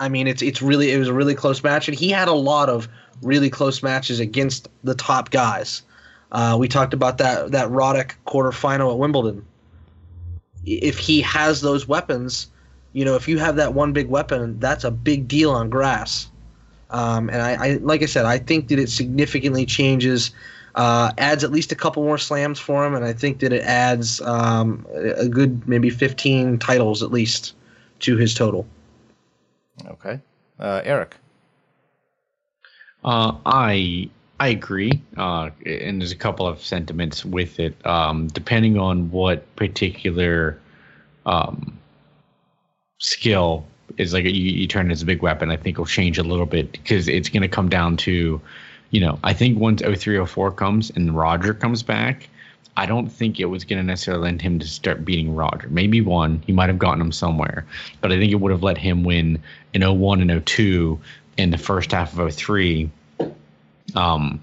I 0.01 0.09
mean, 0.09 0.27
it's 0.27 0.43
it's 0.43 0.61
really 0.61 0.91
it 0.91 0.99
was 0.99 1.09
a 1.09 1.15
really 1.15 1.35
close 1.35 1.63
match, 1.63 1.89
and 1.89 1.97
he 1.97 2.11
had 2.11 2.29
a 2.29 2.33
lot 2.33 2.69
of 2.69 2.89
really 3.23 3.51
close 3.51 3.83
matches 3.83 4.19
against 4.19 4.69
the 4.83 4.95
top 4.95 5.31
guys. 5.31 5.83
Uh, 6.33 6.57
we 6.59 6.67
talked 6.67 6.95
about 6.95 7.19
that 7.19 7.53
that 7.53 7.69
Roddick 7.69 8.13
quarterfinal 8.27 8.91
at 8.91 8.99
Wimbledon. 8.99 9.45
If 10.65 10.99
he 10.99 11.21
has 11.21 11.61
those 11.61 11.87
weapons, 11.87 12.49
you 12.93 13.05
know, 13.05 13.15
if 13.15 13.29
you 13.29 13.39
have 13.39 13.57
that 13.57 13.75
one 13.75 13.93
big 13.93 14.09
weapon, 14.09 14.59
that's 14.59 14.85
a 14.85 14.91
big 14.91 15.29
deal 15.29 15.51
on 15.51 15.71
grass. 15.71 16.29
Um, 16.91 17.31
and 17.31 17.41
I, 17.41 17.55
I, 17.55 17.73
like 17.81 18.03
I 18.03 18.07
said, 18.07 18.27
I 18.27 18.39
think 18.39 18.69
that 18.69 18.79
it 18.79 18.91
significantly 18.91 19.65
changes, 19.65 20.31
uh, 20.75 21.13
adds 21.19 21.45
at 21.45 21.53
least 21.53 21.73
a 21.73 21.75
couple 21.75 22.03
more 22.03 22.19
slams 22.19 22.59
for 22.59 22.85
him, 22.87 22.95
and 22.95 23.05
I 23.05 23.13
think 23.13 23.41
that 23.41 23.53
it 23.53 23.63
adds 23.63 24.21
um, 24.23 24.87
a 24.95 25.29
good 25.29 25.67
maybe 25.69 25.91
15 25.91 26.59
titles 26.59 27.03
at 27.03 27.11
least 27.11 27.55
to 28.01 28.17
his 28.17 28.35
total. 28.35 28.67
Okay, 29.87 30.21
uh, 30.59 30.81
Eric. 30.85 31.17
Uh, 33.05 33.37
I 33.45 34.09
I 34.41 34.49
agree, 34.49 35.01
uh, 35.17 35.51
and 35.67 36.01
there's 36.01 36.13
a 36.13 36.17
couple 36.17 36.47
of 36.47 36.63
sentiments 36.63 37.25
with 37.25 37.61
it, 37.61 37.75
um, 37.87 38.29
depending 38.29 38.79
on 38.79 39.11
what 39.11 39.55
particular 39.57 40.59
um, 41.27 41.79
skill 42.99 43.65
is 43.99 44.13
like 44.13 44.25
you, 44.25 44.31
you 44.31 44.67
turn 44.67 44.91
it 44.91 44.93
as 44.93 45.03
a 45.03 45.07
big 45.07 45.23
weapon. 45.23 45.51
I 45.51 45.57
think 45.57 45.79
will 45.79 45.87
change 45.87 46.19
a 46.19 46.23
little 46.23 46.47
bit 46.47 46.73
because 46.73 47.09
it's 47.09 47.29
going 47.29 47.43
to 47.43 47.49
come 47.49 47.69
down 47.69 47.97
to, 47.99 48.41
you 48.93 49.01
know, 49.01 49.19
I 49.25 49.33
think 49.33 49.59
once 49.59 49.81
0304 49.83 50.53
comes 50.53 50.91
and 50.91 51.17
Roger 51.17 51.55
comes 51.55 51.83
back, 51.83 52.29
I 52.77 52.87
don't 52.87 53.09
think 53.09 53.41
it 53.41 53.47
was 53.47 53.65
going 53.65 53.81
to 53.81 53.87
necessarily 53.87 54.25
lend 54.25 54.41
him 54.41 54.59
to 54.59 54.67
start 54.67 55.05
beating 55.05 55.35
Roger. 55.35 55.69
Maybe 55.69 56.01
one, 56.01 56.43
he 56.47 56.53
might 56.53 56.69
have 56.69 56.79
gotten 56.79 57.01
him 57.01 57.11
somewhere, 57.11 57.67
but 58.01 58.13
I 58.13 58.19
think 58.19 58.33
it 58.33 58.37
would 58.37 58.53
have 58.53 58.63
let 58.63 58.79
him 58.79 59.03
win 59.03 59.43
in 59.75 59.83
01 59.83 60.31
and 60.31 60.47
02 60.47 61.01
in 61.39 61.51
the 61.51 61.59
first 61.59 61.93
half 61.93 62.17
of 62.17 62.33
03. 62.35 62.91
Um, 63.95 64.41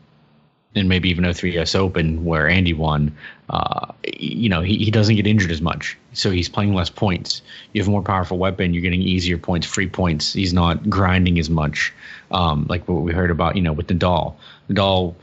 and 0.75 0.89
maybe 0.89 1.09
even 1.09 1.31
03 1.31 1.57
US 1.59 1.75
Open 1.75 2.25
where 2.25 2.47
Andy 2.47 2.73
won, 2.73 3.15
uh, 3.49 3.91
you 4.03 4.47
know, 4.49 4.61
he, 4.61 4.77
he 4.77 4.91
doesn't 4.91 5.15
get 5.15 5.25
injured 5.25 5.51
as 5.51 5.61
much. 5.61 5.97
So 6.13 6.29
he's 6.29 6.49
playing 6.49 6.73
less 6.73 6.89
points. 6.89 7.41
You 7.73 7.81
have 7.81 7.87
a 7.87 7.91
more 7.91 8.03
powerful 8.03 8.37
weapon. 8.37 8.73
You're 8.73 8.83
getting 8.83 9.01
easier 9.01 9.37
points, 9.37 9.65
free 9.65 9.87
points. 9.87 10.33
He's 10.33 10.53
not 10.53 10.89
grinding 10.89 11.39
as 11.39 11.49
much, 11.49 11.93
um, 12.31 12.65
like 12.69 12.87
what 12.87 13.01
we 13.01 13.11
heard 13.11 13.31
about, 13.31 13.55
you 13.55 13.61
know, 13.61 13.73
with 13.73 13.87
Nadal. 13.87 14.35
Nadal 14.69 15.15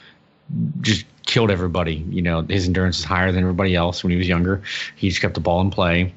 just 0.81 1.05
killed 1.27 1.51
everybody. 1.51 2.05
You 2.11 2.23
know, 2.23 2.43
his 2.43 2.67
endurance 2.67 2.99
is 2.99 3.05
higher 3.05 3.31
than 3.31 3.43
everybody 3.43 3.75
else 3.75 4.03
when 4.03 4.11
he 4.11 4.17
was 4.17 4.29
younger. 4.29 4.63
He 4.97 5.09
just 5.09 5.21
kept 5.21 5.35
the 5.35 5.41
ball 5.41 5.61
in 5.61 5.71
play, 5.71 6.13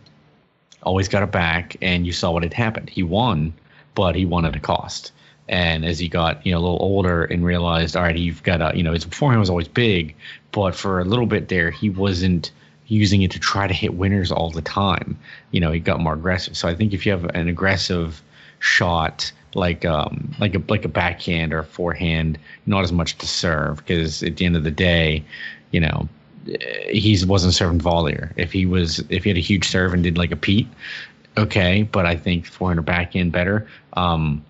always 0.84 1.08
got 1.08 1.24
it 1.24 1.32
back, 1.32 1.76
and 1.82 2.08
you 2.08 2.14
saw 2.14 2.32
what 2.32 2.44
had 2.44 2.54
happened. 2.54 2.90
He 2.90 3.04
won, 3.04 3.54
but 3.94 4.16
he 4.16 4.26
won 4.26 4.46
at 4.46 4.56
a 4.56 4.60
cost. 4.60 5.12
And 5.50 5.84
as 5.84 5.98
he 5.98 6.08
got, 6.08 6.46
you 6.46 6.52
know, 6.52 6.60
a 6.60 6.62
little 6.62 6.78
older 6.80 7.26
and 7.26 7.44
realized, 7.44 7.98
all 7.98 8.04
right, 8.04 8.16
you've 8.16 8.44
got 8.44 8.62
a, 8.62 8.78
you 8.78 8.84
know, 8.84 8.94
his 8.94 9.04
forehand 9.04 9.40
was 9.40 9.50
always 9.50 9.68
big, 9.68 10.16
but 10.52 10.76
for 10.76 11.00
a 11.00 11.04
little 11.04 11.26
bit 11.26 11.50
there, 11.50 11.72
he 11.72 11.90
wasn't 11.90 12.52
using 12.86 13.24
it 13.24 13.32
to 13.32 13.40
try 13.40 13.68
to 13.68 13.74
hit 13.74 13.96
winners 13.96 14.32
all 14.32 14.52
the 14.52 14.62
time. 14.62 15.18
You 15.52 15.60
know, 15.60 15.72
he 15.72 15.80
got 15.80 16.00
more 16.00 16.14
aggressive. 16.14 16.56
So 16.56 16.68
I 16.68 16.76
think 16.76 16.94
if 16.94 17.06
you 17.06 17.12
have 17.12 17.26
an 17.34 17.48
aggressive 17.48 18.22
shot 18.60 19.32
like 19.56 19.84
um 19.86 20.36
like 20.40 20.54
a 20.54 20.62
like 20.68 20.86
a 20.86 20.90
backhand 20.90 21.54
or 21.54 21.60
a 21.60 21.64
forehand, 21.64 22.38
not 22.68 22.84
as 22.84 22.92
much 22.92 23.18
to 23.18 23.28
serve 23.28 23.78
because 23.78 24.22
at 24.22 24.38
the 24.38 24.46
end 24.46 24.56
of 24.56 24.64
the 24.64 24.72
day, 24.72 25.24
you 25.72 25.80
know, 25.80 26.08
he 26.90 27.18
wasn't 27.26 27.54
serving 27.54 27.80
volleyer. 27.80 28.32
If 28.36 28.52
he 28.52 28.66
was 28.68 29.00
if 29.10 29.24
he 29.24 29.32
had 29.32 29.38
a 29.38 29.42
huge 29.42 29.68
serve 29.68 29.94
and 29.94 30.04
did 30.04 30.18
like 30.18 30.32
a 30.32 30.36
Pete, 30.36 30.68
okay, 31.38 31.84
but 31.84 32.06
I 32.06 32.16
think 32.16 32.46
forehand 32.46 32.80
or 32.80 32.84
backhand 32.84 33.32
better. 33.32 33.68
Um, 33.94 34.44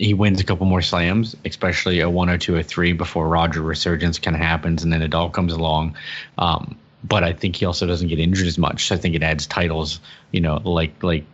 he 0.00 0.14
wins 0.14 0.40
a 0.40 0.44
couple 0.44 0.64
more 0.64 0.80
slams, 0.80 1.36
especially 1.44 2.00
a 2.00 2.08
one 2.08 2.30
or 2.30 2.38
two 2.38 2.54
or 2.54 2.62
three 2.62 2.94
before 2.94 3.28
Roger 3.28 3.60
resurgence 3.60 4.18
kind 4.18 4.34
of 4.34 4.40
happens, 4.40 4.82
and 4.82 4.90
then 4.90 5.02
Nadal 5.02 5.30
comes 5.30 5.52
along. 5.52 5.94
Um, 6.38 6.74
but 7.04 7.22
I 7.22 7.34
think 7.34 7.56
he 7.56 7.66
also 7.66 7.86
doesn't 7.86 8.08
get 8.08 8.18
injured 8.18 8.46
as 8.46 8.56
much. 8.56 8.86
So 8.86 8.94
I 8.94 8.98
think 8.98 9.14
it 9.14 9.22
adds 9.22 9.46
titles, 9.46 10.00
you 10.32 10.40
know, 10.40 10.56
like 10.64 11.02
like 11.02 11.24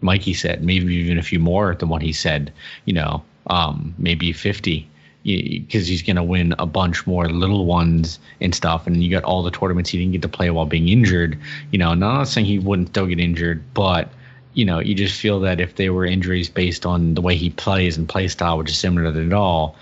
Mikey 0.00 0.34
said, 0.34 0.62
maybe 0.62 0.94
even 0.94 1.18
a 1.18 1.22
few 1.22 1.40
more 1.40 1.74
than 1.74 1.88
what 1.88 2.00
he 2.00 2.12
said, 2.12 2.52
you 2.84 2.94
know, 2.94 3.24
um, 3.48 3.92
maybe 3.98 4.32
50 4.32 4.88
because 5.24 5.86
he's 5.86 6.02
going 6.02 6.16
to 6.16 6.22
win 6.22 6.52
a 6.58 6.66
bunch 6.66 7.06
more 7.06 7.28
little 7.28 7.64
ones 7.64 8.18
and 8.40 8.54
stuff. 8.54 8.86
And 8.86 9.02
you 9.02 9.10
got 9.10 9.24
all 9.24 9.42
the 9.42 9.52
tournaments 9.52 9.90
he 9.90 9.98
didn't 9.98 10.12
get 10.12 10.22
to 10.22 10.28
play 10.28 10.50
while 10.50 10.66
being 10.66 10.88
injured. 10.88 11.38
You 11.70 11.78
know, 11.78 11.94
not 11.94 12.24
saying 12.24 12.46
he 12.46 12.58
wouldn't 12.58 12.88
still 12.88 13.06
get 13.06 13.20
injured, 13.20 13.62
but 13.74 14.10
you 14.54 14.64
know, 14.64 14.80
you 14.80 14.94
just 14.94 15.18
feel 15.18 15.40
that 15.40 15.60
if 15.60 15.76
they 15.76 15.90
were 15.90 16.04
injuries 16.04 16.48
based 16.48 16.84
on 16.84 17.14
the 17.14 17.20
way 17.20 17.36
he 17.36 17.50
plays 17.50 17.96
and 17.96 18.08
play 18.08 18.28
style, 18.28 18.58
which 18.58 18.70
is 18.70 18.78
similar 18.78 19.12
to 19.12 19.18
Nadal, 19.18 19.74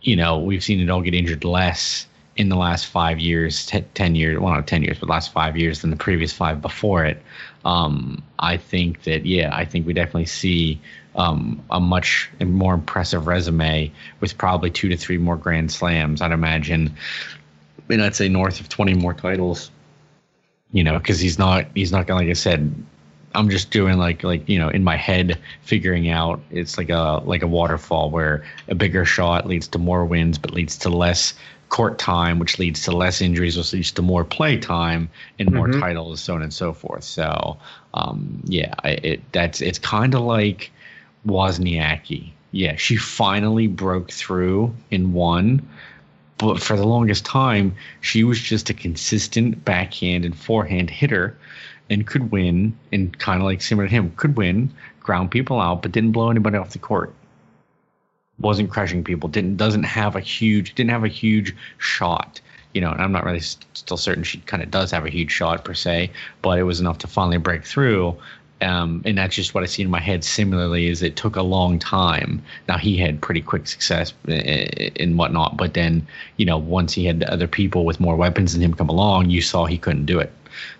you 0.00 0.16
know, 0.16 0.38
we've 0.38 0.64
seen 0.64 0.78
Nadal 0.80 1.04
get 1.04 1.14
injured 1.14 1.44
less 1.44 2.06
in 2.36 2.48
the 2.48 2.56
last 2.56 2.86
five 2.86 3.18
years, 3.18 3.66
t- 3.66 3.84
10 3.94 4.14
years, 4.14 4.38
well, 4.38 4.54
not 4.54 4.66
10 4.66 4.82
years, 4.82 4.98
but 4.98 5.08
last 5.08 5.32
five 5.32 5.56
years 5.56 5.82
than 5.82 5.90
the 5.90 5.96
previous 5.96 6.32
five 6.32 6.62
before 6.62 7.04
it. 7.04 7.20
Um, 7.64 8.22
I 8.38 8.56
think 8.56 9.02
that, 9.02 9.26
yeah, 9.26 9.54
I 9.54 9.66
think 9.66 9.86
we 9.86 9.92
definitely 9.92 10.26
see 10.26 10.80
um, 11.16 11.62
a 11.70 11.80
much 11.80 12.30
more 12.40 12.72
impressive 12.72 13.26
resume 13.26 13.92
with 14.20 14.38
probably 14.38 14.70
two 14.70 14.88
to 14.88 14.96
three 14.96 15.18
more 15.18 15.36
Grand 15.36 15.70
Slams. 15.70 16.22
I'd 16.22 16.32
imagine, 16.32 16.94
and 17.90 18.02
I'd 18.02 18.14
say 18.14 18.28
north 18.28 18.60
of 18.60 18.70
20 18.70 18.94
more 18.94 19.12
titles, 19.12 19.70
you 20.72 20.82
know, 20.82 20.98
because 20.98 21.20
he's 21.20 21.38
not, 21.38 21.66
he's 21.74 21.92
not 21.92 22.06
going 22.06 22.20
to, 22.20 22.26
like 22.26 22.30
I 22.30 22.34
said, 22.34 22.72
I'm 23.34 23.48
just 23.48 23.70
doing 23.70 23.98
like 23.98 24.24
like 24.24 24.48
you 24.48 24.58
know 24.58 24.68
in 24.68 24.82
my 24.82 24.96
head 24.96 25.38
figuring 25.62 26.08
out 26.08 26.40
it's 26.50 26.76
like 26.76 26.90
a 26.90 27.22
like 27.24 27.42
a 27.42 27.46
waterfall 27.46 28.10
where 28.10 28.44
a 28.68 28.74
bigger 28.74 29.04
shot 29.04 29.46
leads 29.46 29.68
to 29.68 29.78
more 29.78 30.04
wins 30.04 30.38
but 30.38 30.52
leads 30.52 30.76
to 30.78 30.88
less 30.88 31.34
court 31.68 31.98
time 31.98 32.40
which 32.40 32.58
leads 32.58 32.82
to 32.82 32.90
less 32.90 33.20
injuries 33.20 33.56
which 33.56 33.72
leads 33.72 33.92
to 33.92 34.02
more 34.02 34.24
play 34.24 34.56
time 34.56 35.08
and 35.38 35.52
more 35.52 35.68
mm-hmm. 35.68 35.80
titles 35.80 36.20
so 36.20 36.34
on 36.34 36.42
and 36.42 36.52
so 36.52 36.72
forth 36.72 37.04
so 37.04 37.56
um, 37.94 38.42
yeah 38.46 38.74
it 38.84 39.20
that's 39.32 39.60
it's 39.60 39.78
kind 39.78 40.14
of 40.14 40.22
like 40.22 40.72
Wozniacki 41.24 42.30
yeah 42.50 42.74
she 42.74 42.96
finally 42.96 43.68
broke 43.68 44.10
through 44.10 44.74
in 44.90 45.12
one 45.12 45.66
but 46.38 46.60
for 46.60 46.76
the 46.76 46.86
longest 46.86 47.24
time 47.24 47.72
she 48.00 48.24
was 48.24 48.40
just 48.40 48.68
a 48.70 48.74
consistent 48.74 49.64
backhand 49.64 50.24
and 50.24 50.36
forehand 50.36 50.90
hitter 50.90 51.38
and 51.90 52.06
could 52.06 52.30
win, 52.30 52.76
and 52.92 53.18
kind 53.18 53.40
of 53.40 53.44
like 53.44 53.60
similar 53.60 53.88
to 53.88 53.92
him, 53.92 54.12
could 54.16 54.36
win, 54.36 54.72
ground 55.00 55.30
people 55.30 55.60
out, 55.60 55.82
but 55.82 55.92
didn't 55.92 56.12
blow 56.12 56.30
anybody 56.30 56.56
off 56.56 56.70
the 56.70 56.78
court. 56.78 57.12
Wasn't 58.38 58.70
crushing 58.70 59.04
people. 59.04 59.28
Didn't 59.28 59.56
doesn't 59.56 59.82
have 59.82 60.16
a 60.16 60.20
huge 60.20 60.74
didn't 60.74 60.90
have 60.90 61.04
a 61.04 61.08
huge 61.08 61.54
shot. 61.78 62.40
You 62.72 62.80
know, 62.80 62.92
and 62.92 63.02
I'm 63.02 63.10
not 63.10 63.24
really 63.24 63.40
still 63.40 63.96
certain 63.96 64.22
she 64.22 64.38
kind 64.38 64.62
of 64.62 64.70
does 64.70 64.92
have 64.92 65.04
a 65.04 65.10
huge 65.10 65.32
shot 65.32 65.64
per 65.64 65.74
se, 65.74 66.12
but 66.40 66.58
it 66.58 66.62
was 66.62 66.80
enough 66.80 66.98
to 66.98 67.08
finally 67.08 67.36
break 67.36 67.64
through. 67.64 68.16
Um, 68.62 69.02
and 69.04 69.16
that's 69.16 69.34
just 69.34 69.54
what 69.54 69.62
I 69.62 69.66
see 69.66 69.82
in 69.82 69.90
my 69.90 70.00
head. 70.00 70.22
Similarly, 70.24 70.88
is 70.88 71.02
it 71.02 71.16
took 71.16 71.36
a 71.36 71.42
long 71.42 71.78
time. 71.78 72.42
Now 72.68 72.78
he 72.78 72.96
had 72.96 73.20
pretty 73.20 73.40
quick 73.40 73.66
success 73.66 74.12
and 74.26 75.16
whatnot, 75.16 75.56
but 75.56 75.74
then 75.74 76.06
you 76.36 76.46
know 76.46 76.58
once 76.58 76.92
he 76.92 77.04
had 77.06 77.22
other 77.24 77.46
people 77.46 77.84
with 77.84 78.00
more 78.00 78.16
weapons 78.16 78.52
than 78.52 78.62
him 78.62 78.74
come 78.74 78.88
along, 78.88 79.30
you 79.30 79.40
saw 79.40 79.64
he 79.64 79.78
couldn't 79.78 80.06
do 80.06 80.18
it. 80.18 80.32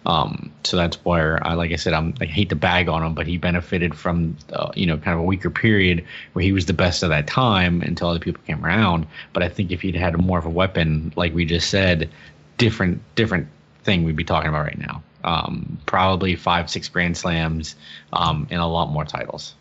Um, 0.07 0.51
so 0.65 0.77
that's 0.77 0.97
where 1.05 1.45
I, 1.47 1.55
like 1.55 1.73
I 1.73 1.77
said, 1.77 1.93
I'm, 1.93 2.15
I 2.21 2.25
hate 2.27 2.49
to 2.51 2.57
bag 2.57 2.89
on 2.89 3.03
him, 3.03 3.15
but 3.15 3.27
he 3.27 3.37
benefited 3.37 3.95
from, 3.95 4.37
uh, 4.53 4.71
you 4.75 4.87
know, 4.87 4.97
kind 4.97 5.15
of 5.15 5.21
a 5.21 5.25
weaker 5.25 5.51
period 5.51 6.05
where 6.33 6.43
he 6.43 6.53
was 6.53 6.67
the 6.67 6.73
best 6.73 7.03
of 7.03 7.11
that 7.11 7.27
time 7.27 7.83
until 7.83 8.09
other 8.09 8.19
people 8.19 8.43
came 8.47 8.65
around. 8.65 9.07
But 9.33 9.43
I 9.43 9.49
think 9.49 9.71
if 9.71 9.81
he'd 9.83 9.95
had 9.95 10.19
more 10.19 10.39
of 10.39 10.47
a 10.47 10.51
weapon, 10.51 11.13
like 11.17 11.35
we 11.35 11.45
just 11.45 11.71
said, 11.71 12.11
different, 12.59 13.01
different 13.15 13.49
thing 13.85 14.05
we'd 14.05 14.17
be 14.17 14.25
talking 14.25 14.49
about 14.49 14.65
right 14.65 14.79
now. 14.79 15.03
Um, 15.23 15.79
probably 15.87 16.37
five, 16.37 16.71
six 16.71 16.89
Grand 16.89 17.17
Slams, 17.17 17.77
um, 18.13 18.47
and 18.51 18.61
a 18.61 18.67
lot 18.67 18.91
more 18.91 19.05
titles. 19.05 19.55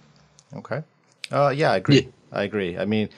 Okay. 0.55 0.83
Uh, 1.31 1.49
yeah, 1.49 1.71
I 1.71 1.77
agree. 1.77 2.01
Yeah. 2.01 2.09
I 2.31 2.43
agree. 2.43 2.77
I 2.77 2.85
mean, 2.85 3.09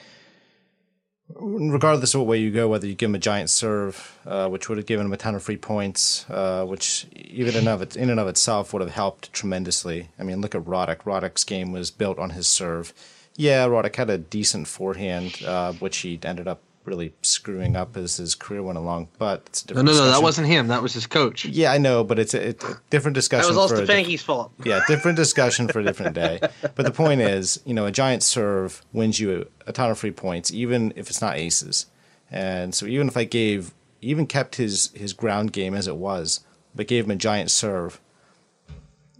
regardless 1.38 2.14
of 2.14 2.20
what 2.20 2.28
way 2.28 2.38
you 2.38 2.50
go, 2.50 2.68
whether 2.68 2.86
you 2.86 2.94
give 2.94 3.10
him 3.10 3.14
a 3.14 3.18
giant 3.18 3.50
serve, 3.50 4.18
uh, 4.26 4.48
which 4.48 4.68
would 4.68 4.78
have 4.78 4.86
given 4.86 5.06
him 5.06 5.12
a 5.12 5.16
ton 5.16 5.34
of 5.34 5.42
free 5.42 5.56
points, 5.56 6.28
uh, 6.30 6.64
which 6.64 7.06
even 7.14 7.54
in, 7.54 7.68
of 7.68 7.82
it, 7.82 7.96
in 7.96 8.10
and 8.10 8.20
of 8.20 8.28
itself 8.28 8.72
would 8.72 8.82
have 8.82 8.90
helped 8.92 9.32
tremendously. 9.32 10.08
I 10.18 10.22
mean, 10.22 10.40
look 10.40 10.54
at 10.54 10.62
Roddick. 10.62 11.02
Roddick's 11.02 11.44
game 11.44 11.72
was 11.72 11.90
built 11.90 12.18
on 12.18 12.30
his 12.30 12.48
serve. 12.48 12.92
Yeah, 13.36 13.66
Roddick 13.66 13.96
had 13.96 14.10
a 14.10 14.18
decent 14.18 14.68
forehand, 14.68 15.42
uh, 15.46 15.72
which 15.74 15.98
he 15.98 16.18
ended 16.22 16.48
up 16.48 16.60
really 16.84 17.14
screwing 17.22 17.76
up 17.76 17.96
as 17.96 18.16
his 18.16 18.34
career 18.34 18.62
went 18.62 18.78
along. 18.78 19.08
But 19.18 19.42
it's 19.46 19.62
a 19.62 19.66
No, 19.66 19.82
different 19.82 19.86
no, 19.98 20.04
no, 20.04 20.10
that 20.10 20.22
wasn't 20.22 20.48
him. 20.48 20.68
That 20.68 20.82
was 20.82 20.92
his 20.94 21.06
coach. 21.06 21.44
Yeah, 21.44 21.72
I 21.72 21.78
know, 21.78 22.02
but 22.04 22.18
it's 22.18 22.34
a, 22.34 22.48
it's 22.48 22.64
a 22.64 22.80
different 22.90 23.14
That 23.14 23.20
discussion. 23.20 23.48
was 23.48 23.56
all 23.56 23.68
for 23.68 23.82
a 23.82 24.16
fault. 24.16 24.52
yeah, 24.64 24.80
different 24.88 25.16
discussion 25.16 25.68
for 25.68 25.80
a 25.80 25.84
different 25.84 26.14
day. 26.14 26.40
But 26.74 26.84
the 26.84 26.90
point 26.90 27.20
is, 27.20 27.60
you 27.64 27.74
know, 27.74 27.86
a 27.86 27.92
giant 27.92 28.22
serve 28.22 28.82
wins 28.92 29.20
you 29.20 29.46
a, 29.66 29.70
a 29.70 29.72
ton 29.72 29.90
of 29.90 29.98
free 29.98 30.10
points, 30.12 30.52
even 30.52 30.92
if 30.96 31.08
it's 31.08 31.20
not 31.20 31.36
aces. 31.36 31.86
And 32.30 32.74
so 32.74 32.86
even 32.86 33.08
if 33.08 33.16
I 33.16 33.24
gave, 33.24 33.72
even 34.00 34.26
kept 34.26 34.56
his 34.56 34.90
his 34.94 35.12
ground 35.12 35.52
game 35.52 35.74
as 35.74 35.86
it 35.86 35.96
was, 35.96 36.40
but 36.74 36.86
gave 36.88 37.04
him 37.04 37.10
a 37.10 37.16
giant 37.16 37.50
serve, 37.50 38.00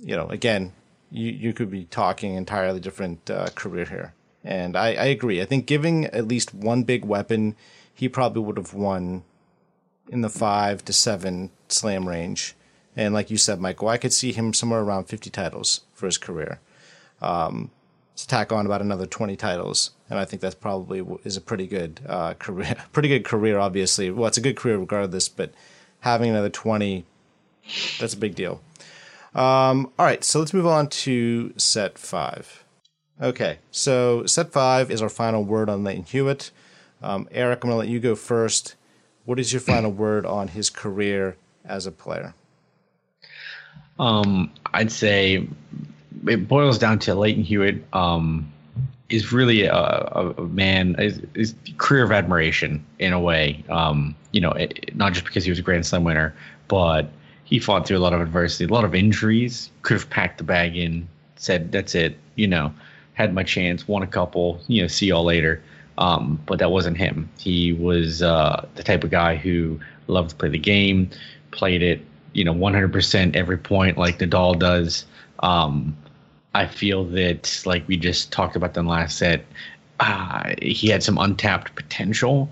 you 0.01 0.16
know, 0.16 0.26
again, 0.28 0.72
you 1.10 1.30
you 1.30 1.52
could 1.52 1.70
be 1.70 1.84
talking 1.84 2.34
entirely 2.34 2.80
different 2.80 3.30
uh, 3.30 3.48
career 3.55 3.84
here. 3.84 4.14
And 4.44 4.77
I, 4.77 4.89
I 4.89 5.05
agree. 5.06 5.40
I 5.40 5.44
think 5.44 5.66
giving 5.66 6.06
at 6.06 6.27
least 6.27 6.55
one 6.55 6.82
big 6.82 7.05
weapon, 7.05 7.55
he 7.94 8.09
probably 8.09 8.43
would 8.43 8.56
have 8.56 8.74
won 8.74 9.23
in 10.09 10.20
the 10.20 10.28
five 10.28 10.85
to 10.86 10.93
seven 10.93 11.51
slam 11.69 12.09
range. 12.09 12.55
And 12.97 13.14
like 13.14 13.31
you 13.31 13.36
said, 13.36 13.60
Michael, 13.60 13.89
I 13.89 13.98
could 13.98 14.12
see 14.12 14.32
him 14.32 14.52
somewhere 14.52 14.81
around 14.81 15.05
50 15.05 15.31
titles 15.31 15.82
for 15.94 16.06
his 16.06 16.19
career. 16.19 16.60
Um, 17.20 17.70
to 18.16 18.27
tack 18.27 18.52
on 18.52 18.66
about 18.66 18.82
another 18.82 19.06
20 19.06 19.36
titles. 19.36 19.93
And 20.10 20.19
I 20.19 20.24
think 20.24 20.43
that's 20.43 20.55
probably 20.55 21.02
is 21.24 21.36
a 21.36 21.40
pretty 21.40 21.66
good 21.66 22.01
uh, 22.06 22.35
career. 22.39 22.77
Pretty 22.93 23.09
good 23.09 23.24
career, 23.24 23.59
obviously. 23.59 24.10
Well, 24.10 24.27
it's 24.27 24.36
a 24.36 24.43
good 24.43 24.56
career 24.56 24.78
regardless, 24.78 25.28
but 25.28 25.52
having 26.01 26.31
another 26.31 26.51
20, 26.51 27.05
that's 27.98 28.14
a 28.14 28.19
big 28.19 28.35
deal. 28.35 28.60
Um, 29.35 29.90
all 29.98 30.05
right, 30.05 30.23
so 30.23 30.40
let's 30.40 30.52
move 30.52 30.66
on 30.66 30.89
to 30.89 31.55
set 31.56 31.98
five. 31.98 32.61
Okay, 33.23 33.59
so 33.70 34.27
set 34.27 34.51
five 34.51 34.90
is 34.90 35.01
our 35.01 35.09
final 35.09 35.44
word 35.44 35.69
on 35.69 35.85
Lleyton 35.85 36.03
Hewitt. 36.03 36.51
Um, 37.01 37.28
Eric, 37.31 37.62
I'm 37.62 37.70
going 37.70 37.74
to 37.74 37.78
let 37.78 37.89
you 37.89 38.01
go 38.01 38.16
first. 38.16 38.74
What 39.27 39.39
is 39.39 39.53
your 39.53 39.61
final 39.61 39.93
word 39.93 40.27
on 40.27 40.49
his 40.49 40.69
career 40.69 41.36
as 41.65 41.86
a 41.86 41.93
player? 41.93 42.35
Um, 44.01 44.51
I'd 44.74 44.90
say 44.90 45.47
it 46.27 46.49
boils 46.49 46.78
down 46.78 46.99
to 47.01 47.15
Lleyton 47.15 47.44
Hewitt. 47.44 47.85
Um, 47.93 48.53
is 49.09 49.31
really 49.31 49.65
a, 49.66 49.74
a, 49.77 50.43
man 50.49 50.97
is, 50.99 51.20
is 51.35 51.55
career 51.77 52.03
of 52.03 52.11
admiration 52.11 52.85
in 52.99 53.12
a 53.12 53.20
way. 53.20 53.62
Um, 53.69 54.16
you 54.32 54.40
know, 54.40 54.53
it, 54.53 54.97
not 54.97 55.12
just 55.12 55.27
because 55.27 55.44
he 55.44 55.51
was 55.51 55.59
a 55.59 55.62
Grand 55.62 55.86
Slam 55.86 56.03
winner, 56.03 56.35
but 56.66 57.11
he 57.44 57.61
fought 57.61 57.86
through 57.86 57.99
a 57.99 58.01
lot 58.01 58.15
of 58.15 58.20
adversity, 58.20 58.65
a 58.65 58.69
lot 58.69 58.85
of 58.85 58.94
injuries. 58.94 59.70
Could 59.82 59.94
have 59.94 60.11
packed 60.11 60.39
the 60.39 60.44
bag 60.44 60.77
in, 60.77 61.07
said 61.36 61.70
that's 61.70 61.94
it. 61.94 62.16
You 62.35 62.49
know, 62.49 62.73
had 63.14 63.34
my 63.34 63.43
chance, 63.43 63.86
won 63.86 64.02
a 64.02 64.06
couple. 64.06 64.60
You 64.68 64.82
know, 64.82 64.89
see 64.89 65.06
y'all 65.06 65.24
later. 65.24 65.62
Um, 65.98 66.40
but 66.47 66.59
that 66.59 66.70
wasn't 66.70 66.97
him. 66.97 67.28
He 67.39 67.72
was 67.72 68.22
uh, 68.22 68.66
the 68.74 68.82
type 68.82 69.05
of 69.05 69.10
guy 69.10 69.36
who 69.36 69.78
loved 70.06 70.30
to 70.30 70.36
play 70.36 70.48
the 70.48 70.59
game, 70.59 71.10
played 71.51 71.82
it, 71.82 72.01
you 72.32 72.44
know, 72.44 72.55
100% 72.55 73.36
every 73.36 73.59
point 73.59 73.98
like 73.98 74.18
Nadal 74.18 74.59
does. 74.59 75.05
Um, 75.40 75.97
I 76.55 76.66
feel 76.66 77.05
that, 77.06 77.62
like 77.66 77.86
we 77.89 77.97
just 77.97 78.32
talked 78.32 78.56
about 78.56 78.76
in 78.76 78.84
the 78.84 78.90
last 78.90 79.18
set, 79.18 79.44
uh, 80.01 80.55
he 80.60 80.89
had 80.89 81.02
some 81.02 81.18
untapped 81.18 81.74
potential 81.74 82.51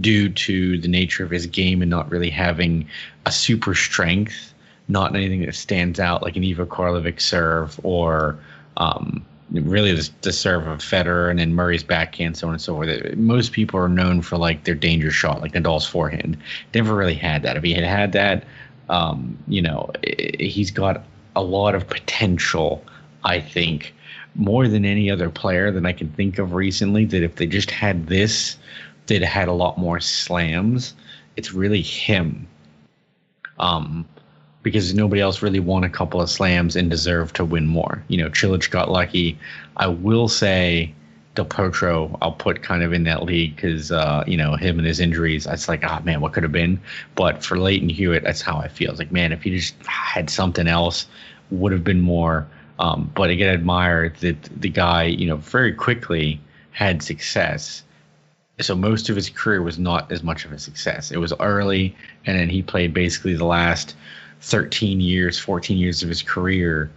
due 0.00 0.28
to 0.28 0.78
the 0.78 0.88
nature 0.88 1.24
of 1.24 1.30
his 1.30 1.46
game 1.46 1.82
and 1.82 1.90
not 1.90 2.10
really 2.10 2.30
having 2.30 2.88
a 3.26 3.32
super 3.32 3.74
strength, 3.74 4.54
not 4.88 5.14
anything 5.14 5.44
that 5.44 5.54
stands 5.54 6.00
out 6.00 6.22
like 6.22 6.36
an 6.36 6.44
Ivo 6.44 6.66
Karlovic 6.66 7.20
serve 7.20 7.78
or 7.82 8.38
um, 8.76 9.24
really 9.52 9.94
the, 9.94 10.10
the 10.22 10.32
serve 10.32 10.66
of 10.66 10.78
Federer 10.78 11.30
and 11.30 11.38
then 11.38 11.54
Murray's 11.54 11.82
backhand, 11.82 12.36
so 12.36 12.48
on 12.48 12.54
and 12.54 12.62
so 12.62 12.74
forth. 12.74 13.16
Most 13.16 13.52
people 13.52 13.80
are 13.80 13.88
known 13.88 14.22
for 14.22 14.36
like 14.36 14.64
their 14.64 14.74
danger 14.74 15.10
shot, 15.10 15.40
like 15.40 15.52
Nadal's 15.52 15.86
forehand. 15.86 16.36
Never 16.74 16.94
really 16.94 17.14
had 17.14 17.42
that. 17.42 17.56
If 17.56 17.62
he 17.62 17.72
had 17.72 17.84
had 17.84 18.12
that, 18.12 18.44
um, 18.88 19.36
you 19.48 19.62
know, 19.62 19.90
he's 20.38 20.70
got 20.70 21.04
a 21.36 21.42
lot 21.42 21.74
of 21.74 21.88
potential. 21.88 22.84
I 23.24 23.40
think 23.40 23.94
more 24.34 24.68
than 24.68 24.84
any 24.84 25.10
other 25.10 25.30
player 25.30 25.70
that 25.70 25.84
I 25.84 25.92
can 25.92 26.10
think 26.12 26.38
of 26.38 26.54
recently. 26.54 27.04
That 27.04 27.22
if 27.22 27.36
they 27.36 27.46
just 27.46 27.70
had 27.70 28.06
this, 28.06 28.56
they'd 29.06 29.22
had 29.22 29.48
a 29.48 29.52
lot 29.52 29.78
more 29.78 30.00
slams. 30.00 30.94
It's 31.36 31.52
really 31.52 31.82
him. 31.82 32.46
Um, 33.58 34.06
because 34.62 34.94
nobody 34.94 35.20
else 35.20 35.42
really 35.42 35.60
won 35.60 35.84
a 35.84 35.90
couple 35.90 36.20
of 36.20 36.30
slams 36.30 36.76
and 36.76 36.90
deserved 36.90 37.36
to 37.36 37.44
win 37.44 37.66
more. 37.66 38.02
You 38.08 38.18
know, 38.18 38.28
Cilic 38.30 38.70
got 38.70 38.90
lucky. 38.90 39.38
I 39.76 39.86
will 39.86 40.28
say 40.28 40.94
Del 41.34 41.46
Potro, 41.46 42.16
I'll 42.20 42.32
put 42.32 42.62
kind 42.62 42.82
of 42.82 42.92
in 42.92 43.04
that 43.04 43.22
league 43.22 43.56
because, 43.56 43.90
uh, 43.90 44.24
you 44.26 44.36
know, 44.36 44.56
him 44.56 44.78
and 44.78 44.86
his 44.86 45.00
injuries, 45.00 45.46
it's 45.46 45.68
like, 45.68 45.82
ah, 45.84 46.00
man, 46.04 46.20
what 46.20 46.32
could 46.32 46.42
have 46.42 46.52
been? 46.52 46.80
But 47.14 47.42
for 47.42 47.58
Lleyton 47.58 47.88
Hewitt, 47.88 48.22
that's 48.22 48.42
how 48.42 48.58
I 48.58 48.68
feel. 48.68 48.90
It's 48.90 48.98
like, 48.98 49.12
man, 49.12 49.32
if 49.32 49.42
he 49.42 49.50
just 49.50 49.74
had 49.86 50.28
something 50.28 50.66
else, 50.66 51.06
would 51.50 51.72
have 51.72 51.84
been 51.84 52.00
more. 52.00 52.46
Um, 52.78 53.10
but 53.14 53.30
I 53.30 53.34
get 53.34 53.54
admired 53.54 54.16
that 54.16 54.42
the 54.60 54.68
guy, 54.68 55.04
you 55.04 55.26
know, 55.26 55.36
very 55.36 55.72
quickly 55.72 56.40
had 56.72 57.02
success 57.02 57.82
so 58.62 58.76
most 58.76 59.08
of 59.08 59.16
his 59.16 59.30
career 59.30 59.62
was 59.62 59.78
not 59.78 60.10
as 60.12 60.22
much 60.22 60.44
of 60.44 60.52
a 60.52 60.58
success. 60.58 61.10
It 61.10 61.18
was 61.18 61.32
early, 61.40 61.94
and 62.26 62.38
then 62.38 62.48
he 62.48 62.62
played 62.62 62.92
basically 62.92 63.34
the 63.34 63.44
last 63.44 63.96
13 64.40 65.00
years, 65.00 65.38
14 65.38 65.78
years 65.78 66.02
of 66.02 66.08
his 66.08 66.22
career, 66.22 66.90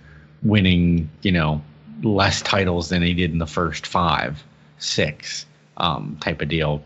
winning, 0.43 1.09
you 1.21 1.31
know, 1.31 1.61
less 2.01 2.41
titles 2.41 2.89
than 2.89 3.01
he 3.01 3.13
did 3.13 3.31
in 3.31 3.37
the 3.37 3.47
first 3.47 3.85
five, 3.85 4.43
six, 4.77 5.45
um, 5.77 6.17
type 6.21 6.41
of 6.41 6.49
deal. 6.49 6.83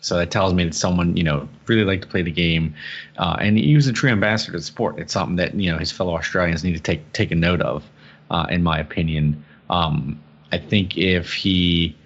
So 0.00 0.16
that 0.18 0.30
tells 0.30 0.54
me 0.54 0.64
that 0.64 0.74
someone, 0.74 1.16
you 1.16 1.24
know, 1.24 1.48
really 1.66 1.84
liked 1.84 2.02
to 2.02 2.08
play 2.08 2.22
the 2.22 2.30
game, 2.30 2.74
uh, 3.18 3.36
and 3.40 3.58
he 3.58 3.74
was 3.74 3.88
a 3.88 3.92
true 3.92 4.10
ambassador 4.10 4.52
to 4.52 4.58
the 4.58 4.64
sport. 4.64 4.98
It's 4.98 5.12
something 5.12 5.36
that 5.36 5.54
you 5.54 5.72
know 5.72 5.78
his 5.78 5.90
fellow 5.90 6.14
Australians 6.14 6.62
need 6.62 6.74
to 6.74 6.80
take 6.80 7.12
take 7.12 7.32
a 7.32 7.34
note 7.34 7.60
of, 7.60 7.82
uh, 8.30 8.46
in 8.48 8.62
my 8.62 8.78
opinion. 8.78 9.44
Um, 9.68 10.20
I 10.52 10.58
think 10.58 10.96
if 10.96 11.32
he 11.32 11.96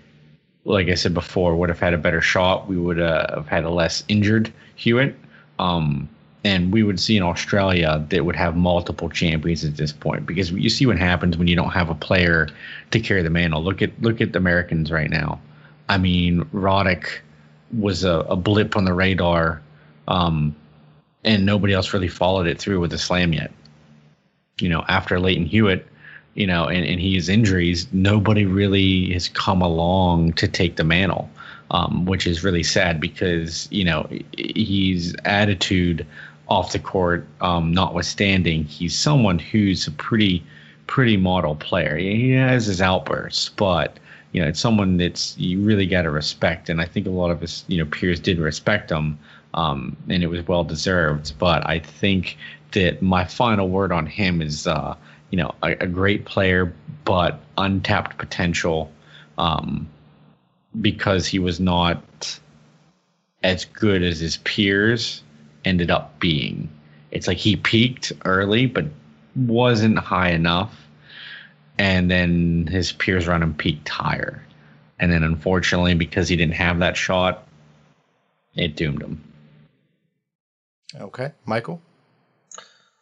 like 0.65 0.89
I 0.89 0.95
said 0.95 1.15
before, 1.15 1.57
would 1.57 1.69
have 1.69 1.81
had 1.81 1.95
a 1.95 1.99
better 1.99 2.21
shot. 2.21 2.69
We 2.69 2.77
would 2.77 3.01
uh, 3.01 3.35
have 3.35 3.49
had 3.49 3.65
a 3.65 3.71
less 3.71 4.05
injured 4.09 4.53
Hewitt. 4.77 5.15
Um, 5.59 6.09
and 6.45 6.73
we 6.73 6.83
would 6.83 6.99
see 6.99 7.17
in 7.17 7.23
Australia 7.23 8.05
that 8.09 8.25
would 8.25 8.37
have 8.37 8.57
multiple 8.57 9.11
champions 9.11 9.65
at 9.65 9.77
this 9.77 9.93
point 9.93 10.25
because 10.27 10.51
you 10.51 10.71
see 10.71 10.87
what 10.87 10.99
happens 10.99 11.37
when 11.37 11.49
you 11.49 11.57
don't 11.57 11.71
have 11.71 11.91
a 11.91 11.95
player 11.95 12.49
to 12.91 13.01
carry 13.01 13.23
the 13.23 13.31
mantle. 13.31 13.63
Look 13.63 13.83
at 13.83 14.01
look 14.01 14.21
at 14.21 14.33
the 14.33 14.39
Americans 14.39 14.91
right 14.91 15.11
now. 15.11 15.41
I 15.89 15.99
mean, 15.99 16.45
Roddick 16.55 17.19
was 17.77 18.05
a, 18.05 18.21
a 18.21 18.37
blip 18.37 18.77
on 18.77 18.85
the 18.85 18.95
radar, 18.95 19.61
um, 20.09 20.55
and 21.25 21.45
nobody 21.45 21.75
else 21.75 21.93
really 21.93 22.09
followed 22.09 22.47
it 22.47 22.59
through 22.59 22.81
with 22.81 22.93
a 22.93 22.99
slam 22.99 23.33
yet. 23.33 23.53
You 24.61 24.69
know, 24.69 24.85
after 24.89 25.19
Lleyton 25.21 25.47
Hewitt, 25.47 25.87
you 26.35 26.47
know, 26.47 26.67
and, 26.67 26.85
and 26.87 27.01
his 27.01 27.29
injuries, 27.29 27.87
nobody 27.93 28.47
really 28.47 29.13
has 29.13 29.29
come 29.29 29.63
along 29.63 30.35
to 30.35 30.49
take 30.49 30.77
the 30.77 30.85
mantle, 30.85 31.29
um, 31.71 32.05
which 32.07 32.27
is 32.27 32.45
really 32.45 32.63
sad 32.63 33.01
because, 33.01 33.69
you 33.71 33.85
know, 33.85 34.09
his 34.37 35.15
attitude 35.25 36.07
off 36.51 36.73
the 36.73 36.79
court, 36.79 37.27
um, 37.41 37.73
notwithstanding, 37.73 38.65
he's 38.65 38.99
someone 38.99 39.39
who's 39.39 39.87
a 39.87 39.93
pretty, 39.93 40.45
pretty 40.89 41.17
model 41.17 41.55
player. 41.55 41.97
He 41.97 42.33
has 42.33 42.67
his 42.67 42.83
outbursts, 42.83 43.51
but, 43.51 43.99
you 44.33 44.43
know, 44.43 44.49
it's 44.49 44.59
someone 44.59 44.97
that's 44.97 45.39
you 45.39 45.61
really 45.61 45.87
got 45.87 46.03
to 46.03 46.11
respect. 46.11 46.69
And 46.69 46.81
I 46.81 46.87
think 46.87 47.07
a 47.07 47.11
lot 47.11 47.31
of 47.31 47.41
his, 47.41 47.65
you 47.69 47.79
know, 47.79 47.87
peers 47.87 48.19
did 48.19 48.39
respect 48.39 48.91
him, 48.91 49.17
um, 49.55 49.97
and 50.09 50.25
it 50.25 50.27
was 50.27 50.47
well 50.49 50.65
deserved. 50.65 51.39
But 51.39 51.65
I 51.69 51.79
think 51.79 52.37
that 52.73 53.01
my 53.01 53.25
final 53.25 53.69
word 53.69 53.93
on 53.93 54.07
him 54.07 54.43
is, 54.43 54.67
uh, 54.67 54.97
you 55.31 55.39
know, 55.39 55.55
a, 55.63 55.77
a 55.81 55.87
great 55.87 56.25
player, 56.25 56.75
but 57.05 57.41
untapped 57.59 58.19
potential 58.19 58.91
um, 59.39 59.89
because 60.81 61.29
he 61.29 61.39
was 61.39 61.61
not 61.61 62.41
as 63.45 63.65
good 63.67 64.03
as 64.03 64.19
his 64.19 64.39
peers 64.39 65.23
ended 65.65 65.91
up 65.91 66.19
being. 66.21 66.69
It's 67.11 67.27
like 67.27 67.39
he 67.39 67.57
peaked 67.57 68.13
early, 68.25 68.67
but 68.67 68.87
wasn't 69.37 69.99
high 69.99 70.31
enough. 70.31 70.75
And 71.79 72.11
then 72.11 72.67
his 72.67 72.93
peers 72.93 73.27
around 73.27 73.43
him 73.43 73.55
peaked 73.55 73.89
higher. 73.89 74.45
And 74.99 75.11
then 75.11 75.23
unfortunately, 75.23 75.95
because 75.95 76.29
he 76.29 76.37
didn't 76.37 76.55
have 76.55 76.79
that 76.81 76.97
shot, 76.97 77.47
it 78.55 78.77
doomed 78.77 79.03
him. 79.03 79.23
Okay, 81.01 81.33
Michael. 81.47 81.81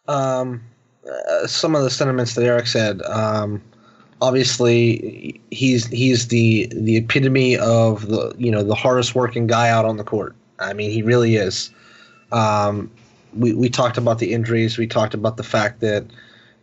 Um, 0.07 0.61
uh, 1.07 1.47
some 1.47 1.75
of 1.75 1.83
the 1.83 1.89
sentiments 1.89 2.35
that 2.35 2.43
Eric 2.43 2.67
said. 2.67 3.01
Um, 3.03 3.61
obviously, 4.21 5.41
he's 5.51 5.87
he's 5.87 6.27
the 6.27 6.71
the 6.73 6.97
epitome 6.97 7.57
of 7.57 8.07
the 8.07 8.33
you 8.37 8.51
know 8.51 8.63
the 8.63 8.75
hardest 8.75 9.15
working 9.15 9.47
guy 9.47 9.69
out 9.69 9.85
on 9.85 9.97
the 9.97 10.03
court. 10.03 10.35
I 10.59 10.73
mean, 10.73 10.91
he 10.91 11.01
really 11.01 11.35
is. 11.35 11.71
Um, 12.31 12.91
we 13.35 13.53
we 13.53 13.69
talked 13.69 13.97
about 13.97 14.19
the 14.19 14.33
injuries. 14.33 14.77
We 14.77 14.87
talked 14.87 15.13
about 15.13 15.37
the 15.37 15.43
fact 15.43 15.79
that 15.81 16.05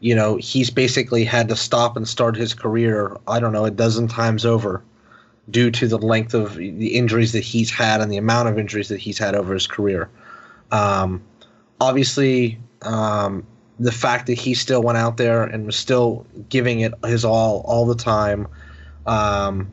you 0.00 0.14
know 0.14 0.36
he's 0.36 0.70
basically 0.70 1.24
had 1.24 1.48
to 1.48 1.56
stop 1.56 1.96
and 1.96 2.06
start 2.08 2.36
his 2.36 2.54
career. 2.54 3.16
I 3.26 3.40
don't 3.40 3.52
know 3.52 3.64
a 3.64 3.70
dozen 3.70 4.08
times 4.08 4.44
over. 4.44 4.82
due 5.50 5.70
to 5.70 5.86
the 5.86 5.98
length 5.98 6.34
of 6.34 6.56
the 6.56 6.88
injuries 6.88 7.32
that 7.32 7.44
he's 7.44 7.70
had 7.70 8.00
and 8.00 8.10
the 8.10 8.16
amount 8.16 8.48
of 8.48 8.58
injuries 8.58 8.88
that 8.88 8.98
he's 8.98 9.18
had 9.18 9.34
over 9.34 9.54
his 9.54 9.66
career. 9.66 10.08
Um, 10.72 11.22
obviously, 11.80 12.58
um, 12.82 13.46
the 13.78 13.92
fact 13.92 14.26
that 14.26 14.34
he 14.34 14.54
still 14.54 14.82
went 14.82 14.98
out 14.98 15.16
there 15.16 15.44
and 15.44 15.66
was 15.66 15.76
still 15.76 16.26
giving 16.48 16.80
it 16.80 16.92
his 17.04 17.24
all 17.24 17.60
all 17.66 17.86
the 17.86 17.94
time. 17.94 18.48
Um, 19.06 19.70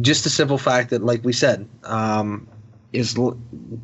just 0.00 0.24
the 0.24 0.30
simple 0.30 0.58
fact 0.58 0.90
that, 0.90 1.02
like 1.02 1.24
we 1.24 1.32
said, 1.32 1.68
um, 1.84 2.48
is 2.92 3.16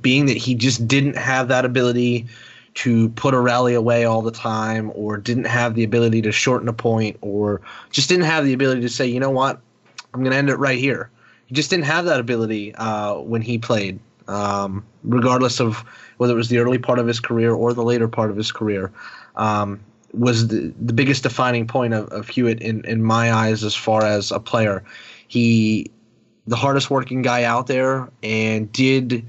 being 0.01 0.27
that 0.27 0.37
he 0.37 0.55
just 0.55 0.87
didn't 0.87 1.17
have 1.17 1.49
that 1.49 1.65
ability 1.65 2.27
to 2.75 3.11
put 3.11 3.35
a 3.35 3.41
rally 3.41 3.75
away 3.75 4.05
all 4.05 4.23
the 4.23 4.31
time, 4.31 4.91
or 4.95 5.19
didn't 5.19 5.45
have 5.45 5.75
the 5.75 5.85
ability 5.85 6.23
to 6.23 6.33
shorten 6.33 6.69
a 6.69 6.73
point, 6.73 7.19
or 7.21 7.61
just 7.91 8.09
didn't 8.09 8.25
have 8.25 8.45
the 8.45 8.53
ability 8.53 8.81
to 8.81 8.89
say, 8.89 9.07
you 9.07 9.21
know 9.21 9.31
what, 9.31 9.61
I'm 10.15 10.21
going 10.21 10.33
to 10.33 10.39
end 10.39 10.49
it 10.49 10.57
right 10.57 10.79
here. 10.79 11.11
He 11.47 11.55
just 11.55 11.69
didn't 11.69 11.85
have 11.85 12.07
that 12.07 12.19
ability 12.19 12.75
uh, 12.77 13.17
when 13.17 13.43
he 13.43 13.59
played, 13.59 13.99
um, 14.27 14.85
regardless 15.05 15.61
of 15.61 15.85
whether 16.17 16.33
it 16.33 16.37
was 16.37 16.49
the 16.49 16.59
early 16.59 16.79
part 16.79 16.99
of 16.99 17.07
his 17.07 17.21
career 17.21 17.53
or 17.53 17.75
the 17.75 17.85
later 17.85 18.09
part 18.09 18.31
of 18.31 18.37
his 18.37 18.51
career. 18.51 18.91
Um, 19.37 19.81
was 20.15 20.49
the, 20.49 20.73
the 20.81 20.93
biggest 20.93 21.23
defining 21.23 21.67
point 21.67 21.95
of, 21.95 22.07
of 22.09 22.29
Hewitt 22.29 22.61
in, 22.61 22.85
in 22.85 23.03
my 23.03 23.33
eyes 23.33 23.65
as 23.65 23.75
far 23.75 24.05
as 24.05 24.31
a 24.31 24.39
player. 24.39 24.85
He, 25.29 25.91
the 26.47 26.57
hardest 26.57 26.91
working 26.91 27.23
guy 27.23 27.45
out 27.45 27.67
there, 27.67 28.09
and 28.23 28.71
did 28.73 29.25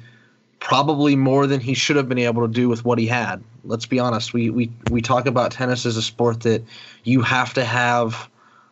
probably 0.59 1.15
more 1.15 1.45
than 1.47 1.59
he 1.59 1.73
should 1.73 1.95
have 1.95 2.07
been 2.07 2.17
able 2.17 2.47
to 2.47 2.53
do 2.53 2.69
with 2.69 2.85
what 2.85 2.97
he 2.97 3.07
had. 3.07 3.43
Let's 3.63 3.85
be 3.85 3.99
honest. 3.99 4.33
We 4.33 4.49
we 4.49 4.71
we 4.89 5.01
talk 5.01 5.25
about 5.25 5.51
tennis 5.51 5.85
as 5.85 5.97
a 5.97 6.01
sport 6.01 6.41
that 6.41 6.63
you 7.03 7.21
have 7.21 7.53
to 7.53 7.63
have 7.63 8.29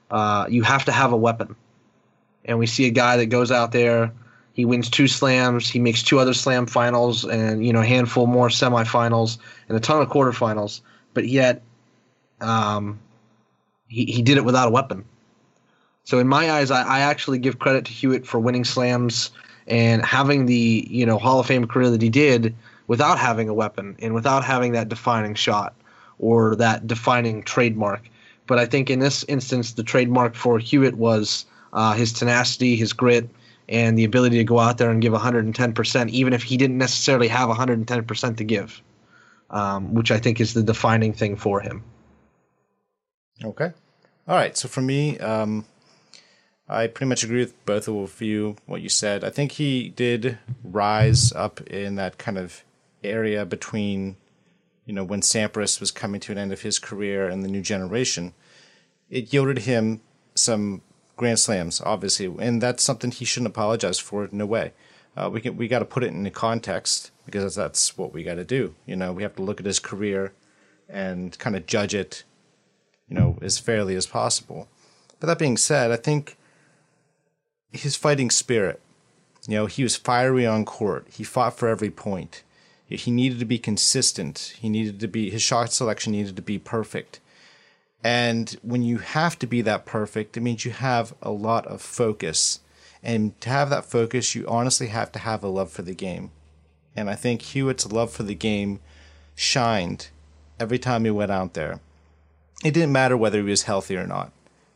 uh, 0.09 0.47
you 0.49 0.63
have 0.63 0.85
to 0.85 0.91
have 0.91 1.13
a 1.13 1.17
weapon 1.17 1.55
and 2.45 2.57
we 2.57 2.65
see 2.65 2.85
a 2.85 2.91
guy 2.91 3.17
that 3.17 3.27
goes 3.27 3.51
out 3.51 3.71
there, 3.71 4.11
he 4.53 4.65
wins 4.65 4.89
two 4.89 5.07
slams, 5.07 5.69
he 5.69 5.79
makes 5.79 6.03
two 6.03 6.19
other 6.19 6.33
slam 6.33 6.65
finals, 6.65 7.23
and 7.23 7.65
you 7.65 7.71
know 7.71 7.81
a 7.81 7.85
handful 7.85 8.27
more 8.27 8.49
semifinals 8.49 9.37
and 9.67 9.77
a 9.77 9.79
ton 9.79 10.01
of 10.01 10.09
quarterfinals, 10.09 10.81
but 11.13 11.27
yet, 11.27 11.61
um, 12.41 12.99
he 13.87 14.05
he 14.05 14.21
did 14.21 14.37
it 14.37 14.45
without 14.45 14.67
a 14.67 14.71
weapon. 14.71 15.05
So 16.03 16.19
in 16.19 16.27
my 16.27 16.51
eyes, 16.51 16.71
I, 16.71 16.83
I 16.83 16.99
actually 17.01 17.39
give 17.39 17.59
credit 17.59 17.85
to 17.85 17.91
Hewitt 17.91 18.25
for 18.25 18.39
winning 18.39 18.65
slams 18.65 19.31
and 19.67 20.03
having 20.03 20.45
the 20.45 20.87
you 20.89 21.05
know 21.05 21.17
Hall 21.17 21.39
of 21.39 21.47
Fame 21.47 21.67
career 21.67 21.89
that 21.89 22.01
he 22.01 22.09
did 22.09 22.55
without 22.87 23.17
having 23.17 23.47
a 23.47 23.53
weapon 23.53 23.95
and 23.99 24.13
without 24.13 24.43
having 24.43 24.73
that 24.73 24.89
defining 24.89 25.35
shot 25.35 25.73
or 26.19 26.55
that 26.55 26.87
defining 26.87 27.43
trademark. 27.43 28.09
But 28.47 28.59
I 28.59 28.65
think 28.65 28.89
in 28.89 28.99
this 28.99 29.23
instance, 29.25 29.73
the 29.73 29.83
trademark 29.83 30.35
for 30.35 30.59
Hewitt 30.59 30.95
was 30.95 31.45
uh, 31.73 31.93
his 31.93 32.11
tenacity, 32.11 32.75
his 32.75 32.91
grit, 32.91 33.29
and 33.69 33.97
the 33.97 34.03
ability 34.03 34.37
to 34.37 34.43
go 34.43 34.59
out 34.59 34.77
there 34.77 34.89
and 34.89 35.01
give 35.01 35.13
110%, 35.13 36.09
even 36.09 36.33
if 36.33 36.43
he 36.43 36.57
didn't 36.57 36.77
necessarily 36.77 37.29
have 37.29 37.49
110% 37.49 38.37
to 38.37 38.43
give, 38.43 38.81
um, 39.51 39.93
which 39.93 40.11
I 40.11 40.19
think 40.19 40.41
is 40.41 40.53
the 40.53 40.63
defining 40.63 41.13
thing 41.13 41.37
for 41.37 41.61
him. 41.61 41.83
Okay. 43.43 43.71
All 44.27 44.35
right. 44.35 44.57
So 44.57 44.67
for 44.67 44.81
me, 44.81 45.17
um, 45.19 45.65
I 46.71 46.87
pretty 46.87 47.09
much 47.09 47.23
agree 47.23 47.39
with 47.39 47.65
both 47.65 47.89
of 47.89 48.21
you, 48.21 48.55
what 48.65 48.81
you 48.81 48.87
said. 48.87 49.25
I 49.25 49.29
think 49.29 49.53
he 49.53 49.89
did 49.89 50.37
rise 50.63 51.33
up 51.33 51.59
in 51.61 51.95
that 51.95 52.17
kind 52.17 52.37
of 52.37 52.63
area 53.03 53.45
between, 53.45 54.15
you 54.85 54.93
know, 54.93 55.03
when 55.03 55.19
Sampras 55.19 55.81
was 55.81 55.91
coming 55.91 56.21
to 56.21 56.31
an 56.31 56.37
end 56.37 56.53
of 56.53 56.61
his 56.61 56.79
career 56.79 57.27
and 57.27 57.43
the 57.43 57.49
new 57.49 57.61
generation. 57.61 58.33
It 59.09 59.33
yielded 59.33 59.59
him 59.59 59.99
some 60.33 60.81
Grand 61.17 61.39
Slams, 61.39 61.81
obviously, 61.81 62.33
and 62.39 62.61
that's 62.61 62.83
something 62.83 63.11
he 63.11 63.25
shouldn't 63.25 63.51
apologize 63.51 63.99
for. 63.99 64.23
In 64.23 64.37
no 64.37 64.45
way. 64.45 64.71
Uh, 65.17 65.29
we 65.29 65.41
can 65.41 65.57
we 65.57 65.67
got 65.67 65.79
to 65.79 65.85
put 65.85 66.03
it 66.03 66.07
in 66.07 66.23
the 66.23 66.31
context 66.31 67.11
because 67.25 67.53
that's 67.53 67.97
what 67.97 68.13
we 68.13 68.23
got 68.23 68.35
to 68.35 68.45
do. 68.45 68.75
You 68.85 68.95
know, 68.95 69.11
we 69.11 69.23
have 69.23 69.35
to 69.35 69.41
look 69.41 69.59
at 69.59 69.65
his 69.65 69.79
career 69.79 70.31
and 70.87 71.37
kind 71.37 71.57
of 71.57 71.65
judge 71.65 71.93
it, 71.93 72.23
you 73.09 73.15
know, 73.15 73.37
as 73.41 73.59
fairly 73.59 73.95
as 73.95 74.07
possible. 74.07 74.69
But 75.19 75.27
that 75.27 75.37
being 75.37 75.57
said, 75.57 75.91
I 75.91 75.97
think 75.97 76.37
his 77.71 77.95
fighting 77.95 78.29
spirit. 78.29 78.81
You 79.47 79.55
know, 79.55 79.65
he 79.65 79.83
was 79.83 79.95
fiery 79.95 80.45
on 80.45 80.65
court. 80.65 81.07
He 81.09 81.23
fought 81.23 81.57
for 81.57 81.67
every 81.67 81.89
point. 81.89 82.43
He 82.87 83.09
needed 83.09 83.39
to 83.39 83.45
be 83.45 83.57
consistent. 83.57 84.53
He 84.59 84.67
needed 84.67 84.99
to 84.99 85.07
be 85.07 85.29
his 85.29 85.41
shot 85.41 85.71
selection 85.71 86.11
needed 86.11 86.35
to 86.35 86.41
be 86.41 86.59
perfect. 86.59 87.19
And 88.03 88.57
when 88.63 88.83
you 88.83 88.97
have 88.97 89.39
to 89.39 89.47
be 89.47 89.61
that 89.61 89.85
perfect, 89.85 90.35
it 90.35 90.41
means 90.41 90.65
you 90.65 90.71
have 90.71 91.13
a 91.21 91.31
lot 91.31 91.65
of 91.67 91.81
focus. 91.81 92.59
And 93.01 93.39
to 93.41 93.49
have 93.49 93.69
that 93.69 93.85
focus, 93.85 94.35
you 94.35 94.45
honestly 94.47 94.87
have 94.87 95.11
to 95.13 95.19
have 95.19 95.43
a 95.43 95.47
love 95.47 95.71
for 95.71 95.83
the 95.83 95.95
game. 95.95 96.31
And 96.95 97.09
I 97.09 97.15
think 97.15 97.41
Hewitt's 97.41 97.91
love 97.91 98.11
for 98.11 98.23
the 98.23 98.35
game 98.35 98.79
shined 99.35 100.09
every 100.59 100.77
time 100.77 101.05
he 101.05 101.11
went 101.11 101.31
out 101.31 101.53
there. 101.53 101.79
It 102.63 102.73
didn't 102.73 102.91
matter 102.91 103.15
whether 103.15 103.37
he 103.37 103.49
was 103.49 103.63
healthy 103.63 103.95
or 103.95 104.05
not, 104.05 104.31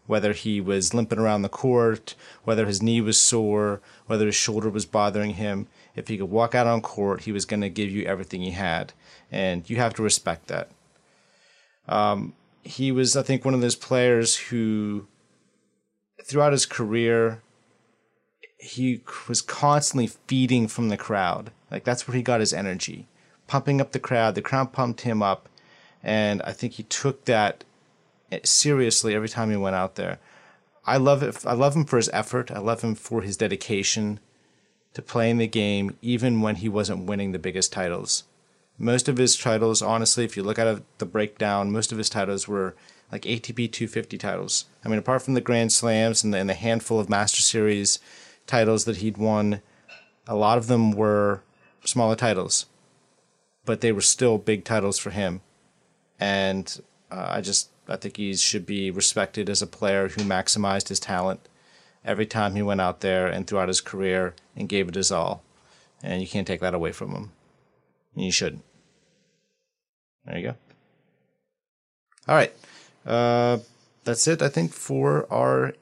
whether 0.08 0.34
he 0.34 0.62
was 0.62 0.94
limping 0.94 1.20
around 1.20 1.42
the 1.42 1.50
court, 1.50 2.16
whether 2.44 2.66
his 2.66 2.82
knee 2.82 3.02
was 3.02 3.20
sore, 3.20 3.82
whether 4.08 4.26
his 4.26 4.36
shoulder 4.36 4.70
was 4.70 4.86
bothering 4.86 5.32
him. 5.32 5.68
If 5.96 6.08
he 6.08 6.18
could 6.18 6.30
walk 6.30 6.54
out 6.54 6.68
on 6.68 6.82
court, 6.82 7.22
he 7.22 7.32
was 7.32 7.46
going 7.46 7.62
to 7.62 7.70
give 7.70 7.90
you 7.90 8.06
everything 8.06 8.42
he 8.42 8.52
had. 8.52 8.94
And 9.32 9.68
you 9.70 9.78
have 9.78 9.94
to 9.96 10.04
respect 10.04 10.48
that. 10.48 10.70
Um, 11.88 12.34
he 12.64 12.92
was, 12.92 13.16
I 13.16 13.24
think, 13.24 13.46
one 13.46 13.54
of 13.54 13.62
those 13.62 13.76
players 13.76 14.36
who, 14.36 15.08
throughout 16.24 16.52
his 16.52 16.66
career, 16.66 17.42
he 18.60 19.02
was 19.28 19.42
constantly 19.42 20.08
feeding 20.08 20.68
from 20.68 20.90
the 20.90 20.98
crowd. 20.98 21.52
Like 21.70 21.84
that's 21.84 22.08
where 22.08 22.16
he 22.16 22.24
got 22.24 22.40
his 22.40 22.54
energy, 22.54 23.08
pumping 23.48 23.80
up 23.80 23.92
the 23.92 24.00
crowd. 24.00 24.36
The 24.36 24.42
crowd 24.42 24.74
pumped 24.74 25.02
him 25.02 25.22
up, 25.22 25.48
and 26.04 26.42
I 26.44 26.52
think 26.52 26.74
he 26.74 26.84
took 26.84 27.26
that 27.26 27.64
seriously 28.44 29.16
every 29.16 29.30
time 29.30 29.50
he 29.50 29.58
went 29.58 29.76
out 29.76 29.96
there. 29.96 30.20
I 30.86 30.98
love 30.98 31.24
it. 31.24 31.46
I 31.46 31.54
love 31.54 31.76
him 31.76 31.86
for 31.86 31.98
his 31.98 32.10
effort. 32.14 32.52
I 32.52 32.60
love 32.60 32.82
him 32.82 32.96
for 32.96 33.22
his 33.22 33.38
dedication 33.38 34.20
to 34.94 35.02
playing 35.02 35.40
the 35.40 35.48
game, 35.48 35.98
even 36.02 36.42
when 36.42 36.56
he 36.56 36.70
wasn't 36.70 37.06
winning 37.06 37.32
the 37.32 37.40
biggest 37.40 37.74
titles 37.74 38.24
most 38.78 39.08
of 39.08 39.18
his 39.18 39.38
titles, 39.38 39.82
honestly, 39.82 40.26
if 40.26 40.36
you 40.36 40.44
look 40.44 40.60
at 40.60 40.82
the 40.98 41.06
breakdown, 41.06 41.72
most 41.72 41.92
of 41.92 41.98
his 41.98 42.10
titles 42.10 42.48
were 42.48 42.76
like 43.12 43.24
ATP 43.24 43.72
250 43.72 44.18
titles. 44.18 44.66
I 44.84 44.90
mean, 44.90 45.00
apart 45.00 45.22
from 45.22 45.34
the 45.34 45.42
Grand 45.42 45.72
Slams 45.72 46.24
and 46.24 46.34
the, 46.34 46.40
and 46.40 46.50
the 46.50 46.56
handful 46.56 47.00
of 47.00 47.10
Master 47.10 47.42
Series 47.42 48.00
titles 48.48 48.86
that 48.86 48.98
he'd 48.98 49.18
won, 49.18 49.62
a 50.28 50.36
lot 50.36 50.58
of 50.58 50.68
them 50.68 50.92
were 50.92 51.42
smaller 51.84 52.16
titles, 52.16 52.66
but 53.64 53.82
they 53.82 53.92
were 53.92 54.02
still 54.02 54.38
big 54.38 54.66
titles 54.66 54.98
for 54.98 55.12
him. 55.12 55.42
And 56.20 56.82
uh, 57.12 57.28
I 57.30 57.42
just 57.42 57.70
I 57.88 57.96
think 57.98 58.18
he 58.18 58.36
should 58.36 58.66
be 58.66 58.92
respected 58.92 59.50
as 59.50 59.62
a 59.62 59.68
player 59.68 60.08
who 60.08 60.22
maximized 60.22 60.90
his 60.90 61.00
talent 61.00 61.48
every 62.04 62.26
time 62.26 62.56
he 62.56 62.62
went 62.62 62.82
out 62.82 63.02
there 63.02 63.28
and 63.28 63.46
throughout 63.46 63.68
his 63.68 63.82
career 63.82 64.34
and 64.56 64.70
gave 64.70 64.88
it 64.88 64.96
his 64.96 65.12
all. 65.12 65.44
And 66.04 66.22
you 66.22 66.28
can't 66.28 66.48
take 66.48 66.62
that 66.62 66.74
away 66.74 66.92
from 66.92 67.12
him. 67.12 67.32
You 68.16 68.32
shouldn't. 68.32 68.64
There 70.26 70.38
you 70.38 70.44
go. 70.44 70.56
All 72.28 72.36
right. 72.36 72.54
Uh, 73.06 73.60
that's 74.04 74.28
it, 74.28 74.42
I 74.42 74.50
think, 74.50 74.72
for 74.74 75.32
our 75.32 75.74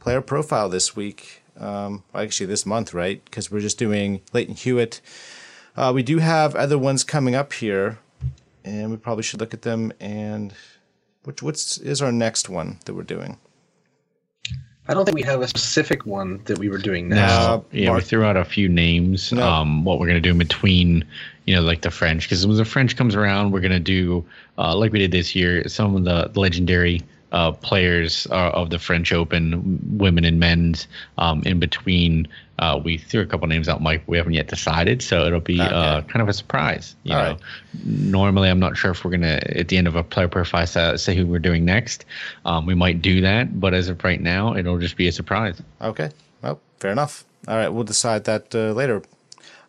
player 0.00 0.20
profile 0.20 0.68
this 0.68 0.94
week. 0.94 1.42
Um, 1.58 2.04
actually, 2.14 2.46
this 2.46 2.64
month, 2.64 2.94
right? 2.94 3.24
Because 3.24 3.50
we're 3.50 3.60
just 3.60 3.78
doing 3.78 4.20
Lleyton 4.32 4.54
Hewitt. 4.54 5.00
Uh, 5.76 5.92
we 5.94 6.02
do 6.02 6.18
have 6.18 6.54
other 6.54 6.78
ones 6.78 7.02
coming 7.02 7.34
up 7.34 7.52
here, 7.52 7.98
and 8.64 8.90
we 8.90 8.96
probably 8.96 9.24
should 9.24 9.40
look 9.40 9.54
at 9.54 9.62
them. 9.62 9.92
And 9.98 10.52
which 11.28 11.42
what's 11.42 11.76
is 11.76 12.00
our 12.00 12.10
next 12.10 12.48
one 12.48 12.78
that 12.86 12.94
we're 12.94 13.02
doing? 13.02 13.36
I 14.88 14.94
don't 14.94 15.04
think 15.04 15.14
we 15.14 15.22
have 15.24 15.42
a 15.42 15.46
specific 15.46 16.06
one 16.06 16.40
that 16.46 16.56
we 16.56 16.70
were 16.70 16.78
doing 16.78 17.10
now. 17.10 17.56
No, 17.56 17.64
yeah, 17.70 17.90
Mark, 17.90 17.98
we 17.98 18.04
threw 18.06 18.24
out 18.24 18.38
a 18.38 18.46
few 18.46 18.66
names. 18.66 19.30
No. 19.30 19.46
Um, 19.46 19.84
what 19.84 20.00
we're 20.00 20.06
gonna 20.06 20.22
do 20.22 20.30
in 20.30 20.38
between, 20.38 21.04
you 21.44 21.54
know, 21.54 21.60
like 21.60 21.82
the 21.82 21.90
French, 21.90 22.22
because 22.22 22.46
when 22.46 22.56
the 22.56 22.64
French 22.64 22.96
comes 22.96 23.14
around, 23.14 23.50
we're 23.50 23.60
gonna 23.60 23.78
do 23.78 24.24
uh, 24.56 24.74
like 24.74 24.90
we 24.90 25.00
did 25.00 25.10
this 25.10 25.34
year, 25.34 25.68
some 25.68 25.94
of 25.94 26.04
the 26.04 26.30
legendary 26.40 27.02
uh, 27.32 27.52
players 27.52 28.26
uh, 28.30 28.50
of 28.54 28.70
the 28.70 28.78
French 28.78 29.12
Open, 29.12 29.78
women 29.98 30.24
and 30.24 30.40
men's. 30.40 30.86
Um, 31.18 31.42
in 31.44 31.58
between, 31.58 32.28
uh, 32.58 32.80
we 32.82 32.98
threw 32.98 33.20
a 33.20 33.26
couple 33.26 33.46
names 33.46 33.68
out, 33.68 33.82
Mike. 33.82 34.02
We 34.06 34.16
haven't 34.16 34.32
yet 34.32 34.48
decided, 34.48 35.02
so 35.02 35.26
it'll 35.26 35.40
be 35.40 35.60
okay. 35.60 35.72
Uh, 35.72 36.02
kind 36.02 36.22
of 36.22 36.28
a 36.28 36.32
surprise. 36.32 36.96
You 37.04 37.14
All 37.14 37.22
know, 37.22 37.30
right. 37.32 37.40
normally 37.84 38.48
I'm 38.48 38.60
not 38.60 38.76
sure 38.76 38.90
if 38.92 39.04
we're 39.04 39.10
gonna 39.10 39.40
at 39.56 39.68
the 39.68 39.76
end 39.76 39.86
of 39.86 39.96
a 39.96 40.02
player 40.02 40.28
profile 40.28 40.66
say 40.66 41.14
who 41.14 41.26
we're 41.26 41.38
doing 41.38 41.64
next. 41.64 42.04
Um, 42.44 42.66
we 42.66 42.74
might 42.74 43.02
do 43.02 43.20
that, 43.20 43.60
but 43.60 43.74
as 43.74 43.88
of 43.88 44.02
right 44.04 44.20
now, 44.20 44.54
it'll 44.54 44.78
just 44.78 44.96
be 44.96 45.08
a 45.08 45.12
surprise. 45.12 45.60
Okay. 45.80 46.10
Well, 46.42 46.60
fair 46.80 46.92
enough. 46.92 47.24
All 47.46 47.56
right, 47.56 47.68
we'll 47.68 47.84
decide 47.84 48.24
that 48.24 48.54
uh, 48.54 48.72
later. 48.72 49.02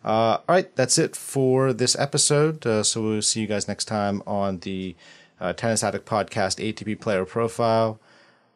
Uh, 0.02 0.08
all 0.08 0.42
right, 0.48 0.74
that's 0.76 0.96
it 0.98 1.14
for 1.14 1.74
this 1.74 1.94
episode. 1.98 2.64
so 2.86 3.02
we'll 3.02 3.22
see 3.22 3.42
you 3.42 3.46
guys 3.46 3.68
next 3.68 3.84
time 3.84 4.22
on 4.26 4.58
the 4.60 4.96
uh, 5.40 5.52
Tennis 5.52 5.82
Addict 5.82 6.06
Podcast 6.06 6.62
ATP 6.64 7.00
Player 7.00 7.24
Profile. 7.24 8.00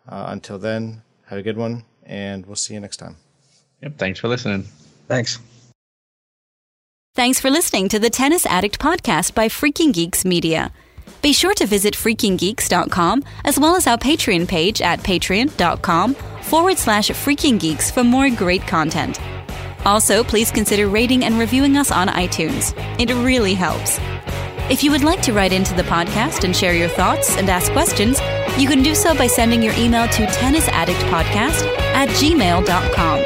Uh, 0.09 0.27
until 0.29 0.59
then, 0.59 1.03
have 1.27 1.39
a 1.39 1.43
good 1.43 1.57
one, 1.57 1.85
and 2.05 2.47
we'll 2.47 2.57
see 2.57 2.75
you 2.75 2.81
next 2.81 2.99
time. 2.99 3.17
Yep. 3.83 3.99
Thanks 3.99 4.21
for 4.21 4.29
listening. 4.29 4.67
Thanks. 5.09 5.39
Thanks 7.15 7.41
for 7.41 7.49
listening 7.49 7.89
to 7.91 7.99
the 7.99 8.11
Tennis 8.11 8.45
Addict 8.47 8.79
podcast 8.81 9.35
by 9.35 9.49
Freaking 9.49 9.93
Geeks 9.93 10.25
Media. 10.25 10.73
Be 11.23 11.33
sure 11.33 11.55
to 11.55 11.67
visit 11.67 11.95
freakinggeeks.com 11.95 13.25
as 13.45 13.59
well 13.59 13.77
as 13.77 13.87
our 13.87 13.97
Patreon 13.97 14.49
page 14.49 14.83
at 14.83 15.01
patreon.com 15.01 16.15
forward 16.43 16.77
slash 16.77 17.11
freakinggeeks 17.11 17.93
for 17.93 18.05
more 18.05 18.29
great 18.31 18.63
content. 18.63 19.21
Also, 19.87 20.25
please 20.25 20.51
consider 20.51 20.89
rating 20.89 21.25
and 21.25 21.39
reviewing 21.39 21.77
us 21.77 21.91
on 21.91 22.09
iTunes. 22.09 22.75
It 22.99 23.13
really 23.25 23.55
helps. 23.55 23.99
If 24.71 24.83
you 24.83 24.91
would 24.93 25.05
like 25.05 25.21
to 25.23 25.35
write 25.35 25.53
into 25.53 25.75
the 25.75 25.83
podcast 25.83 26.45
and 26.45 26.57
share 26.57 26.75
your 26.75 26.89
thoughts 26.89 27.37
and 27.37 27.51
ask 27.51 27.71
questions, 27.73 28.19
you 28.59 28.67
can 28.67 28.83
do 28.83 28.95
so 28.95 29.15
by 29.15 29.27
sending 29.27 29.63
your 29.63 29.75
email 29.75 30.09
to 30.09 30.25
tennisaddictpodcast 30.25 31.67
at 31.93 32.09
gmail.com. 32.09 33.19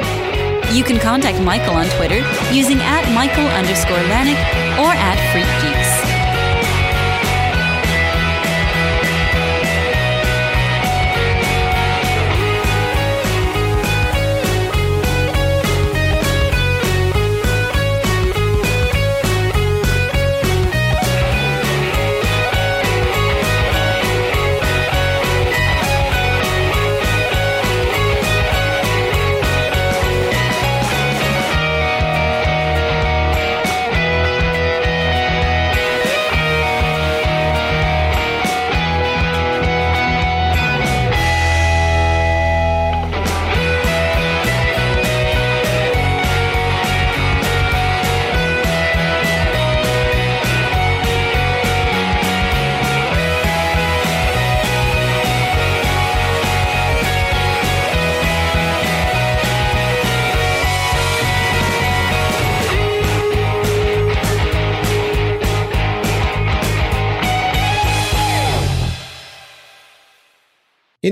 You 0.75 0.83
can 0.83 0.99
contact 0.99 1.41
Michael 1.41 1.75
on 1.75 1.87
Twitter 1.97 2.19
using 2.51 2.79
at 2.81 3.09
Michael 3.13 3.47
underscore 3.47 4.03
Lanik 4.11 4.37
or 4.77 4.91
at 4.91 5.17
Freak 5.31 5.47
Geeks. 5.63 5.88